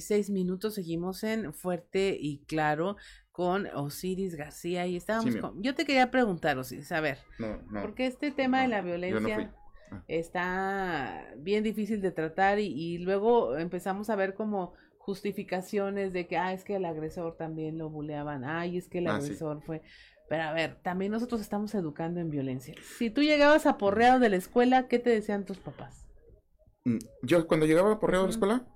Seis 0.00 0.30
minutos, 0.30 0.74
seguimos 0.74 1.22
en 1.24 1.52
Fuerte 1.54 2.16
y 2.20 2.38
Claro 2.46 2.96
con 3.30 3.66
Osiris 3.74 4.34
García 4.34 4.86
y 4.86 4.96
estábamos 4.96 5.34
Sí, 5.34 5.40
con... 5.40 5.62
Yo 5.62 5.74
te 5.74 5.84
quería 5.84 6.10
preguntar, 6.10 6.58
Osiris, 6.58 6.90
a 6.92 7.00
ver, 7.00 7.18
No, 7.38 7.62
no. 7.70 7.82
porque 7.82 8.06
este 8.06 8.30
tema 8.32 8.62
de 8.62 8.68
la 8.68 8.80
violencia. 8.82 9.52
Ah. 9.92 10.02
está 10.08 11.28
bien 11.36 11.62
difícil 11.62 12.00
de 12.00 12.10
tratar 12.10 12.58
y, 12.58 12.66
y 12.66 12.98
luego 12.98 13.56
empezamos 13.56 14.10
a 14.10 14.16
ver 14.16 14.34
como 14.34 14.72
justificaciones 14.98 16.12
de 16.12 16.26
que, 16.26 16.36
ah, 16.36 16.52
es 16.52 16.64
que 16.64 16.74
el 16.76 16.84
agresor 16.84 17.36
también 17.36 17.78
lo 17.78 17.88
buleaban, 17.88 18.44
ay, 18.44 18.78
es 18.78 18.88
que 18.88 18.98
el 18.98 19.06
Ah, 19.06 19.20
sí. 19.20 19.26
agresor 19.26 19.62
fue... 19.62 19.82
Pero 20.28 20.42
a 20.42 20.52
ver, 20.52 20.80
también 20.82 21.12
nosotros 21.12 21.40
estamos 21.40 21.72
educando 21.76 22.18
en 22.18 22.30
violencia. 22.30 22.74
Si 22.98 23.10
tú 23.10 23.22
llegabas 23.22 23.64
aporreado 23.66 24.18
de 24.18 24.28
la 24.30 24.36
escuela, 24.36 24.88
¿qué 24.88 24.98
te 24.98 25.10
decían 25.10 25.44
tus 25.44 25.58
papás? 25.58 26.04
Mm, 26.84 26.98
Yo 27.22 27.46
cuando 27.46 27.64
llegaba 27.66 28.00
por 28.00 28.10
Río 28.10 28.22
de 28.22 28.26
la 28.26 28.32
escuela, 28.32 28.66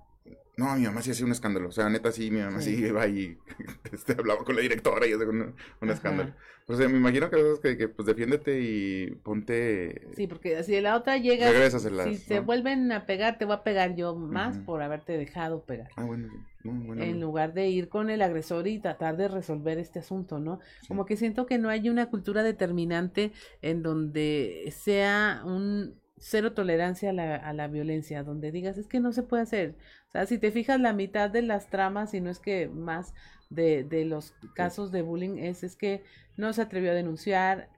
no, 0.57 0.75
mi 0.75 0.83
mamá 0.85 1.01
sí 1.01 1.11
hacía 1.11 1.25
un 1.25 1.31
escándalo. 1.31 1.69
O 1.69 1.71
sea, 1.71 1.89
neta 1.89 2.11
sí, 2.11 2.29
mi 2.31 2.39
mamá 2.39 2.61
sí, 2.61 2.75
Sí. 2.75 2.85
iba 2.85 3.07
y 3.07 3.37
este, 3.91 4.13
hablaba 4.13 4.43
con 4.43 4.55
la 4.55 4.61
directora 4.61 5.07
y 5.07 5.13
hacía 5.13 5.27
un, 5.27 5.55
un 5.81 5.89
escándalo. 5.89 6.33
O 6.67 6.75
sea, 6.75 6.87
me 6.87 6.97
imagino 6.97 7.29
que, 7.29 7.37
esas 7.39 7.59
que, 7.59 7.75
que, 7.77 7.87
pues 7.89 8.05
defiéndete 8.05 8.61
y 8.61 9.11
ponte... 9.23 10.07
Sí, 10.15 10.27
porque 10.27 10.63
si 10.63 10.79
la 10.79 10.95
otra 10.95 11.17
llega, 11.17 11.49
Regrésaselas, 11.49 12.07
si 12.07 12.17
se 12.17 12.35
¿no? 12.35 12.43
vuelven 12.43 12.91
a 12.91 13.05
pegar, 13.05 13.37
te 13.37 13.45
voy 13.45 13.55
a 13.55 13.63
pegar 13.63 13.95
yo 13.95 14.15
más 14.15 14.59
por 14.59 14.81
haberte 14.81 15.17
dejado 15.17 15.63
pegar. 15.63 15.89
Ah, 15.97 16.03
bueno, 16.05 16.29
bueno, 16.63 17.03
en 17.03 17.19
lugar 17.19 17.53
de 17.53 17.67
ir 17.67 17.89
con 17.89 18.09
el 18.09 18.21
agresor 18.21 18.67
y 18.67 18.79
tratar 18.79 19.17
de 19.17 19.27
resolver 19.27 19.79
este 19.79 19.99
asunto, 19.99 20.39
¿no? 20.39 20.59
Como 20.87 21.05
que 21.05 21.17
siento 21.17 21.45
que 21.45 21.57
no 21.57 21.67
hay 21.69 21.89
una 21.89 22.09
cultura 22.09 22.43
determinante 22.43 23.31
en 23.61 23.81
donde 23.81 24.71
sea 24.77 25.41
un 25.43 25.95
cero 26.23 26.53
tolerancia 26.53 27.09
a 27.09 27.13
la, 27.13 27.35
a 27.35 27.51
la 27.51 27.67
violencia, 27.67 28.23
donde 28.23 28.51
digas, 28.51 28.77
es 28.77 28.85
que 28.87 28.99
no 28.99 29.11
se 29.11 29.23
puede 29.23 29.41
hacer. 29.41 29.75
O 30.07 30.11
sea, 30.11 30.27
si 30.27 30.37
te 30.37 30.51
fijas, 30.51 30.79
la 30.79 30.93
mitad 30.93 31.31
de 31.31 31.41
las 31.41 31.67
tramas, 31.67 32.13
y 32.13 32.21
no 32.21 32.29
es 32.29 32.39
que 32.39 32.67
más 32.69 33.13
de, 33.49 33.83
de 33.83 34.05
los 34.05 34.33
casos 34.53 34.91
de 34.91 35.01
bullying, 35.01 35.37
es, 35.39 35.63
es 35.63 35.75
que 35.75 36.03
no 36.37 36.53
se 36.53 36.61
atrevió 36.61 36.91
a 36.91 36.93
denunciar 36.93 37.69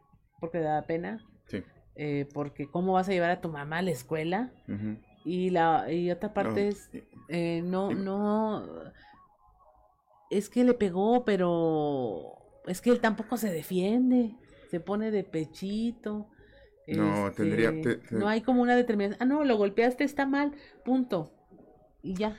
porque 0.42 0.58
le 0.58 0.66
daba 0.66 0.82
pena, 0.86 1.26
Sí. 1.48 1.64
eh, 1.96 2.28
porque 2.34 2.68
cómo 2.70 2.94
vas 2.94 3.08
a 3.08 3.14
llevar 3.14 3.32
a 3.32 3.40
tu 3.40 3.48
mamá 3.48 3.78
a 3.78 3.82
la 3.82 3.92
escuela, 3.92 4.52
y 5.24 5.50
la 5.52 5.90
y 5.90 6.12
otra 6.12 6.34
parte 6.34 6.64
No, 6.66 6.70
es 6.70 6.90
eh, 7.30 7.62
no 7.64 7.92
no 7.92 8.68
es 10.30 10.50
que 10.50 10.64
le 10.66 10.74
pegó 10.74 11.24
pero 11.24 12.36
es 12.68 12.82
que 12.82 12.90
él 12.90 13.00
tampoco 13.00 13.38
se 13.38 13.50
defiende 13.52 14.36
se 14.70 14.80
pone 14.82 15.12
de 15.12 15.24
pechito 15.24 16.28
No, 16.88 17.32
tendría- 17.32 17.70
este, 17.70 17.96
te- 17.96 18.08
te- 18.08 18.16
no 18.16 18.28
hay 18.28 18.42
como 18.42 18.62
una 18.62 18.76
determinación 18.76 19.22
ah 19.22 19.26
no 19.26 19.44
lo 19.44 19.56
golpeaste 19.58 20.04
está 20.04 20.26
mal 20.26 20.54
punto 20.84 21.32
y 22.02 22.16
ya 22.16 22.36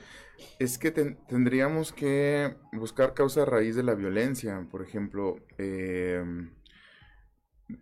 Es 0.59 0.77
que 0.77 0.91
ten- 0.91 1.17
tendríamos 1.27 1.93
que 1.93 2.55
buscar 2.73 3.13
causa 3.13 3.45
raíz 3.45 3.75
de 3.77 3.83
la 3.83 3.95
violencia. 3.95 4.67
Por 4.69 4.81
ejemplo, 4.83 5.37
eh, 5.57 6.21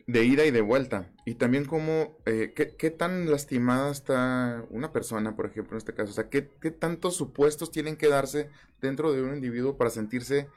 de 0.07 0.23
ida 0.23 0.45
y 0.45 0.51
de 0.51 0.61
vuelta. 0.61 1.11
Y 1.25 1.35
también 1.35 1.65
como, 1.65 2.17
eh, 2.25 2.53
¿qué, 2.55 2.75
qué 2.77 2.89
tan 2.91 3.29
lastimada 3.29 3.91
está 3.91 4.63
una 4.69 4.93
persona, 4.93 5.35
por 5.35 5.47
ejemplo, 5.47 5.73
en 5.73 5.77
este 5.79 5.93
caso. 5.93 6.11
O 6.11 6.13
sea, 6.13 6.29
¿qué, 6.29 6.47
qué 6.61 6.71
tantos 6.71 7.15
supuestos 7.17 7.71
tienen 7.71 7.97
que 7.97 8.07
darse 8.07 8.49
dentro 8.81 9.11
de 9.11 9.21
un 9.23 9.33
individuo 9.33 9.75
para 9.75 9.89
sentirse 9.89 10.47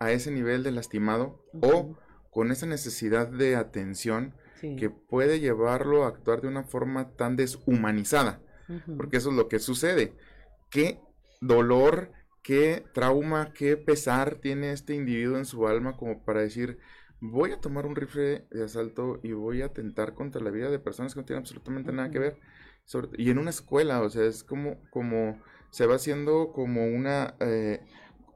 a 0.00 0.10
ese 0.12 0.30
nivel 0.32 0.62
de 0.64 0.72
lastimado 0.72 1.44
o 1.60 1.96
con 2.30 2.50
esa 2.50 2.66
necesidad 2.66 3.28
de 3.28 3.54
atención 3.54 4.34
Sí. 4.60 4.76
que 4.76 4.90
puede 4.90 5.40
llevarlo 5.40 6.04
a 6.04 6.08
actuar 6.08 6.40
de 6.40 6.48
una 6.48 6.64
forma 6.64 7.10
tan 7.16 7.36
deshumanizada? 7.36 8.40
Porque 8.96 9.18
eso 9.18 9.30
es 9.30 9.36
lo 9.36 9.48
que 9.48 9.58
sucede. 9.58 10.14
¿Qué 10.70 10.98
dolor, 11.40 12.12
qué 12.42 12.84
trauma, 12.94 13.52
qué 13.52 13.76
pesar 13.76 14.36
tiene 14.36 14.72
este 14.72 14.94
individuo 14.94 15.36
en 15.36 15.44
su 15.44 15.66
alma 15.68 15.96
como 15.96 16.24
para 16.24 16.40
decir, 16.40 16.78
voy 17.20 17.52
a 17.52 17.60
tomar 17.60 17.86
un 17.86 17.94
rifle 17.96 18.46
de 18.50 18.64
asalto 18.64 19.20
y 19.22 19.32
voy 19.32 19.62
a 19.62 19.66
atentar 19.66 20.14
contra 20.14 20.42
la 20.42 20.50
vida 20.50 20.70
de 20.70 20.78
personas 20.78 21.14
que 21.14 21.20
no 21.20 21.26
tienen 21.26 21.42
absolutamente 21.42 21.92
nada 21.92 22.10
que 22.10 22.18
ver? 22.18 22.38
Sobre- 22.84 23.10
y 23.16 23.30
en 23.30 23.38
una 23.38 23.50
escuela, 23.50 24.00
o 24.02 24.10
sea, 24.10 24.24
es 24.24 24.44
como, 24.44 24.78
como 24.90 25.40
se 25.70 25.86
va 25.86 25.96
haciendo 25.96 26.52
como 26.52 26.86
una, 26.86 27.34
eh, 27.40 27.80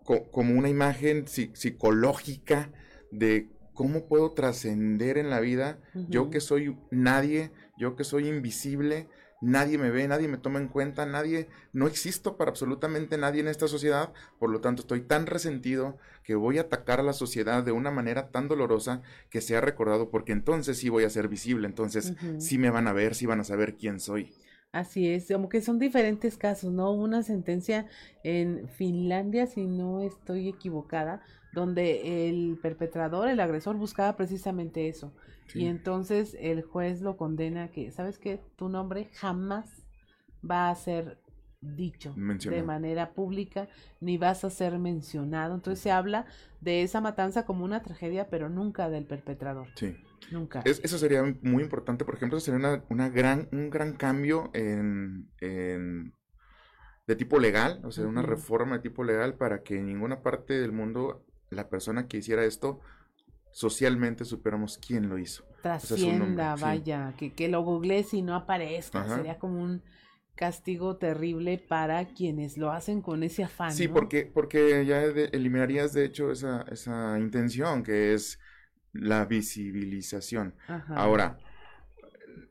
co- 0.04 0.30
como 0.30 0.58
una 0.58 0.68
imagen 0.68 1.24
psi- 1.26 1.54
psicológica 1.54 2.70
de 3.10 3.48
cómo 3.78 4.06
puedo 4.06 4.32
trascender 4.32 5.18
en 5.18 5.30
la 5.30 5.38
vida, 5.38 5.78
yo 6.08 6.30
que 6.30 6.40
soy 6.40 6.76
nadie, 6.90 7.52
yo 7.78 7.94
que 7.94 8.02
soy 8.02 8.26
invisible, 8.26 9.06
nadie 9.40 9.78
me 9.78 9.92
ve, 9.92 10.08
nadie 10.08 10.26
me 10.26 10.36
toma 10.36 10.58
en 10.58 10.66
cuenta, 10.66 11.06
nadie, 11.06 11.46
no 11.72 11.86
existo 11.86 12.36
para 12.36 12.50
absolutamente 12.50 13.16
nadie 13.18 13.40
en 13.40 13.46
esta 13.46 13.68
sociedad, 13.68 14.12
por 14.40 14.50
lo 14.50 14.60
tanto 14.60 14.82
estoy 14.82 15.02
tan 15.02 15.26
resentido 15.26 15.96
que 16.24 16.34
voy 16.34 16.58
a 16.58 16.62
atacar 16.62 16.98
a 16.98 17.04
la 17.04 17.12
sociedad 17.12 17.62
de 17.62 17.70
una 17.70 17.92
manera 17.92 18.30
tan 18.32 18.48
dolorosa 18.48 19.02
que 19.30 19.40
sea 19.40 19.60
recordado 19.60 20.10
porque 20.10 20.32
entonces 20.32 20.76
sí 20.78 20.88
voy 20.88 21.04
a 21.04 21.10
ser 21.10 21.28
visible, 21.28 21.68
entonces 21.68 22.14
sí 22.38 22.58
me 22.58 22.70
van 22.70 22.88
a 22.88 22.92
ver, 22.92 23.14
sí 23.14 23.26
van 23.26 23.38
a 23.38 23.44
saber 23.44 23.76
quién 23.76 24.00
soy. 24.00 24.34
Así 24.72 25.08
es, 25.08 25.28
como 25.28 25.48
que 25.48 25.62
son 25.62 25.78
diferentes 25.78 26.36
casos, 26.36 26.72
¿no? 26.72 26.92
Una 26.92 27.22
sentencia 27.22 27.86
en 28.24 28.68
Finlandia, 28.68 29.46
si 29.46 29.66
no 29.66 30.02
estoy 30.02 30.48
equivocada, 30.48 31.22
donde 31.52 32.28
el 32.28 32.58
perpetrador, 32.60 33.28
el 33.28 33.40
agresor, 33.40 33.76
buscaba 33.76 34.16
precisamente 34.16 34.88
eso. 34.88 35.12
Sí. 35.46 35.60
Y 35.62 35.66
entonces 35.66 36.36
el 36.40 36.62
juez 36.62 37.00
lo 37.00 37.16
condena 37.16 37.68
que, 37.68 37.90
¿sabes 37.90 38.18
qué? 38.18 38.40
Tu 38.56 38.68
nombre 38.68 39.08
jamás 39.14 39.86
va 40.48 40.70
a 40.70 40.74
ser 40.74 41.18
dicho 41.60 42.14
de 42.16 42.62
manera 42.62 43.14
pública, 43.14 43.68
ni 44.00 44.16
vas 44.18 44.44
a 44.44 44.50
ser 44.50 44.78
mencionado. 44.78 45.54
Entonces 45.54 45.82
se 45.82 45.90
habla 45.90 46.26
de 46.60 46.82
esa 46.82 47.00
matanza 47.00 47.44
como 47.46 47.64
una 47.64 47.82
tragedia, 47.82 48.28
pero 48.28 48.48
nunca 48.48 48.88
del 48.90 49.06
perpetrador. 49.06 49.66
Sí. 49.74 49.96
Nunca. 50.30 50.60
Es- 50.64 50.80
eso 50.84 50.98
sería 50.98 51.22
muy 51.42 51.62
importante, 51.62 52.04
por 52.04 52.14
ejemplo, 52.14 52.36
eso 52.38 52.44
sería 52.52 52.58
una, 52.58 52.84
una 52.90 53.08
gran, 53.08 53.48
un 53.52 53.70
gran 53.70 53.94
cambio 53.94 54.50
en, 54.52 55.30
en- 55.40 56.12
de 57.06 57.16
tipo 57.16 57.38
legal, 57.38 57.80
o 57.84 57.90
sea, 57.90 58.06
una 58.06 58.20
reforma 58.20 58.76
de 58.76 58.82
tipo 58.82 59.02
legal 59.02 59.34
para 59.34 59.62
que 59.62 59.78
en 59.78 59.86
ninguna 59.86 60.20
parte 60.22 60.60
del 60.60 60.72
mundo 60.72 61.24
la 61.50 61.68
persona 61.68 62.08
que 62.08 62.18
hiciera 62.18 62.44
esto 62.44 62.80
socialmente 63.50 64.24
supiéramos 64.24 64.78
quién 64.78 65.08
lo 65.08 65.18
hizo. 65.18 65.44
O 65.44 65.62
sea, 65.62 65.78
trascienda, 65.78 66.56
sí. 66.56 66.62
vaya, 66.62 67.14
que, 67.16 67.32
que 67.32 67.48
lo 67.48 67.62
googlees 67.62 68.14
y 68.14 68.22
no 68.22 68.34
aparezca. 68.34 69.00
Ajá. 69.02 69.16
Sería 69.16 69.38
como 69.38 69.62
un 69.62 69.82
castigo 70.36 70.96
terrible 70.96 71.58
para 71.58 72.04
quienes 72.06 72.56
lo 72.58 72.70
hacen 72.70 73.02
con 73.02 73.22
ese 73.24 73.42
afán. 73.44 73.72
Sí, 73.72 73.88
¿no? 73.88 73.94
porque, 73.94 74.24
porque 74.32 74.86
ya 74.86 75.00
de- 75.00 75.30
eliminarías 75.32 75.92
de 75.92 76.04
hecho 76.04 76.30
esa, 76.30 76.62
esa 76.70 77.18
intención 77.18 77.82
que 77.82 78.14
es 78.14 78.38
la 78.92 79.24
visibilización. 79.24 80.54
Ajá. 80.68 80.94
Ahora, 80.94 81.38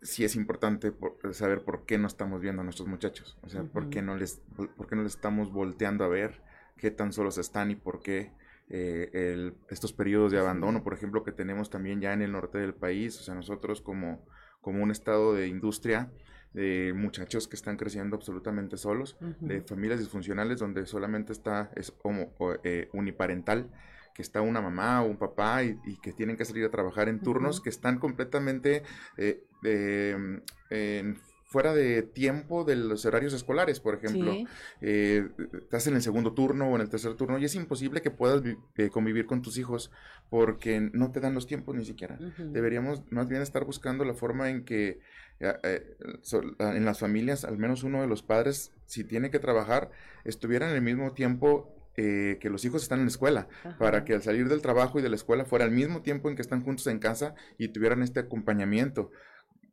sí 0.02 0.24
es 0.26 0.36
importante 0.36 0.91
por- 0.91 1.18
saber 1.34 1.64
por 1.64 1.86
qué 1.86 1.98
no 1.98 2.07
estamos 2.07 2.41
viendo 2.41 2.61
a 2.61 2.65
nuestros 2.65 2.88
muchachos, 2.90 3.38
o 3.41 3.49
sea, 3.49 3.64
por 3.64 3.90
qué 3.90 4.02
no 4.02 4.15
les, 4.18 4.41
por 4.76 4.88
qué 4.88 4.95
no 4.95 5.03
les 5.03 5.15
estamos 5.15 5.52
volteando 5.52 6.03
a 6.03 6.07
ver 6.10 6.41
qué 6.78 6.91
tan 6.91 7.14
solos 7.14 7.38
están 7.38 7.72
y 7.72 7.76
por 7.76 8.02
qué 8.02 8.32
eh, 8.69 9.10
el- 9.14 9.56
estos 9.69 9.94
periodos 9.94 10.31
de 10.31 10.39
abandono, 10.39 10.84
por 10.84 10.94
ejemplo, 10.94 11.23
que 11.23 11.31
tenemos 11.31 11.69
también 11.69 12.02
ya 12.02 12.14
en 12.14 12.22
el 12.22 12.31
norte 12.31 12.57
del 12.57 12.73
país, 12.73 13.19
o 13.19 13.23
sea, 13.23 13.34
nosotros 13.35 13.81
como, 13.81 14.26
como 14.61 14.84
un 14.84 14.91
estado 14.91 15.34
de 15.34 15.48
industria, 15.48 16.11
de 16.53 16.94
muchachos 16.95 17.48
que 17.48 17.56
están 17.56 17.77
creciendo 17.77 18.15
absolutamente 18.15 18.77
solos, 18.77 19.18
de 19.48 19.61
familias 19.61 19.99
disfuncionales 19.99 20.60
donde 20.60 20.85
solamente 20.85 21.31
está, 21.34 21.72
es 21.76 21.94
homo- 22.03 22.34
o, 22.39 22.56
eh, 22.64 22.89
uniparental, 22.94 23.69
que 24.15 24.22
está 24.23 24.41
una 24.41 24.61
mamá 24.61 25.03
o 25.03 25.06
un 25.07 25.18
papá 25.18 25.64
y, 25.64 25.77
y 25.85 25.98
que 25.98 26.11
tienen 26.14 26.35
que 26.38 26.45
salir 26.45 26.65
a 26.65 26.72
trabajar 26.72 27.07
en 27.10 27.19
turnos 27.22 27.61
que 27.61 27.69
están 27.69 27.99
completamente 27.99 28.81
eh, 29.18 29.44
eh, 29.64 30.39
en- 30.72 31.18
fuera 31.48 31.74
de 31.74 32.03
tiempo 32.03 32.65
de 32.65 32.76
los 32.76 33.06
horarios 33.06 33.34
escolares, 33.34 33.80
por 33.80 33.95
ejemplo. 33.95 34.34
Sí. 34.34 34.48
Eh, 34.82 35.28
estás 35.53 35.88
en 35.88 35.95
el 35.95 36.02
segundo 36.02 36.34
turno 36.34 36.69
o 36.69 36.76
en 36.76 36.82
el 36.82 36.90
tercer 36.90 37.14
turno 37.15 37.40
y 37.40 37.45
es 37.45 37.56
imposible 37.56 38.02
que 38.02 38.11
puedas 38.11 38.44
eh, 38.76 38.90
convivir 38.90 39.26
con 39.26 39.41
tus 39.41 39.57
hijos 39.57 39.90
porque 40.30 40.90
no 40.94 41.11
te 41.11 41.22
dan 41.22 41.34
los 41.34 41.48
tiempos 41.48 41.74
ni 41.76 41.86
siquiera. 41.86 42.19
Deberíamos 42.38 43.02
más 43.11 43.30
bien 43.30 43.41
estar 43.41 43.64
buscando 43.64 44.03
la 44.03 44.14
forma 44.14 44.49
en 44.49 44.65
que 44.65 44.99
eh, 45.40 45.53
eh, 45.64 45.95
so- 46.22 46.41
en 46.60 46.84
las 46.84 46.99
familias, 46.99 47.45
al 47.45 47.57
menos 47.57 47.84
uno 47.84 48.02
de 48.02 48.07
los 48.07 48.24
padres, 48.24 48.72
si 48.86 49.03
tiene 49.03 49.30
que 49.32 49.40
trabajar, 49.40 49.90
estuviera 50.26 50.69
en 50.69 50.76
el 50.76 50.82
mismo 50.82 51.14
tiempo 51.14 51.74
eh, 51.95 52.38
que 52.41 52.49
los 52.49 52.65
hijos 52.65 52.84
están 52.84 52.99
en 52.99 53.06
la 53.06 53.10
escuela, 53.11 53.48
para 53.80 54.03
que 54.06 54.14
al 54.14 54.22
salir 54.22 54.49
del 54.49 54.61
trabajo 54.61 54.99
y 54.99 55.02
de 55.02 55.10
la 55.10 55.15
escuela 55.15 55.45
fuera 55.45 55.65
al 55.65 55.72
mismo 55.72 56.02
tiempo 56.02 56.30
en 56.30 56.36
que 56.36 56.41
están 56.44 56.61
juntos 56.64 56.86
en 56.88 56.99
casa 56.99 57.34
y 57.57 57.69
tuvieran 57.69 58.03
este 58.03 58.19
acompañamiento. 58.19 59.11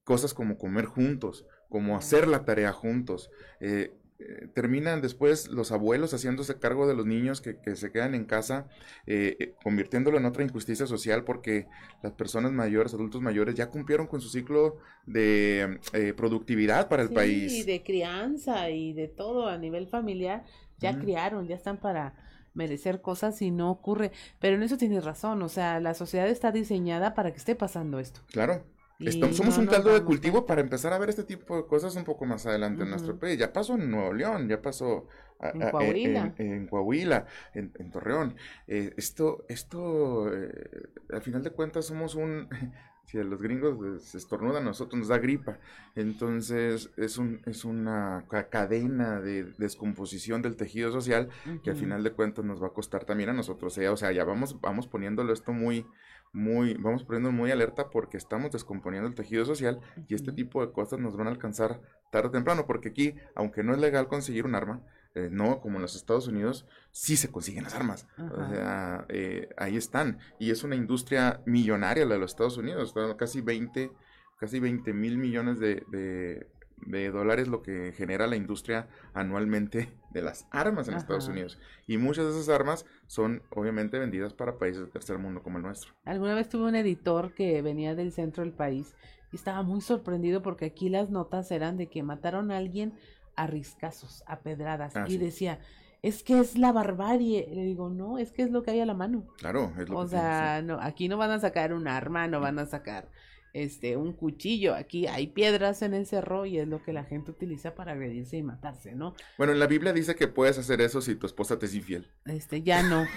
Cosas 0.05 0.35
como 0.35 0.59
comer 0.59 0.85
juntos, 0.85 1.47
como 1.75 1.97
hacer 1.97 2.29
la 2.29 2.45
tarea 2.45 2.73
juntos. 2.73 3.31
eh, 3.61 3.93
eh, 4.21 4.49
terminan 4.55 5.03
después 5.03 5.49
los 5.49 5.73
abuelos 5.73 6.15
haciéndose 6.15 6.59
cargo 6.61 6.87
de 6.87 6.95
los 6.95 7.05
niños 7.05 7.41
que, 7.41 7.59
que 7.61 7.75
se 7.75 7.91
quedan 7.91 8.15
en 8.15 8.25
casa, 8.27 8.69
eh, 9.07 9.37
eh, 9.41 9.55
convirtiéndolo 9.63 10.19
en 10.19 10.25
otra 10.25 10.45
injusticia 10.45 10.87
social 10.87 11.25
porque 11.25 11.67
las 12.03 12.13
personas 12.13 12.53
mayores, 12.53 12.95
adultos 12.95 13.21
mayores, 13.23 13.57
ya 13.57 13.71
cumplieron 13.71 14.07
con 14.07 14.21
su 14.21 14.29
ciclo 14.29 14.79
de 15.07 15.81
eh, 15.93 16.15
productividad 16.17 16.89
para 16.89 17.03
el 17.03 17.09
Sí, 17.09 17.15
país. 17.15 17.65
de 17.65 17.83
crianza 17.85 18.71
y 18.71 18.93
de 18.93 19.09
todo 19.09 19.47
a 19.49 19.59
nivel 19.59 19.87
familiar, 19.89 20.45
ya 20.79 20.99
criaron, 20.99 21.47
ya 21.49 21.55
están 21.57 21.79
para 21.79 22.15
merecer 22.55 23.01
cosas 23.03 23.43
y 23.43 23.51
no 23.51 23.71
ocurre. 23.71 24.13
Pero 24.41 24.57
en 24.57 24.63
eso 24.63 24.77
tienes 24.79 25.05
razón, 25.05 25.43
o 25.43 25.49
sea, 25.49 25.81
la 25.81 25.95
sociedad 25.95 26.29
está 26.29 26.53
diseñada 26.53 27.15
para 27.15 27.33
que 27.33 27.39
esté 27.39 27.55
pasando 27.57 27.99
esto. 27.99 28.21
Claro. 28.27 28.65
Estamos- 29.09 29.37
somos 29.37 29.57
no 29.57 29.63
un 29.65 29.69
caldo 29.69 29.93
de 29.95 30.03
cultivo 30.05 30.47
para 30.47 30.61
empezar 30.61 30.93
a 30.93 30.99
ver 30.99 31.09
este 31.11 31.25
tipo 31.25 31.57
de 31.57 31.67
cosas 31.67 31.95
un 31.97 32.05
poco 32.05 32.25
más 32.27 32.47
adelante 32.47 32.83
en 32.85 32.91
nuestro 32.91 33.19
país. 33.19 33.39
Ya 33.39 33.53
pasó 33.53 33.75
en 33.75 33.91
Nuevo 33.91 34.13
León, 34.13 34.49
ya 34.49 34.61
pasó 34.63 35.07
a- 35.41 35.51
En 35.51 35.63
a- 35.63 35.71
Coahuila. 35.71 36.35
en, 36.39 36.53
en 36.53 36.67
Coahuila, 36.67 37.27
en, 37.55 37.73
en 37.79 37.91
Torreón. 37.91 38.37
Eh, 38.69 38.93
esto, 38.97 39.45
esto, 39.49 40.33
eh, 40.33 40.89
al 41.13 41.23
final 41.23 41.43
de 41.43 41.51
cuentas 41.51 41.87
somos 41.87 42.15
un... 42.15 42.49
Si 43.07 43.19
a 43.19 43.23
los 43.23 43.41
gringos 43.43 43.79
les 43.79 44.15
estornudan, 44.15 44.63
a 44.63 44.67
nosotros 44.69 44.99
nos 44.99 45.09
da 45.09 45.19
gripa. 45.19 45.59
Entonces 45.95 46.91
es, 46.97 47.19
un, 47.19 47.43
es 47.47 47.65
una 47.67 48.25
ca- 48.31 48.49
cadena 48.49 49.21
de 49.21 49.45
descomposición 49.59 50.41
del 50.41 50.57
tejido 50.57 50.91
social 50.91 51.29
que 51.63 51.71
al 51.71 51.77
final 51.77 52.03
de 52.03 52.13
cuentas 52.13 52.45
nos 52.47 52.63
va 52.63 52.69
a 52.69 52.73
costar 52.73 53.05
también 53.05 53.29
a 53.29 53.35
nosotros. 53.35 53.77
¿eh? 53.79 53.91
O 53.91 53.97
sea, 53.99 54.11
ya 54.13 54.25
vamos, 54.25 54.61
vamos 54.61 54.87
poniéndolo 54.87 55.35
esto 55.35 55.53
muy, 55.53 55.87
muy, 56.35 56.75
vamos 56.75 57.05
poniendo 57.05 57.33
muy 57.33 57.51
alerta 57.51 57.89
porque 57.91 58.19
estamos 58.19 58.51
descomponiendo 58.51 59.09
el 59.09 59.15
tejido 59.15 59.45
social 59.47 59.81
y 60.09 60.15
este 60.15 60.33
tipo 60.33 60.65
de 60.67 60.73
cosas 60.73 60.99
nos 60.99 61.17
van 61.17 61.29
a 61.29 61.31
alcanzar 61.31 61.81
tarde 62.11 62.29
o 62.29 62.31
temprano, 62.33 62.67
porque 62.67 62.91
aquí, 62.91 63.15
aunque 63.35 63.63
no 63.63 63.73
es 63.73 63.79
legal 63.81 64.09
conseguir 64.09 64.45
un 64.45 64.55
arma, 64.55 64.83
eh, 65.15 65.29
no 65.31 65.61
como 65.61 65.77
en 65.77 65.83
los 65.83 65.95
Estados 65.97 66.27
Unidos, 66.29 66.67
sí 66.91 67.17
se 67.17 67.31
consiguen 67.31 67.65
las 67.65 67.75
armas. 67.75 68.07
O 68.19 68.49
sea, 68.53 69.07
eh, 69.09 69.49
ahí 69.57 69.77
están. 69.77 70.19
Y 70.41 70.51
es 70.51 70.65
una 70.65 70.75
industria 70.75 71.41
millonaria 71.47 72.05
la 72.05 72.15
de 72.15 72.21
los 72.21 72.33
Estados 72.33 72.57
Unidos, 72.59 72.93
casi 73.17 73.41
20, 73.41 73.93
casi 74.37 74.59
20 74.59 74.93
mil 74.93 75.17
millones 75.17 75.61
de, 75.61 75.85
de- 75.89 76.49
de 76.87 77.11
dólares 77.11 77.49
lo 77.49 77.63
que 77.63 77.93
genera 77.97 78.27
la 78.27 78.37
industria 78.37 78.89
anualmente 79.13 79.89
de 80.11 80.23
las 80.23 80.47
armas 80.51 80.89
en 80.89 80.95
Estados. 80.95 81.29
Unidos. 81.29 81.59
Y 81.87 81.99
muchas 81.99 82.25
de 82.25 82.31
esas 82.31 82.49
armas 82.49 82.87
son 83.07 83.43
obviamente 83.51 83.99
vendidas 83.99 84.33
para 84.33 84.59
países 84.59 84.83
del 84.83 84.91
tercer 84.91 85.19
mundo 85.19 85.43
como 85.43 85.59
el 85.59 85.65
nuestro. 85.65 85.93
Alguna 86.05 86.35
vez 86.35 86.49
tuve 86.49 86.69
un 86.69 86.75
editor 86.75 87.33
que 87.35 87.63
venía 87.63 87.95
del 87.95 88.13
centro 88.13 88.45
del 88.45 88.53
país 88.53 88.95
y 89.33 89.37
estaba 89.37 89.63
muy 89.63 89.81
sorprendido 89.81 90.43
porque 90.43 90.67
aquí 90.67 90.89
las 90.89 91.11
notas 91.11 91.51
eran 91.51 91.77
de 91.77 91.89
que 91.89 92.03
mataron 92.03 92.51
a 92.51 92.59
alguien 92.59 92.95
a 93.37 93.47
riscazos, 93.47 94.23
a 94.27 94.41
pedradas. 94.41 94.97
Ah, 94.97 95.07
y 95.09 95.13
sí. 95.13 95.19
decía, 95.19 95.59
es 96.03 96.23
que 96.23 96.39
es 96.39 96.59
la 96.59 96.71
barbarie. 96.73 97.49
Le 97.53 97.65
digo, 97.65 97.89
no, 97.89 98.19
es 98.19 98.31
que 98.31 98.43
es 98.43 98.51
lo 98.51 98.63
que 98.63 98.73
hay 98.73 98.81
a 98.81 98.87
la 98.87 98.95
mano. 98.95 99.27
Claro, 99.39 99.73
es 99.79 99.89
lo 99.89 99.99
O 99.99 100.03
que 100.05 100.11
sea, 100.11 100.63
no, 100.63 100.79
aquí 100.81 101.09
no 101.09 101.17
van 101.17 101.31
a 101.31 101.41
sacar 101.41 101.73
un 101.73 101.89
arma, 101.89 102.29
no 102.29 102.41
van 102.41 102.59
a 102.59 102.67
sacar 102.67 103.09
este 103.55 103.97
un 103.97 104.13
cuchillo. 104.13 104.75
Aquí 104.75 105.07
hay 105.07 105.29
piedras 105.29 105.81
en 105.83 105.95
el 105.95 106.07
cerro 106.07 106.45
y 106.45 106.59
es 106.59 106.69
lo 106.69 106.83
que 106.83 106.93
la 106.93 107.05
gente 107.05 107.31
utiliza 107.31 107.75
para 107.75 107.93
agredirse 107.93 108.37
y 108.37 108.43
matarse, 108.43 108.95
¿no? 108.95 109.15
Bueno, 109.39 109.53
en 109.53 109.61
la 109.61 109.67
Biblia 109.67 109.93
dice 109.93 110.15
que 110.15 110.29
puedes 110.29 110.59
hacer 110.59 110.81
eso 110.81 111.01
si 111.01 111.15
tu 111.15 111.27
esposa 111.27 111.59
te 111.59 111.67
es 111.67 111.75
infiel. 111.75 112.11
Este, 112.27 112.63
ya 112.63 112.83
no. 112.83 113.07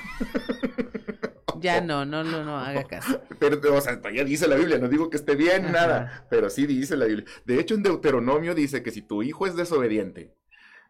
Ya 1.60 1.82
no, 1.82 2.06
no, 2.06 2.24
no, 2.24 2.44
no, 2.44 2.60
haga 2.60 2.84
caso. 2.84 3.20
Pero, 3.40 3.60
o 3.76 3.82
sea, 3.82 4.00
ya 4.14 4.24
dice 4.24 4.48
la 4.48 4.58
Biblia, 4.58 4.78
no 4.78 4.88
digo 4.90 5.10
que 5.10 5.18
esté 5.18 5.36
bien, 5.36 5.72
nada, 5.72 6.28
pero 6.30 6.52
sí 6.52 6.68
dice 6.68 6.96
la 6.96 7.06
Biblia. 7.06 7.26
De 7.46 7.60
hecho, 7.60 7.74
en 7.74 7.82
Deuteronomio 7.82 8.54
dice 8.54 8.84
que 8.84 8.92
si 8.92 9.02
tu 9.02 9.24
hijo 9.24 9.48
es 9.48 9.56
desobediente 9.56 10.36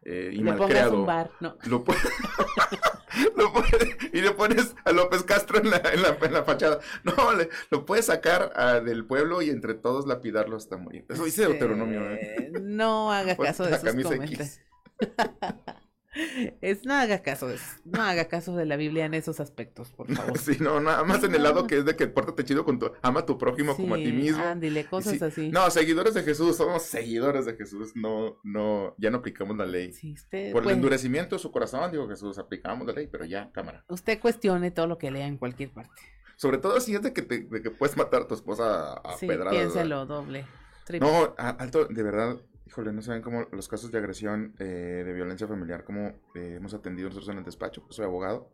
eh, 0.04 0.30
y 0.30 0.36
Le 0.36 0.42
malcriado, 0.42 1.00
un 1.00 1.06
bar, 1.06 1.30
no. 1.40 1.56
lo 1.64 1.84
puedes... 1.84 2.02
lo 3.36 3.52
puedes- 3.52 3.96
y 4.12 4.20
le 4.20 4.30
pones 4.32 4.74
a 4.84 4.92
López 4.92 5.22
Castro 5.22 5.58
en 5.58 5.70
la, 5.70 5.78
en 5.92 6.02
la, 6.02 6.16
en 6.20 6.32
la 6.32 6.44
fachada. 6.44 6.80
No, 7.04 7.32
le- 7.34 7.48
lo 7.70 7.84
puedes 7.86 8.06
sacar 8.06 8.52
ah, 8.56 8.80
del 8.80 9.04
pueblo 9.04 9.42
y 9.42 9.50
entre 9.50 9.74
todos 9.74 10.06
lapidarlo 10.06 10.56
hasta 10.56 10.76
morir. 10.76 11.04
Eso 11.08 11.24
dice 11.24 11.46
Deuteronomio. 11.46 12.00
¿eh? 12.12 12.52
No 12.60 13.12
haga 13.12 13.36
caso 13.36 13.64
de 13.64 13.78
camisa 13.80 14.08
comentarios. 14.10 14.60
Es, 16.60 16.84
no 16.84 16.94
haga 16.94 17.22
caso 17.22 17.48
eso. 17.50 17.64
No 17.84 18.02
haga 18.02 18.26
caso 18.28 18.56
de 18.56 18.66
la 18.66 18.76
Biblia 18.76 19.04
en 19.06 19.14
esos 19.14 19.40
aspectos, 19.40 19.90
por 19.90 20.12
favor. 20.12 20.36
Sí, 20.38 20.56
no, 20.60 20.80
nada 20.80 21.04
más 21.04 21.22
en 21.24 21.34
el 21.34 21.42
lado 21.42 21.66
que 21.68 21.78
es 21.78 21.84
de 21.84 21.96
que 21.96 22.06
pórtate 22.08 22.44
chido 22.44 22.64
con 22.64 22.78
tu, 22.78 22.90
ama 23.02 23.20
a 23.20 23.26
tu 23.26 23.38
prójimo 23.38 23.76
como 23.76 23.94
a 23.94 23.98
ti 23.98 24.12
mismo. 24.12 24.42
cosas 24.90 25.18
sí, 25.18 25.24
así. 25.24 25.50
No, 25.50 25.70
seguidores 25.70 26.14
de 26.14 26.22
Jesús, 26.22 26.56
somos 26.56 26.82
seguidores 26.82 27.46
de 27.46 27.54
Jesús, 27.54 27.92
no, 27.94 28.38
no, 28.44 28.94
ya 28.98 29.10
no 29.10 29.18
aplicamos 29.18 29.56
la 29.56 29.66
ley. 29.66 29.92
usted 30.12 30.52
Por 30.52 30.64
el 30.64 30.70
endurecimiento 30.70 31.36
de 31.36 31.40
su 31.40 31.50
corazón, 31.52 31.90
digo 31.90 32.08
Jesús, 32.08 32.38
aplicamos 32.38 32.86
la 32.86 32.92
ley, 32.92 33.06
pero 33.06 33.24
ya, 33.24 33.50
cámara. 33.52 33.84
Usted 33.88 34.18
cuestione 34.20 34.70
todo 34.70 34.86
lo 34.86 34.98
que 34.98 35.10
lea 35.10 35.26
en 35.26 35.36
cualquier 35.36 35.70
parte. 35.70 36.00
Sobre 36.36 36.58
todo 36.58 36.80
si 36.80 36.94
es 36.94 37.02
de 37.02 37.12
que, 37.12 37.22
te- 37.22 37.40
de 37.44 37.62
que 37.62 37.70
puedes 37.70 37.96
matar 37.96 38.22
a 38.22 38.26
tu 38.28 38.34
esposa 38.34 38.92
a, 38.92 39.12
a 39.14 39.16
Sí, 39.18 39.26
pedradas, 39.26 39.52
piénselo 39.54 40.00
¿verdad? 40.06 40.06
doble. 40.06 40.46
triple. 40.86 41.08
No, 41.10 41.34
alto, 41.36 41.86
de 41.86 42.02
verdad, 42.02 42.36
híjole, 42.68 42.92
no 42.92 43.02
saben 43.02 43.22
cómo 43.22 43.46
los 43.52 43.68
casos 43.68 43.90
de 43.90 43.98
agresión, 43.98 44.54
eh, 44.58 45.02
de 45.06 45.12
violencia 45.12 45.48
familiar, 45.48 45.84
cómo 45.84 46.08
eh, 46.34 46.54
hemos 46.56 46.74
atendido 46.74 47.08
nosotros 47.08 47.30
en 47.30 47.38
el 47.38 47.44
despacho, 47.44 47.84
soy 47.90 48.04
abogado, 48.04 48.50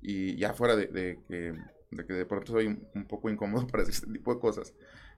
y 0.00 0.36
ya 0.36 0.54
fuera 0.54 0.76
de, 0.76 0.86
de 0.88 1.54
de 1.90 2.04
que 2.06 2.12
de 2.12 2.26
pronto 2.26 2.52
soy 2.52 2.66
un, 2.94 3.06
poco 3.06 3.30
incómodo 3.30 3.66
para 3.72 3.82
este 3.82 4.06
tipo 4.12 4.34
de 4.34 4.40
cosas, 4.40 4.74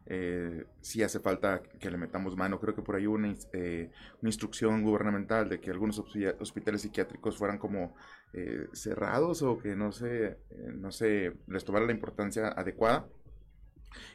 eh, 0.07 0.65
sí 0.81 1.03
hace 1.03 1.21
falta 1.21 1.62
que 1.81 1.91
le 1.91 1.99
metamos 1.99 2.37
mano. 2.37 2.61
Creo 2.61 2.75
que 2.75 2.83
por 2.83 2.97
ahí 2.97 3.07
hubo 3.09 3.17
una, 3.17 3.35
eh, 3.53 3.91
una 4.23 4.29
instrucción 4.29 4.83
gubernamental 4.83 5.49
de 5.49 5.61
que 5.61 5.71
algunos 5.71 6.01
hospi- 6.01 6.35
hospitales 6.41 6.83
psiquiátricos 6.83 7.37
fueran 7.37 7.59
como 7.59 7.95
cerrados 8.73 9.43
o 9.43 9.59
que 9.59 9.75
no 9.75 9.93
se, 9.93 10.39
no 10.75 10.93
se 10.93 11.33
les 11.49 11.65
tomara 11.65 11.87
la 11.87 11.93
importancia 11.93 12.49
adecuada. 12.49 13.09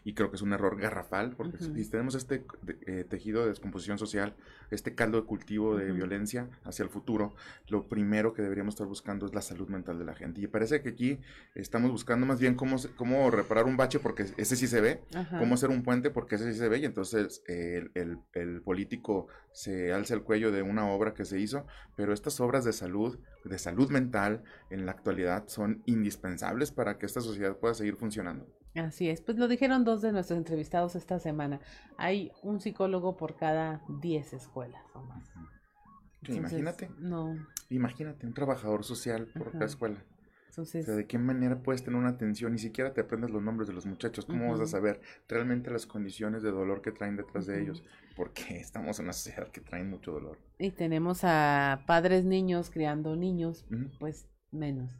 Y 0.04 0.14
creo 0.14 0.30
que 0.30 0.36
es 0.38 0.42
un 0.42 0.54
error 0.54 0.80
garrafal, 0.80 1.36
porque 1.36 1.58
si 1.76 1.90
tenemos 1.90 2.16
este 2.16 2.46
eh, 2.88 3.06
tejido 3.10 3.42
de 3.44 3.50
descomposición 3.50 3.98
social, 3.98 4.36
este 4.72 4.96
caldo 4.96 5.20
de 5.22 5.28
cultivo 5.28 5.76
de 5.78 5.92
violencia 5.92 6.50
hacia 6.64 6.84
el 6.84 6.90
futuro, 6.90 7.34
lo 7.68 7.88
primero 7.88 8.34
que 8.34 8.42
deberíamos 8.42 8.74
estar 8.76 8.88
buscando 8.88 9.26
es 9.26 9.34
la 9.34 9.42
salud 9.42 9.68
mental 9.70 10.00
de 10.00 10.06
la 10.06 10.16
gente. 10.16 10.42
Y 10.42 10.48
parece 10.48 10.82
que 10.82 10.90
aquí 10.90 11.20
estamos 11.56 11.92
buscando 11.92 12.26
más 12.26 12.40
bien 12.40 12.56
cómo, 12.56 12.78
cómo 12.96 13.30
reparar 13.32 13.66
un 13.66 13.78
bache, 13.78 14.00
porque 14.00 14.26
ese 14.38 14.56
sí 14.56 14.68
se 14.68 14.82
ve, 14.82 15.02
cómo 15.40 15.56
hacer 15.56 15.70
un 15.70 15.84
puente, 15.84 16.10
porque 16.10 16.36
ese 16.36 16.52
sí 16.52 16.58
se 16.58 16.70
ve, 16.70 16.80
y 16.80 16.86
entonces 16.86 17.42
el, 17.48 17.92
el- 17.96 18.20
el 18.34 18.62
político 18.62 19.28
se 19.52 19.94
alza 19.94 20.14
el 20.14 20.24
cuello 20.24 20.52
de 20.52 20.62
una 20.62 20.88
obra 20.88 21.14
que 21.14 21.26
se 21.26 21.40
hizo, 21.40 21.66
pero 21.96 22.14
estas 22.14 22.40
obras 22.40 22.64
de 22.66 22.74
salud, 22.74 23.20
de 23.44 23.58
salud 23.60 23.90
mental, 23.90 24.44
en 24.70 24.86
la 24.86 24.92
actualidad 24.92 25.48
son 25.48 25.82
indispensables 25.86 26.72
para 26.72 26.98
que 26.98 27.06
esta 27.06 27.22
sociedad 27.22 27.58
pueda 27.58 27.74
seguir 27.74 27.96
funcionando. 27.96 28.48
Así 28.76 29.10
es, 29.10 29.22
pues 29.22 29.38
lo 29.38 29.48
dijeron 29.48 29.84
dos 29.86 30.02
de 30.02 30.12
nuestros 30.12 30.38
entrevistados 30.38 30.96
esta 30.96 31.20
semana. 31.20 31.60
Hay 31.98 32.32
un 32.44 32.60
psicólogo 32.60 33.16
por 33.16 33.36
cada 33.38 33.82
10 34.02 34.34
escuelas 34.34 34.84
o 34.94 35.02
más. 35.02 35.24
Sí, 36.24 36.34
imagínate. 36.34 36.90
No, 36.98 37.36
Imagínate 37.70 38.28
un 38.28 38.34
trabajador 38.34 38.84
social 38.84 39.28
por 39.28 39.52
cada 39.52 39.58
Ajá. 39.66 39.66
escuela. 39.66 40.04
entonces, 40.50 40.84
O 40.84 40.88
sea, 40.88 40.96
¿de 40.96 41.08
qué 41.08 41.18
manera 41.18 41.62
puedes 41.64 41.84
tener 41.84 42.00
una 42.00 42.10
atención? 42.10 42.52
Ni 42.52 42.60
siquiera 42.60 42.94
te 42.94 43.02
aprendes 43.02 43.32
los 43.32 43.42
nombres 43.42 43.68
de 43.68 43.74
los 43.74 43.86
muchachos. 43.86 44.26
¿Cómo 44.26 44.52
vas 44.52 44.60
a 44.60 44.68
saber 44.68 45.02
realmente 45.28 45.72
las 45.72 45.86
condiciones 45.86 46.44
de 46.44 46.52
dolor 46.52 46.82
que 46.82 46.92
traen 46.92 47.16
detrás 47.16 47.46
de 47.48 47.54
Ujú. 47.54 47.64
ellos? 47.64 47.84
Porque 48.16 48.44
estamos 48.60 49.00
en 49.00 49.06
una 49.06 49.14
sociedad 49.14 49.48
que 49.50 49.62
trae 49.62 49.84
mucho 49.84 50.12
dolor. 50.12 50.38
y 50.60 50.72
tenemos 50.72 51.22
a 51.24 51.84
padres 51.88 52.24
niños 52.26 52.70
criando 52.70 53.16
niños, 53.16 53.66
Ujú. 53.72 53.90
pues 54.00 54.28
menos. 54.52 54.92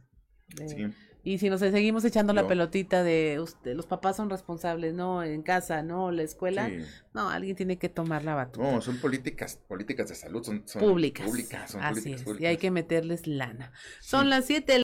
Eh, 0.60 0.68
Sí. 0.68 0.86
Y 1.26 1.38
si 1.38 1.50
nos 1.50 1.58
seguimos 1.58 2.04
echando 2.04 2.32
la 2.32 2.46
pelotita 2.46 3.02
de 3.02 3.40
usted, 3.40 3.74
los 3.74 3.84
papás 3.86 4.14
son 4.16 4.30
responsables, 4.30 4.94
no, 4.94 5.24
en 5.24 5.42
casa, 5.42 5.82
no, 5.82 6.12
la 6.12 6.22
escuela, 6.22 6.68
Sí. 6.68 6.76
no, 7.14 7.28
alguien 7.30 7.56
tiene 7.56 7.78
que 7.78 7.88
tomar 7.88 8.24
la 8.24 8.36
batuta. 8.36 8.70
No, 8.70 8.80
son 8.80 8.98
políticas, 8.98 9.58
políticas 9.66 10.08
de 10.08 10.14
salud, 10.14 10.44
son, 10.44 10.62
son 10.68 10.82
públicas. 10.82 11.26
públicas, 11.26 11.68
son 11.72 11.82
Así 11.82 11.94
políticas 11.94 12.14
es, 12.14 12.22
y 12.22 12.24
públicas. 12.26 12.48
hay 12.50 12.56
que 12.58 12.70
meterles 12.70 13.26
lana. 13.26 13.72
Son 14.00 14.30
las 14.30 14.44
7 14.44 14.72